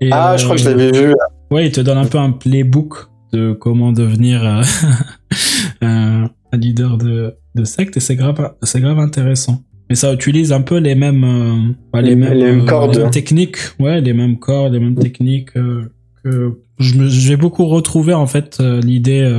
Et, 0.00 0.10
Ah, 0.12 0.36
je 0.36 0.44
crois 0.44 0.56
que 0.56 0.62
je 0.62 0.68
l'avais 0.68 0.90
vu. 0.90 1.14
Ouais, 1.50 1.66
il 1.66 1.72
te 1.72 1.80
donne 1.80 1.98
un 1.98 2.06
peu 2.06 2.18
un 2.18 2.32
playbook 2.32 3.08
de 3.32 3.52
comment 3.52 3.92
devenir 3.92 4.44
un, 4.44 4.62
un 5.80 6.28
leader 6.52 6.98
de, 6.98 7.36
de 7.54 7.64
secte 7.64 7.96
et 7.96 8.00
c'est 8.00 8.16
grave, 8.16 8.54
c'est 8.62 8.80
grave 8.80 8.98
intéressant. 8.98 9.62
Mais 9.92 9.96
ça 9.96 10.10
utilise 10.14 10.52
un 10.52 10.62
peu 10.62 10.78
les 10.78 10.94
mêmes, 10.94 11.22
euh, 11.22 11.74
bah, 11.92 12.00
les, 12.00 12.10
Les- 12.10 12.16
mêmes, 12.16 12.32
les 12.32 12.44
mêmes 12.46 12.60
euh, 12.62 12.64
cordes. 12.64 12.94
les 12.94 13.02
mêmes 13.02 13.10
techniques, 13.10 13.56
ouais, 13.78 14.00
les 14.00 14.14
mêmes 14.14 14.38
cordes, 14.38 14.72
les 14.72 14.80
mêmes 14.80 14.94
techniques 14.94 15.54
euh, 15.54 15.82
que 16.24 16.54
je 16.78 16.94
me- 16.94 17.08
j'ai 17.10 17.36
beaucoup 17.36 17.66
retrouvé 17.66 18.14
en 18.14 18.26
fait 18.26 18.58
l'idée, 18.82 19.30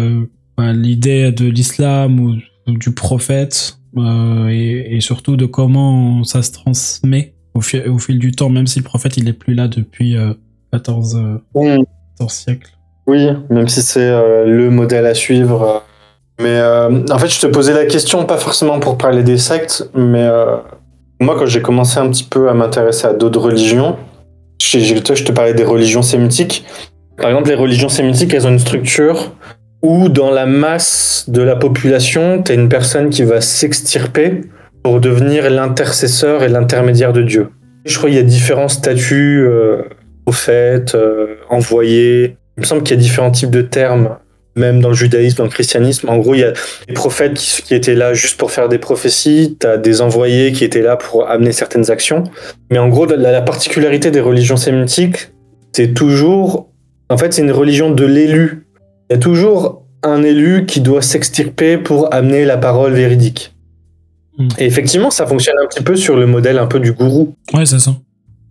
bah, 0.55 0.71
l'idée 0.73 1.31
de 1.31 1.45
l'islam 1.47 2.19
ou, 2.19 2.35
ou 2.67 2.77
du 2.77 2.91
prophète 2.91 3.79
et, 3.97 4.95
et 4.95 5.01
surtout 5.01 5.37
de 5.37 5.47
comment 5.47 6.23
ça 6.23 6.43
se 6.43 6.51
transmet 6.51 7.33
au, 7.55 7.61
fi- 7.61 7.87
au 7.87 7.97
fil 7.97 8.19
du 8.19 8.31
temps, 8.31 8.49
même 8.51 8.67
si 8.67 8.77
le 8.77 8.85
prophète 8.85 9.17
il 9.17 9.27
est 9.27 9.33
plus 9.33 9.55
là 9.55 9.67
depuis 9.67 10.15
euh, 10.17 10.35
14, 10.71 11.15
euh, 11.15 11.37
Hmm. 11.55 11.83
14 12.19 12.31
siècles. 12.31 12.69
Oui, 13.07 13.27
même 13.49 13.67
si 13.69 13.81
c'est 13.81 14.11
le 14.45 14.69
modèle 14.69 15.07
à 15.07 15.15
suivre. 15.15 15.83
Mais 16.43 16.59
euh, 16.59 17.05
en 17.09 17.17
fait, 17.19 17.29
je 17.29 17.39
te 17.39 17.47
posais 17.47 17.73
la 17.73 17.85
question, 17.85 18.25
pas 18.25 18.35
forcément 18.35 18.77
pour 18.81 18.97
parler 18.97 19.23
des 19.23 19.37
sectes, 19.37 19.89
mais 19.95 20.23
euh, 20.23 20.57
moi, 21.21 21.37
quand 21.39 21.45
j'ai 21.45 21.61
commencé 21.61 21.99
un 21.99 22.09
petit 22.09 22.25
peu 22.25 22.49
à 22.49 22.53
m'intéresser 22.53 23.07
à 23.07 23.13
d'autres 23.13 23.39
religions, 23.39 23.95
je 24.59 25.23
te 25.23 25.31
parlais 25.31 25.53
des 25.53 25.63
religions 25.63 26.01
sémitiques. 26.01 26.65
Par 27.15 27.29
exemple, 27.29 27.47
les 27.47 27.55
religions 27.55 27.87
sémitiques, 27.87 28.33
elles 28.33 28.45
ont 28.45 28.51
une 28.51 28.59
structure 28.59 29.31
où, 29.81 30.09
dans 30.09 30.31
la 30.31 30.45
masse 30.45 31.25
de 31.29 31.41
la 31.41 31.55
population, 31.55 32.43
tu 32.43 32.51
as 32.51 32.55
une 32.55 32.67
personne 32.67 33.09
qui 33.09 33.23
va 33.23 33.39
s'extirper 33.39 34.41
pour 34.83 34.99
devenir 34.99 35.49
l'intercesseur 35.49 36.43
et 36.43 36.49
l'intermédiaire 36.49 37.13
de 37.13 37.21
Dieu. 37.21 37.51
Je 37.85 37.97
crois 37.97 38.09
qu'il 38.09 38.17
y 38.17 38.21
a 38.21 38.23
différents 38.23 38.67
statuts, 38.67 39.47
euh, 39.47 39.83
prophètes, 40.25 40.95
euh, 40.95 41.35
envoyés, 41.49 42.35
il 42.57 42.61
me 42.61 42.65
semble 42.65 42.83
qu'il 42.83 42.97
y 42.97 42.99
a 42.99 43.01
différents 43.01 43.31
types 43.31 43.49
de 43.49 43.61
termes, 43.61 44.17
même 44.55 44.81
dans 44.81 44.89
le 44.89 44.95
judaïsme, 44.95 45.37
dans 45.37 45.43
le 45.45 45.49
christianisme. 45.49 46.09
En 46.09 46.17
gros, 46.17 46.35
il 46.35 46.41
y 46.41 46.43
a 46.43 46.53
des 46.87 46.93
prophètes 46.93 47.33
qui, 47.33 47.73
étaient 47.73 47.95
là 47.95 48.13
juste 48.13 48.37
pour 48.37 48.51
faire 48.51 48.69
des 48.69 48.77
prophéties, 48.77 49.57
tu 49.59 49.67
as 49.67 49.77
des 49.77 50.01
envoyés 50.01 50.51
qui 50.51 50.63
étaient 50.63 50.81
là 50.81 50.95
pour 50.95 51.27
amener 51.29 51.51
certaines 51.51 51.89
actions. 51.89 52.23
Mais 52.69 52.77
en 52.77 52.89
gros, 52.89 53.05
la, 53.05 53.17
la 53.17 53.41
particularité 53.41 54.11
des 54.11 54.19
religions 54.19 54.57
sémitiques, 54.57 55.31
c'est 55.71 55.93
toujours. 55.93 56.69
En 57.09 57.17
fait, 57.17 57.33
c'est 57.33 57.41
une 57.41 57.51
religion 57.51 57.91
de 57.91 58.05
l'élu. 58.05 58.67
Il 59.09 59.13
y 59.13 59.15
a 59.15 59.19
toujours 59.19 59.83
un 60.03 60.23
élu 60.23 60.65
qui 60.65 60.81
doit 60.81 61.01
s'extirper 61.01 61.77
pour 61.77 62.13
amener 62.13 62.45
la 62.45 62.57
parole 62.57 62.93
véridique. 62.93 63.53
Mm. 64.37 64.47
Et 64.59 64.65
effectivement, 64.65 65.11
ça 65.11 65.25
fonctionne 65.25 65.55
un 65.63 65.67
petit 65.67 65.83
peu 65.83 65.95
sur 65.95 66.15
le 66.17 66.25
modèle 66.25 66.57
un 66.59 66.67
peu 66.67 66.79
du 66.79 66.93
gourou. 66.93 67.35
Ouais, 67.53 67.65
c'est 67.65 67.79
ça. 67.79 67.95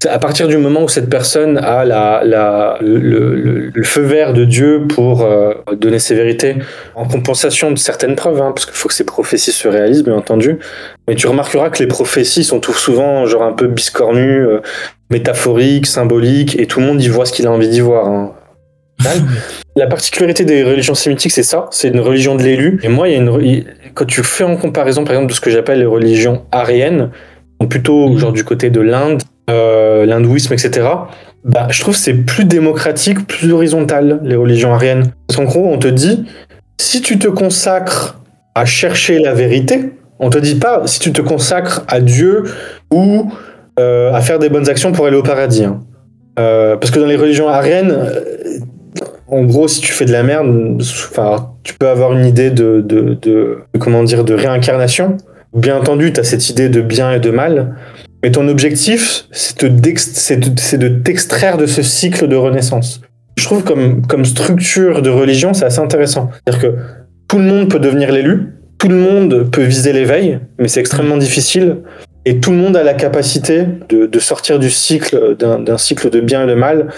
C'est 0.02 0.08
à 0.08 0.18
partir 0.18 0.48
du 0.48 0.56
moment 0.56 0.82
où 0.82 0.88
cette 0.88 1.08
personne 1.08 1.58
a 1.58 1.84
la, 1.84 2.22
la, 2.24 2.76
le, 2.80 2.98
le- 2.98 3.70
le 3.72 3.82
feu 3.84 4.00
vert 4.02 4.32
de 4.32 4.44
Dieu 4.44 4.88
pour 4.88 5.22
euh, 5.22 5.54
donner 5.76 6.00
ses 6.00 6.16
vérités, 6.16 6.56
en 6.96 7.06
compensation 7.06 7.70
de 7.70 7.78
certaines 7.78 8.16
preuves, 8.16 8.42
hein, 8.42 8.50
parce 8.52 8.66
qu'il 8.66 8.74
faut 8.74 8.88
que 8.88 8.94
ces 8.94 9.04
prophéties 9.06 9.52
se 9.52 9.68
réalisent, 9.68 10.02
bien 10.02 10.16
entendu. 10.16 10.58
Mais 11.06 11.14
tu 11.14 11.28
remarqueras 11.28 11.70
que 11.70 11.78
les 11.78 11.86
prophéties 11.86 12.42
sont 12.42 12.58
tout 12.58 12.72
souvent 12.72 13.26
genre 13.26 13.44
un 13.44 13.52
peu 13.52 13.68
biscornues, 13.68 14.44
euh, 14.44 14.58
métaphoriques, 15.08 15.86
symboliques, 15.86 16.58
et 16.58 16.66
tout 16.66 16.80
le 16.80 16.86
monde 16.86 17.00
y 17.00 17.06
voit 17.06 17.24
ce 17.24 17.32
qu'il 17.32 17.46
a 17.46 17.52
envie 17.52 17.68
d'y 17.68 17.78
voir. 17.80 18.08
hein. 18.08 18.32
La 19.76 19.86
particularité 19.86 20.44
des 20.44 20.64
religions 20.64 20.96
sémitiques, 20.96 21.30
c'est 21.30 21.44
ça, 21.44 21.68
c'est 21.70 21.86
une 21.90 22.00
religion 22.00 22.34
de 22.34 22.42
l'élu. 22.42 22.80
Et 22.82 22.88
moi, 22.88 23.06
il 23.08 23.12
y 23.12 23.14
a 23.14 23.18
une, 23.18 23.64
quand 23.94 24.04
tu 24.04 24.24
fais 24.24 24.42
en 24.42 24.56
comparaison, 24.56 25.04
par 25.04 25.14
exemple, 25.14 25.30
de 25.30 25.36
ce 25.36 25.40
que 25.40 25.50
j'appelle 25.50 25.78
les 25.78 25.86
religions 25.86 26.42
ariennes, 26.50 27.10
plutôt 27.70 28.08
Mhm. 28.08 28.18
genre 28.18 28.32
du 28.32 28.42
côté 28.42 28.70
de 28.70 28.80
l'Inde, 28.80 29.22
euh, 29.52 30.06
l'hindouisme, 30.06 30.52
etc. 30.54 30.88
Bah, 31.44 31.66
je 31.70 31.80
trouve 31.80 31.94
c'est 31.96 32.14
plus 32.14 32.44
démocratique, 32.44 33.26
plus 33.26 33.52
horizontal, 33.52 34.20
les 34.24 34.36
religions 34.36 34.72
ariennes. 34.74 35.12
Parce 35.26 35.36
qu'en 35.38 35.44
gros, 35.44 35.68
on 35.72 35.78
te 35.78 35.88
dit, 35.88 36.24
si 36.80 37.00
tu 37.02 37.18
te 37.18 37.28
consacres 37.28 38.18
à 38.54 38.64
chercher 38.64 39.18
la 39.18 39.34
vérité, 39.34 39.92
on 40.18 40.30
te 40.30 40.38
dit 40.38 40.54
pas 40.56 40.82
si 40.86 40.98
tu 41.00 41.12
te 41.12 41.20
consacres 41.22 41.84
à 41.88 42.00
Dieu 42.00 42.44
ou 42.92 43.30
euh, 43.80 44.12
à 44.12 44.20
faire 44.20 44.38
des 44.38 44.48
bonnes 44.48 44.68
actions 44.68 44.92
pour 44.92 45.06
aller 45.06 45.16
au 45.16 45.22
paradis. 45.22 45.64
hein. 45.64 45.80
Euh, 46.38 46.76
parce 46.76 46.90
que 46.90 46.98
dans 47.00 47.06
les 47.06 47.16
religions 47.16 47.48
ariennes, 47.48 47.94
en 49.28 49.42
gros, 49.44 49.68
si 49.68 49.80
tu 49.80 49.92
fais 49.92 50.04
de 50.04 50.12
la 50.12 50.22
merde, 50.22 50.80
tu 51.64 51.74
peux 51.74 51.88
avoir 51.88 52.12
une 52.12 52.26
idée 52.26 52.50
de- 52.50 52.80
de- 52.80 53.58
comment 53.80 54.02
dire, 54.04 54.24
de 54.24 54.34
réincarnation. 54.34 55.16
Bien 55.54 55.76
entendu, 55.76 56.12
tu 56.12 56.20
as 56.20 56.24
cette 56.24 56.48
idée 56.50 56.68
de 56.68 56.80
bien 56.80 57.12
et 57.12 57.20
de 57.20 57.30
mal, 57.30 57.74
mais 58.22 58.30
ton 58.30 58.48
objectif, 58.48 59.26
c'est 59.32 59.62
de 59.62 60.88
t'extraire 60.88 61.56
de 61.56 61.66
ce 61.66 61.82
cycle 61.82 62.28
de 62.28 62.36
renaissance. 62.36 63.00
Je 63.36 63.44
trouve 63.44 63.64
comme, 63.64 64.06
comme 64.06 64.24
structure 64.24 65.02
de 65.02 65.10
religion, 65.10 65.54
c'est 65.54 65.64
assez 65.64 65.80
intéressant. 65.80 66.30
C'est-à-dire 66.32 66.70
que 66.70 66.76
tout 67.28 67.38
le 67.38 67.44
monde 67.44 67.70
peut 67.70 67.80
devenir 67.80 68.12
l'élu, 68.12 68.52
tout 68.78 68.88
le 68.88 68.96
monde 68.96 69.50
peut 69.50 69.62
viser 69.62 69.92
l'éveil, 69.92 70.38
mais 70.58 70.68
c'est 70.68 70.80
extrêmement 70.80 71.16
difficile. 71.16 71.78
Et 72.24 72.38
tout 72.38 72.52
le 72.52 72.56
monde 72.56 72.76
a 72.76 72.84
la 72.84 72.94
capacité 72.94 73.64
de, 73.88 74.18
sortir 74.20 74.58
du 74.58 74.70
cycle, 74.70 75.36
d'un 75.36 75.78
cycle 75.78 76.08
de 76.10 76.20
bien 76.20 76.44
et 76.44 76.46
de 76.46 76.54
mal, 76.54 76.88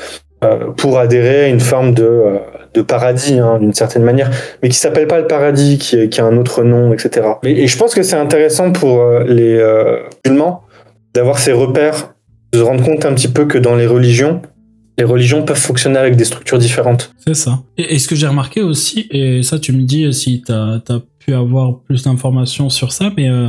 euh, 0.44 0.72
pour 0.76 0.98
adhérer 0.98 1.44
à 1.44 1.48
une 1.48 1.60
forme 1.60 1.94
de, 1.94 2.04
euh, 2.04 2.82
paradis, 2.82 3.38
hein, 3.38 3.58
d'une 3.58 3.72
certaine 3.72 4.02
manière, 4.02 4.30
mais 4.62 4.68
qui 4.68 4.76
s'appelle 4.76 5.06
pas 5.06 5.18
le 5.18 5.26
paradis, 5.26 5.78
qui, 5.78 6.20
a 6.20 6.24
un 6.24 6.36
autre 6.36 6.64
nom, 6.64 6.92
etc. 6.92 7.26
Et, 7.44 7.66
je 7.66 7.78
pense 7.78 7.94
que 7.94 8.02
c'est 8.02 8.16
intéressant 8.16 8.72
pour 8.72 9.00
euh, 9.00 9.24
les 9.26 9.64
musulmans 10.26 10.64
d'avoir 11.14 11.38
ces 11.38 11.52
repères, 11.52 12.14
de 12.52 12.58
se 12.58 12.62
rendre 12.62 12.84
compte 12.84 13.04
un 13.04 13.14
petit 13.14 13.28
peu 13.28 13.46
que 13.46 13.58
dans 13.58 13.74
les 13.76 13.86
religions, 13.86 14.42
les 14.98 15.04
religions 15.04 15.44
peuvent 15.44 15.56
fonctionner 15.58 15.98
avec 15.98 16.16
des 16.16 16.24
structures 16.24 16.58
différentes. 16.58 17.12
C'est 17.26 17.34
ça. 17.34 17.62
Et, 17.78 17.94
et 17.94 17.98
ce 17.98 18.06
que 18.08 18.14
j'ai 18.14 18.26
remarqué 18.28 18.62
aussi, 18.62 19.06
et 19.10 19.42
ça 19.42 19.58
tu 19.58 19.72
me 19.72 19.82
dis 19.82 20.12
si 20.12 20.42
tu 20.42 20.52
as, 20.52 20.80
pu 21.18 21.32
avoir 21.34 21.80
plus 21.80 22.02
d'informations 22.04 22.68
sur 22.68 22.92
ça, 22.92 23.10
mais 23.16 23.28
euh, 23.30 23.48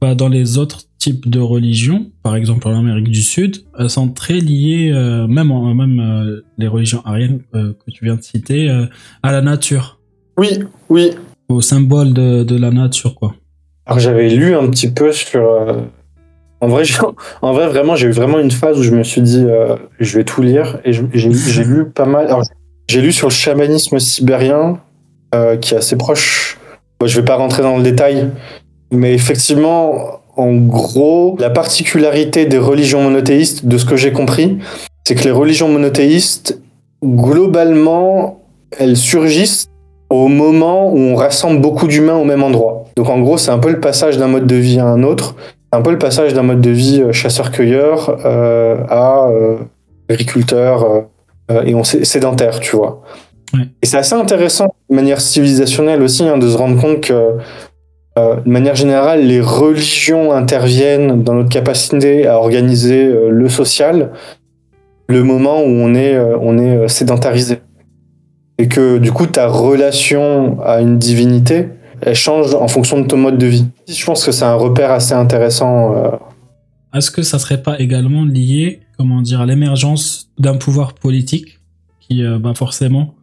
bah, 0.00 0.14
dans 0.16 0.28
les 0.28 0.58
autres 0.58 0.80
types 0.98 1.28
de 1.30 1.38
religions, 1.38 2.10
par 2.22 2.34
exemple 2.36 2.66
en 2.68 2.76
Amérique 2.78 3.08
du 3.08 3.22
Sud, 3.22 3.58
elles 3.78 3.88
sont 3.88 4.08
très 4.08 4.40
liées, 4.40 4.90
euh, 4.92 5.26
même, 5.28 5.50
en- 5.52 5.74
même 5.74 6.00
euh, 6.00 6.40
les 6.58 6.66
religions 6.66 7.02
ariennes 7.04 7.40
que 7.52 7.90
tu 7.92 8.04
viens 8.04 8.16
de 8.16 8.22
citer, 8.22 8.68
à 9.22 9.30
la 9.32 9.40
nature, 9.42 10.00
Oui, 10.38 10.58
oui. 10.88 11.12
au 11.48 11.60
symbole 11.60 12.12
de, 12.12 12.42
de 12.42 12.56
la 12.56 12.70
nature, 12.72 13.14
quoi. 13.14 13.34
Alors 13.86 14.00
j'avais 14.00 14.28
lu 14.30 14.54
un 14.56 14.68
petit 14.70 14.90
peu 14.90 15.12
sur. 15.12 15.40
En 16.60 16.68
vrai, 17.52 17.66
vraiment, 17.68 17.96
j'ai 17.96 18.06
eu 18.06 18.12
vraiment 18.12 18.38
une 18.38 18.50
phase 18.50 18.78
où 18.78 18.82
je 18.82 18.92
me 18.92 19.02
suis 19.02 19.20
dit, 19.20 19.44
euh, 19.46 19.76
je 20.00 20.18
vais 20.18 20.24
tout 20.24 20.42
lire, 20.42 20.78
et 20.84 20.92
j'ai 20.92 21.64
lu 21.64 21.84
pas 21.86 22.06
mal. 22.06 22.34
J'ai 22.88 23.00
lu 23.00 23.12
sur 23.12 23.28
le 23.28 23.32
chamanisme 23.32 23.98
sibérien, 23.98 24.78
euh, 25.34 25.56
qui 25.56 25.74
est 25.74 25.78
assez 25.78 25.96
proche. 25.96 26.58
Bon, 27.00 27.06
je 27.06 27.18
vais 27.18 27.24
pas 27.24 27.36
rentrer 27.36 27.62
dans 27.62 27.76
le 27.76 27.82
détail, 27.82 28.30
mais 28.90 29.14
effectivement, 29.14 30.20
en 30.36 30.52
gros, 30.54 31.36
la 31.38 31.50
particularité 31.50 32.46
des 32.46 32.58
religions 32.58 33.02
monothéistes, 33.02 33.66
de 33.66 33.78
ce 33.78 33.84
que 33.84 33.96
j'ai 33.96 34.12
compris, 34.12 34.58
c'est 35.06 35.14
que 35.14 35.24
les 35.24 35.30
religions 35.30 35.68
monothéistes, 35.68 36.60
globalement, 37.04 38.40
elles 38.78 38.96
surgissent 38.96 39.68
au 40.10 40.28
moment 40.28 40.92
où 40.92 40.98
on 40.98 41.14
rassemble 41.14 41.60
beaucoup 41.60 41.88
d'humains 41.88 42.16
au 42.16 42.24
même 42.24 42.42
endroit. 42.42 42.84
Donc 42.96 43.08
en 43.08 43.20
gros, 43.20 43.38
c'est 43.38 43.50
un 43.50 43.58
peu 43.58 43.70
le 43.70 43.80
passage 43.80 44.18
d'un 44.18 44.28
mode 44.28 44.46
de 44.46 44.56
vie 44.56 44.78
à 44.78 44.86
un 44.86 45.02
autre. 45.02 45.34
C'est 45.74 45.80
un 45.80 45.82
peu 45.82 45.90
le 45.90 45.98
passage 45.98 46.34
d'un 46.34 46.44
mode 46.44 46.60
de 46.60 46.70
vie 46.70 47.02
euh, 47.02 47.10
chasseur-cueilleur 47.10 48.20
euh, 48.24 48.76
à 48.88 49.26
euh, 49.26 49.56
agriculteur 50.08 51.08
et 51.66 51.74
on 51.74 51.82
sé- 51.82 52.04
sédentaire, 52.04 52.60
tu 52.60 52.76
vois. 52.76 53.02
Ouais. 53.52 53.62
Et 53.82 53.86
c'est 53.86 53.96
assez 53.96 54.14
intéressant 54.14 54.72
de 54.88 54.94
manière 54.94 55.20
civilisationnelle 55.20 56.00
aussi 56.00 56.22
hein, 56.28 56.38
de 56.38 56.48
se 56.48 56.56
rendre 56.56 56.80
compte 56.80 57.00
que 57.00 57.38
de 58.16 58.48
manière 58.48 58.76
générale, 58.76 59.26
les 59.26 59.40
religions 59.40 60.30
interviennent 60.30 61.24
dans 61.24 61.34
notre 61.34 61.48
capacité 61.48 62.28
à 62.28 62.38
organiser 62.38 63.12
le 63.28 63.48
social 63.48 64.12
le 65.08 65.24
moment 65.24 65.60
où 65.60 65.66
on 65.66 65.92
est, 65.96 66.16
on 66.40 66.56
est 66.56 66.86
sédentarisé 66.86 67.58
et 68.58 68.68
que 68.68 68.98
du 68.98 69.10
coup 69.10 69.26
ta 69.26 69.48
relation 69.48 70.58
à 70.64 70.80
une 70.80 70.98
divinité 70.98 71.70
elle 72.04 72.14
change 72.14 72.54
en 72.54 72.68
fonction 72.68 73.00
de 73.00 73.06
ton 73.06 73.16
mode 73.16 73.38
de 73.38 73.46
vie. 73.46 73.66
Je 73.88 74.04
pense 74.04 74.24
que 74.24 74.32
c'est 74.32 74.44
un 74.44 74.54
repère 74.54 74.90
assez 74.90 75.14
intéressant. 75.14 75.96
euh. 75.96 76.10
Est-ce 76.94 77.10
que 77.10 77.22
ça 77.22 77.38
serait 77.38 77.62
pas 77.62 77.80
également 77.80 78.24
lié, 78.24 78.80
comment 78.98 79.20
dire, 79.22 79.40
à 79.40 79.46
l'émergence 79.46 80.30
d'un 80.38 80.56
pouvoir 80.56 80.94
politique 80.94 81.60
qui, 82.00 82.22
euh, 82.22 82.38
bah 82.38 82.52
forcément, 82.54 83.14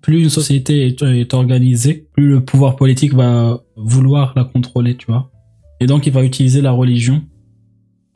plus 0.00 0.22
une 0.22 0.30
société 0.30 0.86
est, 0.86 1.02
est 1.02 1.34
organisée, 1.34 2.08
plus 2.14 2.28
le 2.28 2.40
pouvoir 2.44 2.74
politique 2.74 3.14
va 3.14 3.60
vouloir 3.76 4.32
la 4.34 4.44
contrôler, 4.44 4.96
tu 4.96 5.06
vois? 5.06 5.30
Et 5.80 5.86
donc 5.86 6.06
il 6.06 6.12
va 6.12 6.24
utiliser 6.24 6.60
la 6.62 6.72
religion? 6.72 7.22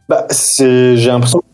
Bah, 0.08 0.26
c'est, 0.30 0.96
j'ai 0.96 1.10
l'impression 1.10 1.40
que 1.40 1.44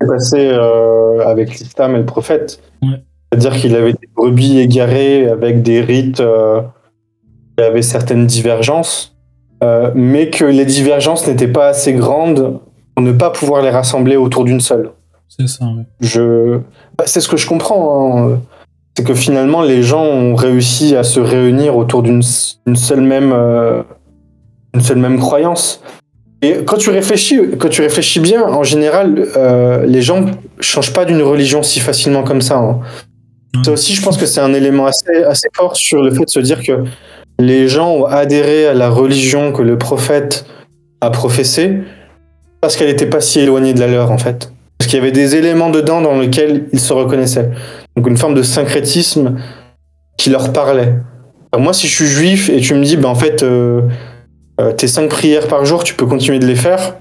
c'est 0.00 0.08
passé 0.08 0.48
euh, 0.52 1.26
avec 1.26 1.58
l'islam 1.58 1.94
et 1.94 1.98
le 1.98 2.06
prophète. 2.06 2.62
Ouais. 2.82 3.02
C'est-à-dire 3.32 3.60
qu'il 3.60 3.76
avait 3.76 3.92
des 3.92 4.08
brebis 4.16 4.58
égarées 4.58 5.28
avec 5.28 5.62
des 5.62 5.80
rites, 5.80 6.20
euh, 6.20 6.62
il 7.60 7.64
y 7.64 7.66
avait 7.66 7.82
certaines 7.82 8.26
divergences. 8.26 9.14
euh, 9.62 9.90
mais 9.94 10.30
que 10.30 10.44
les 10.46 10.64
divergences 10.64 11.26
n'étaient 11.26 11.46
pas 11.60 11.68
assez 11.68 11.92
grandes 11.92 12.60
pour 12.94 13.04
ne 13.04 13.12
pas 13.12 13.28
pouvoir 13.30 13.60
les 13.62 13.68
rassembler 13.70 14.16
autour 14.16 14.44
d'une 14.44 14.60
seule. 14.60 14.90
C'est 15.28 15.46
ça, 15.46 15.66
oui. 15.76 15.82
Je, 16.00 16.58
bah, 16.96 17.04
c'est 17.06 17.20
ce 17.20 17.28
que 17.28 17.36
je 17.36 17.46
comprends. 17.46 17.84
hein. 18.32 18.40
C'est 18.96 19.04
que 19.04 19.14
finalement, 19.14 19.62
les 19.62 19.82
gens 19.82 20.02
ont 20.02 20.34
réussi 20.34 20.96
à 20.96 21.02
se 21.04 21.20
réunir 21.20 21.76
autour 21.76 22.02
d'une 22.02 22.22
une 22.66 22.76
seule 22.76 23.02
même, 23.02 23.32
euh, 23.34 23.82
une 24.74 24.80
seule 24.80 24.98
même 24.98 25.18
croyance. 25.18 25.82
Et 26.42 26.64
quand 26.64 26.78
tu 26.78 26.88
réfléchis, 26.90 27.38
quand 27.58 27.68
tu 27.68 27.82
réfléchis 27.82 28.18
bien, 28.20 28.42
en 28.42 28.62
général, 28.64 29.08
euh, 29.36 29.84
les 29.84 30.00
gens 30.00 30.24
changent 30.60 30.94
pas 30.94 31.04
d'une 31.04 31.20
religion 31.22 31.62
si 31.62 31.80
facilement 31.80 32.22
comme 32.22 32.40
ça. 32.40 32.56
hein. 32.56 32.80
Ça 33.64 33.72
aussi, 33.72 33.94
je 33.94 34.00
pense 34.02 34.16
que 34.16 34.24
c'est 34.26 34.40
un 34.40 34.54
élément 34.54 34.86
assez, 34.86 35.22
assez 35.24 35.48
fort 35.54 35.76
sur 35.76 36.02
le 36.02 36.10
fait 36.12 36.24
de 36.24 36.30
se 36.30 36.40
dire 36.40 36.62
que 36.62 36.84
les 37.40 37.68
gens 37.68 37.90
ont 37.90 38.04
adhéré 38.04 38.66
à 38.66 38.74
la 38.74 38.90
religion 38.90 39.52
que 39.52 39.62
le 39.62 39.78
prophète 39.78 40.44
a 41.00 41.10
professée 41.10 41.78
parce 42.60 42.76
qu'elle 42.76 42.88
n'était 42.88 43.06
pas 43.06 43.20
si 43.20 43.40
éloignée 43.40 43.72
de 43.72 43.80
la 43.80 43.86
leur, 43.86 44.10
en 44.10 44.18
fait. 44.18 44.52
Parce 44.78 44.88
qu'il 44.88 44.98
y 44.98 45.02
avait 45.02 45.12
des 45.12 45.36
éléments 45.36 45.70
dedans 45.70 46.00
dans 46.00 46.18
lesquels 46.18 46.66
ils 46.72 46.80
se 46.80 46.92
reconnaissaient. 46.92 47.50
Donc 47.96 48.06
une 48.06 48.16
forme 48.16 48.34
de 48.34 48.42
syncrétisme 48.42 49.36
qui 50.16 50.30
leur 50.30 50.52
parlait. 50.52 50.94
Moi, 51.56 51.72
si 51.72 51.88
je 51.88 51.94
suis 51.94 52.06
juif 52.06 52.48
et 52.50 52.60
tu 52.60 52.74
me 52.74 52.84
dis, 52.84 52.96
ben, 52.96 53.08
en 53.08 53.14
fait, 53.14 53.42
euh, 53.42 53.82
euh, 54.60 54.72
tes 54.72 54.86
cinq 54.86 55.08
prières 55.08 55.48
par 55.48 55.64
jour, 55.64 55.82
tu 55.82 55.94
peux 55.94 56.06
continuer 56.06 56.38
de 56.38 56.46
les 56.46 56.54
faire. 56.54 56.96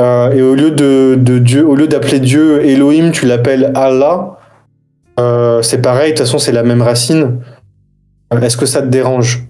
Euh, 0.00 0.32
et 0.32 0.42
au 0.42 0.54
lieu 0.54 0.70
de, 0.72 1.16
de 1.16 1.38
Dieu, 1.38 1.66
au 1.66 1.74
lieu 1.74 1.86
d'appeler 1.86 2.18
Dieu 2.18 2.64
Elohim, 2.64 3.12
tu 3.12 3.26
l'appelles 3.26 3.70
Allah. 3.74 4.38
C'est 5.62 5.80
pareil, 5.80 6.12
de 6.12 6.16
toute 6.16 6.26
façon, 6.26 6.38
c'est 6.38 6.52
la 6.52 6.64
même 6.64 6.82
racine. 6.82 7.38
Est-ce 8.42 8.56
que 8.56 8.66
ça 8.66 8.82
te 8.82 8.86
dérange? 8.86 9.46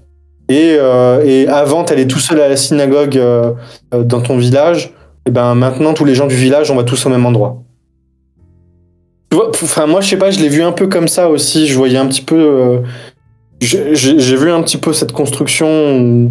Et, 0.48 0.76
euh, 0.78 1.24
et 1.24 1.48
avant, 1.48 1.84
t'allais 1.84 2.06
tout 2.06 2.18
seul 2.18 2.40
à 2.40 2.48
la 2.48 2.56
synagogue 2.56 3.16
euh, 3.16 3.52
euh, 3.94 4.02
dans 4.02 4.20
ton 4.20 4.36
village. 4.36 4.92
Et 5.26 5.30
ben 5.30 5.54
maintenant, 5.54 5.94
tous 5.94 6.04
les 6.04 6.14
gens 6.14 6.26
du 6.26 6.34
village, 6.34 6.70
on 6.70 6.76
va 6.76 6.84
tous 6.84 7.06
au 7.06 7.08
même 7.08 7.24
endroit. 7.24 7.62
Tu 9.30 9.38
Enfin, 9.38 9.86
moi, 9.86 10.00
je 10.00 10.10
sais 10.10 10.18
pas, 10.18 10.30
je 10.30 10.40
l'ai 10.40 10.48
vu 10.48 10.62
un 10.62 10.72
peu 10.72 10.86
comme 10.86 11.08
ça 11.08 11.30
aussi. 11.30 11.66
Je 11.66 11.76
voyais 11.76 11.96
un 11.96 12.06
petit 12.06 12.20
peu. 12.20 12.82
j'ai 13.60 14.36
vu 14.36 14.50
un 14.50 14.62
petit 14.62 14.76
peu 14.76 14.92
cette 14.92 15.12
construction. 15.12 16.30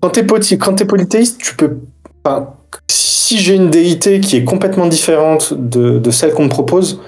quand 0.00 0.10
t'es 0.10 0.84
polythéiste, 0.84 1.40
tu 1.40 1.54
peux. 1.54 1.78
enfin, 2.24 2.54
si 2.90 3.38
j'ai 3.38 3.54
une 3.54 3.70
déité 3.70 4.20
qui 4.20 4.36
est 4.36 4.44
complètement 4.44 4.86
différente 4.86 5.54
de, 5.54 5.98
de 5.98 6.10
celle 6.10 6.32
qu'on 6.32 6.44
me 6.44 6.48
propose, 6.48 7.00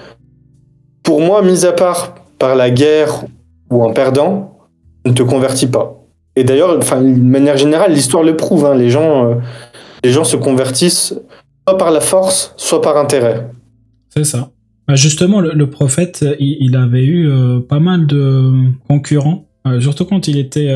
pour 1.03 1.19
moi, 1.19 1.41
mis 1.41 1.65
à 1.65 1.73
part 1.73 2.15
par 2.39 2.55
la 2.55 2.69
guerre 2.69 3.25
ou 3.69 3.83
en 3.83 3.91
perdant, 3.91 4.50
ne 5.05 5.11
te 5.13 5.23
convertis 5.23 5.67
pas. 5.67 5.97
Et 6.35 6.43
d'ailleurs, 6.43 6.77
enfin, 6.77 7.01
de 7.01 7.07
manière 7.19 7.57
générale, 7.57 7.93
l'histoire 7.93 8.23
le 8.23 8.35
prouve. 8.37 8.65
hein, 8.65 8.75
les 8.75 8.89
gens, 8.89 9.25
euh, 9.31 9.35
les 10.03 10.11
gens 10.11 10.23
se 10.23 10.37
convertissent 10.37 11.13
soit 11.67 11.77
par 11.77 11.91
la 11.91 11.99
force, 12.01 12.53
soit 12.57 12.81
par 12.81 12.97
intérêt. 12.97 13.49
C'est 14.09 14.23
ça. 14.23 14.51
Bah, 14.87 14.95
Justement, 14.95 15.41
le, 15.41 15.51
le 15.53 15.69
prophète, 15.69 16.25
il, 16.39 16.57
il 16.61 16.75
avait 16.75 17.03
eu 17.05 17.29
euh, 17.29 17.59
pas 17.59 17.79
mal 17.79 18.07
de 18.07 18.53
concurrents, 18.87 19.47
euh, 19.67 19.79
surtout 19.81 20.05
quand 20.05 20.27
il 20.27 20.37
était 20.37 20.73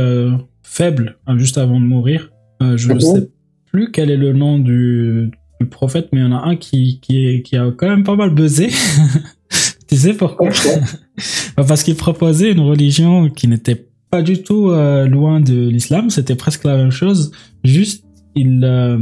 faible, 0.63 1.17
hein, 1.27 1.37
juste 1.37 1.57
avant 1.57 1.79
de 1.79 1.85
mourir. 1.85 2.31
Je 2.61 2.89
ne 2.89 2.93
Mhm. 2.95 2.99
sais 3.01 3.29
plus 3.71 3.91
quel 3.91 4.09
est 4.11 4.17
le 4.17 4.31
nom 4.33 4.57
du, 4.59 5.31
du 5.59 5.67
prophète, 5.67 6.09
mais 6.13 6.19
il 6.19 6.23
y 6.23 6.27
en 6.27 6.31
a 6.31 6.41
un 6.45 6.55
qui, 6.55 6.99
qui, 7.01 7.27
est, 7.27 7.41
qui 7.41 7.57
a 7.57 7.71
quand 7.75 7.87
même 7.89 8.03
pas 8.03 8.15
mal 8.15 8.29
buzzé. 8.29 8.69
tu 9.87 9.95
sais 9.95 10.13
pourquoi? 10.13 10.49
Bah, 11.57 11.63
Parce 11.67 11.83
qu'il 11.83 11.95
proposait 11.95 12.51
une 12.51 12.59
religion 12.59 13.29
qui 13.29 13.47
n'était 13.47 13.75
pas 13.75 13.83
du 14.23 14.41
tout 14.43 14.69
euh, 14.69 15.07
loin 15.07 15.39
de 15.41 15.67
l'islam, 15.67 16.09
c'était 16.09 16.35
presque 16.35 16.63
la 16.63 16.77
même 16.77 16.91
chose, 16.91 17.31
juste 17.63 18.05
il... 18.35 18.63
euh, 18.63 18.97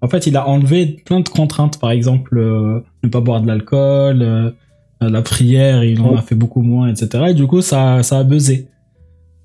en 0.00 0.08
fait, 0.08 0.26
il 0.26 0.36
a 0.36 0.46
enlevé 0.48 0.86
plein 1.04 1.20
de 1.20 1.28
contraintes, 1.28 1.78
par 1.80 1.90
exemple, 1.90 2.38
euh, 2.38 2.80
ne 3.02 3.08
pas 3.08 3.20
boire 3.20 3.40
de 3.42 3.46
l'alcool, 3.48 4.22
euh, 4.22 4.50
la 5.00 5.22
prière, 5.22 5.84
il 5.84 6.00
en 6.00 6.16
a 6.16 6.22
fait 6.22 6.34
beaucoup 6.34 6.62
moins, 6.62 6.88
etc. 6.88 7.26
Et 7.30 7.34
du 7.34 7.46
coup, 7.46 7.60
ça, 7.62 8.02
ça 8.02 8.18
a 8.18 8.24
buzzé. 8.24 8.68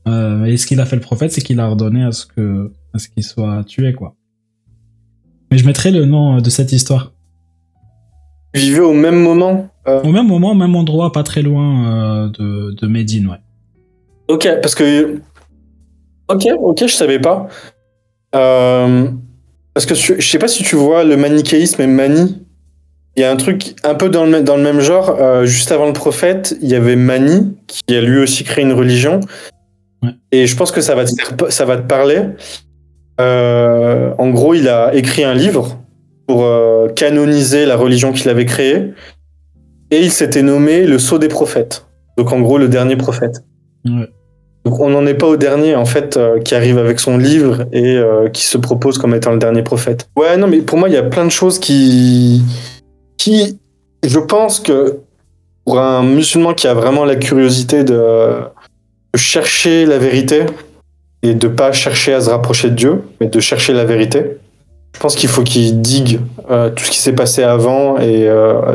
Euh, 0.08 0.46
et 0.46 0.58
ce 0.58 0.66
qu'il 0.68 0.80
a 0.80 0.86
fait 0.86 0.96
le 0.96 1.02
prophète, 1.02 1.32
c'est 1.32 1.42
qu'il 1.42 1.60
a 1.60 1.68
ordonné 1.68 2.04
à 2.04 2.12
ce 2.12 2.26
que, 2.26 2.72
à 2.94 3.00
ce 3.00 3.08
qu'il 3.10 3.24
soit 3.24 3.64
tué, 3.66 3.94
quoi. 3.94 4.16
Mais 5.52 5.58
je 5.58 5.66
mettrai 5.66 5.92
le 5.92 6.06
nom 6.06 6.38
euh, 6.38 6.42
de 6.42 6.50
cette 6.50 6.72
histoire. 6.72 7.14
Vivaient 8.54 8.80
au 8.82 8.94
même 8.94 9.20
moment. 9.22 9.70
euh, 9.88 10.02
Au 10.04 10.12
même 10.12 10.28
moment, 10.28 10.52
au 10.52 10.56
même 10.56 10.76
endroit, 10.76 11.12
pas 11.12 11.24
très 11.24 11.42
loin 11.42 12.26
euh, 12.26 12.30
de, 12.30 12.76
de 12.80 12.88
Médine, 12.88 13.28
ouais. 13.28 13.38
Ok, 14.28 14.48
parce 14.62 14.76
que. 14.76 15.20
Ok, 16.30 16.48
ok, 16.60 16.80
je 16.88 16.94
savais 16.94 17.20
pas. 17.20 17.48
Euh, 18.36 19.08
Parce 19.74 19.86
que 19.86 19.96
je 19.96 20.22
sais 20.22 20.40
pas 20.40 20.48
si 20.48 20.64
tu 20.64 20.76
vois 20.76 21.04
le 21.04 21.18
manichéisme 21.18 21.82
et 21.82 21.88
Mani. 21.88 22.46
Il 23.16 23.22
y 23.22 23.24
a 23.24 23.32
un 23.32 23.36
truc 23.36 23.76
un 23.84 23.94
peu 23.96 24.10
dans 24.10 24.24
le, 24.26 24.32
même- 24.32 24.44
dans 24.44 24.58
le 24.58 24.64
même 24.64 24.80
genre. 24.80 25.18
euh, 25.20 25.46
juste 25.46 25.72
avant 25.72 25.86
le 25.88 25.94
prophète, 25.94 26.56
il 26.62 26.70
y 26.70 26.76
avait 26.76 26.96
Mani, 26.96 27.56
qui 27.68 27.96
a 27.96 28.02
lui 28.02 28.20
aussi 28.20 28.44
créé 28.44 28.64
une 28.64 28.74
religion. 28.74 29.20
Ouais. 30.02 30.10
Et 30.32 30.48
je 30.48 30.56
pense 30.56 30.72
que 30.72 30.82
ça 30.82 30.96
va 30.96 31.06
te, 31.06 31.12
faire- 31.16 31.52
ça 31.52 31.66
va 31.66 31.78
te 31.78 31.84
parler. 31.88 32.22
Euh, 33.22 34.14
en 34.18 34.30
gros, 34.30 34.54
il 34.56 34.68
a 34.68 34.94
écrit 34.96 35.24
un 35.24 35.34
livre 35.36 35.80
pour 36.28 36.44
euh, 36.46 36.88
canoniser 36.90 37.66
la 37.66 37.76
religion 37.76 38.12
qu'il 38.14 38.30
avait 38.30 38.46
créée. 38.46 38.94
Et 39.92 40.00
il 40.02 40.12
s'était 40.12 40.42
nommé 40.42 40.86
le 40.88 40.98
sceau 40.98 41.20
des 41.20 41.28
prophètes. 41.28 41.86
Donc 42.18 42.32
en 42.32 42.42
gros, 42.42 42.58
le 42.58 42.68
dernier 42.68 42.96
prophète. 42.96 43.44
Donc 43.86 44.80
on 44.80 44.90
n'en 44.90 45.06
est 45.06 45.14
pas 45.14 45.28
au 45.28 45.36
dernier 45.36 45.76
en 45.76 45.86
fait 45.86 46.16
euh, 46.16 46.40
qui 46.40 46.56
arrive 46.56 46.78
avec 46.78 47.00
son 47.00 47.18
livre 47.18 47.66
et 47.74 47.98
euh, 47.98 48.30
qui 48.30 48.44
se 48.44 48.58
propose 48.58 48.98
comme 48.98 49.14
étant 49.14 49.32
le 49.32 49.38
dernier 49.38 49.62
prophète. 49.62 50.08
Ouais 50.16 50.38
non 50.38 50.48
mais 50.48 50.60
pour 50.60 50.78
moi 50.78 50.88
il 50.88 50.94
y 50.94 50.98
a 50.98 51.04
plein 51.04 51.26
de 51.26 51.32
choses 51.32 51.60
qui 51.60 52.44
qui 53.18 53.60
je 54.06 54.20
pense 54.20 54.60
que 54.60 55.00
pour 55.66 55.80
un 55.80 56.04
musulman 56.04 56.54
qui 56.54 56.68
a 56.68 56.74
vraiment 56.74 57.04
la 57.06 57.16
curiosité 57.16 57.84
de, 57.84 58.36
chercher 59.16 59.86
la 59.86 59.98
vérité 59.98 60.46
et 61.22 61.36
de 61.36 61.48
pas 61.48 61.72
chercher 61.72 62.14
à 62.14 62.22
se 62.22 62.30
rapprocher 62.30 62.70
de 62.70 62.76
Dieu 62.76 63.02
mais 63.20 63.28
de 63.28 63.40
chercher 63.40 63.74
la 63.74 63.86
vérité. 63.86 64.38
Je 64.96 65.00
pense 65.00 65.16
qu'il 65.16 65.30
faut 65.30 65.44
qu'il 65.44 65.82
digue 65.82 66.20
euh, 66.50 66.70
tout 66.70 66.84
ce 66.84 66.92
qui 66.92 67.00
s'est 67.00 67.14
passé 67.14 67.44
avant 67.44 68.00
et 68.00 68.30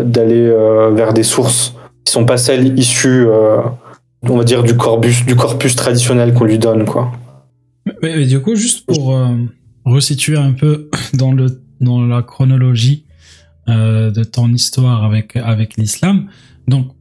d'aller 0.04 0.52
vers 0.92 1.14
des 1.14 1.22
sources 1.22 1.74
qui 2.04 2.12
sont 2.12 2.26
pas 2.26 2.36
celles 2.36 2.78
issues 2.78 3.26
on 4.22 4.36
va 4.36 4.44
dire 4.44 4.62
du 4.62 4.76
corpus 4.76 5.24
du 5.24 5.36
corpus 5.36 5.76
traditionnel 5.76 6.34
qu'on 6.34 6.44
lui 6.44 6.58
donne 6.58 6.84
quoi. 6.84 7.12
Mais, 8.02 8.26
du 8.26 8.40
coup, 8.40 8.54
juste 8.54 8.86
pour 8.86 9.14
euh, 9.14 9.36
resituer 9.84 10.36
un 10.36 10.52
peu 10.52 10.88
dans, 11.14 11.32
le, 11.32 11.62
dans 11.80 12.04
la 12.04 12.22
chronologie 12.22 13.04
euh, 13.68 14.10
de 14.10 14.24
ton 14.24 14.52
histoire 14.52 15.04
avec, 15.04 15.36
avec 15.36 15.76
l'islam, 15.76 16.28
donc 16.66 16.92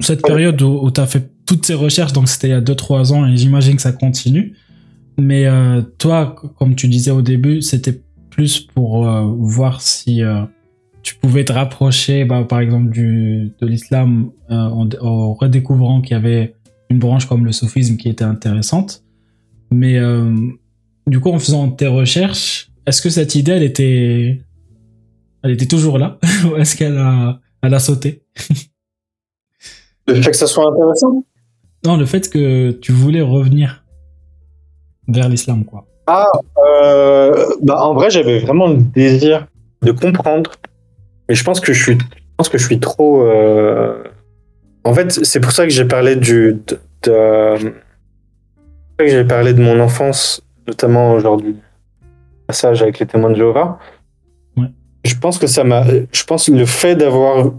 cette 0.00 0.22
période 0.22 0.60
où, 0.62 0.90
tu 0.90 1.00
as 1.00 1.06
fait 1.06 1.30
toutes 1.46 1.66
ces 1.66 1.74
recherches, 1.74 2.12
donc 2.12 2.28
c'était 2.28 2.48
il 2.48 2.50
y 2.50 2.54
a 2.54 2.60
2-3 2.60 3.12
ans 3.12 3.26
et 3.26 3.36
j'imagine 3.36 3.76
que 3.76 3.82
ça 3.82 3.92
continue, 3.92 4.54
mais 5.18 5.46
euh, 5.46 5.82
toi, 5.98 6.34
comme 6.58 6.74
tu 6.74 6.88
disais 6.88 7.10
au 7.10 7.22
début, 7.22 7.62
c'était 7.62 8.00
plus 8.30 8.58
pour 8.58 9.06
voir 9.06 9.80
si 9.80 10.22
tu 11.04 11.14
pouvais 11.16 11.44
te 11.44 11.52
rapprocher, 11.52 12.24
bah, 12.24 12.44
par 12.48 12.58
exemple, 12.60 12.90
du, 12.90 13.52
de 13.60 13.66
l'islam 13.66 14.30
euh, 14.50 14.54
en, 14.54 14.88
en 15.00 15.34
redécouvrant 15.34 16.00
qu'il 16.00 16.12
y 16.12 16.14
avait 16.14 16.54
une 16.90 16.98
branche 16.98 17.26
comme 17.26 17.44
le 17.44 17.52
soufisme 17.52 17.96
qui 17.96 18.08
était 18.08 18.24
intéressante. 18.24 19.04
Mais 19.70 19.98
euh, 19.98 20.34
du 21.06 21.20
coup, 21.20 21.30
en 21.30 21.38
faisant 21.38 21.68
tes 21.70 21.86
recherches, 21.86 22.70
est-ce 22.86 23.02
que 23.02 23.10
cette 23.10 23.34
idée, 23.34 23.52
elle 23.52 23.62
était, 23.62 24.40
elle 25.42 25.50
était 25.52 25.66
toujours 25.66 25.98
là? 25.98 26.18
Ou 26.50 26.56
est-ce 26.56 26.74
qu'elle 26.76 26.98
a, 26.98 27.38
elle 27.62 27.74
a 27.74 27.78
sauté? 27.78 28.22
Le 30.06 30.20
fait 30.20 30.30
que 30.30 30.36
ça 30.36 30.46
soit 30.46 30.70
intéressant? 30.70 31.24
Non, 31.84 31.96
le 31.96 32.06
fait 32.06 32.30
que 32.30 32.70
tu 32.72 32.92
voulais 32.92 33.20
revenir 33.20 33.84
vers 35.08 35.28
l'islam, 35.28 35.64
quoi. 35.64 35.86
Euh, 36.08 37.46
bah 37.62 37.82
en 37.82 37.94
vrai 37.94 38.10
j'avais 38.10 38.38
vraiment 38.38 38.68
le 38.68 38.76
désir 38.76 39.46
de 39.80 39.90
comprendre, 39.90 40.50
mais 41.28 41.34
je 41.34 41.44
pense 41.44 41.60
que 41.60 41.72
je 41.72 41.82
suis, 41.82 41.98
je 41.98 42.34
pense 42.36 42.48
que 42.48 42.58
je 42.58 42.64
suis 42.66 42.80
trop. 42.80 43.22
euh, 43.22 44.02
En 44.84 44.94
fait 44.94 45.10
c'est 45.10 45.40
pour 45.40 45.52
ça 45.52 45.64
que 45.64 45.70
j'ai 45.70 45.84
parlé 45.84 46.16
du 46.16 46.60
de, 47.02 47.72
j'ai 48.98 49.24
parlé 49.24 49.52
de 49.52 49.60
mon 49.62 49.80
enfance, 49.80 50.42
notamment 50.66 51.18
du 51.36 51.56
passage 52.46 52.82
avec 52.82 52.98
les 52.98 53.06
témoins 53.06 53.30
de 53.30 53.36
Jéhovah. 53.36 53.78
Ouais. 54.56 54.68
Je 55.04 55.14
pense 55.14 55.38
que 55.38 55.46
ça 55.46 55.64
m'a, 55.64 55.84
je 56.12 56.24
pense 56.24 56.48
le 56.48 56.66
fait 56.66 56.96
d'avoir 56.96 57.52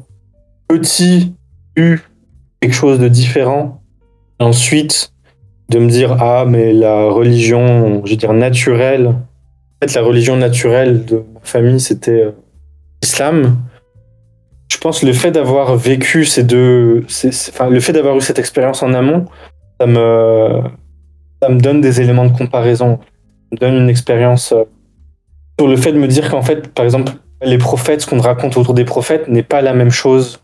petit 0.68 1.36
eu 1.76 2.00
quelque 2.60 2.74
chose 2.74 3.00
de 3.00 3.08
différent, 3.08 3.82
ensuite 4.40 5.12
de 5.70 5.80
me 5.80 5.90
dire 5.90 6.18
ah 6.22 6.46
mais 6.48 6.74
la 6.74 7.06
religion 7.06 8.04
je 8.06 8.12
veux 8.12 8.18
dire 8.18 8.34
naturelle 8.34 9.08
en 9.08 9.18
fait 9.82 9.94
la 9.96 10.02
religion 10.04 10.38
naturelle 10.38 11.06
de 11.06 11.24
ma 11.34 11.40
famille 11.42 11.80
c'était 11.80 12.22
euh, 12.26 12.32
l'islam 13.06 13.58
je 14.72 14.78
pense 14.78 15.04
le 15.04 15.14
fait 15.14 15.32
d'avoir 15.32 15.76
vécu 15.76 16.26
ces 16.26 16.44
deux 16.44 17.06
enfin 17.50 17.70
le 17.70 17.80
fait 17.80 17.94
d'avoir 17.94 18.16
eu 18.18 18.22
cette 18.22 18.40
expérience 18.40 18.82
en 18.84 18.94
amont 18.94 19.26
ça 19.80 19.86
me 19.88 20.62
ça 21.42 21.50
donne 21.50 21.82
des 21.82 22.02
éléments 22.02 22.26
de 22.26 22.36
comparaison 22.36 23.00
me 23.52 23.58
donne 23.58 23.76
une 23.76 23.90
expérience 23.90 24.52
euh, 24.52 24.64
sur 25.60 25.68
le 25.68 25.78
fait 25.78 25.92
de 25.92 25.98
me 25.98 26.08
dire 26.08 26.30
qu'en 26.30 26.42
fait, 26.42 26.68
par 26.70 26.86
exemple, 26.86 27.14
les 27.42 27.58
prophètes, 27.58 28.02
ce 28.02 28.08
qu'on 28.08 28.20
raconte 28.20 28.58
autour 28.58 28.74
des 28.74 28.86
prophètes 28.86 29.28
n'est 29.28 29.44
pas 29.44 29.62
la 29.62 29.74
même 29.74 29.92
chose 29.92 30.42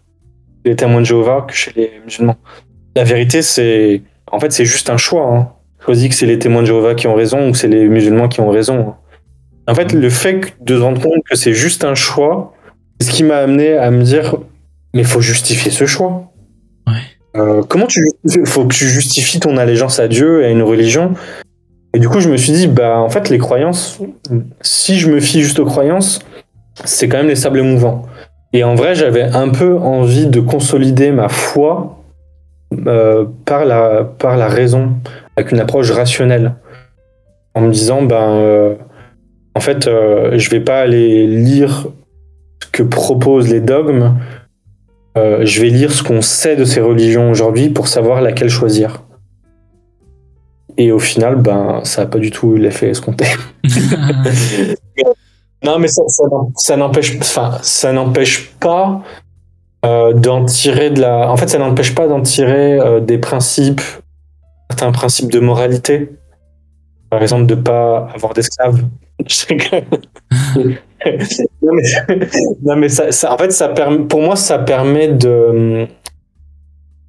chez 0.63 0.71
les 0.71 0.75
témoins 0.75 1.01
de 1.01 1.05
Jéhovah 1.05 1.45
que 1.47 1.53
chez 1.53 1.71
les 1.75 1.91
musulmans. 2.03 2.37
La 2.95 3.03
vérité, 3.03 3.41
c'est 3.41 4.03
en 4.31 4.39
fait, 4.39 4.51
c'est 4.51 4.65
juste 4.65 4.89
un 4.89 4.97
choix. 4.97 5.27
Hein. 5.27 5.51
Que 5.85 5.93
c'est 5.93 6.27
les 6.27 6.37
témoins 6.37 6.61
de 6.61 6.67
Jéhovah 6.67 6.93
qui 6.95 7.07
ont 7.07 7.15
raison 7.15 7.49
ou 7.49 7.53
c'est 7.55 7.67
les 7.67 7.87
musulmans 7.87 8.27
qui 8.27 8.39
ont 8.39 8.49
raison. 8.49 8.89
hein. 8.89 8.95
En 9.71 9.73
fait, 9.73 9.93
le 9.93 10.09
fait 10.09 10.53
de 10.59 10.75
se 10.75 10.81
rendre 10.81 11.01
compte 11.01 11.23
que 11.23 11.37
c'est 11.37 11.53
juste 11.53 11.85
un 11.85 11.95
choix, 11.95 12.51
c'est 12.99 13.07
ce 13.07 13.13
qui 13.13 13.23
m'a 13.23 13.37
amené 13.37 13.77
à 13.77 13.89
me 13.89 14.03
dire, 14.03 14.35
mais 14.93 15.05
faut 15.05 15.21
justifier 15.21 15.71
ce 15.71 15.85
choix. 15.85 16.29
Ouais. 16.87 16.93
Euh, 17.37 17.63
comment 17.69 17.87
tu 17.87 18.05
faut 18.43 18.65
que 18.65 18.75
tu 18.75 18.89
justifies 18.89 19.39
ton 19.39 19.55
allégeance 19.55 19.97
à 19.99 20.09
Dieu 20.09 20.41
et 20.41 20.47
à 20.47 20.49
une 20.49 20.61
religion? 20.61 21.13
Et 21.93 21.99
du 21.99 22.09
coup 22.09 22.19
je 22.19 22.27
me 22.27 22.35
suis 22.35 22.51
dit 22.51 22.67
bah 22.67 22.99
en 22.99 23.09
fait 23.09 23.29
les 23.29 23.37
croyances 23.37 23.99
si 24.61 24.99
je 24.99 25.09
me 25.09 25.19
fie 25.21 25.41
juste 25.41 25.59
aux 25.59 25.65
croyances 25.65 26.19
c'est 26.85 27.09
quand 27.09 27.17
même 27.17 27.27
les 27.27 27.35
sables 27.35 27.61
mouvants 27.61 28.03
et 28.53 28.63
en 28.63 28.75
vrai 28.75 28.95
j'avais 28.95 29.23
un 29.23 29.49
peu 29.49 29.77
envie 29.77 30.27
de 30.27 30.39
consolider 30.39 31.11
ma 31.11 31.27
foi 31.27 32.01
euh, 32.87 33.25
par 33.45 33.65
la 33.65 34.05
par 34.05 34.37
la 34.37 34.47
raison 34.47 34.93
avec 35.35 35.51
une 35.51 35.59
approche 35.59 35.91
rationnelle 35.91 36.55
en 37.55 37.61
me 37.61 37.71
disant 37.71 38.03
ben 38.03 38.29
euh, 38.29 38.75
en 39.55 39.59
fait 39.59 39.87
euh, 39.87 40.37
je 40.37 40.49
vais 40.49 40.59
pas 40.59 40.79
aller 40.79 41.27
lire 41.27 41.87
ce 42.63 42.69
que 42.71 42.83
proposent 42.83 43.49
les 43.49 43.61
dogmes 43.61 44.15
euh, 45.17 45.45
je 45.45 45.61
vais 45.61 45.69
lire 45.69 45.91
ce 45.91 46.03
qu'on 46.03 46.21
sait 46.21 46.55
de 46.55 46.63
ces 46.63 46.79
religions 46.79 47.29
aujourd'hui 47.29 47.69
pour 47.69 47.87
savoir 47.87 48.21
laquelle 48.21 48.49
choisir. 48.49 49.03
Et 50.77 50.91
au 50.91 50.99
final, 50.99 51.35
ben, 51.35 51.81
ça 51.83 52.01
n'a 52.01 52.07
pas 52.07 52.17
du 52.17 52.31
tout 52.31 52.55
eu 52.55 52.59
l'effet 52.59 52.89
escompté. 52.89 53.25
non, 55.63 55.79
mais 55.79 55.89
ça, 55.89 56.03
ça, 56.07 56.23
ça 56.55 56.77
n'empêche, 56.77 57.17
enfin, 57.19 57.57
ça 57.61 57.91
n'empêche 57.91 58.51
pas 58.59 59.01
euh, 59.85 60.13
d'en 60.13 60.45
tirer 60.45 60.91
de 60.91 61.01
la. 61.01 61.29
En 61.29 61.35
fait, 61.35 61.49
ça 61.49 61.57
n'empêche 61.57 61.93
pas 61.93 62.07
d'en 62.07 62.21
tirer 62.21 62.79
euh, 62.79 63.01
des 63.01 63.17
principes, 63.17 63.81
certains 64.69 64.93
principes 64.93 65.31
de 65.31 65.39
moralité. 65.39 66.09
Par 67.11 67.21
exemple, 67.21 67.45
de 67.45 67.55
pas 67.55 68.07
avoir 68.15 68.33
d'esclaves. 68.33 68.83
Non, 71.63 71.73
mais, 71.73 71.83
non, 72.63 72.75
mais 72.75 72.89
ça, 72.89 73.11
ça- 73.11 73.33
en 73.33 73.37
fait, 73.37 73.51
ça 73.51 73.69
permet, 73.69 73.99
pour 74.05 74.21
moi, 74.21 74.35
ça 74.35 74.59
permet 74.59 75.07
de 75.07 75.87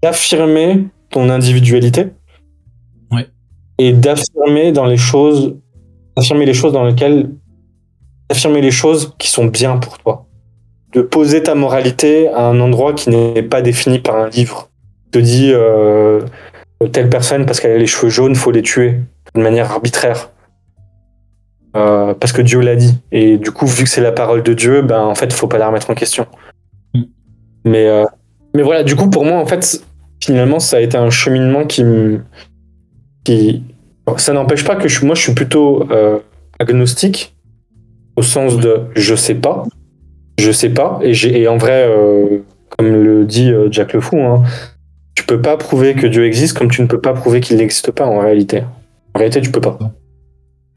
d'affirmer 0.02 0.86
ton 1.10 1.28
individualité. 1.28 2.06
Ouais. 3.10 3.26
Et 3.78 3.92
d'affirmer 3.92 4.72
dans 4.72 4.86
les 4.86 4.96
choses, 4.96 5.56
d'affirmer 6.16 6.46
les 6.46 6.54
choses 6.54 6.72
dans 6.72 6.84
lesquelles, 6.84 7.30
d'affirmer 8.30 8.62
les 8.62 8.70
choses 8.70 9.14
qui 9.18 9.28
sont 9.28 9.44
bien 9.44 9.76
pour 9.76 9.98
toi. 9.98 10.26
De 10.94 11.02
poser 11.02 11.42
ta 11.42 11.54
moralité 11.54 12.28
à 12.28 12.46
un 12.46 12.60
endroit 12.60 12.94
qui 12.94 13.10
n'est 13.10 13.42
pas 13.42 13.60
défini 13.62 13.98
par 13.98 14.16
un 14.16 14.28
livre. 14.30 14.70
Te 15.10 15.18
dit 15.18 15.50
euh, 15.52 16.22
telle 16.92 17.10
personne 17.10 17.44
parce 17.46 17.60
qu'elle 17.60 17.72
a 17.72 17.78
les 17.78 17.86
cheveux 17.86 18.08
jaunes, 18.10 18.34
faut 18.34 18.50
les 18.50 18.62
tuer 18.62 18.94
de 19.34 19.40
manière 19.40 19.70
arbitraire. 19.70 20.30
Euh, 21.74 22.12
parce 22.14 22.32
que 22.32 22.42
Dieu 22.42 22.60
l'a 22.60 22.76
dit. 22.76 22.98
Et 23.12 23.38
du 23.38 23.50
coup, 23.50 23.66
vu 23.66 23.84
que 23.84 23.90
c'est 23.90 24.02
la 24.02 24.12
parole 24.12 24.42
de 24.42 24.52
Dieu, 24.52 24.82
ben 24.82 25.00
en 25.00 25.14
fait, 25.14 25.32
faut 25.32 25.46
pas 25.46 25.58
la 25.58 25.68
remettre 25.68 25.90
en 25.90 25.94
question. 25.94 26.26
Mm. 26.94 27.02
Mais 27.64 27.86
euh, 27.86 28.04
mais 28.54 28.62
voilà, 28.62 28.82
du 28.82 28.94
coup, 28.94 29.08
pour 29.08 29.24
moi, 29.24 29.38
en 29.38 29.46
fait, 29.46 29.82
finalement, 30.22 30.60
ça 30.60 30.76
a 30.76 30.80
été 30.80 30.98
un 30.98 31.10
cheminement 31.10 31.64
qui 31.64 31.84
me 31.84 32.20
qui 33.24 33.62
ça 34.18 34.32
n'empêche 34.32 34.64
pas 34.64 34.76
que 34.76 34.88
je, 34.88 35.06
moi, 35.06 35.14
je 35.14 35.22
suis 35.22 35.32
plutôt 35.32 35.90
euh, 35.90 36.18
agnostique 36.58 37.34
au 38.16 38.22
sens 38.22 38.58
de 38.58 38.80
je 38.94 39.14
sais 39.14 39.36
pas, 39.36 39.64
je 40.38 40.52
sais 40.52 40.68
pas, 40.68 40.98
et 41.02 41.14
j'ai 41.14 41.40
et 41.40 41.48
en 41.48 41.56
vrai, 41.56 41.88
comme 42.76 42.88
le 42.88 43.24
dit 43.24 43.50
Jack 43.70 43.94
le 43.94 44.00
fou, 44.00 44.20
hein, 44.20 44.42
tu 45.14 45.24
peux 45.24 45.40
pas 45.40 45.56
prouver 45.56 45.94
que 45.94 46.06
Dieu 46.06 46.26
existe 46.26 46.58
comme 46.58 46.70
tu 46.70 46.82
ne 46.82 46.86
peux 46.86 47.00
pas 47.00 47.14
prouver 47.14 47.40
qu'il 47.40 47.56
n'existe 47.56 47.90
pas 47.90 48.04
en 48.04 48.18
réalité. 48.18 48.64
En 49.14 49.18
réalité, 49.18 49.40
tu 49.40 49.50
peux 49.50 49.60
pas. 49.60 49.78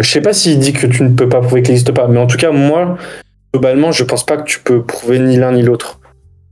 Je 0.01 0.09
sais 0.09 0.21
pas 0.21 0.33
s'il 0.33 0.59
dit 0.59 0.73
que 0.73 0.87
tu 0.87 1.03
ne 1.03 1.09
peux 1.15 1.29
pas 1.29 1.39
prouver 1.41 1.61
qu'il 1.61 1.71
n'existe 1.71 1.91
pas, 1.93 2.07
mais 2.07 2.19
en 2.19 2.27
tout 2.27 2.37
cas, 2.37 2.51
moi, 2.51 2.97
globalement, 3.53 3.91
je 3.91 4.03
pense 4.03 4.25
pas 4.25 4.37
que 4.37 4.47
tu 4.49 4.59
peux 4.59 4.83
prouver 4.83 5.19
ni 5.19 5.37
l'un 5.37 5.53
ni 5.53 5.61
l'autre. 5.61 5.99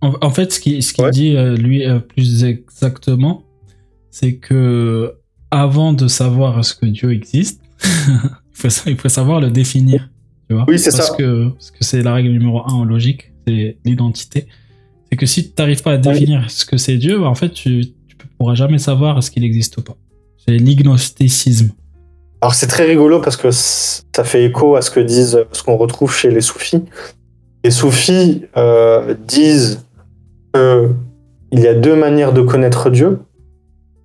En, 0.02 0.14
en 0.22 0.30
fait, 0.30 0.52
ce 0.54 0.60
qu'il 0.60 0.82
ce 0.84 0.94
qu'il 0.94 1.04
Ouais. 1.04 1.12
dit, 1.12 1.36
euh, 1.36 1.56
lui, 1.56 1.86
euh, 1.86 2.00
plus 2.00 2.44
exactement, 2.46 3.44
c'est 4.12 4.36
que 4.36 5.14
avant 5.52 5.94
de 5.94 6.08
savoir 6.08 6.64
ce 6.64 6.74
que 6.74 6.86
Dieu 6.86 7.12
existe, 7.12 7.62
il, 8.08 8.20
faut, 8.54 8.70
sa- 8.70 8.90
il 8.90 8.98
faut 8.98 9.10
savoir 9.10 9.42
le 9.42 9.50
définir. 9.50 10.10
Tu 10.50 10.56
vois 10.56 10.66
Oui, 10.68 10.80
c'est 10.80 10.92
ça. 10.92 11.14
Que, 11.18 11.50
parce 11.50 11.72
que 11.72 11.84
c'est 11.84 12.02
la 12.02 12.14
règle 12.14 12.30
numéro 12.30 12.62
un 12.66 12.74
en 12.74 12.86
logique, 12.86 13.32
c'est 13.48 13.78
l'identité. 13.86 14.48
C'est 15.12 15.18
que 15.18 15.26
si 15.26 15.48
tu 15.50 15.54
n'arrives 15.62 15.84
pas 15.84 15.92
à 15.94 15.98
définir 15.98 16.50
ce 16.50 16.66
que 16.66 16.78
c'est 16.78 16.98
Dieu, 16.98 17.20
bah, 17.20 17.28
en 17.28 17.36
fait, 17.36 17.50
tu 17.50 17.70
ne 17.80 17.84
pourras 18.38 18.56
jamais 18.56 18.78
savoir 18.80 19.22
ce 19.22 19.30
qu'il 19.32 19.44
existe 19.44 19.78
ou 19.78 19.82
pas. 19.82 19.98
C'est 20.46 20.58
l'ignosticisme. 20.58 21.72
Alors 22.42 22.54
c'est 22.54 22.68
très 22.68 22.84
rigolo 22.84 23.22
parce 23.22 23.38
que 23.38 23.52
ça 23.52 24.24
fait 24.24 24.44
écho 24.44 24.76
à 24.76 24.82
ce 24.82 24.92
que 24.92 25.00
disent, 25.00 25.46
ce 25.52 25.64
qu'on 25.64 25.78
retrouve 25.78 26.14
chez 26.14 26.30
les 26.30 26.42
soufis. 26.42 26.84
Les 27.64 27.72
soufis 27.72 28.46
euh, 28.58 29.16
disent 29.26 29.86
que 30.54 30.90
il 31.54 31.60
y 31.60 31.68
a 31.68 31.74
deux 31.74 31.96
manières 31.96 32.34
de 32.34 32.42
connaître 32.42 32.90
Dieu. 32.90 33.20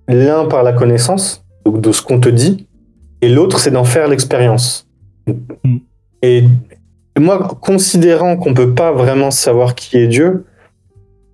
L'un 0.07 0.45
par 0.45 0.63
la 0.63 0.71
connaissance, 0.71 1.43
donc 1.65 1.81
de 1.81 1.91
ce 1.91 2.01
qu'on 2.01 2.19
te 2.19 2.29
dit, 2.29 2.67
et 3.21 3.29
l'autre 3.29 3.59
c'est 3.59 3.71
d'en 3.71 3.83
faire 3.83 4.07
l'expérience. 4.07 4.87
Mm. 5.63 5.77
Et 6.21 6.43
moi, 7.17 7.57
considérant 7.61 8.37
qu'on 8.37 8.53
peut 8.53 8.73
pas 8.73 8.91
vraiment 8.91 9.31
savoir 9.31 9.75
qui 9.75 9.97
est 9.97 10.07
Dieu, 10.07 10.45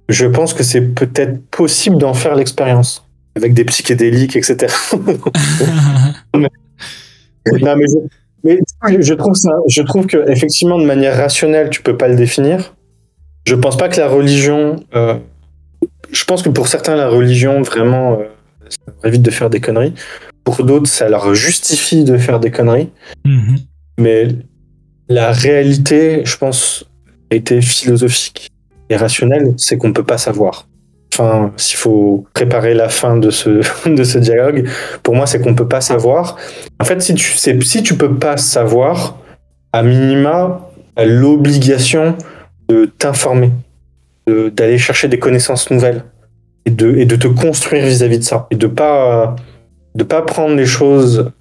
je 0.09 0.25
pense 0.25 0.53
que 0.53 0.63
c'est 0.63 0.81
peut-être 0.81 1.45
possible 1.49 1.97
d'en 1.97 2.13
faire 2.13 2.35
l'expérience 2.35 3.04
avec 3.35 3.53
des 3.53 3.65
psychédéliques, 3.65 4.35
etc. 4.35 4.73
Non, 7.61 7.75
mais 7.75 7.85
je, 7.87 7.97
mais 8.43 8.59
je 9.01 9.13
trouve 9.13 9.35
ça, 9.35 9.51
je 9.67 9.81
trouve 9.83 10.07
que 10.07 10.29
effectivement 10.31 10.79
de 10.79 10.85
manière 10.85 11.15
rationnelle, 11.15 11.69
tu 11.69 11.81
peux 11.83 11.95
pas 11.95 12.07
le 12.07 12.15
définir. 12.15 12.75
Je 13.45 13.55
pense 13.55 13.77
pas 13.77 13.87
que 13.89 13.99
la 13.99 14.07
religion. 14.07 14.77
euh, 14.95 15.17
je 16.11 16.23
pense 16.25 16.41
que 16.41 16.49
pour 16.49 16.67
certains, 16.67 16.95
la 16.95 17.07
religion 17.07 17.61
vraiment, 17.61 18.13
euh, 18.19 18.23
ça 18.69 18.77
leur 18.87 19.05
évite 19.05 19.21
de 19.21 19.31
faire 19.31 19.49
des 19.49 19.59
conneries. 19.59 19.93
Pour 20.43 20.63
d'autres, 20.63 20.87
ça 20.89 21.07
leur 21.09 21.35
justifie 21.35 22.03
de 22.03 22.17
faire 22.17 22.39
des 22.39 22.51
conneries. 22.51 22.89
Mhm. 23.25 23.57
Mais 23.99 24.27
la 25.07 25.31
réalité, 25.31 26.23
je 26.25 26.37
pense, 26.37 26.85
a 27.31 27.35
été 27.35 27.61
philosophique 27.61 28.49
et 28.89 28.95
rationnelle, 28.95 29.53
c'est 29.57 29.77
qu'on 29.77 29.89
ne 29.89 29.93
peut 29.93 30.03
pas 30.03 30.17
savoir. 30.17 30.67
S'il 31.57 31.77
faut 31.77 32.25
préparer 32.33 32.73
la 32.73 32.89
fin 32.89 33.17
de 33.17 33.29
ce, 33.29 34.17
dialogue, 34.17 34.67
pour 35.03 35.15
moi, 35.15 35.25
c'est 35.27 35.39
qu'on 35.41 35.51
ne 35.51 35.55
peut 35.55 35.67
pas 35.67 35.81
savoir. 35.81 36.37
En 36.79 36.85
fait, 36.85 37.01
si 37.01 37.15
tu 37.15 37.37
sais, 37.37 37.57
si 37.61 37.83
tu 37.83 37.95
peux 37.95 38.15
pas 38.15 38.37
savoir, 38.37 39.17
à 39.73 39.83
minima, 39.83 40.69
l'obligation 40.97 42.15
de 42.69 42.85
t'informer, 42.85 43.51
d'aller 44.27 44.77
chercher 44.77 45.07
des 45.07 45.19
connaissances 45.19 45.69
nouvelles 45.69 46.03
et 46.65 46.71
de, 46.71 47.15
te 47.15 47.27
construire 47.27 47.85
vis-à-vis 47.85 48.19
de 48.19 48.23
ça. 48.23 48.47
Et 48.51 48.55
de 48.55 48.67
pas, 48.67 49.35
de 49.93 50.03
pas 50.03 50.21
prendre 50.21 50.55
les 50.55 50.65
choses 50.65 51.31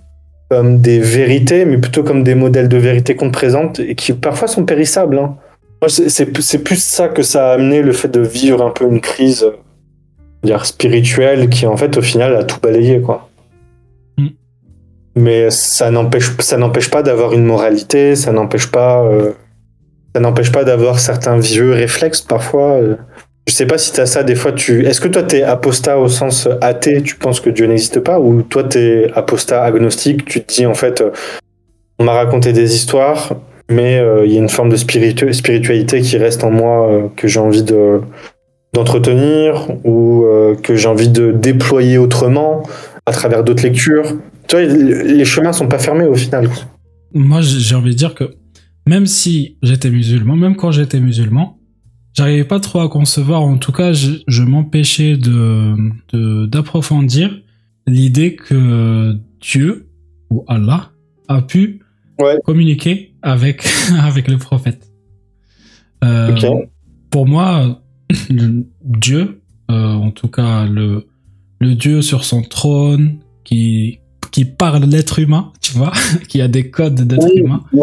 comme 0.51 0.81
des 0.81 1.01
vérités, 1.01 1.65
mais 1.65 1.79
plutôt 1.79 2.03
comme 2.03 2.23
des 2.23 2.35
modèles 2.35 2.69
de 2.69 2.77
vérité 2.77 3.17
qu'on 3.17 3.29
te 3.29 3.33
présente 3.33 3.81
et 3.81 3.95
qui 3.95 4.13
parfois 4.13 4.49
sont 4.49 4.65
périssables. 4.65 5.19
hein. 5.19 5.37
C'est- 5.89 6.59
plus 6.59 6.83
ça 6.83 7.09
que 7.09 7.23
ça 7.23 7.51
a 7.51 7.55
amené 7.55 7.83
le 7.83 7.93
fait 7.93 8.09
de 8.09 8.21
vivre 8.21 8.63
un 8.65 8.71
peu 8.71 8.85
une 8.85 9.01
crise 9.01 9.47
dire 10.43 10.67
spirituelle 10.67 11.49
qui 11.49 11.67
en 11.67 11.77
fait 11.77 11.97
au 11.97 12.03
final 12.03 12.37
a 12.37 12.45
tout 12.45 12.59
balayé 12.63 13.01
quoi. 13.01 13.29
Mm. 14.19 14.27
Mais 15.17 15.51
ça 15.51 15.91
n'empêche 15.91 16.31
ça 16.41 16.57
n'empêche 16.59 16.91
pas 16.91 17.03
d'avoir 17.03 17.33
une 17.33 17.45
moralité, 17.45 18.15
ça 18.15 18.31
n'empêche 18.33 18.67
pas 18.67 19.03
euh, 19.05 19.33
ça 20.15 20.21
n'empêche 20.21 20.53
pas 20.53 20.65
d'avoir 20.65 20.99
certains 20.99 21.39
vieux 21.39 21.73
réflexes 21.73 22.21
parfois. 22.21 22.73
euh. 22.75 22.97
Je 23.47 23.53
sais 23.53 23.67
pas 23.67 23.77
si 23.79 23.93
tu 23.93 24.01
as 24.01 24.07
ça 24.07 24.23
des 24.23 24.35
fois 24.35 24.53
tu 24.53 24.87
est-ce 24.87 25.01
que 25.01 25.09
toi 25.09 25.23
tu 25.23 25.37
es 25.37 25.43
apostat 25.43 25.99
au 25.99 26.09
sens 26.09 26.49
athée, 26.61 27.03
tu 27.03 27.17
penses 27.17 27.41
que 27.41 27.51
Dieu 27.51 27.67
n'existe 27.67 28.01
pas 28.01 28.19
ou 28.19 28.43
toi 28.43 28.65
tu 28.65 28.79
es 28.79 29.11
apostat 29.15 29.63
agnostique, 29.63 30.25
tu 30.25 30.43
te 30.43 30.55
dis 30.55 30.67
en 30.67 30.75
fait 30.75 31.01
euh, 31.01 31.11
on 31.99 32.05
m'a 32.05 32.13
raconté 32.13 32.53
des 32.53 32.75
histoires 32.75 33.31
mais 33.71 33.99
euh, 33.99 34.27
il 34.27 34.33
y 34.33 34.37
a 34.37 34.41
une 34.41 34.49
forme 34.49 34.69
de 34.71 34.77
spiritu- 34.77 35.33
spiritualité 35.33 36.01
qui 36.01 36.17
reste 36.19 36.45
en 36.45 36.51
moi 36.51 36.91
euh, 36.91 37.09
que 37.17 37.29
j'ai 37.29 37.41
envie 37.41 37.63
de 37.63 38.01
d'entretenir 38.73 39.69
ou 39.85 40.25
euh, 40.25 40.55
que 40.57 40.75
j'ai 40.75 40.89
envie 40.89 41.09
de 41.09 41.31
déployer 41.33 41.97
autrement 41.99 42.63
à 43.07 43.13
travers 43.13 43.45
d'autres 43.45 43.63
lectures. 43.63 44.05
Tu 44.49 44.57
vois, 44.57 44.65
les 44.65 45.25
chemins 45.25 45.53
sont 45.53 45.69
pas 45.69 45.79
fermés 45.79 46.07
au 46.07 46.15
final. 46.17 46.49
Moi, 47.13 47.41
j'ai 47.43 47.75
envie 47.77 47.91
de 47.93 47.97
dire 47.97 48.15
que 48.15 48.35
même 48.87 49.07
si 49.07 49.57
j'étais 49.63 49.91
musulman, 49.91 50.35
même 50.37 50.57
quand 50.57 50.73
j'étais 50.73 50.99
musulman, 51.01 51.59
j'arrivais 52.15 52.45
pas 52.45 52.59
trop 52.61 52.81
à 52.81 52.89
concevoir, 52.89 53.43
en 53.43 53.57
tout 53.59 53.73
cas, 53.73 53.93
je, 53.93 54.11
je 54.27 54.43
m'empêchais 54.43 55.17
de 55.17 55.75
de- 56.13 56.47
d'approfondir 56.47 57.31
l'idée 57.87 58.35
que 58.35 59.15
Dieu 59.41 59.87
ou 60.31 60.45
Allah 60.49 60.91
a 61.29 61.43
pu 61.43 61.81
Ouais. 62.21 62.39
communiquer 62.45 63.14
avec, 63.25 63.67
avec 63.99 64.29
le 64.29 64.39
prophète. 64.39 64.91
Euh. 66.05 66.37
Pour 67.11 67.27
moi, 67.27 67.83
Dieu, 68.85 69.41
euh, 69.71 69.93
en 69.95 70.11
tout 70.11 70.29
cas 70.29 70.67
le, 70.67 71.07
le 71.61 71.75
Dieu 71.75 72.03
sur 72.03 72.25
son 72.25 72.43
trône 72.43 73.19
qui, 73.45 74.01
qui 74.31 74.45
parle 74.45 74.85
l'être 74.85 75.19
humain, 75.19 75.53
tu 75.61 75.73
vois, 75.73 75.93
qui 76.29 76.41
a 76.41 76.49
des 76.49 76.71
codes 76.71 77.01
d'être 77.07 77.25
Oui, 77.25 77.41
humain. 77.41 77.63
ouais. 77.73 77.83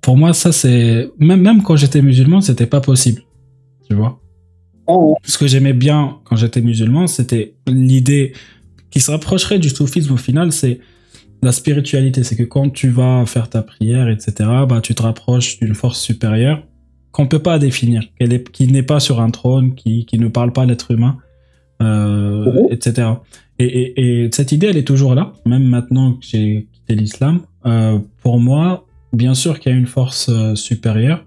Pour 0.00 0.16
moi, 0.16 0.32
ça 0.32 0.50
c'est 0.50 1.10
même 1.18 1.42
même 1.42 1.62
quand 1.62 1.76
j'étais 1.76 2.02
musulman, 2.02 2.40
c'était 2.40 2.66
pas 2.66 2.80
possible, 2.80 3.22
tu 3.88 3.94
vois. 3.94 4.20
Oh. 4.88 5.16
Ce 5.22 5.38
que 5.38 5.46
j'aimais 5.46 5.74
bien 5.74 6.18
quand 6.24 6.34
j'étais 6.34 6.60
musulman, 6.60 7.06
c'était 7.06 7.54
l'idée 7.68 8.32
qui 8.90 9.00
se 9.00 9.10
rapprocherait 9.10 9.60
du 9.60 9.68
soufisme 9.68 10.14
au 10.14 10.16
final, 10.16 10.50
c'est 10.50 10.80
la 11.42 11.52
spiritualité. 11.52 12.22
C'est 12.24 12.36
que 12.36 12.42
quand 12.44 12.70
tu 12.70 12.88
vas 12.88 13.24
faire 13.26 13.48
ta 13.50 13.62
prière, 13.62 14.08
etc., 14.08 14.32
bah, 14.68 14.80
tu 14.82 14.94
te 14.94 15.02
rapproches 15.02 15.58
d'une 15.58 15.74
force 15.74 16.00
supérieure 16.00 16.62
qu'on 17.10 17.26
peut 17.26 17.40
pas 17.40 17.58
définir, 17.58 18.02
qu'elle 18.18 18.32
est, 18.32 18.50
qui 18.50 18.68
n'est 18.68 18.82
pas 18.82 18.98
sur 19.00 19.20
un 19.20 19.30
trône, 19.30 19.74
qui, 19.74 20.06
qui 20.06 20.18
ne 20.18 20.28
parle 20.28 20.52
pas 20.52 20.64
l'être 20.64 20.90
humain, 20.92 21.18
euh, 21.82 22.46
Mhm. 22.46 22.66
etc. 22.70 23.08
Et, 23.58 23.66
et, 23.66 24.24
et 24.24 24.30
cette 24.32 24.52
idée, 24.52 24.68
elle 24.68 24.76
est 24.78 24.86
toujours 24.86 25.14
là, 25.14 25.34
même 25.44 25.64
maintenant 25.64 26.14
que 26.14 26.24
j'ai 26.24 26.68
quitté 26.72 26.94
l'islam. 26.94 27.40
Euh, 27.66 27.98
pour 28.22 28.40
moi, 28.40 28.86
bien 29.12 29.34
sûr 29.34 29.60
qu'il 29.60 29.72
y 29.72 29.74
a 29.74 29.78
une 29.78 29.86
force 29.86 30.28
euh, 30.30 30.54
supérieure, 30.54 31.26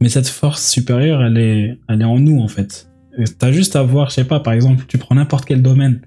mais 0.00 0.08
cette 0.10 0.28
force 0.28 0.68
supérieure, 0.70 1.22
elle 1.22 1.38
est, 1.38 1.78
elle 1.88 2.02
est 2.02 2.04
en 2.04 2.18
nous, 2.18 2.40
en 2.40 2.48
fait. 2.48 2.90
Et 3.18 3.24
T'as 3.24 3.50
juste 3.52 3.76
à 3.76 3.82
voir, 3.82 4.10
je 4.10 4.16
sais 4.16 4.24
pas, 4.24 4.40
par 4.40 4.52
exemple, 4.52 4.84
tu 4.88 4.98
prends 4.98 5.14
n'importe 5.14 5.46
quel 5.46 5.62
domaine, 5.62 6.00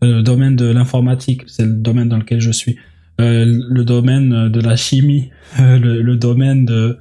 le 0.00 0.22
domaine 0.22 0.54
de 0.54 0.66
l'informatique, 0.66 1.42
c'est 1.48 1.64
le 1.66 1.74
domaine 1.74 2.08
dans 2.08 2.18
lequel 2.18 2.40
je 2.40 2.52
suis, 2.52 2.76
le 3.20 3.82
domaine 3.84 4.32
euh, 4.32 4.48
de 4.48 4.60
la 4.60 4.76
chimie, 4.76 5.30
euh, 5.60 5.78
le, 5.78 6.02
le 6.02 6.16
domaine 6.16 6.64
de, 6.64 6.96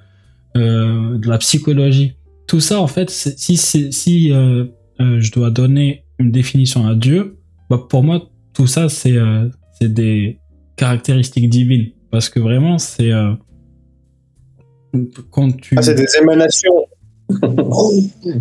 euh, 0.58 1.18
de 1.18 1.28
la 1.30 1.38
psychologie. 1.38 2.14
Tout 2.48 2.60
ça, 2.60 2.80
en 2.80 2.88
fait, 2.88 3.10
si, 3.10 4.32
euh, 4.34 4.66
euh, 5.02 5.20
je 5.22 5.32
dois 5.32 5.52
donner 5.52 6.04
une 6.18 6.32
définition 6.32 6.88
à 6.88 6.96
Dieu, 6.96 7.38
bah, 7.70 7.80
pour 7.90 8.04
moi, 8.04 8.30
tout 8.54 8.68
ça, 8.68 8.90
c'est 8.90 9.16
euh, 9.16 9.48
des 9.82 10.40
caractéristiques 10.76 11.50
divines. 11.50 11.90
Parce 12.12 12.28
que 12.30 12.40
vraiment, 12.40 12.78
c'est... 12.80 13.12
euh, 13.12 13.34
quand 15.30 15.52
tu... 15.62 15.76
Ah, 15.78 15.82
c'est 15.82 15.96
des 15.96 16.08
émanations. 16.22 16.74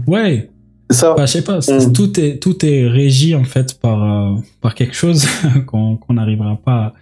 Ouais, 0.07 0.49
ça. 0.91 1.15
bah, 1.15 1.27
je 1.27 1.33
sais 1.33 1.45
pas, 1.45 1.59
Mm. 1.59 1.93
tout, 1.93 2.19
est, 2.19 2.39
tout 2.43 2.65
est 2.65 2.89
régi 2.89 3.35
en 3.35 3.45
fait 3.45 3.79
par, 3.79 4.03
euh, 4.03 4.41
par 4.63 4.75
quelque 4.75 4.95
chose 4.95 5.27
qu'on 5.67 5.97
qu'on 5.99 6.15
n'arrivera 6.15 6.57
pas. 6.57 6.95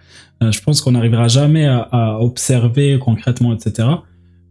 Euh, 0.43 0.51
je 0.51 0.61
pense 0.61 0.81
qu'on 0.81 0.91
n'arrivera 0.91 1.27
jamais 1.27 1.65
à, 1.65 2.17
observer 2.19 2.99
concrètement, 2.99 3.53
etc. 3.53 3.87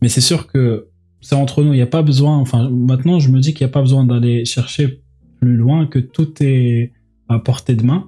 Mais 0.02 0.08
c'est 0.08 0.20
sûr 0.20 0.46
que 0.46 0.88
c'est 1.20 1.34
entre 1.34 1.62
nous. 1.62 1.72
Il 1.72 1.76
n'y 1.76 1.82
a 1.82 1.86
pas 1.86 2.02
besoin. 2.02 2.36
Enfin, 2.38 2.68
maintenant, 2.70 3.20
je 3.20 3.30
me 3.30 3.40
dis 3.40 3.54
qu'il 3.54 3.64
n'y 3.66 3.70
a 3.70 3.72
pas 3.72 3.82
besoin 3.82 4.04
d'aller 4.04 4.44
chercher 4.44 5.00
plus 5.40 5.56
loin, 5.56 5.86
que 5.86 5.98
tout 5.98 6.42
est 6.42 6.92
à 7.28 7.38
portée 7.38 7.74
de 7.74 7.84
main. 7.84 8.06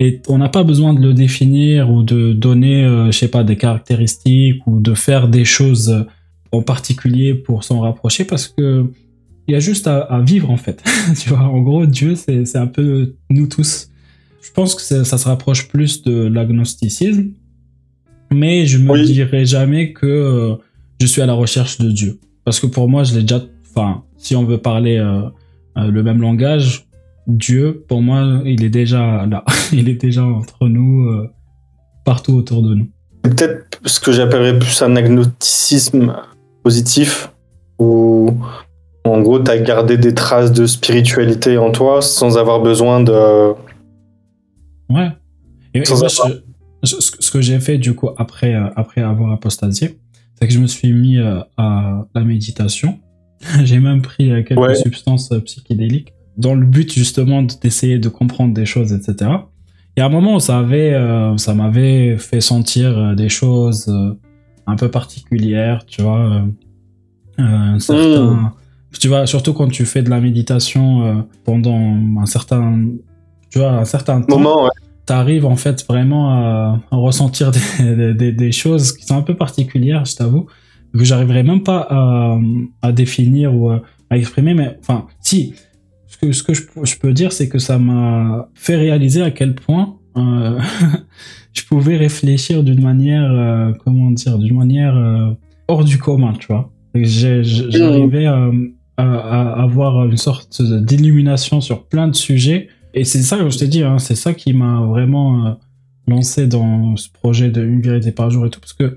Et 0.00 0.22
on 0.28 0.38
n'a 0.38 0.48
pas 0.48 0.62
besoin 0.62 0.94
de 0.94 1.00
le 1.00 1.12
définir 1.12 1.90
ou 1.90 2.04
de 2.04 2.32
donner, 2.32 2.84
euh, 2.84 3.06
je 3.06 3.18
sais 3.18 3.28
pas, 3.28 3.42
des 3.42 3.56
caractéristiques 3.56 4.64
ou 4.66 4.78
de 4.80 4.94
faire 4.94 5.28
des 5.28 5.44
choses 5.44 6.06
en 6.52 6.62
particulier 6.62 7.34
pour 7.34 7.64
s'en 7.64 7.80
rapprocher 7.80 8.24
parce 8.24 8.48
que 8.48 8.90
il 9.48 9.52
y 9.52 9.54
a 9.56 9.60
juste 9.60 9.86
à, 9.86 9.98
à 10.00 10.20
vivre 10.20 10.50
en 10.50 10.56
fait. 10.56 10.84
tu 11.18 11.30
vois, 11.30 11.40
en 11.40 11.60
gros, 11.62 11.86
Dieu, 11.86 12.14
c'est 12.14 12.56
un 12.56 12.66
peu 12.66 13.16
nous 13.30 13.46
tous. 13.46 13.88
Je 14.48 14.52
pense 14.54 14.74
que 14.74 14.80
ça, 14.82 15.04
ça 15.04 15.18
se 15.18 15.28
rapproche 15.28 15.68
plus 15.68 16.02
de 16.02 16.26
l'agnosticisme, 16.26 17.32
mais 18.32 18.64
je 18.66 18.78
me 18.78 18.92
Oui. 18.92 19.04
dirais 19.04 19.44
jamais 19.44 19.92
que 19.92 20.06
euh, 20.06 20.56
je 21.00 21.06
suis 21.06 21.20
à 21.20 21.26
la 21.26 21.34
recherche 21.34 21.78
de 21.78 21.90
Dieu. 21.90 22.18
Parce 22.44 22.58
que 22.58 22.66
pour 22.66 22.88
moi, 22.88 23.04
je 23.04 23.14
l'ai 23.14 23.20
déjà. 23.22 23.42
Enfin, 23.70 24.02
si 24.16 24.34
on 24.34 24.44
veut 24.44 24.58
parler 24.58 24.96
euh, 24.96 25.20
euh, 25.76 25.90
le 25.90 26.02
même 26.02 26.20
langage, 26.22 26.86
Dieu, 27.26 27.84
pour 27.88 28.00
moi, 28.00 28.40
il 28.46 28.64
est 28.64 28.70
déjà 28.70 29.26
là. 29.26 29.44
il 29.72 29.88
est 29.90 30.00
déjà 30.00 30.24
entre 30.24 30.66
nous, 30.66 31.04
euh, 31.10 31.28
partout 32.06 32.34
autour 32.34 32.62
de 32.62 32.74
nous. 32.74 32.88
C'est 33.24 33.34
peut-être 33.36 33.80
ce 33.84 34.00
que 34.00 34.12
j'appellerais 34.12 34.58
plus 34.58 34.80
un 34.82 34.96
agnosticisme 34.96 36.16
positif, 36.62 37.30
où 37.78 38.32
en 39.04 39.20
gros, 39.20 39.38
tu 39.40 39.50
as 39.50 39.58
gardé 39.58 39.98
des 39.98 40.14
traces 40.14 40.52
de 40.52 40.66
spiritualité 40.66 41.58
en 41.58 41.70
toi 41.70 42.00
sans 42.00 42.38
avoir 42.38 42.60
besoin 42.62 43.00
de. 43.02 43.52
Ouais. 44.90 45.08
Et, 45.74 45.78
et 45.78 45.82
moi, 45.94 46.08
je- 46.08 46.32
je- 46.82 46.96
ce 47.00 47.30
que 47.30 47.40
j'ai 47.40 47.60
fait 47.60 47.78
du 47.78 47.94
coup 47.94 48.10
après, 48.16 48.54
euh, 48.54 48.68
après 48.76 49.00
avoir 49.02 49.32
apostasié, 49.32 49.98
c'est 50.34 50.46
que 50.46 50.52
je 50.52 50.58
me 50.60 50.66
suis 50.66 50.92
mis 50.92 51.18
euh, 51.18 51.40
à 51.56 52.06
la 52.14 52.22
méditation. 52.24 52.98
j'ai 53.64 53.78
même 53.78 54.02
pris 54.02 54.30
euh, 54.32 54.42
quelques 54.42 54.60
Ouais. 54.60 54.74
substances 54.74 55.32
psychédéliques 55.44 56.12
dans 56.36 56.54
le 56.54 56.64
but 56.66 56.92
justement 56.92 57.42
de- 57.42 57.52
d'essayer 57.60 57.98
de 57.98 58.08
comprendre 58.08 58.54
des 58.54 58.66
choses, 58.66 58.92
etc. 58.92 59.30
Et 59.96 60.00
à 60.00 60.06
un 60.06 60.08
moment, 60.10 60.38
ça 60.38 60.58
avait, 60.60 60.94
ça 61.38 61.54
m'avait 61.54 62.16
fait 62.18 62.40
sentir 62.40 63.16
des 63.16 63.28
choses 63.28 63.92
un 64.68 64.76
peu 64.76 64.88
particulières, 64.92 65.84
tu 65.86 66.02
vois. 66.02 66.44
un 67.38 67.78
certain, 67.80 68.52
tu 69.00 69.08
vois, 69.08 69.26
surtout 69.26 69.52
quand 69.54 69.66
tu 69.68 69.84
fais 69.84 70.02
de 70.02 70.10
la 70.10 70.20
méditation 70.20 71.26
pendant 71.44 71.76
un 72.20 72.26
certain, 72.26 72.86
tu 73.50 73.58
vois, 73.58 73.70
un 73.72 73.84
certain 73.84 74.20
temps 74.22 74.36
Moment, 74.38 74.64
ouais. 74.64 74.70
t'arrives 75.06 75.46
en 75.46 75.56
fait 75.56 75.84
vraiment 75.88 76.30
à, 76.30 76.80
à 76.90 76.96
ressentir 76.96 77.50
des, 77.80 78.14
des, 78.14 78.32
des 78.32 78.52
choses 78.52 78.92
qui 78.92 79.04
sont 79.06 79.16
un 79.16 79.22
peu 79.22 79.34
particulières, 79.36 80.04
je 80.04 80.16
t'avoue, 80.16 80.46
que 80.94 81.04
j'arriverai 81.04 81.42
même 81.42 81.62
pas 81.62 81.86
à, 81.90 82.38
à 82.82 82.92
définir 82.92 83.54
ou 83.54 83.70
à, 83.70 83.82
à 84.10 84.16
exprimer, 84.18 84.54
mais 84.54 84.76
enfin, 84.80 85.06
si, 85.20 85.54
ce 86.06 86.16
que, 86.16 86.32
ce 86.32 86.42
que 86.42 86.54
je, 86.54 86.62
je 86.82 86.96
peux 86.98 87.12
dire, 87.12 87.32
c'est 87.32 87.48
que 87.48 87.58
ça 87.58 87.78
m'a 87.78 88.48
fait 88.54 88.76
réaliser 88.76 89.22
à 89.22 89.30
quel 89.30 89.54
point 89.54 89.96
euh, 90.16 90.58
je 91.52 91.62
pouvais 91.64 91.96
réfléchir 91.96 92.62
d'une 92.64 92.82
manière, 92.82 93.30
euh, 93.30 93.72
comment 93.84 94.10
dire, 94.10 94.38
d'une 94.38 94.56
manière 94.56 94.96
euh, 94.96 95.30
hors 95.68 95.84
du 95.84 95.98
commun, 95.98 96.32
tu 96.38 96.46
vois. 96.48 96.70
J'ai- 96.94 97.44
J'arrivais 97.44 98.26
à, 98.26 98.50
à, 98.96 99.04
à 99.04 99.62
avoir 99.62 100.06
une 100.06 100.16
sorte 100.16 100.60
d'illumination 100.62 101.60
sur 101.60 101.84
plein 101.86 102.08
de 102.08 102.16
sujets. 102.16 102.68
Et 102.94 103.04
c'est 103.04 103.22
ça, 103.22 103.48
je 103.48 103.58
t'ai 103.58 103.68
dit, 103.68 103.82
hein, 103.82 103.98
c'est 103.98 104.14
ça 104.14 104.34
qui 104.34 104.52
m'a 104.52 104.80
vraiment 104.80 105.46
euh, 105.46 105.52
lancé 106.06 106.46
dans 106.46 106.96
ce 106.96 107.08
projet 107.10 107.50
de 107.50 107.62
une 107.62 107.80
vérité 107.80 108.12
par 108.12 108.30
jour 108.30 108.46
et 108.46 108.50
tout. 108.50 108.60
Parce 108.60 108.72
que 108.72 108.96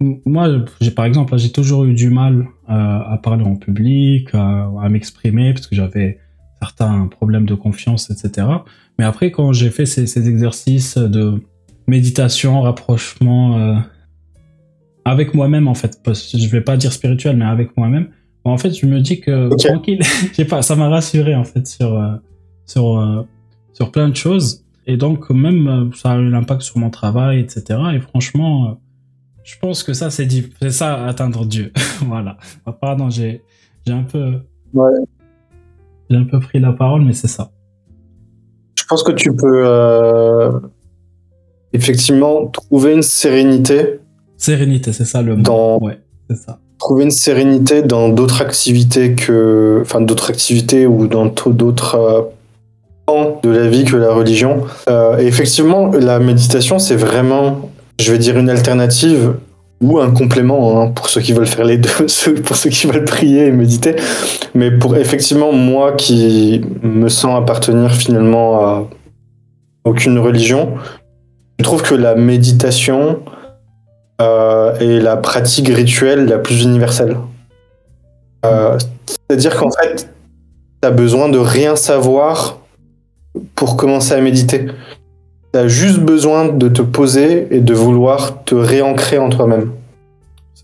moi, 0.00 0.48
j'ai 0.80 0.90
par 0.90 1.04
exemple, 1.04 1.36
j'ai 1.38 1.50
toujours 1.50 1.84
eu 1.84 1.94
du 1.94 2.10
mal 2.10 2.46
euh, 2.68 2.72
à 2.72 3.18
parler 3.22 3.44
en 3.44 3.56
public, 3.56 4.28
à, 4.34 4.70
à 4.80 4.88
m'exprimer, 4.88 5.54
parce 5.54 5.66
que 5.66 5.74
j'avais 5.74 6.18
certains 6.60 7.06
problèmes 7.08 7.46
de 7.46 7.54
confiance, 7.54 8.10
etc. 8.10 8.46
Mais 8.98 9.04
après, 9.04 9.30
quand 9.30 9.52
j'ai 9.52 9.70
fait 9.70 9.86
ces, 9.86 10.06
ces 10.06 10.28
exercices 10.28 10.98
de 10.98 11.42
méditation, 11.86 12.60
rapprochement 12.62 13.58
euh, 13.58 13.74
avec 15.04 15.34
moi-même, 15.34 15.68
en 15.68 15.74
fait, 15.74 16.00
parce 16.02 16.30
que 16.30 16.38
je 16.38 16.48
vais 16.48 16.60
pas 16.60 16.76
dire 16.76 16.92
spirituel, 16.92 17.36
mais 17.36 17.44
avec 17.44 17.76
moi-même, 17.76 18.08
en 18.44 18.58
fait, 18.58 18.72
je 18.72 18.86
me 18.86 19.00
dis 19.00 19.20
que 19.20 19.54
tranquille, 19.56 20.00
je 20.02 20.34
sais 20.34 20.44
pas, 20.44 20.62
ça 20.62 20.76
m'a 20.76 20.88
rassuré 20.88 21.34
en 21.34 21.44
fait 21.44 21.66
sur 21.66 21.98
euh, 21.98 22.14
sur 22.66 22.98
euh, 22.98 23.22
sur 23.72 23.90
plein 23.90 24.08
de 24.08 24.16
choses. 24.16 24.64
Et 24.86 24.96
donc 24.96 25.30
même 25.30 25.66
euh, 25.68 25.90
ça 25.96 26.12
a 26.12 26.18
eu 26.18 26.28
l'impact 26.30 26.62
sur 26.62 26.78
mon 26.78 26.90
travail, 26.90 27.40
etc. 27.40 27.64
Et 27.94 28.00
franchement, 28.00 28.68
euh, 28.70 28.74
je 29.42 29.54
pense 29.60 29.82
que 29.82 29.92
ça 29.94 30.10
c'est 30.10 30.28
ça 30.70 31.04
atteindre 31.06 31.44
Dieu. 31.46 31.72
voilà. 32.06 32.36
Ah, 32.66 32.72
Pardon, 32.72 33.08
j'ai 33.10 33.42
un 33.88 34.02
peu 34.02 34.40
Ouais. 34.72 34.90
j'ai 36.10 36.16
un 36.16 36.24
peu 36.24 36.40
pris 36.40 36.58
la 36.60 36.72
parole, 36.72 37.02
mais 37.02 37.12
c'est 37.12 37.28
ça. 37.28 37.50
Je 38.78 38.84
pense 38.86 39.02
que 39.02 39.12
tu 39.12 39.34
peux 39.34 39.62
euh, 39.66 40.58
effectivement 41.72 42.46
trouver 42.48 42.94
une 42.94 43.02
sérénité, 43.02 44.00
Sérénité, 44.36 44.92
c'est 44.92 45.04
ça 45.04 45.22
le 45.22 45.36
mot. 45.36 45.42
Dans- 45.42 45.78
Ouais, 45.78 46.00
c'est 46.28 46.36
ça. 46.36 46.58
trouver 46.78 47.04
une 47.04 47.10
sérénité 47.10 47.82
dans 47.82 48.08
d'autres 48.10 48.42
activités 48.42 49.14
que, 49.14 49.78
enfin 49.80 50.00
d'autres 50.00 50.28
activités 50.30 50.86
ou 50.86 51.06
dans 51.06 51.26
d'autres 51.26 52.30
la 53.54 53.68
vie 53.68 53.84
que 53.84 53.96
la 53.96 54.12
religion. 54.12 54.64
Euh, 54.88 55.18
et 55.18 55.26
effectivement, 55.26 55.90
la 55.92 56.18
méditation, 56.18 56.78
c'est 56.78 56.96
vraiment, 56.96 57.70
je 58.00 58.12
vais 58.12 58.18
dire, 58.18 58.38
une 58.38 58.50
alternative 58.50 59.34
ou 59.80 59.98
un 59.98 60.10
complément 60.10 60.80
hein, 60.80 60.88
pour 60.88 61.08
ceux 61.08 61.20
qui 61.20 61.32
veulent 61.32 61.46
faire 61.46 61.64
les 61.64 61.78
deux, 61.78 61.90
pour 62.44 62.56
ceux 62.56 62.70
qui 62.70 62.86
veulent 62.86 63.04
prier 63.04 63.46
et 63.46 63.52
méditer. 63.52 63.96
Mais 64.54 64.70
pour 64.70 64.96
effectivement 64.96 65.52
moi 65.52 65.92
qui 65.92 66.62
me 66.82 67.08
sens 67.08 67.36
appartenir 67.36 67.92
finalement 67.92 68.60
à 68.60 68.88
aucune 69.84 70.18
religion, 70.18 70.74
je 71.58 71.64
trouve 71.64 71.82
que 71.82 71.94
la 71.94 72.14
méditation 72.14 73.20
euh, 74.20 74.78
est 74.78 75.00
la 75.00 75.16
pratique 75.16 75.68
rituelle 75.68 76.26
la 76.26 76.38
plus 76.38 76.62
universelle. 76.62 77.16
Euh, 78.44 78.78
C'est-à-dire 79.06 79.56
qu'en 79.56 79.70
fait, 79.70 80.08
tu 80.82 80.88
as 80.88 80.90
besoin 80.90 81.28
de 81.28 81.38
rien 81.38 81.76
savoir 81.76 82.58
pour 83.54 83.76
commencer 83.76 84.12
à 84.14 84.20
méditer. 84.20 84.66
T'as 85.52 85.68
juste 85.68 86.00
besoin 86.00 86.48
de 86.48 86.68
te 86.68 86.82
poser 86.82 87.46
et 87.50 87.60
de 87.60 87.74
vouloir 87.74 88.42
te 88.44 88.54
réancrer 88.54 89.18
en 89.18 89.28
toi-même. 89.28 89.70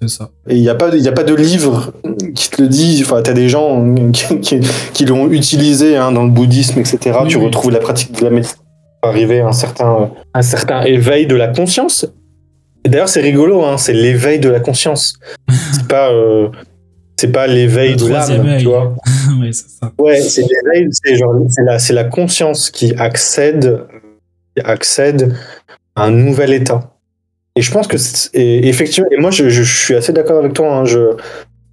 C'est 0.01 0.09
ça. 0.09 0.31
Et 0.49 0.57
il 0.57 0.63
n'y 0.63 0.69
a, 0.69 0.75
pas- 0.75 0.95
y 0.97 1.09
a 1.09 1.13
pas 1.13 1.25
de 1.25 1.35
livre 1.35 1.93
qui 2.35 2.49
te 2.51 2.63
le 2.63 2.69
dit. 2.69 3.01
Enfin, 3.05 3.23
tu 3.23 3.31
as 3.31 3.35
des 3.35 3.49
gens 3.49 3.95
qui, 4.13 4.41
qui- 4.41 4.61
qui 4.93 5.05
l'ont 5.05 5.31
utilisé 5.31 5.97
hein, 5.97 6.11
dans 6.11 6.25
le 6.25 6.31
bouddhisme, 6.31 6.81
etc. 6.81 7.19
Oui, 7.23 7.29
tu 7.29 7.37
oui. 7.37 7.45
retrouves 7.45 7.71
la 7.71 7.79
pratique 7.81 8.19
de 8.19 8.25
la 8.25 8.31
méditation 8.31 8.63
pour 9.03 9.11
arriver 9.11 9.41
à 9.41 9.49
un 9.49 9.53
certain, 9.53 10.11
un 10.35 10.43
certain 10.43 10.83
éveil 10.83 11.27
de 11.27 11.37
la 11.37 11.49
conscience. 11.49 12.07
D'ailleurs, 12.87 13.09
c'est 13.11 13.21
rigolo, 13.21 13.63
hein, 13.65 13.77
c'est 13.77 13.93
l'éveil 13.93 14.39
de 14.41 14.49
la 14.49 14.59
conscience. 14.61 15.19
c'est 15.73 15.87
pas, 15.87 16.11
euh, 16.11 16.49
c'est 17.21 17.33
pas 17.33 17.47
l'éveil 17.47 17.97
de 17.97 18.09
l'âme, 18.09 18.57
tu 18.59 18.65
vois. 18.65 18.95
oui, 19.41 19.53
c'est 19.53 19.69
ça. 19.69 19.93
Ouais, 19.99 20.21
c'est 20.23 20.43
l'éveil, 20.43 20.89
c'est 20.91 21.17
genre, 21.17 21.35
c'est 21.51 21.63
la, 21.63 21.79
c'est 21.79 21.93
la 21.93 22.05
conscience 22.05 22.71
qui 22.71 22.95
accède, 22.97 23.87
qui 24.57 24.63
accède 24.65 25.35
à 25.95 26.05
un 26.05 26.11
nouvel 26.11 26.53
état. 26.55 26.95
Et 27.57 27.63
je 27.63 27.71
pense 27.71 27.87
que, 27.87 27.97
et 28.33 28.69
effectivement, 28.69 29.11
et 29.11 29.19
moi, 29.19 29.31
je, 29.31 29.51
je 29.51 29.63
suis 29.63 29.95
assez 29.95 30.15
d'accord 30.15 30.39
avec 30.39 30.55
toi. 30.55 30.77
hein, 30.77 30.85
je, 30.87 31.17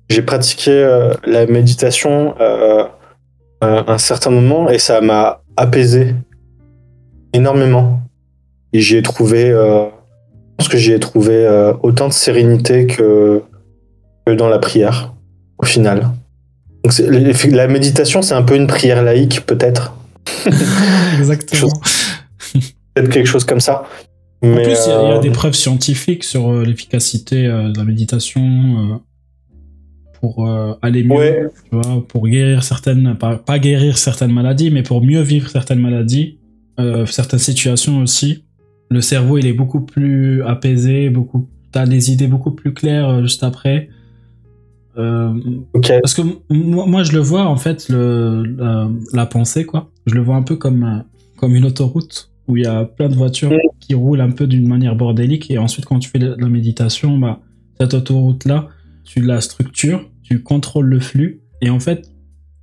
j'ai 0.09 0.21
pratiqué 0.21 0.71
euh, 0.71 1.13
la 1.25 1.45
méditation 1.45 2.35
euh, 2.41 2.83
à 3.61 3.93
un 3.93 3.97
certain 3.97 4.31
moment 4.31 4.69
et 4.69 4.79
ça 4.79 4.99
m'a 4.99 5.43
apaisé 5.55 6.13
énormément. 7.31 8.01
Et 8.73 8.81
j'y 8.81 8.97
ai 8.97 9.01
trouvé, 9.01 9.49
euh, 9.49 9.85
je 9.85 10.55
pense 10.57 10.67
que 10.67 10.77
j'y 10.77 10.91
ai 10.91 10.99
trouvé 10.99 11.35
euh, 11.35 11.73
autant 11.83 12.09
de 12.09 12.13
sérénité 12.13 12.85
que, 12.85 13.41
que 14.25 14.33
dans 14.33 14.49
la 14.49 14.59
prière, 14.59 15.13
au 15.57 15.65
final. 15.65 16.09
Donc 16.83 16.97
la 17.51 17.67
méditation, 17.67 18.21
c'est 18.21 18.33
un 18.35 18.43
peu 18.43 18.55
une 18.55 18.67
prière 18.67 19.03
laïque, 19.03 19.45
peut-être. 19.45 19.93
Exactement. 21.17 21.71
Peut-être 22.93 23.09
quelque 23.09 23.27
chose 23.27 23.43
comme 23.43 23.59
ça. 23.59 23.83
En 24.43 24.47
Mais, 24.49 24.63
plus, 24.63 24.77
il 24.85 24.89
y 24.89 24.93
a- 24.93 25.01
il 25.01 25.07
y, 25.09 25.11
a 25.11 25.17
euh, 25.17 25.19
des 25.19 25.31
preuves 25.31 25.53
scientifiques 25.55 26.23
sur 26.23 26.49
euh, 26.51 26.63
l'efficacité 26.63 27.45
euh, 27.47 27.71
de 27.71 27.77
la 27.77 27.83
méditation 27.83 29.01
pour 30.19 30.49
aller 30.81 31.03
mieux, 31.03 31.15
Ouais, 31.15 31.47
tu 31.69 31.75
vois, 31.75 32.03
pour 32.07 32.27
guérir 32.27 32.63
certaines, 32.63 33.15
pas, 33.17 33.37
pas 33.37 33.59
guérir 33.59 33.99
certaines 33.99 34.31
maladies, 34.33 34.71
mais 34.71 34.81
pour 34.81 35.03
mieux 35.03 35.21
vivre 35.21 35.47
certaines 35.49 35.79
maladies, 35.79 36.39
certaines 37.05 37.37
situations 37.39 37.99
aussi. 37.99 38.43
Le 38.89 39.01
cerveau, 39.01 39.37
il 39.37 39.45
est 39.45 39.53
beaucoup 39.53 39.81
plus 39.81 40.41
apaisé, 40.43 41.09
beaucoup, 41.11 41.47
t'as 41.71 41.85
des 41.85 42.11
idées 42.11 42.25
beaucoup 42.27 42.49
plus 42.51 42.73
claires 42.73 43.21
juste 43.21 43.43
après. 43.43 43.89
Euh, 44.97 45.33
parce 46.01 46.13
que 46.13 46.21
moi, 46.49 46.85
moi, 46.87 47.03
je 47.03 47.11
le 47.13 47.19
vois, 47.19 47.45
en 47.45 47.57
fait, 47.57 47.87
le, 47.89 48.43
la, 48.57 48.89
la 49.13 49.25
pensée, 49.25 49.65
quoi. 49.65 49.91
Je 50.05 50.15
le 50.15 50.21
vois 50.21 50.35
un 50.35 50.43
peu 50.43 50.55
comme, 50.55 50.83
euh, 50.83 50.99
comme 51.37 51.55
une 51.55 51.65
autoroute 51.65 52.31
où 52.47 52.57
il 52.57 52.63
y 52.63 52.67
a 52.67 52.85
plein 52.85 53.09
de 53.09 53.15
voitures 53.15 53.51
Mm. 53.51 53.57
qui 53.79 53.93
roulent 53.93 54.21
un 54.21 54.31
peu 54.31 54.47
d'une 54.47 54.67
manière 54.67 54.95
bordélique. 54.95 55.51
Et 55.51 55.57
ensuite, 55.57 55.85
quand 55.85 55.99
tu 55.99 56.09
fais 56.09 56.19
la, 56.19 56.35
la 56.37 56.47
méditation, 56.49 57.17
bah, 57.17 57.39
cette 57.79 57.93
autoroute-là, 57.93 58.69
tu 59.03 59.21
la 59.21 59.41
structures, 59.41 60.09
tu 60.23 60.41
contrôles 60.43 60.87
le 60.87 60.99
flux. 60.99 61.41
Et 61.61 61.69
en 61.69 61.79
fait, 61.79 62.09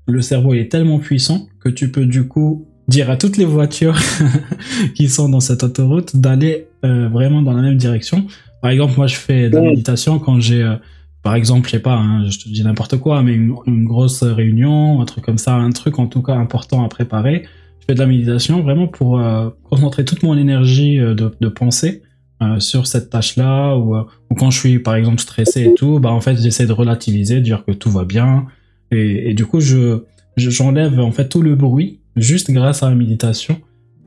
le 0.06 0.20
cerveau 0.20 0.52
il 0.54 0.60
est 0.60 0.70
tellement 0.70 0.98
puissant 0.98 1.46
que 1.60 1.68
tu 1.70 1.90
peux 1.90 2.04
du 2.06 2.28
coup 2.28 2.66
dire 2.88 3.08
à 3.10 3.16
toutes 3.16 3.36
les 3.38 3.46
voitures 3.46 3.98
qui 4.94 5.08
sont 5.08 5.28
dans 5.30 5.40
cette 5.40 5.62
autoroute 5.62 6.16
d'aller 6.16 6.66
euh, 6.84 7.08
vraiment 7.08 7.42
dans 7.42 7.52
la 7.54 7.62
même 7.62 7.76
direction. 7.76 8.26
Par 8.60 8.70
exemple, 8.70 8.94
moi, 8.96 9.06
je 9.06 9.16
fais 9.16 9.48
de 9.50 9.54
la 9.56 9.62
Mm. 9.62 9.66
méditation 9.66 10.18
quand 10.18 10.40
j'ai, 10.40 10.62
euh, 10.62 10.76
par 11.24 11.34
exemple, 11.36 11.66
je 11.66 11.72
sais 11.72 11.80
pas, 11.80 11.96
hein, 11.96 12.28
je 12.28 12.38
te 12.38 12.50
dis 12.50 12.62
n'importe 12.62 12.98
quoi, 12.98 13.22
mais 13.22 13.32
une, 13.32 13.84
grosse 13.84 14.22
réunion, 14.22 15.00
un 15.00 15.06
truc 15.06 15.24
comme 15.24 15.38
ça, 15.38 15.54
un 15.54 15.70
truc 15.70 15.98
en 15.98 16.06
tout 16.06 16.20
cas 16.20 16.34
important 16.34 16.84
à 16.84 16.88
préparer. 16.88 17.46
Je 17.80 17.86
fais 17.86 17.94
de 17.94 17.98
la 17.98 18.06
méditation 18.06 18.60
vraiment 18.60 18.86
pour 18.86 19.18
euh, 19.18 19.48
concentrer 19.62 20.04
toute 20.04 20.22
mon 20.22 20.36
énergie 20.36 21.00
euh, 21.00 21.14
de, 21.14 21.48
pensée 21.48 22.02
euh, 22.42 22.60
sur 22.60 22.86
cette 22.86 23.08
tâche-là, 23.08 23.74
ou, 23.74 23.96
quand 24.36 24.50
je 24.50 24.58
suis 24.58 24.78
par 24.80 24.96
exemple 24.96 25.18
stressé 25.18 25.64
et 25.64 25.74
tout, 25.74 25.98
bah 25.98 26.12
en 26.12 26.20
fait 26.20 26.36
j'essaie 26.36 26.66
de 26.66 26.72
relativiser, 26.72 27.36
de 27.36 27.40
dire 27.40 27.64
que 27.64 27.72
tout 27.72 27.90
va 27.90 28.04
bien, 28.04 28.44
et, 28.90 29.32
du 29.32 29.46
coup 29.46 29.60
je 29.60 30.02
je- 30.36 30.50
j'enlève 30.50 31.00
en 31.00 31.12
fait 31.12 31.28
tout 31.28 31.40
le 31.40 31.54
bruit 31.54 32.00
juste 32.16 32.50
grâce 32.50 32.82
à 32.82 32.90
la 32.90 32.96
méditation 32.96 33.58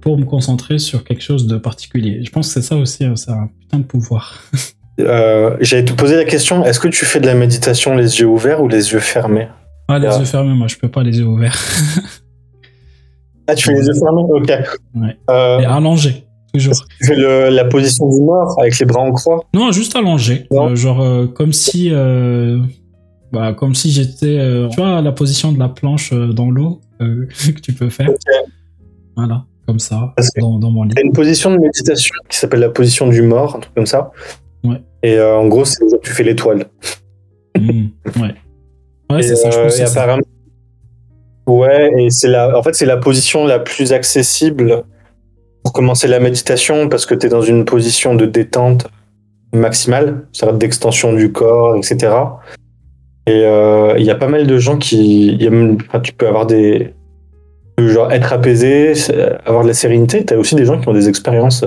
pour 0.01 0.19
me 0.19 0.25
concentrer 0.25 0.77
sur 0.77 1.03
quelque 1.03 1.23
chose 1.23 1.47
de 1.47 1.57
particulier. 1.57 2.23
Je 2.23 2.29
pense 2.29 2.47
que 2.47 2.53
c'est 2.53 2.67
ça 2.67 2.77
aussi, 2.77 3.05
hein, 3.05 3.15
c'est 3.15 3.31
un 3.31 3.49
putain 3.59 3.79
de 3.79 3.85
pouvoir. 3.85 4.43
Euh, 4.99 5.55
J'allais 5.61 5.85
te 5.85 5.93
poser 5.93 6.15
la 6.15 6.25
question 6.25 6.65
est-ce 6.65 6.79
que 6.79 6.87
tu 6.87 7.05
fais 7.05 7.19
de 7.19 7.25
la 7.27 7.35
méditation 7.35 7.95
les 7.95 8.19
yeux 8.19 8.25
ouverts 8.27 8.61
ou 8.63 8.67
les 8.67 8.91
yeux 8.93 8.99
fermés? 8.99 9.47
Ah 9.87 9.99
les 9.99 10.07
Ah. 10.07 10.17
yeux 10.19 10.25
fermés, 10.25 10.53
moi 10.55 10.67
je 10.67 10.75
peux 10.77 10.89
pas 10.89 11.03
les 11.03 11.19
yeux 11.19 11.25
ouverts. 11.25 11.57
Ah, 13.47 13.55
tu 13.55 13.63
fais 13.65 13.73
les 13.73 13.85
yeux 13.87 13.93
fermés? 13.93 14.23
Ok. 14.27 14.49
Ouais. 14.95 15.17
Euh, 15.29 15.59
Et 15.59 15.65
allongés, 15.65 16.25
toujours. 16.53 16.73
tu 16.99 17.07
fais 17.07 17.15
le- 17.15 17.49
la 17.49 17.65
position 17.65 18.09
du 18.09 18.21
mort 18.21 18.59
avec 18.59 18.77
les 18.79 18.85
bras 18.85 19.01
en 19.01 19.11
croix? 19.13 19.45
Non, 19.53 19.71
juste 19.71 19.95
allongé. 19.95 20.47
Non. 20.51 20.71
Euh, 20.71 20.75
genre 20.75 21.31
comme 21.33 21.53
si, 21.53 21.91
bah, 23.31 23.53
comme 23.53 23.75
si 23.75 23.91
j'étais, 23.91 24.67
tu 24.71 24.75
vois, 24.81 25.01
la 25.01 25.11
position 25.11 25.51
de 25.51 25.59
la 25.59 25.69
planche 25.69 26.11
dans 26.13 26.49
l'eau 26.49 26.81
que 26.99 27.61
tu 27.61 27.71
peux 27.73 27.89
faire. 27.89 28.09
Voilà, 29.15 29.45
comme 29.65 29.79
ça, 29.79 30.13
dans 30.37 30.71
mon 30.71 30.83
lit. 30.83 30.91
Il 30.95 30.99
y 30.99 31.03
a 31.03 31.05
une 31.05 31.13
position 31.13 31.51
de 31.51 31.57
méditation 31.59 32.15
qui 32.29 32.37
s'appelle 32.37 32.59
la 32.59 32.69
position 32.69 33.07
du 33.07 33.21
mort, 33.21 33.55
un 33.55 33.59
truc 33.59 33.73
comme 33.75 33.85
ça. 33.85 34.11
Et 35.03 35.15
euh, 35.15 35.37
en 35.37 35.47
gros, 35.47 35.65
c'est 35.65 35.83
tu 36.01 36.11
fais 36.11 36.23
l'étoile. 36.23 36.65
Mm, 37.57 37.87
ouais. 38.21 38.35
Ouais, 39.09 39.23
c'est 39.23 39.35
ça. 39.35 39.49
Je 39.49 39.57
euh, 39.57 39.63
pense 39.63 39.79
et 39.79 39.85
ça. 39.85 40.17
Ouais, 41.47 41.93
et 41.97 42.09
c'est 42.09 42.27
la, 42.27 42.57
en 42.57 42.61
fait, 42.61 42.75
c'est 42.75 42.85
la 42.85 42.97
position 42.97 43.45
la 43.45 43.59
plus 43.59 43.93
accessible 43.93 44.83
pour 45.63 45.71
commencer 45.71 46.07
la 46.07 46.19
méditation 46.19 46.89
parce 46.89 47.05
que 47.05 47.15
tu 47.15 47.27
es 47.27 47.29
dans 47.29 47.41
une 47.41 47.63
position 47.63 48.15
de 48.15 48.25
détente 48.25 48.87
maximale, 49.53 50.27
c'est-à-dire 50.33 50.57
d'extension 50.57 51.13
du 51.13 51.31
corps, 51.31 51.75
etc. 51.77 52.13
Et 53.27 53.43
euh, 53.45 53.95
il 53.97 54.05
y 54.05 54.11
a 54.11 54.15
pas 54.15 54.27
mal 54.27 54.45
de 54.45 54.57
gens 54.57 54.77
qui, 54.77 55.27
il 55.27 55.41
y 55.41 55.47
a 55.47 55.49
même- 55.49 55.77
enfin, 55.87 55.99
tu 56.01 56.11
peux 56.13 56.27
avoir 56.27 56.45
des, 56.47 56.93
genre 57.77 58.11
être 58.11 58.33
apaisé, 58.33 58.93
avoir 59.45 59.63
de 59.63 59.69
la 59.69 59.73
sérénité. 59.73 60.25
Tu 60.25 60.33
as 60.33 60.37
aussi 60.37 60.55
des 60.55 60.65
gens 60.65 60.79
qui 60.79 60.87
ont 60.89 60.93
des 60.93 61.07
expériences. 61.07 61.63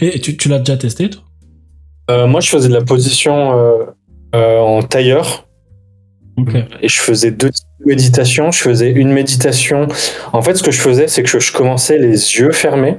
Et 0.00 0.20
tu, 0.20 0.36
tu 0.36 0.48
l'as 0.48 0.58
déjà 0.58 0.76
testé, 0.76 1.10
toi? 1.10 1.22
Euh, 2.10 2.26
moi, 2.26 2.40
je 2.40 2.50
faisais 2.50 2.68
de 2.68 2.74
la 2.74 2.82
position 2.82 3.58
euh, 3.58 3.84
euh, 4.34 4.58
en 4.58 4.82
tailleur. 4.82 5.46
Et 6.82 6.88
je 6.88 7.00
faisais 7.00 7.30
deux 7.30 7.50
méditations. 7.86 8.50
Je 8.50 8.60
faisais 8.60 8.90
une 8.90 9.12
méditation. 9.12 9.86
En 10.32 10.42
fait, 10.42 10.56
ce 10.56 10.62
que 10.62 10.72
je 10.72 10.80
faisais, 10.80 11.06
c'est 11.08 11.22
que 11.22 11.38
je, 11.38 11.52
commençais 11.52 11.98
les 11.98 12.38
yeux 12.38 12.50
fermés 12.50 12.96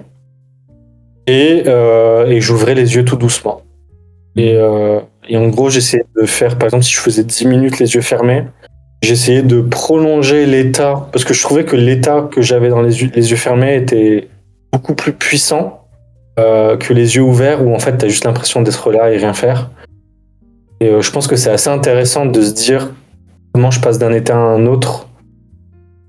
et, 1.28 1.66
et 1.68 2.40
j'ouvrais 2.40 2.76
les 2.76 2.96
yeux 2.96 3.04
tout 3.04 3.18
doucement. 3.18 3.62
Et, 4.38 4.58
et 5.28 5.38
en 5.38 5.50
gros, 5.50 5.70
j'essayais 5.70 6.06
de 6.18 6.26
faire, 6.26 6.58
par 6.58 6.68
exemple, 6.68 6.86
si 6.86 6.94
je 6.94 7.00
faisais 7.00 7.26
10 7.26 7.46
minutes 7.48 7.80
les 7.80 7.94
yeux 7.96 8.02
fermés, 8.02 8.46
j'essayais 9.02 9.44
de 9.44 9.60
prolonger 9.60 10.46
l'état 10.46 11.10
parce 11.12 11.26
que 11.26 11.34
je 11.34 11.42
trouvais 11.42 11.66
que 11.66 11.76
l'état 11.76 12.30
que 12.32 12.42
j'avais 12.42 12.70
dans 12.70 12.82
les 12.82 13.02
yeux, 13.02 13.12
les 13.14 13.32
yeux 13.32 13.38
fermés 13.38 13.76
était 13.76 14.30
beaucoup 14.72 14.96
plus 14.96 15.12
puissant 15.12 15.85
euh, 16.40 16.78
que 16.78 16.94
les 16.94 17.16
yeux 17.16 17.22
ouverts 17.22 17.66
où 17.66 17.74
en 17.74 17.80
fait, 17.80 17.98
tu 17.98 18.06
as 18.06 18.10
juste 18.10 18.26
l'impression 18.26 18.62
d'être 18.62 18.92
là 18.92 19.12
et 19.12 19.18
rien 19.18 19.34
faire. 19.34 19.70
Et 20.82 20.90
euh, 20.90 21.02
je 21.02 21.12
pense 21.12 21.28
que 21.28 21.36
c'est 21.36 21.50
assez 21.52 21.70
intéressant 21.70 22.26
de 22.26 22.42
se 22.42 22.54
dire 22.54 22.92
comment 23.54 23.72
je 23.72 23.80
passe 23.80 23.98
d'un 23.98 24.12
état 24.12 24.36
à 24.36 24.40
un 24.40 24.66
autre. 24.66 25.08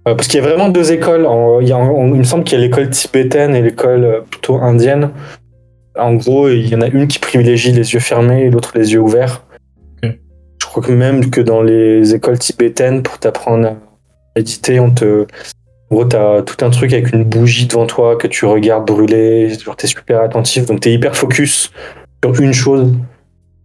Euh, 0.08 0.14
parce 0.14 0.26
qu'il 0.28 0.40
y 0.40 0.44
a 0.44 0.46
vraiment 0.46 0.68
deux 0.68 0.92
écoles. 0.92 1.26
En- 1.26 1.60
il, 1.60 1.68
y 1.68 1.72
a- 1.72 1.76
en- 1.76 2.06
il 2.08 2.14
me 2.18 2.24
semble 2.24 2.44
qu'il 2.44 2.58
y 2.58 2.62
a 2.62 2.64
l'école 2.64 2.90
tibétaine 2.90 3.54
et 3.54 3.62
l'école 3.62 4.24
plutôt 4.30 4.56
indienne. 4.56 5.10
En 5.98 6.14
gros, 6.14 6.48
il 6.48 6.68
y 6.68 6.74
en 6.74 6.80
a 6.82 6.88
une 6.88 7.06
qui 7.08 7.18
privilégie 7.18 7.72
les 7.72 7.94
yeux 7.94 8.00
fermés 8.00 8.42
et 8.46 8.50
l'autre 8.50 8.72
les 8.76 8.92
yeux 8.92 9.00
ouverts. 9.00 9.42
Je 10.02 10.66
crois 10.66 10.82
que 10.82 10.92
même 10.92 11.30
que 11.30 11.40
dans 11.40 11.62
les 11.62 12.14
écoles 12.14 12.38
tibétaines, 12.38 13.02
pour 13.02 13.18
t'apprendre 13.18 13.68
à 13.68 13.76
méditer, 14.36 14.78
on 14.80 14.90
te. 14.90 15.26
En 15.90 15.94
gros, 15.94 16.04
t'as 16.04 16.42
tout 16.42 16.64
un 16.64 16.70
truc 16.70 16.92
avec 16.92 17.12
une 17.12 17.24
bougie 17.24 17.66
devant 17.66 17.86
toi 17.86 18.16
que 18.16 18.26
tu 18.26 18.44
regardes 18.44 18.86
brûler. 18.86 19.50
Genre, 19.58 19.76
t'es 19.76 19.86
super 19.86 20.20
attentif, 20.20 20.66
donc 20.66 20.80
t'es 20.80 20.92
hyper 20.92 21.16
focus 21.16 21.70
sur 22.24 22.40
une 22.40 22.52
chose. 22.52 22.92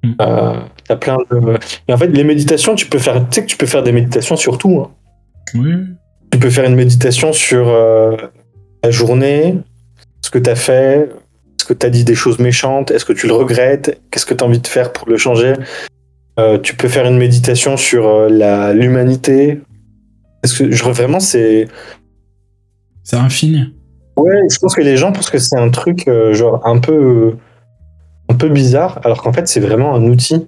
Mm. 0.04 0.12
Euh, 0.22 0.54
t'as 0.88 0.96
plein 0.98 1.18
de. 1.32 1.58
Et 1.88 1.94
en 1.94 1.98
fait, 1.98 2.08
les 2.08 2.24
méditations, 2.24 2.76
tu 2.76 2.86
peux 2.88 3.00
faire. 3.00 3.16
Tu 3.30 3.36
sais 3.36 3.42
que 3.42 3.48
tu 3.48 3.58
peux 3.58 3.66
faire 3.66 3.84
des 3.84 3.92
méditations 3.92 4.36
sur 4.36 4.58
tout. 4.58 4.82
hein. 4.86 4.92
Oui. 5.56 5.74
Tu 6.32 6.40
peux 6.40 6.50
faire 6.50 6.66
une 6.66 6.76
méditation 6.76 7.34
sur 7.34 7.68
euh, 7.68 8.16
la 8.84 8.92
journée, 8.92 9.58
ce 10.22 10.30
que 10.30 10.40
tu 10.40 10.50
as 10.50 10.56
fait, 10.56 11.10
est-ce 11.60 11.66
que 11.66 11.74
tu 11.74 11.86
as 11.86 11.90
dit 11.90 12.04
des 12.06 12.16
choses 12.16 12.40
méchantes, 12.40 12.90
est-ce 12.92 13.04
que 13.04 13.14
tu 13.14 13.28
le 13.28 13.34
regrettes, 13.34 14.00
qu'est-ce 14.12 14.26
que 14.26 14.34
tu 14.34 14.44
as 14.44 14.48
envie 14.48 14.60
de 14.60 14.68
faire 14.68 14.94
pour 14.94 15.10
le 15.10 15.18
changer. 15.18 15.54
Euh, 16.40 16.58
tu 16.58 16.76
peux 16.76 16.88
faire 16.88 17.06
une 17.06 17.18
méditation 17.18 17.76
sur 17.78 18.08
euh, 18.08 18.30
la- 18.30 18.74
l'humanité. 18.74 19.60
Est-ce 20.44 20.64
que 20.64 20.72
je, 20.72 20.84
vraiment 20.86 21.20
c'est 21.20 21.68
C'est 23.12 23.18
infini. 23.18 23.74
ouais, 24.16 24.40
je 24.50 24.58
pense 24.60 24.74
que 24.74 24.82
les 24.82 24.96
gens 24.96 25.12
pensent 25.12 25.30
que 25.30 25.38
c'est 25.38 25.58
un 25.58 25.70
truc 25.70 26.08
euh, 26.08 26.34
genre 26.34 26.66
un 26.66 26.80
peu 26.80 27.36
bizarre 28.50 29.02
alors 29.04 29.22
qu'en 29.22 29.34
fait 29.34 29.50
c'est 29.50 29.60
vraiment 29.60 29.94
un 29.94 30.04
outil 30.04 30.48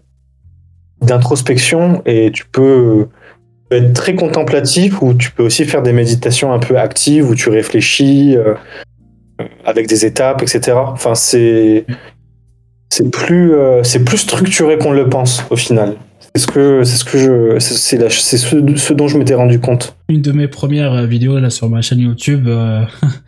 d'introspection 1.02 2.02
et 2.06 2.32
tu 2.32 2.46
peux 2.46 3.10
peux 3.70 3.76
être 3.76 3.92
très 3.92 4.16
contemplatif 4.16 5.02
ou 5.02 5.14
tu 5.14 5.32
peux 5.32 5.44
aussi 5.44 5.66
faire 5.66 5.82
des 5.82 5.92
méditations 5.92 6.54
un 6.54 6.60
peu 6.60 6.80
actives 6.80 7.30
où 7.30 7.36
tu 7.36 7.50
réfléchis. 7.50 8.38
euh, 8.38 8.56
avec 9.66 9.88
des 9.88 10.06
étapes, 10.06 10.42
etc. 10.42 10.78
Enfin, 10.78 11.16
c'est 11.16 11.86
plus 13.12 13.54
euh, 13.54 13.84
c'est 13.84 14.06
plus 14.06 14.20
structuré 14.20 14.78
qu'on 14.78 14.92
le 14.92 15.10
pense 15.10 15.44
au 15.50 15.58
final. 15.58 15.96
C'est 16.36 16.42
ce 16.42 16.48
que 16.48 16.84
c'est 16.84 16.98
ce 16.98 17.06
que 17.06 17.18
je 17.20 17.60
c'est 17.60 18.38
ce, 18.38 18.76
ce 18.76 18.94
dont 18.94 19.08
je 19.08 19.18
m'étais 19.20 19.36
rendu 19.36 19.60
compte. 19.60 19.96
Une 20.10 20.22
de 20.22 20.32
mes 20.32 20.48
premières 20.48 20.94
euh, 20.94 21.06
vidéos 21.06 21.40
là 21.40 21.50
sur 21.52 21.70
ma 21.70 21.82
chaîne 21.82 22.00
YouTube, 22.00 22.48
euh, 22.48 22.84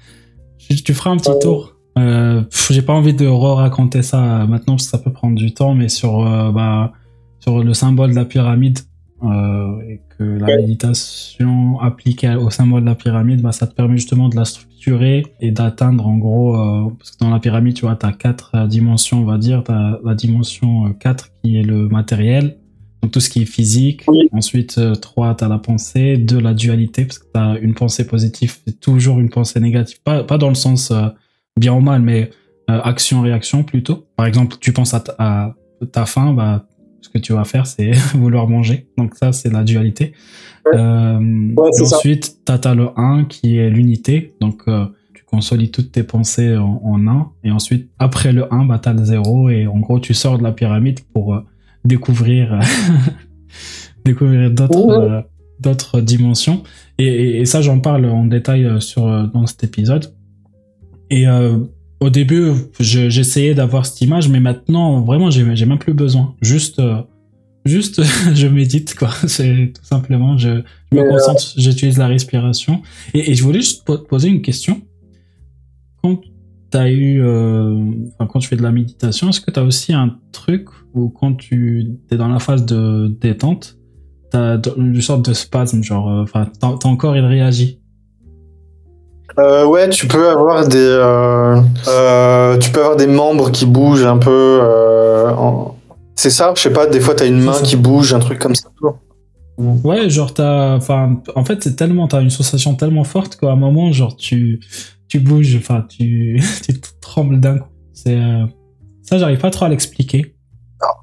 tu 0.86 0.94
feras 0.94 1.12
un 1.12 1.18
petit 1.18 1.32
tour. 1.42 1.76
Euh, 2.00 2.42
J'ai 2.72 2.82
pas 2.82 2.94
envie 2.94 3.14
de 3.14 3.28
raconter 3.28 4.02
ça 4.02 4.42
euh, 4.42 4.48
maintenant 4.48 4.74
parce 4.76 4.86
que 4.86 4.90
ça 4.92 4.98
peut 4.98 5.14
prendre 5.14 5.36
du 5.36 5.54
temps, 5.54 5.76
mais 5.76 5.88
sur 5.88 6.26
euh, 6.26 6.52
bah, 6.52 6.94
sur 7.40 7.64
le 7.64 7.74
symbole 7.76 8.10
de 8.10 8.16
la 8.16 8.26
pyramide 8.26 8.80
euh, 9.24 9.80
et 9.88 10.02
que 10.18 10.24
la 10.24 10.48
Ouais. 10.48 10.58
méditation 10.58 11.80
appliquée 11.82 12.34
au 12.36 12.50
symbole 12.50 12.82
de 12.82 12.88
la 12.88 12.96
pyramide, 12.96 13.42
bah, 13.42 13.52
ça 13.52 13.68
te 13.68 13.76
permet 13.76 13.98
justement 13.98 14.30
de 14.30 14.36
la 14.36 14.46
structurer 14.46 15.24
et 15.42 15.52
d'atteindre 15.52 16.08
en 16.08 16.18
gros 16.18 16.56
euh, 16.56 16.90
parce 16.98 17.12
que 17.12 17.18
dans 17.20 17.30
la 17.30 17.40
pyramide, 17.40 17.76
tu 17.76 17.86
vois, 17.86 17.96
t'as 17.96 18.14
quatre 18.14 18.52
euh, 18.56 18.66
dimensions, 18.68 19.20
on 19.22 19.26
va 19.26 19.38
dire, 19.38 19.62
t'as 19.64 20.00
la 20.04 20.16
dimension 20.16 20.88
euh, 20.88 20.90
4 21.00 21.30
qui 21.44 21.58
est 21.58 21.64
le 21.64 21.88
matériel, 21.88 22.58
donc 23.06 23.12
tout 23.12 23.20
ce 23.20 23.30
qui 23.30 23.44
est 23.44 23.46
physique. 23.46 24.02
Oui. 24.08 24.28
Ensuite, 24.32 24.80
euh, 24.80 24.96
3, 24.96 25.36
tu 25.36 25.44
as 25.44 25.48
la 25.48 25.60
pensée. 25.60 26.18
2, 26.18 26.40
la 26.40 26.56
dualité, 26.56 27.06
parce 27.06 27.20
que 27.20 27.26
tu 27.26 27.40
as 27.40 27.60
une 27.60 27.76
pensée 27.76 28.08
positive 28.08 28.58
et 28.66 28.72
toujours 28.72 29.20
une 29.20 29.30
pensée 29.30 29.60
négative. 29.60 30.00
Pas, 30.04 30.24
pas 30.24 30.40
dans 30.40 30.50
le 30.50 30.56
sens 30.56 30.90
euh, 30.90 31.10
bien 31.56 31.74
ou 31.74 31.82
mal, 31.82 32.02
mais 32.02 32.32
euh, 32.72 32.82
action-réaction 32.82 33.64
plutôt. 33.64 34.08
Par 34.16 34.26
exemple, 34.26 34.56
tu 34.60 34.74
penses 34.74 34.96
à 34.96 35.02
ta, 35.02 35.16
à 35.20 35.56
ta 35.92 36.08
faim, 36.08 36.34
bah, 36.34 36.66
ce 37.02 37.10
que 37.10 37.20
tu 37.20 37.34
vas 37.34 37.44
faire, 37.44 37.68
c'est 37.68 37.92
vouloir 38.16 38.48
manger. 38.48 38.88
Donc 38.98 39.14
ça, 39.14 39.32
c'est 39.32 39.52
la 39.54 39.64
dualité. 39.64 40.14
Ouais. 40.66 40.80
Euh, 40.80 41.20
Ouais, 41.56 41.70
c'est 41.74 41.84
ensuite, 41.84 42.38
tu 42.44 42.52
as, 42.52 42.74
le 42.74 42.88
1 42.96 43.26
qui 43.26 43.58
est 43.58 43.70
l'unité. 43.70 44.34
Donc, 44.42 44.64
tu 45.14 45.24
consolides 45.26 45.72
toutes 45.72 45.92
tes 45.92 46.02
pensées 46.02 46.58
en, 46.58 46.82
en 46.84 47.08
1. 47.08 47.32
Et 47.44 47.52
ensuite, 47.52 47.92
après 48.00 48.32
le 48.32 48.52
1, 48.52 48.66
bah, 48.66 48.80
tu 48.82 48.90
as 48.90 48.94
le 48.94 49.06
0. 49.06 49.50
Et 49.50 49.68
en 49.68 49.78
gros, 49.78 50.00
tu 50.00 50.16
sors 50.16 50.40
de 50.40 50.44
la 50.44 50.52
pyramide 50.54 51.02
pour 51.14 51.40
découvrir, 51.86 52.60
découvrir 54.06 54.52
d'autres 54.52 54.86
Ouais. 54.86 55.10
euh, 55.12 55.22
d'autres 55.60 56.02
dimensions. 56.02 56.64
Et, 56.98 57.06
et- 57.08 57.38
et 57.42 57.46
ça, 57.46 57.62
j'en 57.62 57.80
parle 57.80 58.06
en 58.06 58.26
détail 58.26 58.66
euh, 58.66 58.80
sur, 58.80 59.08
euh, 59.08 59.26
dans 59.34 59.48
cet 59.48 59.64
épisode. 59.64 60.14
Et 61.10 61.28
euh, 61.28 61.58
au 62.02 62.10
début, 62.10 62.52
je- 62.80 63.10
j'essayais 63.10 63.54
d'avoir 63.54 63.86
cette 63.86 64.02
image, 64.02 64.28
mais 64.28 64.40
maintenant, 64.42 65.00
vraiment, 65.02 65.30
j'ai 65.32 65.56
j'ai 65.56 65.66
même 65.66 65.78
plus 65.80 65.94
besoin. 65.94 66.36
Juste, 66.42 66.80
euh, 66.80 67.02
juste, 67.64 68.02
je 68.36 68.48
médite, 68.48 68.96
quoi. 68.96 69.12
C'est 69.28 69.72
tout 69.74 69.86
simplement, 69.86 70.38
je, 70.38 70.62
je 70.92 70.98
me 70.98 71.04
euh, 71.04 71.10
concentre, 71.10 71.42
j'utilise 71.58 71.98
la 71.98 72.08
respiration. 72.08 72.82
Et, 73.14 73.32
et 73.32 73.36
je 73.36 73.44
voulais 73.44 73.62
juste 73.62 73.86
po- 73.86 74.00
poser 74.00 74.28
une 74.30 74.42
question. 74.42 74.82
Quand 76.04 76.20
t'as 76.70 76.90
eu, 76.90 77.22
euh, 77.22 77.92
quand 78.28 78.40
tu 78.40 78.48
fais 78.50 78.58
de 78.58 78.64
la 78.64 78.72
méditation, 78.74 79.30
est-ce 79.30 79.40
que 79.40 79.52
tu 79.52 79.60
as 79.60 79.64
aussi 79.64 79.94
un 79.94 80.18
truc 80.34 80.66
où 80.96 81.10
quand 81.10 81.36
tu 81.36 81.98
es 82.12 82.16
dans 82.16 82.28
la 82.30 82.40
phase 82.40 82.66
de 82.66 83.08
détente, 83.20 83.78
t'as 84.32 84.58
une 84.78 85.02
sorte 85.02 85.28
de 85.28 85.34
spasme, 85.34 85.84
genre, 85.84 86.10
euh, 86.10 86.24
enfin, 86.24 86.50
ton, 86.80 86.96
corps 86.96 87.16
il 87.16 87.26
réagit. 87.26 87.80
Euh, 89.38 89.66
ouais, 89.66 89.90
tu 89.90 90.08
peux 90.08 90.30
avoir 90.30 90.68
des 90.68 90.78
euh, 90.78 91.60
euh, 91.90 92.58
tu 92.58 92.72
peux 92.72 92.80
avoir 92.80 92.96
des 92.96 93.08
membres 93.08 93.52
qui 93.52 93.66
bougent 93.66 94.06
un 94.06 94.18
peu. 94.18 94.62
en- 95.38 95.76
C'est 96.16 96.30
ça, 96.30 96.54
je 96.56 96.62
sais 96.62 96.72
pas. 96.72 96.88
Des 96.88 97.02
fois, 97.02 97.16
t'as 97.16 97.28
une 97.28 97.42
main 97.42 97.60
qui 97.62 97.76
bouge, 97.76 98.14
un 98.14 98.20
truc 98.20 98.40
comme 98.40 98.56
ça. 98.56 98.70
Ouais, 99.58 100.10
genre 100.10 100.34
t'as, 100.34 100.76
enfin, 100.76 101.22
en 101.36 101.46
fait 101.46 101.64
c'est 101.64 101.76
tellement, 101.76 102.08
t'as 102.08 102.22
une 102.22 102.30
sensation 102.30 102.76
tellement 102.76 103.04
forte 103.06 103.38
qu'à 103.38 103.52
un 103.52 103.56
moment, 103.56 103.92
genre 103.92 104.16
tu, 104.18 104.60
tu 105.08 105.20
bouges, 105.20 105.56
enfin 105.58 105.86
tu, 105.90 106.42
tu 106.66 106.74
trembles 107.02 107.40
d'un 107.40 107.60
coup. 107.60 107.70
C'est, 107.94 108.20
ça 109.02 109.18
j'arrive 109.18 109.40
pas 109.40 109.52
trop 109.52 109.66
à 109.66 109.70
l'expliquer. 109.70 110.35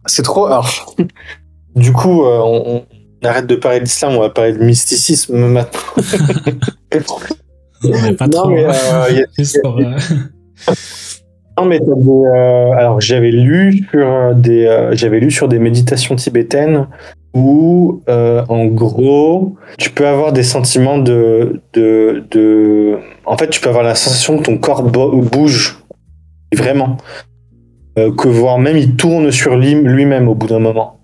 C'est 0.07 0.23
trop. 0.23 0.47
Alors, 0.47 0.95
du 1.77 1.93
coup, 1.93 2.25
euh, 2.25 2.39
on, 2.45 2.85
on 3.23 3.27
arrête 3.27 3.47
de 3.47 3.57
parler 3.57 3.81
d'islam, 3.81 4.15
on 4.17 4.21
va 4.21 4.31
parler 4.31 4.53
de 4.53 4.63
mysticisme 4.65 5.37
maintenant. 5.37 5.81
Pas 8.19 8.27
Non, 8.27 8.31
trop. 8.31 8.51
mais, 8.51 8.65
hein. 8.65 8.73
euh, 9.11 9.25
euh, 9.67 9.99
Non, 11.59 11.67
mais 11.67 11.81
des, 11.81 11.87
euh, 11.91 12.73
alors 12.73 12.99
j'avais 13.01 13.31
lu 13.31 13.87
sur 13.91 14.35
des, 14.35 14.65
euh, 14.65 14.95
j'avais 14.95 15.21
lu 15.21 15.31
sur 15.31 15.49
des 15.49 15.59
méditations 15.59 16.17
tibétaines 16.17 16.87
où, 17.35 18.03
euh, 18.09 18.43
en 18.49 18.65
gros, 18.67 19.57
tu 19.79 19.91
peux 19.91 20.07
avoir 20.07 20.33
des 20.33 20.43
sentiments 20.45 20.99
de, 20.99 21.61
de, 21.75 22.25
de, 22.31 22.99
en 23.27 23.37
fait, 23.37 23.49
tu 23.51 23.61
peux 23.61 23.69
avoir 23.69 23.85
la 23.85 23.95
sensation 23.95 24.39
que 24.39 24.45
ton 24.45 24.57
corps 24.59 24.83
bo- 24.83 25.21
bouge 25.21 25.79
vraiment, 26.55 26.97
que 27.97 28.29
voire 28.29 28.59
même 28.59 28.77
il 28.77 28.97
tourne 28.97 29.31
sur 29.31 29.57
lui- 29.57 29.75
lui-même 29.75 30.29
au 30.29 30.35
bout 30.35 30.47
d'un 30.47 30.59
moment. 30.59 30.99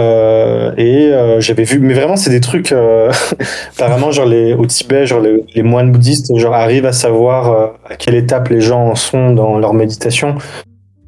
Euh, 0.00 0.72
et 0.76 1.12
euh, 1.12 1.40
j'avais 1.40 1.64
vu, 1.64 1.78
mais 1.78 1.94
vraiment 1.94 2.16
c'est 2.16 2.30
des 2.30 2.40
trucs, 2.40 2.72
euh, 2.72 3.12
apparemment 3.76 4.10
genre 4.10 4.26
les, 4.26 4.54
au 4.54 4.64
Tibet, 4.66 5.06
genre 5.06 5.20
les, 5.20 5.62
moines 5.62 5.92
bouddhistes, 5.92 6.34
genre 6.36 6.54
arrivent 6.54 6.86
à 6.86 6.92
savoir 6.92 7.52
euh, 7.52 7.66
à 7.88 7.96
quelle 7.96 8.14
étape 8.14 8.48
les 8.48 8.60
gens 8.60 8.88
en 8.88 8.94
sont 8.94 9.32
dans 9.32 9.58
leur 9.58 9.74
méditation 9.74 10.36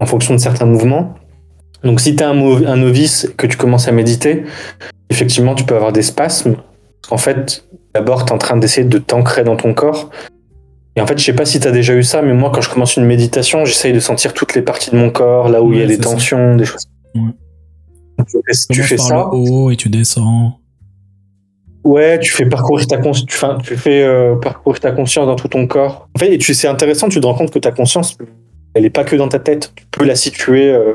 en 0.00 0.06
fonction 0.06 0.34
de 0.34 0.38
certains 0.38 0.66
mouvements. 0.66 1.14
Donc 1.82 2.00
si 2.00 2.14
tu 2.14 2.22
es 2.22 2.26
un, 2.26 2.38
un 2.40 2.76
novice 2.76 3.32
que 3.36 3.46
tu 3.46 3.56
commences 3.56 3.88
à 3.88 3.92
méditer, 3.92 4.44
effectivement 5.10 5.54
tu 5.54 5.64
peux 5.64 5.76
avoir 5.76 5.92
des 5.92 6.02
spasmes. 6.02 6.56
Qu'en 7.08 7.18
fait, 7.18 7.64
d'abord 7.94 8.24
tu 8.24 8.30
es 8.30 8.34
en 8.34 8.38
train 8.38 8.56
d'essayer 8.56 8.86
de 8.86 8.98
t'ancrer 8.98 9.44
dans 9.44 9.56
ton 9.56 9.74
corps. 9.74 10.10
Et 10.96 11.00
en 11.00 11.06
fait, 11.06 11.18
je 11.18 11.24
sais 11.24 11.32
pas 11.32 11.44
si 11.44 11.58
tu 11.58 11.66
as 11.66 11.72
déjà 11.72 11.94
eu 11.94 12.02
ça, 12.04 12.22
mais 12.22 12.32
moi 12.34 12.50
quand 12.54 12.60
je 12.60 12.70
commence 12.70 12.96
une 12.96 13.04
méditation, 13.04 13.64
j'essaye 13.64 13.92
de 13.92 14.00
sentir 14.00 14.32
toutes 14.32 14.54
les 14.54 14.62
parties 14.62 14.90
de 14.90 14.96
mon 14.96 15.10
corps, 15.10 15.48
là 15.48 15.60
où 15.62 15.72
il 15.72 15.80
y 15.80 15.82
a 15.82 15.86
des 15.86 15.96
ça. 15.96 16.02
tensions, 16.02 16.56
des 16.56 16.64
choses. 16.64 16.86
Ouais. 17.14 17.22
Tu 18.28 18.38
fais, 18.46 18.74
tu 18.74 18.82
fais 18.84 18.96
par 18.96 19.06
ça. 19.06 19.14
le 19.32 19.36
haut 19.36 19.70
et 19.72 19.76
tu 19.76 19.88
descends. 19.88 20.60
Ouais, 21.82 22.18
tu 22.20 22.32
fais 22.32 22.46
parcourir 22.46 22.86
ta 22.86 22.96
conscience, 22.96 23.26
tu, 23.26 23.36
fais- 23.36 23.46
tu 23.62 23.76
fais 23.76 24.02
euh, 24.04 24.36
parcourir 24.36 24.80
ta 24.80 24.92
conscience 24.92 25.26
dans 25.26 25.34
tout 25.36 25.48
ton 25.48 25.66
corps. 25.66 26.08
En 26.14 26.18
fait, 26.18 26.32
et 26.32 26.38
tu 26.38 26.54
c'est 26.54 26.68
intéressant, 26.68 27.08
tu 27.08 27.20
te 27.20 27.26
rends 27.26 27.34
compte 27.34 27.50
que 27.50 27.58
ta 27.58 27.72
conscience, 27.72 28.16
elle 28.74 28.84
est 28.86 28.90
pas 28.90 29.04
que 29.04 29.16
dans 29.16 29.28
ta 29.28 29.38
tête. 29.38 29.72
Tu 29.74 29.84
peux 29.90 30.04
la 30.06 30.14
situer 30.14 30.70
euh, 30.70 30.94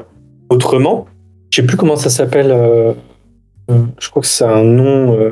autrement. 0.49 1.05
Je 1.51 1.57
sais 1.61 1.67
plus 1.67 1.77
comment 1.77 1.95
ça 1.95 2.09
s'appelle. 2.09 2.51
euh, 2.51 2.93
je 3.99 4.09
crois 4.09 4.21
que 4.23 4.27
c'est 4.27 4.45
un 4.45 4.63
nom, 4.63 5.31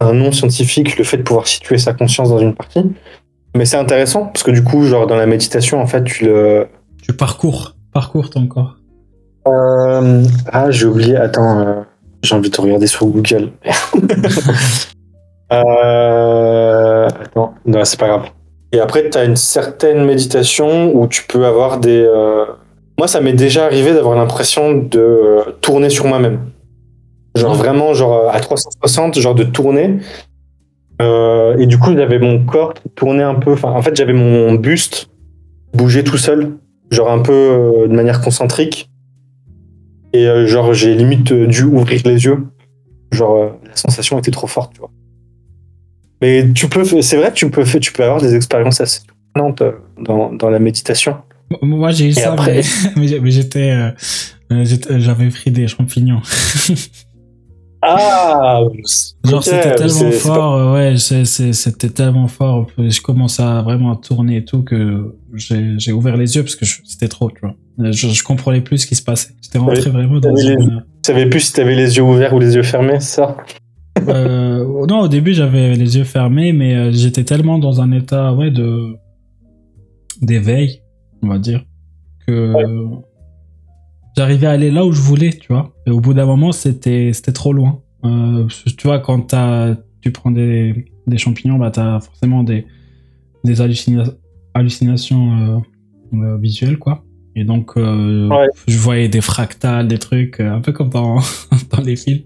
un 0.00 0.12
nom 0.14 0.32
scientifique, 0.32 0.96
le 0.96 1.04
fait 1.04 1.18
de 1.18 1.22
pouvoir 1.22 1.46
situer 1.46 1.76
sa 1.76 1.92
conscience 1.92 2.30
dans 2.30 2.38
une 2.38 2.54
partie. 2.54 2.80
Mais 3.56 3.64
c'est 3.64 3.76
intéressant 3.76 4.26
parce 4.26 4.42
que 4.42 4.50
du 4.50 4.62
coup, 4.62 4.84
genre 4.84 5.06
dans 5.06 5.16
la 5.16 5.26
méditation, 5.26 5.80
en 5.80 5.86
fait, 5.86 6.04
tu 6.04 6.24
le. 6.26 6.68
Tu 7.02 7.12
parcours, 7.14 7.74
parcours 7.92 8.30
ton 8.30 8.46
corps. 8.46 8.76
Euh, 9.48 10.22
Ah, 10.52 10.70
j'ai 10.70 10.86
oublié. 10.86 11.16
Attends, 11.16 11.58
euh, 11.60 11.80
j'ai 12.22 12.34
envie 12.34 12.50
de 12.50 12.54
te 12.54 12.60
regarder 12.60 12.86
sur 12.86 13.06
Google. 13.06 13.50
Euh, 15.52 17.06
Attends, 17.08 17.54
non, 17.66 17.84
c'est 17.84 17.98
pas 17.98 18.06
grave. 18.08 18.26
Et 18.72 18.78
après, 18.80 19.08
tu 19.10 19.18
as 19.18 19.24
une 19.24 19.34
certaine 19.36 20.04
méditation 20.04 20.94
où 20.94 21.08
tu 21.08 21.24
peux 21.26 21.44
avoir 21.44 21.78
des. 21.80 22.02
euh, 22.06 22.44
Moi, 22.98 23.08
ça 23.08 23.20
m'est 23.20 23.32
déjà 23.32 23.64
arrivé 23.64 23.92
d'avoir 23.92 24.14
l'impression 24.16 24.72
de 24.74 25.38
tourner 25.60 25.90
sur 25.90 26.06
moi-même. 26.06 26.38
Genre 27.34 27.52
Ouais. 27.52 27.58
vraiment, 27.58 27.94
genre 27.94 28.30
à 28.32 28.38
360, 28.40 29.18
genre 29.18 29.34
de 29.34 29.42
tourner. 29.44 29.98
Euh, 31.00 31.56
et 31.58 31.66
du 31.66 31.78
coup, 31.78 31.92
j'avais 31.94 32.18
mon 32.18 32.44
corps 32.44 32.74
qui 32.74 32.88
tournait 32.90 33.22
un 33.22 33.34
peu. 33.34 33.52
Enfin, 33.52 33.70
en 33.70 33.82
fait, 33.82 33.96
j'avais 33.96 34.12
mon 34.12 34.54
buste 34.54 35.08
bouger 35.74 36.04
tout 36.04 36.18
seul, 36.18 36.52
genre 36.90 37.10
un 37.10 37.20
peu 37.20 37.32
euh, 37.32 37.88
de 37.88 37.92
manière 37.94 38.20
concentrique. 38.20 38.90
Et 40.12 40.26
euh, 40.26 40.46
genre, 40.46 40.74
j'ai 40.74 40.94
limite 40.94 41.32
dû 41.32 41.64
ouvrir 41.64 42.02
les 42.04 42.24
yeux. 42.24 42.46
Genre, 43.12 43.56
la 43.66 43.76
sensation 43.76 44.18
était 44.18 44.30
trop 44.30 44.46
forte, 44.46 44.74
tu 44.74 44.80
vois. 44.80 44.90
Mais 46.22 46.52
tu 46.52 46.68
peux, 46.68 46.84
c'est 46.84 47.16
vrai 47.16 47.32
tu 47.32 47.48
peux, 47.50 47.64
tu 47.64 47.92
peux 47.92 48.02
avoir 48.04 48.20
des 48.20 48.34
expériences 48.34 48.80
assez 48.80 49.00
surprenantes 49.00 49.62
dans, 49.98 50.30
dans 50.32 50.50
la 50.50 50.58
méditation. 50.58 51.16
Moi 51.62 51.90
j'ai 51.92 52.08
eu 52.08 52.12
ça, 52.12 52.32
après- 52.34 52.62
mais, 52.96 53.08
j'étais- 54.64 55.00
j'avais 55.00 55.28
pris 55.30 55.50
des 55.50 55.66
champignons. 55.66 56.20
Ah 57.82 58.60
Genre 59.24 59.42
c'était 59.42 59.74
tellement 59.74 60.10
fort, 60.18 60.72
ouais, 60.74 60.96
c'est- 60.98 61.24
c'est- 61.24 61.52
c'était 61.54 61.88
tellement 61.88 62.28
fort. 62.28 62.66
Je 62.76 63.00
commençais 63.00 63.42
à 63.42 63.62
vraiment 63.62 63.92
à 63.92 63.96
tourner 63.96 64.36
et 64.38 64.44
tout 64.44 64.62
que 64.62 65.16
j'ai 65.34 65.74
j'ai 65.78 65.92
ouvert 65.92 66.16
les 66.18 66.36
yeux 66.36 66.42
parce 66.42 66.56
que 66.56 66.66
je- 66.66 66.80
c'était 66.84 67.08
trop, 67.08 67.30
tu 67.30 67.40
vois. 67.40 67.54
Je, 67.92 68.08
je 68.08 68.22
comprenais 68.22 68.60
plus 68.60 68.78
ce 68.78 68.86
qui 68.86 68.94
se 68.94 69.02
passait. 69.02 69.30
J'étais 69.42 69.58
rentré 69.58 69.80
vraiment 69.90 70.18
dans 70.20 70.36
une... 70.36 70.84
Tu 71.02 71.06
savais 71.12 71.26
plus 71.30 71.40
si 71.40 71.52
t'avais 71.54 71.74
les 71.74 71.96
yeux 71.96 72.02
ouverts 72.02 72.34
ou 72.34 72.38
les 72.38 72.54
yeux 72.56 72.62
fermés, 72.62 73.00
ça? 73.00 73.36
Euh, 74.08 74.86
non, 74.86 75.00
au 75.00 75.08
début 75.08 75.32
j'avais 75.32 75.74
les 75.74 75.96
yeux 75.96 76.04
fermés, 76.04 76.52
mais 76.52 76.74
euh, 76.74 76.92
j'étais 76.92 77.24
tellement 77.24 77.58
dans 77.58 77.80
un 77.80 77.90
état, 77.92 78.32
ouais, 78.34 78.50
de 78.50 78.94
d'éveil, 80.20 80.82
on 81.22 81.28
va 81.28 81.38
dire, 81.38 81.64
que 82.26 82.52
j'arrivais 84.16 84.46
à 84.46 84.50
aller 84.52 84.70
là 84.70 84.84
où 84.84 84.92
je 84.92 85.00
voulais, 85.00 85.30
tu 85.30 85.52
vois. 85.52 85.72
Et 85.86 85.90
au 85.90 86.00
bout 86.00 86.14
d'un 86.14 86.26
moment, 86.26 86.52
c'était 86.52 87.12
c'était 87.12 87.32
trop 87.32 87.52
loin. 87.52 87.80
Euh, 88.04 88.46
tu 88.76 88.86
vois, 88.86 88.98
quand 88.98 89.34
tu 90.02 90.10
prends 90.12 90.30
des, 90.30 90.86
des 91.06 91.18
champignons, 91.18 91.58
bah 91.58 91.70
t'as 91.70 92.00
forcément 92.00 92.42
des, 92.42 92.66
des 93.44 93.60
hallucina- 93.60 94.14
hallucinations 94.54 95.62
euh, 96.14 96.36
visuelles, 96.38 96.78
quoi. 96.78 97.04
Et 97.36 97.44
donc, 97.44 97.72
euh, 97.76 98.28
Ouais. 98.28 98.46
je 98.66 98.76
voyais 98.78 99.08
des 99.08 99.20
fractales, 99.20 99.86
des 99.88 99.98
trucs, 99.98 100.40
euh, 100.40 100.52
un 100.52 100.60
peu 100.60 100.72
comme 100.72 100.88
dans, 100.90 101.20
dans 101.70 101.82
les 101.82 101.96
films. 101.96 102.22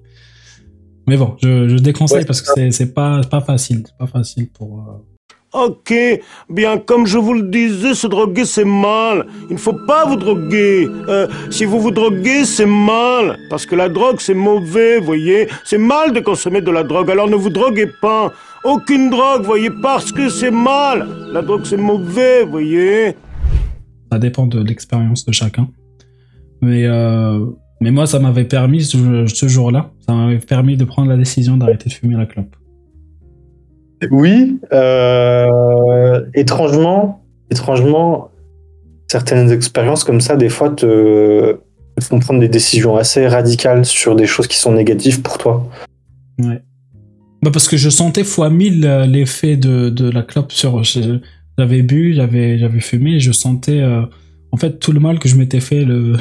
Mais 1.07 1.17
bon, 1.19 1.37
je, 1.43 1.69
je 1.69 1.77
déconseille 1.77 2.21
Ouais. 2.21 2.25
parce 2.25 2.41
que 2.41 2.49
c'est- 2.55 2.71
c'est 2.71 2.95
pas, 2.95 3.21
c'est 3.23 3.31
pas 3.31 3.41
facile. 3.43 3.83
C'est 3.87 3.97
pas 3.99 4.07
facile 4.07 4.49
pour. 4.51 5.05
Ok, 5.55 5.95
bien 6.51 6.79
comme 6.79 7.07
je 7.07 7.17
vous 7.17 7.33
le 7.33 7.43
disais, 7.43 7.95
se 7.95 8.09
droguer 8.09 8.45
c'est 8.45 8.65
mal. 8.65 9.25
Il 9.49 9.53
ne 9.53 9.59
faut 9.61 9.79
pas 9.87 10.05
vous 10.05 10.17
droguer. 10.17 10.89
Euh, 11.09 11.29
si 11.49 11.65
vous 11.65 11.79
vous 11.79 11.93
droguez, 11.93 12.45
c'est 12.45 12.67
mal. 12.67 13.39
Parce 13.49 13.65
que 13.65 13.77
la 13.77 13.89
drogue 13.89 14.17
c'est 14.19 14.35
mauvais, 14.35 14.99
voyez. 14.99 15.47
C'est 15.65 15.79
mal 15.79 16.13
de 16.13 16.19
consommer 16.19 16.61
de 16.61 16.73
la 16.73 16.83
drogue, 16.83 17.09
alors 17.09 17.29
ne 17.29 17.37
vous 17.37 17.51
droguez 17.51 17.89
pas. 18.03 18.33
Aucune 18.65 19.11
drogue, 19.11 19.43
voyez, 19.45 19.71
parce 19.71 20.11
que 20.11 20.29
c'est 20.29 20.51
mal. 20.51 21.07
La 21.33 21.41
drogue 21.41 21.63
c'est 21.63 21.77
mauvais, 21.77 22.45
voyez. 22.45 23.15
Ça 24.11 24.19
dépend 24.19 24.49
de 24.49 24.61
l'expérience 24.61 25.25
de 25.25 25.31
chacun. 25.31 25.69
Mais, 26.63 26.85
euh, 26.85 27.47
mais 27.81 27.93
moi, 27.93 28.07
ça 28.09 28.19
m'avait 28.19 28.45
permis, 28.45 28.83
ce 28.83 29.49
jour-là, 29.49 29.93
ça 30.05 30.15
m'avait 30.15 30.39
permis 30.39 30.77
de 30.77 30.85
prendre 30.85 31.09
la 31.09 31.17
décision 31.17 31.57
d'arrêter 31.57 31.91
de 31.91 31.95
fumer 31.95 32.17
la 32.17 32.27
clope. 32.27 32.57
Oui, 34.11 34.59
euh, 34.73 36.21
étrangement, 36.35 37.23
étrangement, 37.51 38.31
certaines 39.09 39.51
expériences 39.51 40.05
comme 40.05 40.21
ça, 40.21 40.37
des 40.37 40.49
fois, 40.49 40.71
te, 40.71 41.53
te 41.99 42.05
font 42.05 42.19
prendre 42.21 42.41
des 42.41 42.49
décisions 42.49 42.97
assez 42.97 43.27
radicales 43.27 43.85
sur 43.85 44.17
des 44.17 44.27
choses 44.27 44.47
qui 44.47 44.57
sont 44.57 44.73
négatives 44.73 45.23
pour 45.23 45.39
toi. 45.39 45.67
Ouais. 46.39 46.63
Bah 47.43 47.51
parce 47.53 47.69
que 47.69 47.77
je 47.77 47.91
sentais 47.91 48.25
fois 48.25 48.49
mille 48.51 48.87
euh, 48.87 49.07
l'effet 49.07 49.57
de, 49.57 49.91
de 49.91 50.11
la 50.11 50.23
clope 50.23 50.51
sur. 50.53 50.83
je- 50.83 51.19
J'avais 51.59 51.83
bu, 51.83 52.15
j'avais 52.15 52.59
j'avais 52.59 52.81
fumé, 52.81 53.21
je 53.21 53.31
sentais 53.31 53.81
euh, 53.81 54.03
en 54.51 54.57
fait 54.57 54.81
tout 54.81 54.91
le 54.93 54.99
mal 54.99 55.19
que 55.21 55.29
je 55.29 55.37
m'étais 55.37 55.61
fait 55.61 55.85
le 55.85 56.15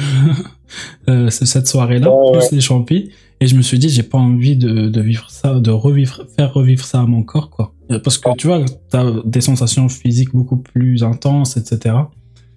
euh, 1.08 1.30
cette 1.30 1.66
soirée-là, 1.66 2.08
Ouais, 2.12 2.38
plus 2.38 2.52
les 2.52 2.60
champis, 2.60 3.10
et 3.40 3.46
je 3.48 3.56
me 3.56 3.62
suis 3.62 3.78
dit 3.80 3.88
j'ai 3.88 4.04
pas 4.04 4.18
envie 4.18 4.56
de, 4.56 4.88
de 4.88 5.00
vivre 5.00 5.28
ça, 5.30 5.58
de 5.58 5.70
revivre, 5.72 6.24
faire 6.36 6.52
revivre 6.52 6.84
ça 6.84 7.00
à 7.00 7.06
mon 7.06 7.22
corps 7.24 7.50
quoi. 7.50 7.73
Euh, 7.90 7.98
Parce 7.98 8.18
que 8.18 8.30
tu 8.36 8.46
vois, 8.46 8.60
t'as 8.90 9.04
des 9.24 9.40
sensations 9.40 9.88
physiques 9.88 10.32
beaucoup 10.34 10.56
plus 10.56 11.02
intenses, 11.02 11.56
etc. 11.56 11.94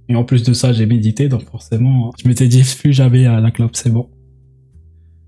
Et 0.10 0.16
en 0.16 0.24
plus 0.24 0.44
de 0.44 0.54
ça, 0.54 0.72
j'ai 0.72 0.86
médité, 0.86 1.28
donc 1.28 1.44
forcément, 1.50 2.12
je 2.22 2.28
m'étais 2.28 2.48
dit 2.48 2.64
plus 2.80 2.94
jamais 2.94 3.26
à 3.26 3.40
la 3.42 3.52
clope, 3.52 3.76
c'est 3.76 3.90
bon. 3.92 4.08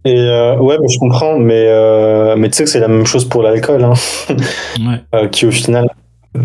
Et 0.06 0.18
euh, 0.18 0.58
ouais, 0.58 0.78
je 0.90 0.98
comprends, 0.98 1.38
mais, 1.38 1.66
euh, 1.68 2.38
mais 2.38 2.50
tu 2.50 2.56
sais 2.56 2.64
que 2.64 2.70
c'est 2.70 2.80
la 2.80 2.88
même 2.88 3.06
chose 3.06 3.26
pour 3.26 3.44
l'alcool, 3.44 3.84
hein, 3.84 3.94
Ouais. 4.80 5.02
euh, 5.14 5.28
qui 5.28 5.46
au 5.46 5.52
final, 5.52 5.90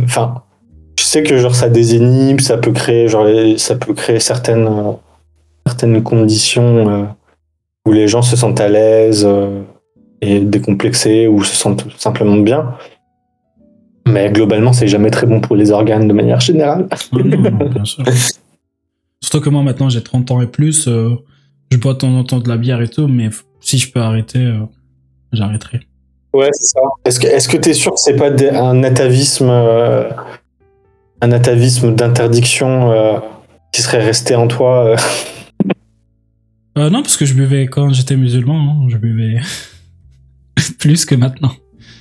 enfin, 0.05 0.43
je 0.99 1.05
sais 1.05 1.23
que 1.23 1.39
genre 1.39 1.55
ça 1.55 1.69
désinhibe, 1.69 2.41
ça 2.41 2.59
peut 2.59 2.73
créer, 2.73 3.07
genre, 3.07 3.29
ça 3.57 3.77
peut 3.77 3.95
créer 3.95 4.19
certaines, 4.19 4.69
certaines 5.65 6.03
conditions 6.03 7.09
où 7.87 7.93
les 7.93 8.09
gens 8.09 8.23
se 8.23 8.35
sentent 8.35 8.61
à 8.61 8.69
l'aise 8.69 9.27
et 10.21 10.41
décomplexés 10.41 11.29
ou 11.29 11.45
se 11.45 11.55
sentent 11.55 11.85
tout 11.85 11.99
simplement 11.99 12.37
bien. 12.39 12.75
Mais 14.07 14.31
globalement, 14.31 14.73
c'est 14.73 14.89
jamais 14.89 15.11
très 15.11 15.27
bon 15.27 15.41
pour 15.41 15.57
les 15.57 15.71
organes 15.71 16.07
de 16.09 16.13
manière 16.13 16.41
générale. 16.41 16.87
Non, 17.13 17.25
non, 17.25 17.69
bien 17.71 17.85
sûr. 17.85 18.05
Surtout 19.23 19.41
que 19.41 19.49
moi 19.49 19.63
maintenant 19.63 19.89
j'ai 19.89 20.03
30 20.03 20.31
ans 20.33 20.41
et 20.43 20.47
plus, 20.47 20.87
euh, 20.87 21.15
je 21.73 21.79
bois 21.79 21.95
de 21.95 21.99
temps 21.99 22.15
en 22.15 22.25
temps 22.25 22.41
de 22.41 22.49
la 22.49 22.59
bière 22.59 22.83
et 22.83 22.89
tout, 22.89 23.09
mais 23.09 23.31
si 23.61 23.79
je 23.79 23.91
peux 23.91 24.01
arrêter, 24.01 24.39
euh, 24.41 24.61
j'arrêterai. 25.33 25.81
Ouais, 26.35 26.51
c'est 26.53 26.67
ça. 26.67 26.81
Est-ce 27.07 27.19
que 27.21 27.27
est-ce 27.27 27.49
que 27.49 27.57
t'es 27.57 27.73
sûr 27.73 27.93
que 27.95 28.01
c'est 28.01 28.17
pas 28.17 28.31
des- 28.31 28.51
un 28.51 28.83
atavisme, 28.85 29.49
euh, 29.49 30.11
un 31.23 31.33
atavisme 31.33 31.95
d'interdiction 31.95 32.93
euh, 32.93 33.19
qui 33.73 33.81
serait 33.81 34.05
resté 34.05 34.35
en 34.35 34.47
toi 34.47 34.85
euh? 34.91 34.97
Euh, 36.77 36.91
non, 36.91 37.03
parce 37.03 37.17
que 37.17 37.25
je 37.25 37.35
buvais 37.35 37.67
quand 37.69 37.91
j'étais 37.95 38.17
musulman, 38.17 38.59
hein, 38.85 38.89
je 38.89 38.97
buvais 38.99 39.41
plus 40.79 41.07
que 41.07 41.15
maintenant. 41.15 41.53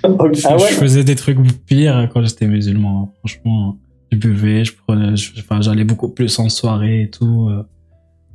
Je, 0.04 0.48
Ah 0.48 0.58
ouais. 0.58 0.70
je 0.70 0.74
faisais 0.76 1.04
des 1.04 1.16
trucs 1.16 1.38
pires 1.66 2.10
quand 2.14 2.24
j'étais 2.24 2.48
musulman. 2.48 3.04
hein. 3.04 3.10
Franchement, 3.20 3.78
je 4.12 4.18
buvais, 4.18 4.66
je 4.66 4.74
prenais, 4.76 5.16
j'allais 5.62 5.84
beaucoup 5.86 6.10
plus 6.10 6.38
en 6.40 6.50
soirée 6.50 7.04
et 7.04 7.10
tout. 7.10 7.48
euh. 7.50 7.64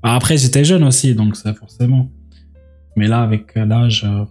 Bah, 0.03 0.15
Après, 0.15 0.39
j'étais 0.39 0.65
jeune 0.65 0.85
aussi, 0.85 1.15
donc 1.15 1.36
ça 1.36 1.53
forcément. 1.55 2.09
Mais 2.97 3.07
là, 3.07 3.20
avec 3.23 3.55
l'âge, 3.55 4.05
euh, 4.09 4.24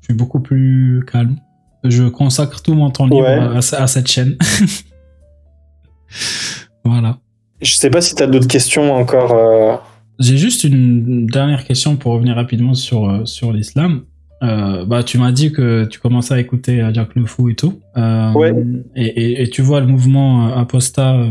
je 0.00 0.06
suis 0.06 0.14
beaucoup 0.14 0.40
plus 0.40 1.04
calme. 1.10 1.36
Je 1.82 2.04
consacre 2.04 2.62
tout 2.62 2.74
mon 2.74 2.90
temps 2.90 3.06
libre 3.06 3.22
Ouais. 3.22 3.38
à, 3.38 3.58
à 3.82 3.86
cette 3.86 4.06
chaîne. 4.08 4.36
voilà. 6.84 7.18
Je 7.60 7.74
sais 7.74 7.90
pas 7.90 8.00
si 8.00 8.14
t'as 8.14 8.26
d'autres 8.26 8.48
questions 8.48 8.94
encore. 8.94 9.32
euh, 9.32 9.76
J'ai 10.18 10.36
juste 10.38 10.64
une 10.64 11.26
dernière 11.26 11.64
question 11.64 11.96
pour 11.96 12.12
revenir 12.12 12.36
rapidement 12.36 12.74
sur, 12.74 13.26
sur 13.26 13.52
l'islam. 13.52 14.04
Euh, 14.44 14.84
bah, 14.84 15.02
tu 15.02 15.16
m'as 15.18 15.32
dit 15.32 15.52
que 15.52 15.84
tu 15.86 15.98
commençais 15.98 16.34
à 16.34 16.38
écouter 16.40 16.80
euh, 16.82 16.92
Jack 16.92 17.14
Le 17.14 17.24
Fou 17.26 17.48
et 17.48 17.54
tout. 17.54 17.80
Euh, 17.96 18.32
Ouais. 18.32 18.52
et, 18.94 19.06
et, 19.06 19.42
et 19.42 19.48
tu 19.48 19.62
vois, 19.62 19.80
le 19.80 19.86
mouvement 19.86 20.54
apostat, 20.54 21.14
euh, 21.16 21.30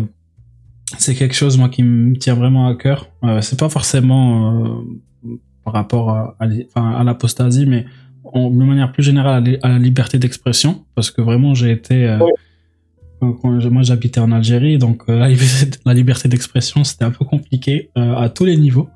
c'est 0.97 1.13
quelque 1.15 1.35
chose, 1.35 1.57
moi, 1.57 1.69
qui 1.69 1.83
me 1.83 2.15
tient 2.17 2.33
vraiment 2.33 2.67
à 2.67 2.75
cœur. 2.75 3.07
Euh, 3.23 3.41
c'est 3.41 3.59
pas 3.59 3.69
forcément 3.69 4.81
par 5.63 5.73
rapport 5.73 6.09
à, 6.39 7.03
l'apostasie, 7.03 7.65
mais 7.65 7.85
de 8.35 8.63
manière 8.65 8.91
plus 8.91 9.03
générale 9.03 9.59
à, 9.61 9.69
la 9.69 9.79
liberté 9.79 10.17
d'expression. 10.17 10.83
Parce 10.95 11.11
que 11.11 11.21
vraiment, 11.21 11.53
j'ai 11.53 11.71
été. 11.71 12.17
Ouais. 12.17 12.31
quand- 13.41 13.59
je- 13.59 13.69
moi, 13.69 13.83
j'habitais 13.83 14.19
en 14.19 14.31
Algérie, 14.31 14.77
donc 14.77 15.03
la 15.07 15.29
liberté, 15.93 16.27
d'expression, 16.29 16.83
c'était 16.83 17.05
un 17.05 17.11
peu 17.11 17.25
compliqué 17.25 17.89
à 17.95 18.27
tous 18.29 18.45
les 18.45 18.57
niveaux. 18.57 18.89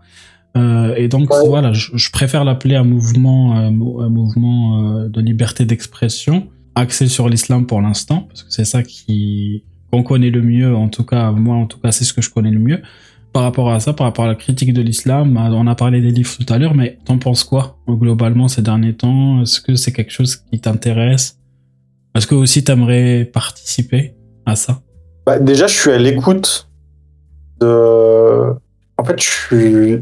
Euh, 0.58 0.96
et 0.96 1.08
donc 1.08 1.30
Ouais. 1.32 1.48
voilà, 1.48 1.72
je, 1.74 1.92
je 1.96 2.12
préfère 2.12 2.44
l'appeler 2.44 2.76
un 2.76 2.84
mouvement, 2.84 3.58
euh, 3.58 3.68
un 3.68 4.10
mouvement 4.10 4.96
euh, 5.04 5.10
de 5.10 5.22
liberté 5.22 5.66
d'expression 5.66 6.48
axé 6.76 7.08
sur 7.08 7.30
l'islam 7.30 7.66
pour 7.66 7.82
l'instant, 7.82 8.22
parce 8.28 8.44
que 8.44 8.52
c'est 8.52 8.66
ça 8.66 8.84
qui 8.84 9.64
qu'on 9.92 10.04
connaît 10.04 10.30
le 10.32 10.42
mieux. 10.42 10.76
En 10.76 10.90
tout 10.90 11.04
cas, 11.06 11.32
moi, 11.32 11.56
en 11.56 11.66
tout 11.66 11.80
cas, 11.80 11.92
c'est 11.92 12.04
ce 12.04 12.14
que 12.14 12.22
je 12.22 12.30
connais 12.30 12.52
le 12.52 12.60
mieux. 12.60 12.82
Par 13.34 13.44
rapport 13.44 13.72
à 13.72 13.80
ça, 13.80 13.94
par 13.94 14.06
rapport 14.08 14.26
à 14.26 14.28
la 14.28 14.36
critique 14.36 14.74
de 14.74 14.82
l'islam, 14.82 15.38
on 15.38 15.68
a 15.68 15.76
parlé 15.76 16.02
des 16.02 16.12
livres 16.12 16.32
tout 16.38 16.52
à 16.52 16.58
l'heure, 16.58 16.74
mais 16.76 16.98
t'en 17.06 17.18
penses 17.20 17.44
quoi 17.44 17.78
globalement 17.88 18.48
ces 18.48 18.62
derniers 18.62 18.96
temps? 18.96 19.42
Est-ce 19.42 19.62
que 19.62 19.76
c'est 19.76 19.92
quelque 19.94 20.12
chose 20.12 20.36
qui 20.38 20.60
t'intéresse? 20.60 21.40
Est-ce 22.16 22.26
que 22.26 22.36
aussi 22.36 22.64
t'aimerais 22.64 23.30
participer 23.32 24.16
à 24.46 24.56
ça? 24.56 24.82
Bah, 25.26 25.40
déjà, 25.40 25.68
je 25.68 25.74
suis 25.76 25.92
à 25.92 25.98
l'écoute 26.00 26.70
de. 27.62 28.54
En 28.98 29.04
fait, 29.04 29.22
je 29.22 29.30
suis. 29.30 30.00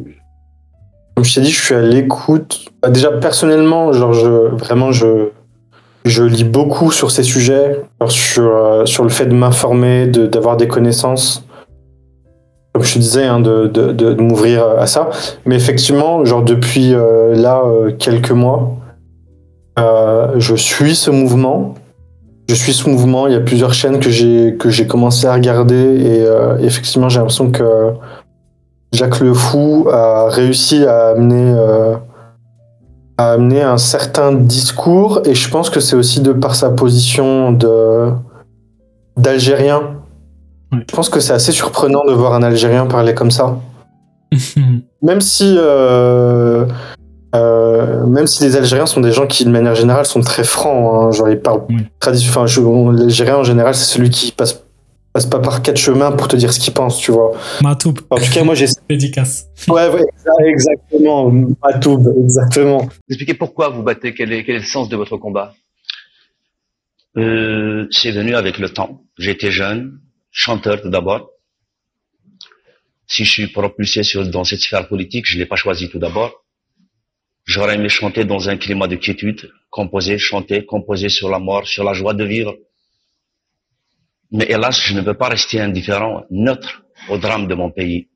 Comme 1.15 1.23
je 1.23 1.35
t'ai 1.35 1.41
dit, 1.41 1.51
je 1.51 1.61
suis 1.61 1.73
à 1.73 1.81
l'écoute. 1.81 2.65
Bah, 2.81 2.89
déjà, 2.89 3.11
personnellement, 3.11 3.93
genre, 3.93 4.13
je... 4.13 4.55
vraiment, 4.55 4.91
je. 4.91 5.29
Je 6.03 6.21
lis 6.21 6.43
beaucoup 6.43 6.91
sur 6.91 7.09
ces 7.09 7.23
sujets, 7.23 7.81
sur, 8.09 8.43
euh, 8.43 8.85
sur 8.85 9.01
le 9.01 9.09
fait 9.09 9.25
de 9.25 9.33
m'informer, 9.33 10.05
d'avoir 10.05 10.55
des 10.55 10.67
connaissances. 10.67 11.43
Comme 12.75 12.83
je 12.83 12.93
te 12.93 12.99
disais, 12.99 13.25
hein, 13.25 13.39
de, 13.39 13.65
de, 13.65 13.91
de, 13.91 14.13
m'ouvrir 14.21 14.63
à 14.77 14.85
ça. 14.85 15.09
Mais 15.47 15.55
effectivement, 15.55 16.23
genre 16.23 16.43
depuis 16.43 16.93
euh, 16.93 17.33
là 17.33 17.63
euh, 17.65 17.91
quelques 17.97 18.29
mois, 18.29 18.77
je 19.75 20.55
suis 20.55 20.95
ce 20.95 21.09
mouvement. 21.09 21.73
Je 22.49 22.53
suis 22.53 22.73
ce 22.73 22.87
mouvement. 22.87 23.25
Il 23.25 23.33
y 23.33 23.37
a 23.37 23.41
plusieurs 23.41 23.73
chaînes 23.73 23.99
que 23.99 24.11
j'ai 24.11 24.57
que 24.59 24.69
j'ai 24.69 24.85
commencé 24.85 25.25
à 25.25 25.33
regarder 25.33 25.73
et 25.75 26.23
effectivement, 26.63 27.09
j'ai 27.09 27.17
l'impression 27.17 27.49
que 27.49 27.93
Jacques 28.95 29.19
Le 29.19 29.33
Fou 29.33 29.87
a 29.91 30.29
réussi 30.29 30.85
à 30.85 31.09
amener 31.09 31.53
euh, 31.57 31.95
à 33.17 33.33
amener 33.33 33.61
un 33.61 33.77
certain 33.77 34.31
discours 34.31 35.21
et 35.25 35.35
je 35.35 35.49
pense 35.49 35.69
que 35.69 35.79
c'est 35.79 35.95
aussi 35.95 36.21
de 36.21 36.33
par 36.33 36.55
sa 36.55 36.69
position 36.69 37.51
de 37.51 38.09
d'Algérien. 39.17 40.01
Je 40.71 40.93
pense 40.95 41.09
que 41.09 41.19
c'est 41.19 41.33
assez 41.33 41.51
surprenant 41.51 42.03
de 42.05 42.13
voir 42.13 42.33
un 42.33 42.43
Algérien 42.43 42.85
parler 42.85 43.13
comme 43.13 43.31
ça. 43.31 43.57
Même 45.01 45.21
si 45.21 45.55
euh, 45.57 46.65
euh, 47.35 48.05
même 48.05 48.27
si 48.27 48.43
les 48.43 48.55
Algériens 48.55 48.85
sont 48.85 49.01
des 49.01 49.11
gens 49.11 49.27
qui 49.27 49.43
de 49.43 49.49
manière 49.49 49.75
générale 49.75 50.05
sont 50.05 50.21
très 50.21 50.45
francs, 50.45 50.93
hein, 50.93 51.11
genre 51.11 51.29
ils 51.29 51.39
parlent 51.39 51.63
Oui. 51.69 51.85
l'Algérien 52.91 53.35
en 53.35 53.43
général 53.43 53.75
c'est 53.75 53.93
celui 53.93 54.09
qui 54.09 54.31
passe 54.31 54.64
passe 55.15 55.27
pas 55.27 55.39
par 55.39 55.61
quatre 55.61 55.77
chemins 55.77 56.11
pour 56.11 56.27
te 56.27 56.35
dire 56.35 56.51
ce 56.51 56.59
qu'il 56.59 56.73
pense, 56.73 56.99
tu 56.99 57.09
vois. 57.11 57.31
Matoub, 57.63 57.95
En 58.09 58.17
tout 58.17 58.31
cas, 58.33 58.43
moi 58.43 58.53
j'ai 58.53 58.65
dédicace. 58.89 59.45
ouais, 59.69 59.87
ouais 59.87 60.01
exa- 60.01 60.45
exactement, 60.45 61.31
Matoub, 61.63 62.01
exactement. 62.25 62.89
Expliquez 63.09 63.33
pourquoi 63.33 63.69
vous 63.69 63.81
battez, 63.81 64.13
quel 64.13 64.33
est, 64.33 64.43
quel 64.43 64.55
est 64.57 64.59
le 64.59 64.65
sens 64.65 64.89
de 64.89 64.97
votre 64.97 65.15
combat? 65.15 65.53
Euh, 67.15 67.87
c'est 67.91 68.11
venu 68.11 68.35
avec 68.35 68.57
le 68.59 68.67
temps. 68.67 69.03
J'étais 69.17 69.51
jeune, 69.51 70.01
chanteur 70.31 70.81
tout 70.81 70.89
d'abord. 70.89 71.29
Si 73.07 73.23
je 73.23 73.31
suis 73.31 73.47
propulsé 73.47 74.03
sur, 74.03 74.27
dans 74.27 74.43
cette 74.43 74.59
sphère 74.59 74.85
politique, 74.89 75.25
je 75.25 75.37
l'ai 75.37 75.45
pas 75.45 75.55
choisi 75.55 75.87
tout 75.89 75.99
d'abord. 75.99 76.43
J'aurais 77.45 77.75
aimé 77.75 77.87
chanter 77.87 78.25
dans 78.25 78.49
un 78.49 78.57
climat 78.57 78.87
de 78.89 78.97
quiétude, 78.97 79.49
composer, 79.69 80.17
chanter, 80.17 80.65
composer 80.65 81.07
sur 81.07 81.29
la 81.29 81.39
mort, 81.39 81.65
sur 81.67 81.85
la 81.85 81.93
joie 81.93 82.13
de 82.13 82.25
vivre. 82.25 82.53
Mais 84.35 84.47
hélas, 84.49 84.81
je 84.81 84.93
ne 84.93 84.99
peux 84.99 85.13
pas 85.13 85.29
rester 85.29 85.61
indifférent, 85.61 86.25
neutre 86.29 86.83
au 87.07 87.17
drame 87.17 87.47
de 87.47 87.55
mon 87.55 87.71
pays. 87.71 88.09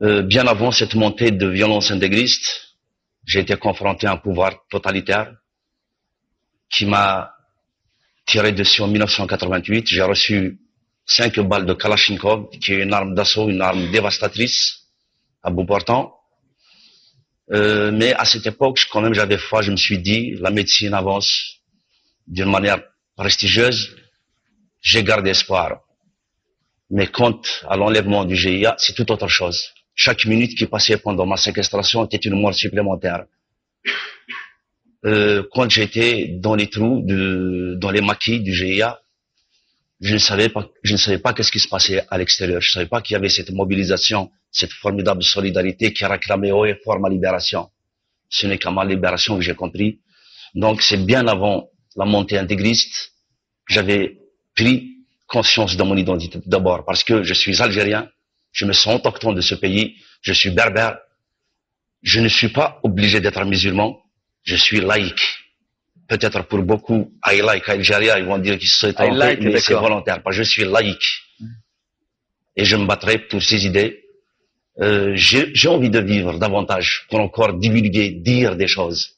Euh, 0.00 0.22
bien 0.22 0.46
avant 0.46 0.70
cette 0.70 0.94
montée 0.94 1.30
de 1.30 1.46
violence 1.46 1.90
intégriste, 1.90 2.78
j'ai 3.26 3.40
été 3.40 3.54
confronté 3.56 4.06
à 4.06 4.12
un 4.12 4.16
pouvoir 4.16 4.66
totalitaire 4.70 5.30
qui 6.70 6.86
m'a 6.86 7.34
tiré 8.24 8.52
dessus 8.52 8.80
en 8.80 8.86
1988. 8.86 9.88
J'ai 9.88 10.00
reçu 10.00 10.58
cinq 11.04 11.38
balles 11.38 11.66
de 11.66 11.74
Kalachnikov, 11.74 12.48
qui 12.58 12.72
est 12.72 12.82
une 12.82 12.94
arme 12.94 13.14
d'assaut, 13.14 13.50
une 13.50 13.60
arme 13.60 13.90
dévastatrice 13.90 14.86
à 15.42 15.50
bout 15.50 15.66
portant. 15.66 16.14
Euh, 17.52 17.92
mais 17.92 18.14
à 18.14 18.24
cette 18.24 18.46
époque, 18.46 18.80
quand 18.90 19.02
même, 19.02 19.12
j'avais 19.12 19.36
foi. 19.36 19.60
Je 19.60 19.70
me 19.70 19.76
suis 19.76 19.98
dit, 19.98 20.34
la 20.40 20.50
médecine 20.50 20.94
avance 20.94 21.60
d'une 22.26 22.50
manière 22.50 22.80
prestigieuse. 23.16 23.94
J'ai 24.84 25.02
gardé 25.02 25.30
espoir. 25.30 25.80
Mais 26.90 27.06
quant 27.06 27.40
à 27.68 27.76
l'enlèvement 27.76 28.24
du 28.26 28.36
GIA, 28.36 28.76
c'est 28.78 28.94
tout 28.94 29.10
autre 29.10 29.28
chose. 29.28 29.72
Chaque 29.94 30.26
minute 30.26 30.56
qui 30.56 30.66
passait 30.66 30.98
pendant 30.98 31.24
ma 31.26 31.38
séquestration 31.38 32.04
était 32.04 32.18
une 32.18 32.38
mort 32.38 32.54
supplémentaire. 32.54 33.24
Euh, 35.06 35.42
quand 35.52 35.70
j'étais 35.70 36.36
dans 36.38 36.54
les 36.54 36.68
trous, 36.68 37.02
de, 37.02 37.76
dans 37.78 37.90
les 37.90 38.02
maquis 38.02 38.40
du 38.40 38.52
GIA, 38.52 39.00
je 40.00 40.12
ne 40.12 40.18
savais 40.18 40.50
pas, 40.50 40.68
je 40.82 40.92
ne 40.92 40.98
savais 40.98 41.18
pas 41.18 41.32
qu'est-ce 41.32 41.50
qui 41.50 41.60
se 41.60 41.68
passait 41.68 42.04
à 42.10 42.18
l'extérieur. 42.18 42.60
Je 42.60 42.68
ne 42.68 42.72
savais 42.74 42.86
pas 42.86 43.00
qu'il 43.00 43.14
y 43.14 43.16
avait 43.16 43.30
cette 43.30 43.52
mobilisation, 43.52 44.30
cette 44.50 44.72
formidable 44.72 45.22
solidarité 45.22 45.94
qui 45.94 46.04
réclamait 46.04 46.52
haut 46.52 46.66
et 46.66 46.74
fort 46.84 47.00
ma 47.00 47.08
libération. 47.08 47.70
Ce 48.28 48.46
n'est 48.46 48.58
qu'à 48.58 48.70
ma 48.70 48.84
libération 48.84 49.36
que 49.36 49.42
j'ai 49.42 49.54
compris. 49.54 50.00
Donc 50.54 50.82
c'est 50.82 51.02
bien 51.06 51.26
avant 51.26 51.70
la 51.96 52.04
montée 52.04 52.36
intégriste, 52.36 53.12
j'avais 53.66 54.18
pris 54.54 54.94
conscience 55.26 55.76
de 55.76 55.82
mon 55.82 55.96
identité 55.96 56.38
d'abord 56.46 56.84
parce 56.84 57.02
que 57.02 57.22
je 57.22 57.34
suis 57.34 57.60
algérien, 57.62 58.08
je 58.52 58.64
me 58.64 58.72
sens 58.72 58.96
autochtone 58.96 59.34
de 59.34 59.40
ce 59.40 59.54
pays, 59.54 59.96
je 60.22 60.32
suis 60.32 60.50
berbère, 60.50 60.98
je 62.02 62.20
ne 62.20 62.28
suis 62.28 62.50
pas 62.50 62.78
obligé 62.82 63.20
d'être 63.20 63.44
musulman, 63.44 64.00
je 64.42 64.56
suis 64.56 64.80
laïque. 64.80 65.24
Peut-être 66.06 66.42
pour 66.42 66.62
beaucoup, 66.62 67.12
I 67.26 67.40
like 67.40 67.68
Algérie, 67.68 68.10
ils 68.18 68.24
vont 68.24 68.38
dire 68.38 68.58
qu'ils 68.58 68.68
sont 68.68 68.92
like, 68.98 69.40
mais 69.40 69.58
c'est 69.58 69.74
volontaire, 69.74 70.22
parce 70.22 70.36
que 70.36 70.42
je 70.42 70.48
suis 70.48 70.64
laïque. 70.64 71.08
Et 72.56 72.64
je 72.64 72.76
me 72.76 72.84
battrai 72.84 73.18
pour 73.18 73.42
ces 73.42 73.66
idées. 73.66 74.04
Euh, 74.80 75.12
j'ai 75.16 75.68
envie 75.68 75.90
de 75.90 76.00
vivre 76.00 76.38
davantage 76.38 77.06
pour 77.08 77.20
encore 77.20 77.54
divulguer, 77.54 78.10
dire 78.10 78.54
des 78.54 78.68
choses. 78.68 79.12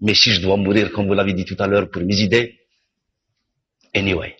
Mais 0.00 0.14
si 0.14 0.32
je 0.32 0.40
dois 0.40 0.56
mourir, 0.56 0.90
comme 0.90 1.06
vous 1.06 1.14
l'avez 1.14 1.34
dit 1.34 1.44
tout 1.44 1.56
à 1.60 1.66
l'heure, 1.66 1.88
pour 1.88 2.02
mes 2.02 2.16
idées, 2.16 2.58
anyway. 3.94 4.36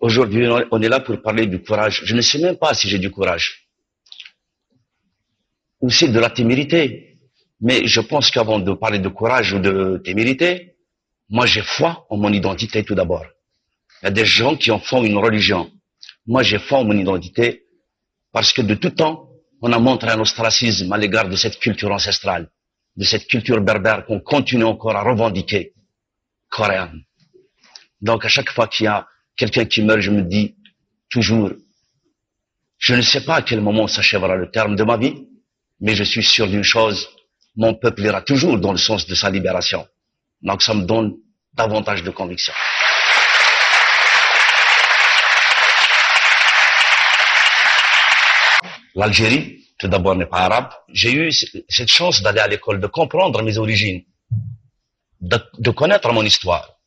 Aujourd'hui, 0.00 0.46
on 0.70 0.80
est 0.80 0.88
là 0.88 1.00
pour 1.00 1.20
parler 1.20 1.46
du 1.46 1.60
courage. 1.60 2.02
Je 2.04 2.14
ne 2.14 2.20
sais 2.20 2.38
même 2.38 2.56
pas 2.56 2.72
si 2.72 2.88
j'ai 2.88 2.98
du 2.98 3.10
courage. 3.10 3.68
Ou 5.80 5.90
c'est 5.90 6.08
de 6.08 6.20
la 6.20 6.30
témérité. 6.30 7.18
Mais 7.60 7.86
je 7.86 8.00
pense 8.00 8.30
qu'avant 8.30 8.60
de 8.60 8.72
parler 8.72 9.00
de 9.00 9.08
courage 9.08 9.52
ou 9.52 9.58
de 9.58 10.00
témérité, 10.04 10.76
moi 11.28 11.46
j'ai 11.46 11.62
foi 11.62 12.06
en 12.10 12.16
mon 12.16 12.32
identité 12.32 12.84
tout 12.84 12.94
d'abord. 12.94 13.26
Il 14.02 14.04
y 14.04 14.08
a 14.08 14.12
des 14.12 14.24
gens 14.24 14.54
qui 14.54 14.70
en 14.70 14.78
font 14.78 15.02
une 15.02 15.16
religion. 15.16 15.68
Moi 16.26 16.44
j'ai 16.44 16.60
foi 16.60 16.78
en 16.78 16.84
mon 16.84 16.96
identité 16.96 17.64
parce 18.32 18.52
que 18.52 18.62
de 18.62 18.74
tout 18.74 18.90
temps, 18.90 19.28
on 19.60 19.72
a 19.72 19.78
montré 19.80 20.10
un 20.10 20.20
ostracisme 20.20 20.92
à 20.92 20.98
l'égard 20.98 21.28
de 21.28 21.34
cette 21.34 21.58
culture 21.58 21.90
ancestrale, 21.90 22.48
de 22.96 23.04
cette 23.04 23.26
culture 23.26 23.60
berbère 23.60 24.06
qu'on 24.06 24.20
continue 24.20 24.62
encore 24.62 24.94
à 24.94 25.02
revendiquer, 25.02 25.72
coréenne. 26.48 27.02
Donc 28.00 28.24
à 28.24 28.28
chaque 28.28 28.50
fois 28.50 28.68
qu'il 28.68 28.84
y 28.84 28.86
a 28.86 29.08
quelqu'un 29.38 29.64
qui 29.64 29.82
meurt, 29.82 30.00
je 30.00 30.10
me 30.10 30.22
dis 30.22 30.56
toujours, 31.08 31.50
je 32.76 32.94
ne 32.94 33.00
sais 33.00 33.24
pas 33.24 33.36
à 33.36 33.42
quel 33.42 33.62
moment 33.62 33.86
s'achèvera 33.86 34.36
le 34.36 34.50
terme 34.50 34.76
de 34.76 34.84
ma 34.84 34.98
vie, 34.98 35.14
mais 35.80 35.94
je 35.94 36.04
suis 36.04 36.24
sûr 36.24 36.48
d'une 36.48 36.64
chose, 36.64 37.08
mon 37.56 37.74
peuple 37.74 38.02
ira 38.02 38.20
toujours 38.20 38.58
dans 38.58 38.72
le 38.72 38.78
sens 38.78 39.06
de 39.06 39.14
sa 39.14 39.30
libération. 39.30 39.86
Donc 40.42 40.62
ça 40.62 40.74
me 40.74 40.82
donne 40.82 41.14
davantage 41.54 42.02
de 42.02 42.10
conviction. 42.10 42.52
L'Algérie, 48.94 49.64
tout 49.78 49.86
d'abord, 49.86 50.16
n'est 50.16 50.26
pas 50.26 50.38
arabe. 50.38 50.70
J'ai 50.92 51.12
eu 51.12 51.32
cette 51.68 51.88
chance 51.88 52.20
d'aller 52.20 52.40
à 52.40 52.48
l'école, 52.48 52.80
de 52.80 52.88
comprendre 52.88 53.42
mes 53.42 53.56
origines, 53.58 54.02
de, 55.20 55.38
de 55.58 55.70
connaître 55.70 56.12
mon 56.12 56.24
histoire. 56.24 56.77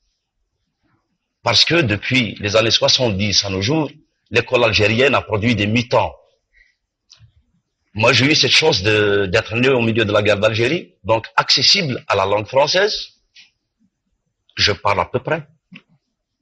Parce 1.44 1.66
que 1.66 1.82
depuis 1.82 2.36
les 2.40 2.56
années 2.56 2.72
70 2.72 3.46
à 3.46 3.50
nos 3.50 3.62
jours, 3.62 3.90
l'école 4.30 4.64
algérienne 4.64 5.16
a 5.16 5.22
produit 5.22 5.56
des 5.56 5.68
mutants. 5.68 6.16
Moi, 7.94 8.14
j'ai 8.14 8.32
eu 8.32 8.36
cette 8.36 8.52
chance 8.52 8.82
d'être 8.84 9.56
né 9.56 9.70
au 9.70 9.82
milieu 9.82 10.06
de 10.06 10.12
la 10.12 10.22
guerre 10.22 10.40
d'Algérie, 10.40 10.94
donc 11.04 11.28
accessible 11.36 12.04
à 12.08 12.16
la 12.16 12.26
langue 12.26 12.48
française. 12.48 12.96
Je 14.56 14.72
parle 14.72 15.02
à 15.02 15.06
peu 15.06 15.20
près, 15.20 15.46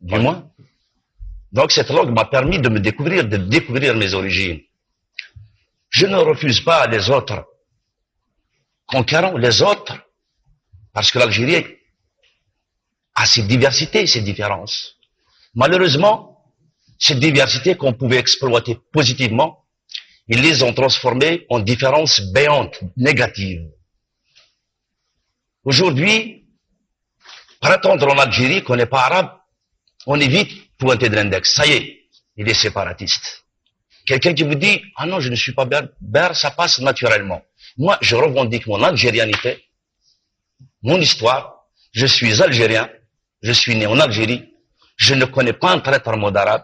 du 0.02 0.20
moins. 0.20 0.52
Donc 1.52 1.72
cette 1.72 1.90
langue 1.90 2.12
m'a 2.12 2.26
permis 2.26 2.60
de 2.60 2.70
me 2.70 2.80
découvrir, 2.80 3.26
de 3.26 3.38
découvrir 3.38 3.96
mes 3.96 4.14
origines. 4.14 4.62
Je 5.90 6.06
ne 6.06 6.18
refuse 6.18 6.62
pas 6.62 6.86
les 6.86 7.10
autres 7.10 7.46
conquérants, 8.86 9.38
les 9.38 9.62
autres, 9.62 9.96
parce 10.94 11.12
que 11.12 11.18
l'Algérie 11.18 11.66
à 13.20 13.26
cette 13.26 13.48
diversité, 13.48 14.08
ces 14.08 14.22
différences. 14.22 14.96
Malheureusement, 15.54 16.42
cette 16.98 17.20
diversité 17.20 17.76
qu'on 17.76 17.92
pouvait 17.92 18.16
exploiter 18.16 18.78
positivement, 18.94 19.66
ils 20.30 20.42
les 20.42 20.64
ont 20.64 20.74
transformées 20.74 21.46
en 21.50 21.60
différences 21.60 22.22
béantes, 22.32 22.80
négatives. 22.96 23.68
Aujourd'hui, 25.66 26.46
prétendre 27.60 28.08
en 28.08 28.18
Algérie 28.18 28.64
qu'on 28.64 28.78
n'est 28.78 28.86
pas 28.86 29.02
arabe, 29.02 29.32
on 30.06 30.18
évite 30.18 30.78
pointer 30.78 31.10
de 31.10 31.16
l'index. 31.16 31.54
Ça 31.54 31.68
y 31.68 31.72
est, 31.72 32.10
il 32.38 32.48
est 32.48 32.54
séparatiste. 32.54 33.44
Quelqu'un 34.06 34.34
qui 34.34 34.44
vous 34.44 34.56
dit, 34.56 34.82
ah 34.96 35.06
non, 35.06 35.20
je 35.20 35.28
ne 35.28 35.36
suis 35.36 35.52
pas 35.52 35.66
berbère, 35.66 36.38
ça 36.38 36.52
passe 36.52 36.80
naturellement. 36.80 37.42
Moi, 37.78 37.98
je 38.00 38.16
revendique 38.16 38.66
mon 38.66 38.82
algérianité, 38.82 39.66
mon 40.84 41.02
histoire, 41.02 41.66
je 41.92 42.06
suis 42.06 42.42
algérien, 42.42 42.90
je 43.42 43.52
suis 43.52 43.76
né 43.76 43.86
en 43.88 44.00
Algérie. 44.00 44.54
Je 44.98 45.14
ne 45.14 45.26
connais 45.26 45.54
pas 45.54 45.72
un 45.72 45.80
traître 45.80 46.16
mot 46.18 46.32
d'arabe. 46.32 46.64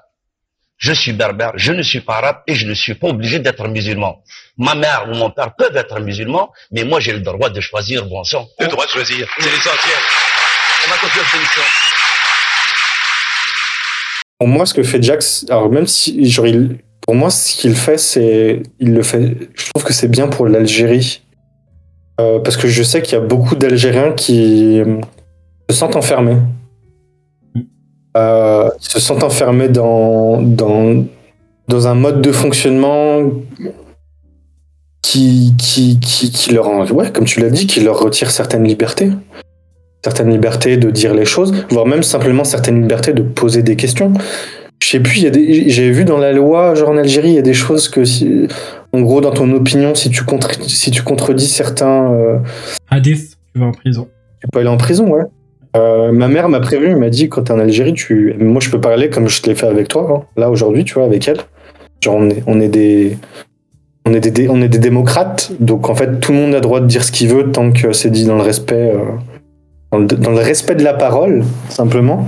Je 0.77 0.91
suis 0.91 1.13
berbère, 1.13 1.53
je 1.55 1.71
ne 1.71 1.81
suis 1.81 2.01
pas 2.01 2.17
arabe 2.17 2.37
et 2.47 2.55
je 2.55 2.67
ne 2.67 2.73
suis 2.73 2.95
pas 2.95 3.07
obligé 3.07 3.39
d'être 3.39 3.65
musulman. 3.69 4.21
Ma 4.57 4.75
mère 4.75 5.05
ou 5.09 5.15
mon 5.15 5.29
père 5.29 5.55
peuvent 5.55 5.75
être 5.77 6.01
musulmans, 6.01 6.51
mais 6.69 6.83
moi 6.83 6.99
j'ai 6.99 7.13
le 7.13 7.21
droit 7.21 7.49
de 7.49 7.61
choisir 7.61 8.05
bon 8.05 8.25
sang. 8.25 8.45
Le 8.59 8.67
droit 8.67 8.85
de 8.85 8.89
choisir, 8.89 9.25
c'est 9.39 9.45
l'essentiel. 9.45 9.97
On 10.85 10.89
va 10.89 10.97
continuer. 10.97 11.23
Pour 14.37 14.49
moi, 14.49 14.65
ce 14.65 14.73
que 14.73 14.83
fait 14.83 15.01
Jax, 15.01 15.45
alors 15.49 15.69
même 15.69 15.87
si, 15.87 16.29
genre, 16.29 16.45
il, 16.45 16.79
pour 17.01 17.15
moi, 17.15 17.29
ce 17.29 17.55
qu'il 17.55 17.73
fait, 17.73 17.97
c'est, 17.97 18.61
il 18.79 18.93
le 18.93 19.01
fait. 19.01 19.49
Je 19.55 19.69
trouve 19.69 19.85
que 19.85 19.93
c'est 19.93 20.09
bien 20.09 20.27
pour 20.27 20.45
l'Algérie, 20.45 21.21
euh, 22.19 22.39
parce 22.39 22.57
que 22.57 22.67
je 22.67 22.83
sais 22.83 23.01
qu'il 23.01 23.13
y 23.13 23.17
a 23.17 23.21
beaucoup 23.21 23.55
d'Algériens 23.55 24.11
qui 24.11 24.81
euh, 24.81 24.99
se 25.69 25.75
sentent 25.77 25.95
enfermés 25.95 26.37
euh, 28.15 28.69
se 28.79 28.99
sentent 28.99 29.23
enfermés 29.23 29.69
dans, 29.69 30.41
dans, 30.41 31.05
dans 31.67 31.87
un 31.87 31.95
mode 31.95 32.21
de 32.21 32.31
fonctionnement 32.31 33.21
qui, 35.01 35.53
qui, 35.57 35.99
qui, 35.99 36.31
qui 36.31 36.53
leur, 36.53 36.91
ouais, 36.93 37.11
comme 37.11 37.25
tu 37.25 37.39
l'as 37.39 37.49
dit, 37.49 37.67
qui 37.67 37.81
leur 37.81 37.99
retire 37.99 38.31
certaines 38.31 38.63
libertés. 38.63 39.11
Certaines 40.03 40.29
libertés 40.29 40.77
de 40.77 40.91
dire 40.91 41.13
les 41.13 41.25
choses, 41.25 41.53
voire 41.69 41.85
même 41.85 42.03
simplement 42.03 42.43
certaines 42.43 42.81
libertés 42.81 43.13
de 43.13 43.23
poser 43.23 43.63
des 43.63 43.75
questions. 43.75 44.13
Je 44.83 44.89
sais 44.89 44.99
plus, 44.99 45.13
j'ai 45.15 45.89
vu 45.89 46.05
dans 46.05 46.17
la 46.17 46.31
loi, 46.31 46.75
genre 46.75 46.89
en 46.89 46.97
Algérie, 46.97 47.29
il 47.29 47.35
y 47.35 47.39
a 47.39 47.41
des 47.41 47.53
choses 47.53 47.89
que, 47.89 48.05
si, 48.05 48.47
en 48.91 49.01
gros, 49.01 49.21
dans 49.21 49.31
ton 49.31 49.51
opinion, 49.53 49.95
si 49.95 50.09
tu, 50.09 50.23
contre, 50.23 50.53
si 50.69 50.91
tu 50.91 51.01
contredis 51.01 51.47
certains. 51.47 52.13
Euh, 52.13 52.37
Hadith, 52.91 53.37
tu 53.53 53.59
vas 53.59 53.67
en 53.67 53.71
prison. 53.71 54.07
Tu 54.41 54.47
peux 54.51 54.59
aller 54.59 54.69
en 54.69 54.77
prison, 54.77 55.09
ouais. 55.09 55.23
Euh, 55.75 56.11
ma 56.11 56.27
mère 56.27 56.49
m'a 56.49 56.59
prévenu, 56.59 56.91
elle 56.91 56.97
m'a 56.97 57.09
dit 57.09 57.29
quand 57.29 57.43
t'es 57.43 57.51
en 57.51 57.59
Algérie, 57.59 57.93
tu... 57.93 58.33
moi 58.39 58.61
je 58.61 58.69
peux 58.69 58.79
parler 58.79 59.09
comme 59.09 59.27
je 59.27 59.41
l'ai 59.43 59.55
fait 59.55 59.67
avec 59.67 59.89
toi, 59.89 60.07
hein. 60.09 60.23
là 60.37 60.49
aujourd'hui, 60.49 60.85
tu 60.85 60.93
vois, 60.93 61.05
avec 61.05 61.27
elle. 61.27 61.39
Genre 62.01 62.15
on 62.15 62.29
est, 62.29 62.43
on 62.47 62.59
est 62.59 62.69
des. 62.69 63.17
On 64.07 64.13
est 64.13 64.19
des, 64.19 64.47
on 64.49 64.61
est 64.61 64.69
des 64.69 64.77
démocrates, 64.77 65.51
donc 65.59 65.89
en 65.89 65.95
fait 65.95 66.19
tout 66.19 66.31
le 66.31 66.37
monde 66.37 66.51
a 66.51 66.57
le 66.57 66.61
droit 66.61 66.79
de 66.79 66.85
dire 66.85 67.03
ce 67.03 67.11
qu'il 67.11 67.27
veut 67.27 67.51
tant 67.51 67.71
que 67.71 67.91
c'est 67.91 68.11
dit 68.11 68.25
dans 68.25 68.35
le 68.35 68.43
respect, 68.43 68.91
euh, 68.91 70.05
dans, 70.05 70.31
le, 70.31 70.41
respect 70.41 70.75
de 70.75 70.83
la 70.83 70.93
parole, 70.93 71.43
simplement. 71.69 72.27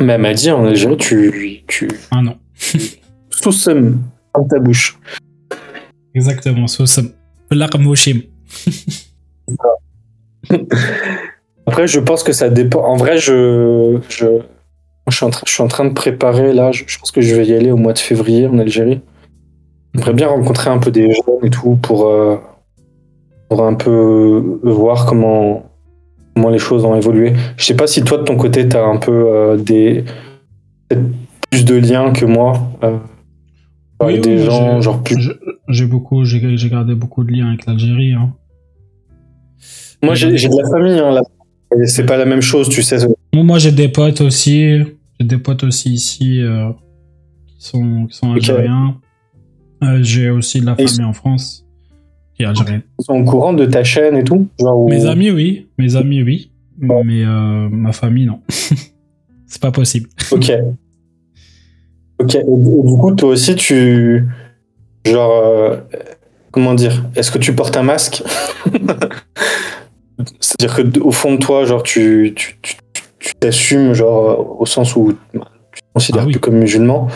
Mais 0.00 0.12
elle 0.12 0.20
m'a 0.20 0.32
dit 0.32 0.52
en 0.52 0.64
Algérie, 0.64 0.96
tu. 0.96 1.64
tu 1.66 1.88
ah 2.12 2.22
non. 2.22 2.36
Sousem 3.30 3.98
dans 4.32 4.44
ta 4.44 4.60
bouche. 4.60 4.96
Exactement, 6.14 6.68
sousem. 6.68 7.10
Après, 11.66 11.86
je 11.86 11.98
pense 12.00 12.22
que 12.22 12.32
ça 12.32 12.50
dépend. 12.50 12.82
En 12.84 12.96
vrai, 12.96 13.16
je, 13.18 13.98
je, 14.08 14.26
Je 15.10 15.16
suis, 15.16 15.24
en 15.26 15.30
train, 15.30 15.42
je 15.46 15.52
suis 15.52 15.62
en 15.62 15.68
train 15.68 15.84
de 15.86 15.92
préparer, 15.94 16.52
là, 16.52 16.72
je, 16.72 16.84
je 16.86 16.98
pense 16.98 17.10
que 17.10 17.20
je 17.20 17.34
vais 17.34 17.46
y 17.46 17.54
aller 17.54 17.70
au 17.70 17.76
mois 17.76 17.92
de 17.92 17.98
février 17.98 18.46
en 18.46 18.58
Algérie. 18.58 19.00
J'aimerais 19.94 20.12
bien 20.14 20.28
rencontrer 20.28 20.70
un 20.70 20.78
peu 20.78 20.90
des 20.90 21.10
jeunes 21.12 21.44
et 21.44 21.50
tout 21.50 21.76
pour, 21.76 22.06
euh, 22.06 22.36
pour 23.48 23.62
un 23.64 23.74
peu 23.74 24.58
voir 24.62 25.06
comment, 25.06 25.70
comment 26.34 26.48
les 26.50 26.58
choses 26.58 26.84
ont 26.84 26.96
évolué. 26.96 27.32
Je 27.56 27.64
sais 27.64 27.76
pas 27.76 27.86
si 27.86 28.02
toi, 28.02 28.18
de 28.18 28.24
ton 28.24 28.36
côté, 28.36 28.68
tu 28.68 28.76
as 28.76 28.84
un 28.84 28.96
peu 28.96 29.12
euh, 29.12 29.56
des 29.56 30.04
plus 31.50 31.64
de 31.64 31.76
liens 31.76 32.12
que 32.12 32.24
moi 32.26 32.54
euh, 32.82 32.96
avec 34.00 34.16
Oui, 34.16 34.20
des 34.22 34.38
gens, 34.38 34.76
j'ai- 34.76 34.82
genre 34.82 35.02
plus. 35.02 35.30
j'ai- 35.68 35.86
beaucoup, 35.86 36.24
j'ai 36.24 36.40
gardé 36.68 36.94
beaucoup 36.94 37.24
de 37.24 37.32
liens 37.32 37.48
avec 37.48 37.64
l'Algérie. 37.66 38.12
hein. 38.12 38.32
Moi, 40.02 40.14
j'ai 40.14 40.32
de 40.32 40.62
la 40.62 40.68
famille, 40.70 40.98
hein. 40.98 41.20
C'est 41.86 42.06
pas 42.06 42.16
la 42.16 42.24
même 42.24 42.40
chose, 42.42 42.68
tu 42.68 42.82
sais. 42.82 42.98
Moi, 43.34 43.58
j'ai 43.58 43.72
des 43.72 43.88
potes 43.88 44.20
aussi. 44.20 44.78
J'ai 45.20 45.26
des 45.26 45.38
potes 45.38 45.64
aussi 45.64 45.92
ici 45.92 46.40
euh, 46.42 46.70
qui 47.46 47.66
sont, 47.68 48.06
qui 48.06 48.16
sont 48.16 48.32
algériens. 48.32 48.96
Euh, 49.82 49.98
j'ai 50.02 50.30
aussi 50.30 50.60
de 50.60 50.66
la 50.66 50.74
Et- 50.78 50.86
famille 50.86 51.04
en 51.04 51.12
France 51.12 51.64
qui 52.34 52.42
est 52.42 52.46
algérienne. 52.46 52.82
Ils 53.00 53.04
sont 53.04 53.14
au 53.14 53.24
courant 53.24 53.52
de 53.52 53.64
ta 53.66 53.84
chaîne 53.84 54.16
et 54.16 54.24
tout. 54.24 54.48
Genre, 54.58 54.78
où- 54.78 54.88
Mes 54.88 55.06
amis, 55.06 55.30
oui. 55.30 55.68
Mes 55.78 55.94
amis, 55.96 56.22
oui. 56.22 56.50
Mais 56.78 57.24
euh, 57.24 57.68
ma 57.70 57.92
famille, 57.92 58.26
non. 58.26 58.40
C'est 59.46 59.60
pas 59.62 59.70
possible. 59.70 60.08
Ok. 60.32 60.50
Ok. 62.18 62.34
Et, 62.34 62.38
du 62.42 62.96
coup, 63.00 63.12
toi 63.14 63.28
aussi, 63.30 63.54
tu. 63.54 64.26
Genre. 65.04 65.76
comment 66.50 66.74
dire 66.74 67.04
Est-ce 67.14 67.30
que 67.30 67.38
tu 67.38 67.54
portes 67.54 67.76
un 67.76 67.82
masque? 67.84 68.22
C'est-à-dire 70.40 70.74
que 70.92 71.00
au 71.00 71.10
fond 71.10 71.32
de 71.34 71.38
toi, 71.38 71.64
genre, 71.64 71.82
tu 71.82 72.32
tu- 72.36 72.56
tu- 72.62 72.76
tu 73.18 73.34
t'assumes, 73.40 73.94
genre, 73.94 74.30
euh, 74.30 74.60
au 74.60 74.66
sens 74.66 74.94
où 74.96 75.12
tu 75.32 75.38
te 75.80 75.84
considères 75.92 76.22
Ah 76.22 76.26
oui. 76.26 76.32
plus 76.32 76.40
comme 76.40 76.56
musulman, 76.56 77.08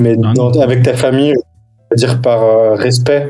mais 0.00 0.16
Ah 0.24 0.32
dans- 0.34 0.60
avec 0.60 0.82
ta 0.82 0.94
famille, 0.96 1.32
je 1.34 1.86
veux 1.90 1.96
dire 1.96 2.20
par 2.20 2.42
euh, 2.42 2.74
respect, 2.74 3.28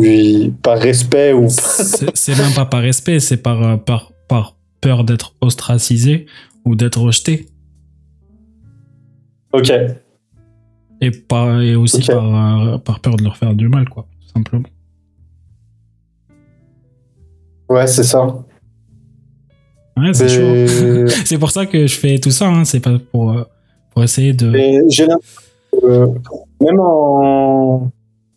oui, 0.00 0.52
par 0.62 0.78
respect 0.78 1.32
ou. 1.32 1.48
C'est 1.48 2.14
c'est 2.16 2.36
même 2.38 2.52
pas 2.54 2.64
par 2.66 2.80
respect, 2.80 3.20
c'est 3.20 3.36
par, 3.36 3.62
euh, 3.62 3.76
par, 3.76 4.12
par 4.28 4.56
peur 4.80 5.04
d'être 5.04 5.34
ostracisé 5.40 6.26
ou 6.64 6.74
d'être 6.74 7.00
rejeté. 7.00 7.46
Ok. 9.52 9.70
Et, 11.00 11.10
par, 11.10 11.60
et 11.60 11.76
aussi 11.76 12.02
par, 12.02 12.24
euh, 12.74 12.78
par 12.78 13.00
peur 13.00 13.16
de 13.16 13.22
leur 13.24 13.36
faire 13.36 13.54
du 13.54 13.68
mal, 13.68 13.88
quoi, 13.88 14.06
tout 14.20 14.28
simplement. 14.34 14.64
Ouais, 17.68 17.86
c'est 17.86 18.04
ça. 18.04 18.24
Ouais, 19.96 20.12
c'est 20.12 20.28
chaud. 20.28 21.06
C'est 21.24 21.38
pour 21.38 21.50
ça 21.50 21.66
que 21.66 21.86
je 21.86 21.96
fais 21.96 22.18
tout 22.18 22.30
ça, 22.30 22.46
hein. 22.46 22.64
c'est 22.64 22.80
pas 22.80 22.98
pour, 23.10 23.32
euh, 23.32 23.44
pour 23.92 24.04
essayer 24.04 24.34
de. 24.34 24.50
Mais 24.50 24.80
j'ai 24.88 25.06
l'impression 25.06 25.40
que 25.72 26.64
même 26.64 26.80
en 26.80 27.90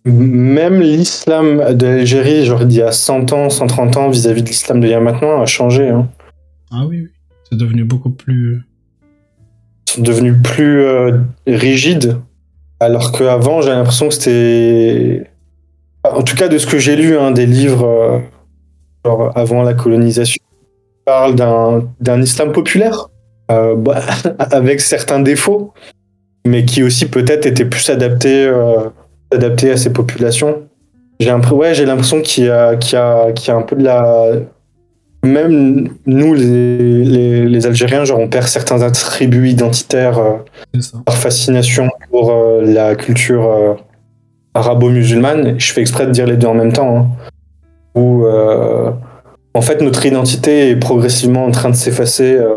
même 0.05 0.79
l'islam 0.79 1.75
de 1.75 1.85
l'Algérie, 1.85 2.45
genre 2.45 2.65
d'il 2.65 2.77
y 2.77 2.81
a 2.81 2.91
100 2.91 3.33
ans, 3.33 3.49
130 3.49 3.97
ans 3.97 4.09
vis-à-vis 4.09 4.43
de 4.43 4.47
l'islam 4.47 4.79
d'il 4.79 4.89
y 4.89 4.93
a 4.93 4.99
maintenant, 4.99 5.41
a 5.41 5.45
changé. 5.45 5.89
Hein. 5.89 6.07
Ah 6.71 6.85
oui, 6.87 7.01
oui. 7.01 7.09
C'est 7.49 7.57
devenu 7.57 7.83
beaucoup 7.83 8.09
plus. 8.09 8.61
Ils 9.87 9.91
sont 9.91 10.01
devenus 10.01 10.35
plus 10.41 10.81
euh, 10.81 11.19
rigides, 11.47 12.17
alors 12.79 13.11
qu'avant, 13.11 13.61
j'ai 13.61 13.71
l'impression 13.71 14.07
que 14.07 14.13
c'était. 14.13 15.29
En 16.03 16.23
tout 16.23 16.35
cas, 16.35 16.47
de 16.47 16.57
ce 16.57 16.65
que 16.65 16.79
j'ai 16.79 16.95
lu, 16.95 17.17
hein, 17.17 17.31
des 17.31 17.45
livres 17.45 17.85
euh, 17.85 18.19
genre 19.05 19.31
avant 19.35 19.63
la 19.63 19.73
colonisation, 19.73 20.41
parle 21.05 21.35
d'un 21.35 22.21
islam 22.21 22.51
populaire, 22.51 23.09
euh, 23.51 23.75
bah, 23.75 24.01
avec 24.51 24.81
certains 24.81 25.19
défauts, 25.19 25.73
mais 26.45 26.65
qui 26.65 26.83
aussi 26.83 27.05
peut-être 27.07 27.45
était 27.45 27.65
plus 27.65 27.89
adapté, 27.89 28.45
euh, 28.45 28.89
adapté 29.33 29.71
à 29.71 29.77
ces 29.77 29.91
populations. 29.91 30.63
J'ai 31.19 31.27
l'impression 31.27 31.57
ouais, 31.57 31.73
l'impression 31.85 32.21
qu'il 32.21 32.45
y, 32.45 32.49
a- 32.49 32.75
qu'il 32.77 32.93
y, 32.93 33.01
a- 33.01 33.31
qu'il 33.33 33.49
y 33.49 33.51
a 33.51 33.55
un 33.55 33.61
peu 33.61 33.75
de 33.75 33.83
la. 33.83 34.31
Même 35.25 35.89
nous, 36.05 36.33
les, 36.33 37.03
les, 37.03 37.45
les 37.45 37.65
Algériens, 37.67 38.05
genre, 38.05 38.19
on 38.19 38.29
perd 38.29 38.47
certains 38.47 38.81
attributs 38.83 39.49
identitaires 39.49 40.17
euh, 40.17 40.79
par 41.03 41.17
fascination 41.17 41.89
pour 42.09 42.33
la 42.61 42.95
culture 42.95 43.77
arabo-musulmane. 44.53 45.59
Je 45.59 45.73
fais 45.73 45.81
exprès 45.81 46.05
de 46.05 46.11
dire 46.11 46.25
les 46.25 46.37
deux 46.37 46.47
en 46.47 46.53
même 46.53 46.71
temps. 46.73 46.97
hein. 46.97 47.07
Où, 47.95 48.25
euh, 48.25 48.91
en 49.53 49.61
fait, 49.61 49.81
notre 49.81 50.05
identité 50.05 50.69
est 50.69 50.75
progressivement 50.75 51.45
en 51.45 51.51
train 51.51 51.69
de 51.69 51.75
s'effacer. 51.75 52.35
euh, 52.35 52.55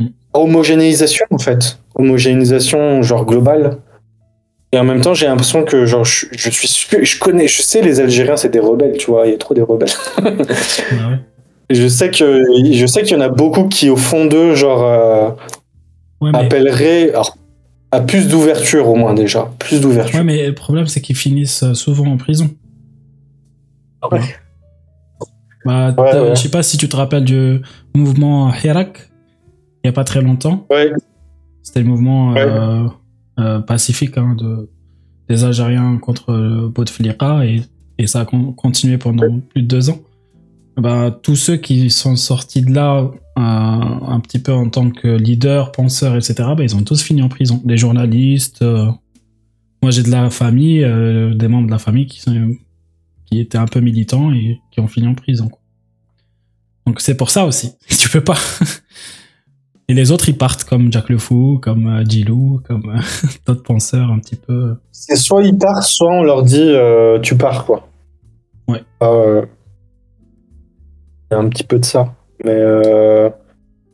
Mm. 0.00 0.06
Homogénéisation, 0.32 1.26
en 1.30 1.38
fait. 1.38 1.78
Homogénéisation, 1.94 3.02
genre 3.02 3.24
globale. 3.24 3.78
Et 4.72 4.78
en 4.78 4.82
même 4.84 5.00
temps, 5.00 5.14
j'ai 5.14 5.26
l'impression 5.26 5.62
que, 5.62 5.86
genre, 5.86 6.04
je, 6.04 6.26
je 6.32 6.50
suis 6.50 6.88
je 7.04 7.18
connais, 7.20 7.46
je 7.46 7.62
sais, 7.62 7.80
les 7.80 8.00
Algériens, 8.00 8.36
c'est 8.36 8.48
des 8.48 8.58
rebelles, 8.58 8.96
tu 8.98 9.08
vois, 9.12 9.26
il 9.28 9.30
y 9.30 9.34
a 9.34 9.38
trop 9.38 9.54
des 9.54 9.62
rebelles. 9.62 9.88
Ah 10.18 10.22
ouais. 10.24 11.18
Je 11.70 11.88
sais 11.88 12.10
que, 12.10 12.42
je 12.72 12.86
sais 12.86 13.02
qu'il 13.04 13.16
y 13.16 13.18
en 13.18 13.22
a 13.22 13.30
beaucoup 13.30 13.68
qui, 13.68 13.88
au 13.88 13.96
fond 13.96 14.26
d'eux, 14.26 14.54
genre, 14.54 14.82
euh, 14.84 15.28
Ouais, 16.20 16.30
mais, 16.32 16.38
appelleraient 16.40 17.08
alors, 17.10 17.38
à 17.90 18.00
plus 18.00 18.28
d'ouverture, 18.28 18.86
au 18.88 18.96
moins, 18.96 19.14
déjà. 19.14 19.48
Plus 19.60 19.80
d'ouverture. 19.80 20.18
ouais, 20.18 20.24
mais 20.24 20.46
le 20.48 20.54
problème, 20.54 20.86
c'est 20.88 21.00
qu'ils 21.00 21.16
finissent 21.16 21.62
euh, 21.62 21.72
souvent 21.72 22.06
en 22.06 22.16
prison. 22.18 22.50
Ouais. 24.12 24.20
Bah, 25.64 25.94
Ouais, 25.96 26.10
t'as- 26.10 26.22
ouais. 26.22 26.36
Je 26.36 26.40
sais 26.42 26.50
pas 26.50 26.62
si 26.62 26.76
tu 26.76 26.88
te 26.88 26.96
rappelles 26.96 27.24
du 27.24 27.60
mouvement 27.94 28.52
Hirak, 28.52 29.10
il 29.82 29.86
y 29.86 29.90
a 29.90 29.92
pas 29.92 30.04
très 30.04 30.20
longtemps. 30.20 30.66
Ouais. 30.70 30.92
C'était 31.62 31.80
le 31.80 31.86
mouvement 31.86 32.32
Ouais. 32.32 32.40
euh, 32.42 32.86
euh, 33.40 33.60
pacifique 33.60 34.18
hein, 34.18 34.36
de, 34.38 34.68
des 35.28 35.44
Algériens 35.44 35.96
contre 35.98 36.30
euh, 36.32 36.68
Bouteflika 36.68 37.44
et, 37.46 37.62
et 37.98 38.06
ça 38.06 38.20
a 38.20 38.24
con- 38.26 38.52
continué 38.52 38.98
pendant 38.98 39.40
plus 39.40 39.62
de 39.62 39.66
deux 39.66 39.88
ans. 39.90 39.98
Bah, 40.76 41.16
tous 41.22 41.36
ceux 41.36 41.56
qui 41.56 41.88
sont 41.88 42.16
sortis 42.16 42.60
de 42.62 42.72
là 42.74 42.98
euh, 43.00 43.10
un 43.40 44.20
petit 44.20 44.40
peu 44.40 44.52
en 44.52 44.68
tant 44.68 44.90
que 44.90 45.08
leaders, 45.08 45.72
penseurs, 45.72 46.14
etc., 46.16 46.34
bah, 46.56 46.62
ils 46.64 46.76
ont 46.76 46.82
tous 46.82 47.02
fini 47.02 47.22
en 47.22 47.28
prison. 47.28 47.62
Les 47.64 47.76
journalistes, 47.78 48.60
euh, 48.62 48.90
moi 49.82 49.90
j'ai 49.92 50.02
de 50.02 50.10
la 50.10 50.28
famille, 50.30 50.84
euh, 50.84 51.32
des 51.34 51.48
membres 51.48 51.66
de 51.66 51.72
la 51.72 51.78
famille 51.78 52.06
qui, 52.06 52.20
sont, 52.20 52.50
qui 53.34 53.40
étaient 53.40 53.58
un 53.58 53.66
peu 53.66 53.80
militants 53.80 54.32
et 54.32 54.60
qui 54.70 54.80
ont 54.80 54.86
fini 54.86 55.06
en 55.08 55.14
prison. 55.14 55.48
quoi. 55.48 55.58
Donc 56.86 57.00
c'est 57.00 57.16
pour 57.16 57.30
ça 57.30 57.44
aussi. 57.46 57.72
Tu 57.88 58.08
peux 58.08 58.22
pas. 58.22 58.36
Et 59.88 59.92
les 59.92 60.12
autres, 60.12 60.30
ils 60.30 60.36
partent 60.38 60.64
comme 60.64 60.90
Jack 60.90 61.10
Le 61.10 61.18
Fou, 61.18 61.58
comme 61.62 61.86
euh, 61.88 62.04
Djilou, 62.08 62.62
comme 62.66 62.88
euh, 62.96 63.00
d'autres 63.46 63.62
penseurs 63.62 64.10
un 64.10 64.18
petit 64.18 64.36
peu. 64.36 64.76
C'est 64.92 65.16
soit 65.16 65.42
ils 65.42 65.56
partent, 65.58 65.82
soit 65.82 66.10
on 66.10 66.22
leur 66.22 66.42
dit 66.42 66.58
euh, 66.62 67.18
tu 67.20 67.36
pars, 67.36 67.66
quoi. 67.66 67.86
Ouais. 68.66 68.82
Euh, 69.02 69.44
Il 71.30 71.34
y 71.34 71.36
a 71.36 71.38
un 71.40 71.48
petit 71.50 71.64
peu 71.64 71.78
de 71.78 71.84
ça. 71.84 72.14
Mais 72.44 72.52
euh, 72.52 73.28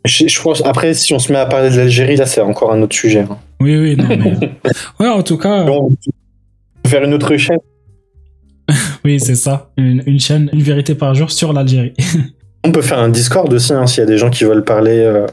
je, 0.04 0.28
je 0.28 0.40
pense, 0.42 0.64
après, 0.64 0.94
si 0.94 1.12
on 1.12 1.18
se 1.18 1.32
met 1.32 1.38
à 1.40 1.46
parler 1.46 1.70
de 1.70 1.76
l'Algérie, 1.76 2.14
là, 2.16 2.26
c'est 2.26 2.40
encore 2.40 2.72
un 2.72 2.80
autre 2.82 2.94
sujet. 2.94 3.26
hein. 3.28 3.38
Oui, 3.60 3.76
oui, 3.76 3.96
non, 3.96 4.06
mais. 4.08 4.52
ouais, 5.00 5.08
en 5.08 5.22
tout 5.24 5.38
cas, 5.38 5.64
Donc, 5.64 5.90
on 5.90 5.94
peut 6.84 6.88
faire 6.88 7.02
une 7.02 7.14
autre 7.14 7.36
chaîne. 7.36 7.58
oui, 9.04 9.20
c'est 9.20 9.34
ça. 9.34 9.70
Une, 9.76 10.02
une 10.06 10.20
chaîne, 10.20 10.50
une 10.52 10.62
vérité 10.62 10.94
par 10.94 11.14
jour 11.14 11.30
sur 11.30 11.52
l'Algérie. 11.52 11.92
On 12.64 12.72
peut 12.72 12.82
faire 12.82 12.98
un 12.98 13.08
Discord 13.08 13.50
aussi, 13.52 13.72
hein, 13.72 13.86
s'il 13.86 14.00
y 14.00 14.02
a 14.02 14.06
des 14.06 14.18
gens 14.18 14.30
qui 14.30 14.44
veulent 14.44 14.64
parler. 14.64 14.98
euh, 14.98 15.26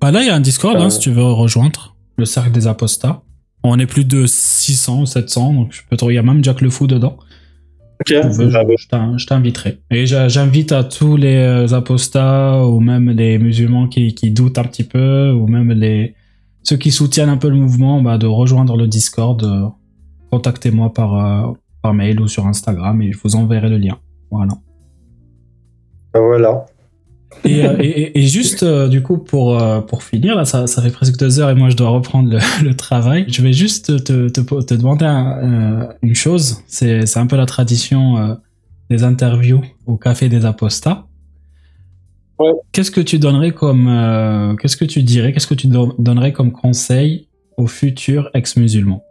Bah 0.00 0.10
là, 0.10 0.20
il 0.22 0.26
y 0.26 0.30
a 0.30 0.34
un 0.34 0.40
Discord, 0.40 0.76
Euh. 0.76 0.80
hein, 0.80 0.90
si 0.90 1.00
tu 1.00 1.10
veux 1.10 1.22
rejoindre 1.24 1.96
le 2.16 2.24
cercle 2.24 2.50
des 2.50 2.66
apostats. 2.66 3.22
On 3.64 3.78
est 3.78 3.86
plus 3.86 4.04
de 4.04 4.26
600 4.26 5.00
ou 5.02 5.06
700, 5.06 5.52
donc 5.54 5.72
je 5.72 5.80
peux 5.88 5.96
te... 5.96 6.04
il 6.04 6.14
y 6.14 6.18
a 6.18 6.22
même 6.22 6.44
Jack 6.44 6.60
Le 6.60 6.70
Fou 6.70 6.86
dedans. 6.86 7.16
Ok, 8.00 8.12
veux, 8.36 8.50
j'avais- 8.50 8.76
je 8.78 8.86
t'in- 8.86 9.18
je 9.18 9.26
t'inviterai. 9.26 9.80
Et 9.90 10.06
j'invite 10.06 10.70
à 10.70 10.84
tous 10.84 11.16
les 11.16 11.34
euh, 11.36 11.72
apostats 11.74 12.64
ou 12.64 12.78
même 12.78 13.10
les 13.10 13.38
musulmans 13.38 13.88
qui, 13.88 14.14
qui 14.14 14.30
doutent 14.30 14.58
un 14.58 14.64
petit 14.64 14.84
peu 14.84 15.32
ou 15.32 15.48
même 15.48 15.72
les 15.72 16.14
ceux 16.62 16.76
qui 16.76 16.92
soutiennent 16.92 17.28
un 17.30 17.36
peu 17.38 17.48
le 17.48 17.56
mouvement 17.56 18.00
bah, 18.02 18.16
de 18.18 18.26
rejoindre 18.26 18.76
le 18.76 18.86
Discord. 18.86 19.42
euh, 19.42 19.66
Contactez-moi 20.30 20.92
par, 20.92 21.14
euh, 21.16 21.52
par 21.82 21.94
mail 21.94 22.20
ou 22.20 22.28
sur 22.28 22.46
Instagram 22.46 23.00
et 23.02 23.12
je 23.12 23.18
vous 23.22 23.36
enverrai 23.36 23.68
le 23.68 23.78
lien. 23.78 23.98
Voilà. 24.30 24.54
Ben 26.14 26.20
voilà. 26.20 26.66
Et, 27.44 27.64
euh, 27.66 27.76
et- 27.78 27.86
et- 27.88 28.18
et 28.18 28.22
juste, 28.26 28.62
euh, 28.62 28.88
du 28.88 29.02
coup, 29.02 29.18
pour, 29.18 29.60
euh, 29.60 29.80
pour 29.82 30.02
finir, 30.02 30.34
là, 30.34 30.44
ça, 30.44 30.66
ça 30.66 30.82
fait 30.82 30.90
presque 30.90 31.18
deux 31.18 31.38
heures 31.40 31.50
et 31.50 31.54
moi, 31.54 31.68
je 31.70 31.76
dois 31.76 31.90
reprendre 31.90 32.30
le, 32.30 32.38
le 32.64 32.74
travail. 32.74 33.26
Je 33.28 33.42
vais 33.42 33.52
juste 33.52 34.02
te, 34.04 34.28
te, 34.28 34.40
te 34.62 34.74
demander 34.74 35.04
un- 35.04 35.38
euh, 35.82 35.86
une 36.02 36.14
chose. 36.14 36.62
C'est 36.66 37.16
un 37.16 37.26
peu 37.26 37.36
la 37.36 37.46
tradition 37.46 38.16
euh, 38.18 38.34
des 38.90 39.04
interviews 39.04 39.60
au 39.86 39.96
Café 39.96 40.28
des 40.28 40.46
Apostats. 40.46 41.06
Ouais. 42.38 42.52
Qu'est-ce 42.72 42.90
que 42.90 43.00
tu 43.00 43.18
donnerais 43.18 43.50
comme... 43.52 44.56
Qu'est-ce 44.60 44.76
que 44.76 44.84
tu 44.84 45.02
dirais 45.02 45.32
Qu'est-ce 45.32 45.46
que 45.48 45.54
tu 45.54 45.66
don- 45.66 45.94
donnerais 45.98 46.32
comme 46.32 46.52
conseil 46.52 47.28
aux 47.56 47.66
futurs 47.66 48.30
ex-musulmans 48.32 49.02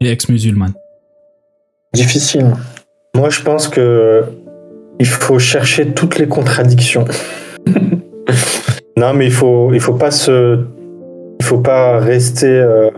et 0.00 0.08
ex-musulmanes? 0.08 0.74
Difficile. 1.94 2.46
Moi, 3.14 3.28
je 3.30 3.42
pense 3.42 3.68
que 3.68 4.24
il 4.98 5.06
faut 5.06 5.38
chercher 5.38 5.92
toutes 5.92 6.18
les 6.18 6.28
contradictions. 6.28 7.04
non, 8.96 9.12
mais 9.14 9.26
il 9.26 9.32
faut, 9.32 9.72
il 9.72 9.80
faut 9.80 9.94
pas 9.94 10.10
se, 10.10 10.64
il 11.40 11.44
faut 11.44 11.58
pas 11.58 11.98
rester. 11.98 12.46
euh, 12.46 12.90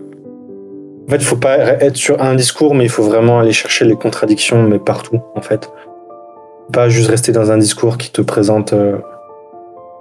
En 1.06 1.10
fait, 1.10 1.16
il 1.16 1.24
faut 1.24 1.36
pas 1.36 1.58
être 1.58 1.96
sur 1.96 2.22
un 2.22 2.34
discours, 2.34 2.74
mais 2.74 2.84
il 2.84 2.90
faut 2.90 3.02
vraiment 3.02 3.40
aller 3.40 3.52
chercher 3.52 3.84
les 3.84 3.96
contradictions, 3.96 4.62
mais 4.62 4.78
partout, 4.78 5.20
en 5.34 5.40
fait. 5.40 5.70
Pas 6.72 6.88
juste 6.88 7.10
rester 7.10 7.32
dans 7.32 7.50
un 7.50 7.58
discours 7.58 7.98
qui 7.98 8.10
te 8.10 8.22
présente 8.22 8.72
euh, 8.72 8.96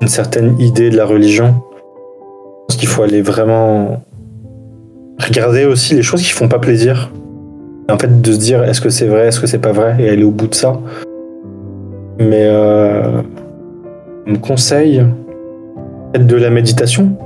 une 0.02 0.08
certaine 0.08 0.60
idée 0.60 0.90
de 0.90 0.98
la 0.98 1.06
religion. 1.06 1.56
Je 1.56 2.66
pense 2.68 2.78
qu'il 2.78 2.88
faut 2.88 3.04
aller 3.04 3.22
vraiment 3.22 4.02
regarder 5.20 5.66
aussi 5.66 5.96
les 5.96 6.04
choses 6.04 6.22
qui 6.22 6.32
font 6.32 6.48
pas 6.48 6.60
plaisir. 6.60 7.12
En 7.90 7.98
fait, 7.98 8.22
de 8.22 8.32
se 8.32 8.38
dire 8.38 8.64
est-ce 8.64 8.80
que 8.80 8.90
c'est 8.90 9.08
vrai, 9.08 9.28
est-ce 9.28 9.40
que 9.40 9.48
c'est 9.48 9.60
pas 9.60 9.74
vrai, 9.74 9.96
et 10.00 10.10
aller 10.10 10.24
au 10.24 10.32
bout 10.32 10.48
de 10.48 10.56
ça. 10.56 10.80
Mais 12.20 12.46
euh, 12.46 13.22
me 14.26 14.38
conseille 14.38 15.04
peut-être 16.12 16.28
de 16.28 16.36
la 16.36 16.50
méditation. 16.50 17.18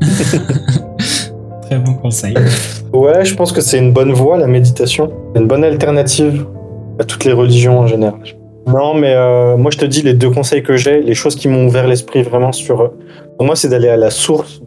Très 1.62 1.78
bon 1.78 1.94
conseil. 1.94 2.34
Ouais, 2.92 3.24
je 3.24 3.34
pense 3.34 3.52
que 3.52 3.60
c'est 3.60 3.78
une 3.78 3.92
bonne 3.92 4.12
voie, 4.12 4.38
la 4.38 4.46
méditation. 4.46 5.10
Une 5.34 5.46
bonne 5.46 5.64
alternative 5.64 6.46
à 6.98 7.04
toutes 7.04 7.24
les 7.24 7.32
religions 7.32 7.80
en 7.80 7.86
général. 7.86 8.20
Non, 8.66 8.94
mais 8.94 9.14
euh, 9.14 9.56
moi, 9.56 9.70
je 9.70 9.78
te 9.78 9.84
dis 9.84 10.02
les 10.02 10.14
deux 10.14 10.30
conseils 10.30 10.62
que 10.62 10.76
j'ai, 10.76 11.00
les 11.00 11.14
choses 11.14 11.34
qui 11.36 11.48
m'ont 11.48 11.66
ouvert 11.66 11.86
l'esprit 11.86 12.22
vraiment 12.22 12.52
sur. 12.52 12.92
Pour 13.36 13.46
moi, 13.46 13.56
c'est 13.56 13.68
d'aller 13.68 13.88
à 13.88 13.96
la 13.96 14.10
source, 14.10 14.60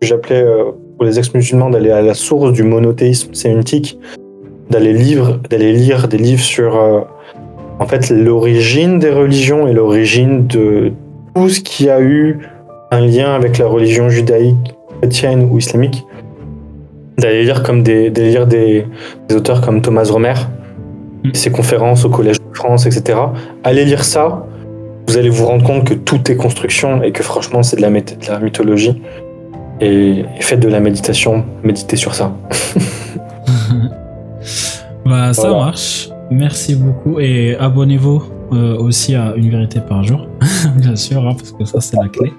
que 0.00 0.06
j'appelais 0.06 0.42
euh, 0.42 0.72
pour 0.96 1.06
les 1.06 1.18
ex-musulmans, 1.18 1.70
d'aller 1.70 1.90
à 1.90 2.02
la 2.02 2.14
source 2.14 2.52
du 2.52 2.62
monothéisme 2.62 3.32
sémitique, 3.34 3.98
d'aller 4.70 4.92
lire, 4.92 5.38
d'aller 5.50 5.72
lire 5.72 6.08
des 6.08 6.18
livres 6.18 6.42
sur, 6.42 6.76
euh, 6.76 7.00
en 7.78 7.86
fait, 7.86 8.10
l'origine 8.10 8.98
des 8.98 9.10
religions 9.10 9.66
et 9.68 9.72
l'origine 9.72 10.46
de 10.46 10.92
tout 11.34 11.48
ce 11.48 11.60
qui 11.60 11.88
a 11.90 12.00
eu 12.00 12.38
un 12.90 13.00
lien 13.00 13.34
avec 13.34 13.58
la 13.58 13.66
religion 13.66 14.08
judaïque, 14.08 14.74
chrétienne 15.00 15.48
ou 15.50 15.58
islamique 15.58 16.04
d'aller 17.18 17.44
lire 17.44 17.62
comme 17.62 17.82
des, 17.82 18.10
d'aller 18.10 18.30
lire 18.30 18.46
des, 18.46 18.86
des 19.28 19.34
auteurs 19.34 19.60
comme 19.60 19.80
Thomas 19.82 20.08
Romer, 20.10 20.34
Mm. 21.24 21.30
ses 21.34 21.50
conférences 21.50 22.04
au 22.04 22.10
Collège 22.10 22.36
de 22.38 22.54
France, 22.56 22.84
etc. 22.86 23.18
Allez 23.64 23.84
lire 23.86 24.04
ça, 24.04 24.44
vous 25.08 25.16
allez 25.16 25.30
vous 25.30 25.46
rendre 25.46 25.64
compte 25.64 25.84
que 25.84 25.94
tout 25.94 26.30
est 26.30 26.36
construction 26.36 27.02
et 27.02 27.10
que 27.10 27.22
franchement 27.22 27.62
c'est 27.62 27.76
de 27.76 27.80
la, 27.82 27.90
myth- 27.90 28.18
de 28.24 28.30
la 28.30 28.38
mythologie. 28.38 29.02
Et, 29.80 30.20
et 30.20 30.40
faites 30.42 30.60
de 30.60 30.68
la 30.68 30.78
méditation, 30.78 31.44
méditez 31.64 31.96
sur 31.96 32.14
ça. 32.14 32.32
Bah, 35.06 35.32
ça 35.32 35.48
Voilà. 35.48 35.64
marche. 35.66 36.08
Merci 36.30 36.74
beaucoup. 36.74 37.20
Et 37.20 37.56
abonnez-vous 37.56 38.22
euh, 38.52 38.76
aussi 38.78 39.14
à 39.14 39.34
Une 39.36 39.48
vérité 39.50 39.80
par 39.80 40.02
jour, 40.02 40.26
bien 40.76 40.96
sûr, 40.96 41.18
hein, 41.26 41.34
parce 41.36 41.52
que 41.52 41.64
ça, 41.64 41.80
c'est 41.80 41.96
la 41.96 42.08
clé. 42.08 42.32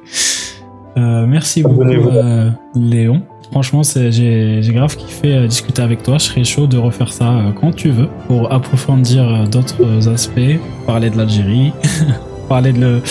Euh, 0.98 1.26
merci 1.28 1.64
beaucoup, 1.64 1.84
euh, 1.84 2.50
Léon. 2.76 3.22
Franchement, 3.52 3.82
j'ai 3.84 4.60
grave 4.74 4.96
kiffé 4.98 5.48
discuter 5.48 5.82
avec 5.82 6.04
toi. 6.04 6.16
Je 6.18 6.24
serais 6.26 6.44
chaud 6.44 6.68
de 6.68 6.78
refaire 6.78 7.14
ça 7.14 7.32
quand 7.62 7.74
tu 7.74 7.90
veux 7.90 8.08
pour 8.28 8.52
approfondir 8.52 9.48
d'autres 9.50 10.10
aspects, 10.10 10.60
parler 10.86 11.10
de 11.10 11.18
l'Algérie, 11.18 11.72
parler 12.50 12.74
de, 12.74 12.80
le- 12.82 13.02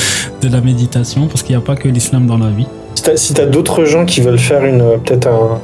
de 0.43 0.53
la 0.53 0.61
méditation, 0.61 1.27
parce 1.27 1.43
qu'il 1.43 1.57
n'y 1.57 1.63
a 1.63 1.65
pas 1.65 1.75
que 1.77 1.89
l'islam 1.89 2.27
dans 2.27 2.37
la 2.37 2.51
vie. 2.51 2.67
Si 2.97 3.03
t'as 3.03 3.17
si 3.17 3.33
t'as 3.35 3.47
d'autres 3.47 3.85
gens 3.87 4.05
qui 4.05 4.21
veulent 4.21 4.39
faire 4.39 4.65
une 4.65 4.99
peut-être 5.05 5.29
un 5.29 5.59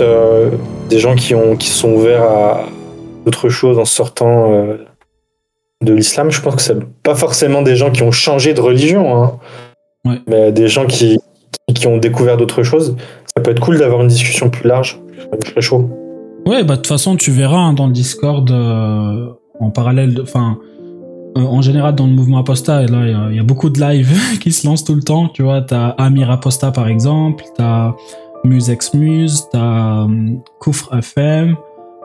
euh, 0.00 0.50
des 0.88 0.98
gens 0.98 1.14
qui 1.14 1.34
ont 1.34 1.56
qui 1.56 1.68
sont 1.68 1.90
ouverts 1.92 2.22
à 2.22 2.60
d'autres 3.24 3.48
choses 3.48 3.78
en 3.78 3.84
sortant 3.84 4.52
euh, 4.52 4.76
de 5.82 5.92
l'islam, 5.94 6.30
je 6.30 6.40
pense 6.40 6.56
que 6.56 6.62
c'est 6.62 6.78
pas 7.02 7.14
forcément 7.14 7.62
des 7.62 7.76
gens 7.76 7.90
qui 7.90 8.02
ont 8.02 8.10
changé 8.12 8.54
de 8.54 8.60
religion, 8.60 9.22
hein, 9.22 9.38
Ouais. 10.06 10.18
mais 10.26 10.50
des 10.52 10.68
gens 10.68 10.86
qui, 10.86 11.18
qui 11.74 11.86
ont 11.86 11.98
découvert 11.98 12.36
d'autres 12.38 12.62
choses. 12.62 12.96
Ça 13.36 13.42
peut 13.42 13.50
être 13.50 13.60
cool 13.60 13.78
d'avoir 13.78 14.00
une 14.00 14.08
discussion 14.08 14.48
plus 14.50 14.66
large. 14.66 14.98
Je 15.42 15.48
serais 15.50 15.60
chaud. 15.60 15.90
Ouais, 16.46 16.64
bah 16.64 16.74
de 16.76 16.80
toute 16.80 16.86
façon, 16.86 17.16
tu 17.16 17.30
verras 17.30 17.58
hein, 17.58 17.72
dans 17.74 17.86
le 17.86 17.92
Discord 17.92 18.50
euh, 18.50 19.26
en 19.60 19.70
parallèle, 19.70 20.14
de- 20.14 20.22
enfin, 20.22 20.58
euh, 21.36 21.40
en 21.42 21.60
général 21.60 21.94
dans 21.94 22.06
le 22.06 22.12
mouvement 22.12 22.38
Aposta, 22.38 22.82
et 22.82 22.86
là, 22.86 22.98
il 23.06 23.10
y 23.10 23.14
a- 23.14 23.26
il 23.30 23.36
y, 23.36 23.40
a 23.40 23.42
beaucoup 23.42 23.68
de 23.68 23.78
live 23.78 24.10
qui 24.40 24.52
se 24.52 24.66
lancent 24.66 24.84
tout 24.84 24.94
le 24.94 25.02
temps. 25.02 25.28
Tu 25.28 25.42
vois, 25.42 25.60
t'as 25.60 25.88
Amir 25.90 26.30
Aposta 26.30 26.70
par 26.72 26.88
exemple, 26.88 27.44
t'as 27.56 27.94
Musex 28.44 28.94
Muse, 28.94 29.44
t'as 29.52 30.06
Koufr 30.60 30.94
FM, 30.96 31.56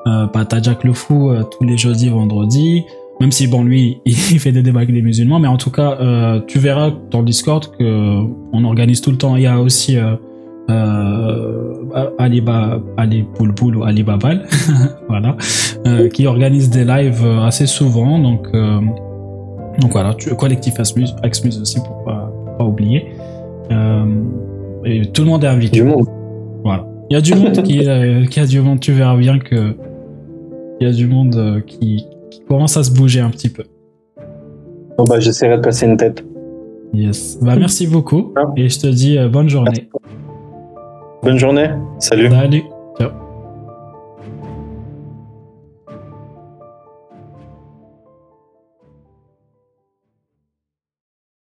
euh, 0.07 0.27
t'as 0.48 0.61
Jack 0.61 0.84
le 0.84 0.94
Fou 0.94 1.30
euh, 1.30 1.44
tous 1.44 1.64
les 1.65 1.77
jeudis, 1.77 2.10
vendredis. 2.10 2.84
Même 3.22 3.32
si 3.32 3.48
bon 3.48 3.64
lui, 3.64 4.02
il 4.06 4.40
fait 4.40 4.52
des 4.52 4.61
débats 4.61 4.82
avec 4.82 4.94
les 4.94 5.02
musulmans, 5.02 5.40
mais 5.40 5.48
en 5.48 5.57
tout 5.57 5.72
cas, 5.72 5.98
euh, 5.99 6.41
tu 6.48 6.60
verras 6.60 6.91
dans 7.11 7.19
le 7.19 7.26
Discord 7.26 7.65
que 7.77 8.19
on 8.53 8.64
organise 8.64 9.02
tout 9.02 9.11
le 9.11 9.18
temps. 9.18 9.36
Il 9.36 9.44
y 9.44 9.48
a 9.48 9.60
aussi 9.60 9.98
euh, 9.98 10.15
Ali, 12.19 12.41
ba, 12.41 12.82
Ali 12.98 13.23
Poulpoul 13.36 13.77
ou 13.77 13.84
Ali 13.84 14.03
Babal, 14.03 14.45
voilà, 15.10 15.38
qui 16.14 16.27
organise 16.27 16.69
des 16.69 16.84
lives 16.84 17.26
assez 17.44 17.68
souvent. 17.68 18.19
Donc, 18.19 18.52
donc 18.52 19.91
voilà, 19.91 20.14
tu, 20.15 20.30
collectif 20.36 20.80
Axmus, 20.80 21.07
Axmus 21.23 21.57
aussi 21.61 21.80
pour 21.80 22.03
pas, 22.03 22.32
pour 22.45 22.57
pas 22.57 22.65
oublier. 22.65 23.06
Et 24.86 25.06
tout 25.14 25.23
le 25.23 25.30
monde 25.30 25.44
est 25.44 25.48
invité. 25.48 25.80
Du 25.80 25.84
monde. 25.84 26.07
Voilà. 26.64 26.86
Il 27.10 27.14
y 27.14 27.18
a 27.18 27.22
du 27.22 27.34
monde 27.34 27.61
qui, 27.64 27.88
qui 28.30 28.40
a 28.40 28.45
du 28.45 28.60
monde. 28.61 28.80
Tu 28.80 28.91
verras 28.91 29.15
bien 29.15 29.40
que 29.40 29.76
il 30.80 30.88
y 30.88 30.89
a 30.89 30.93
du 30.93 31.07
monde 31.07 31.35
euh, 31.35 31.61
qui, 31.61 32.06
qui 32.31 32.41
commence 32.47 32.77
à 32.77 32.84
se 32.84 32.91
bouger 32.91 33.22
un 33.22 33.30
petit 33.30 33.49
peu. 33.49 33.64
Bon, 34.97 35.03
bah, 35.03 35.19
j'essaierai 35.19 35.57
de 35.57 35.61
passer 35.61 35.85
une 35.85 35.97
tête. 35.97 36.23
Yes. 36.93 37.38
Bah 37.41 37.56
merci 37.57 37.88
beaucoup 37.88 38.34
et 38.56 38.69
je 38.69 38.80
te 38.80 38.88
dis 38.88 39.18
euh, 39.18 39.27
bonne 39.27 39.49
journée. 39.49 39.89
Bonne 41.23 41.38
journée. 41.38 41.69
Salut. 41.99 42.30
Salut. 42.30 42.64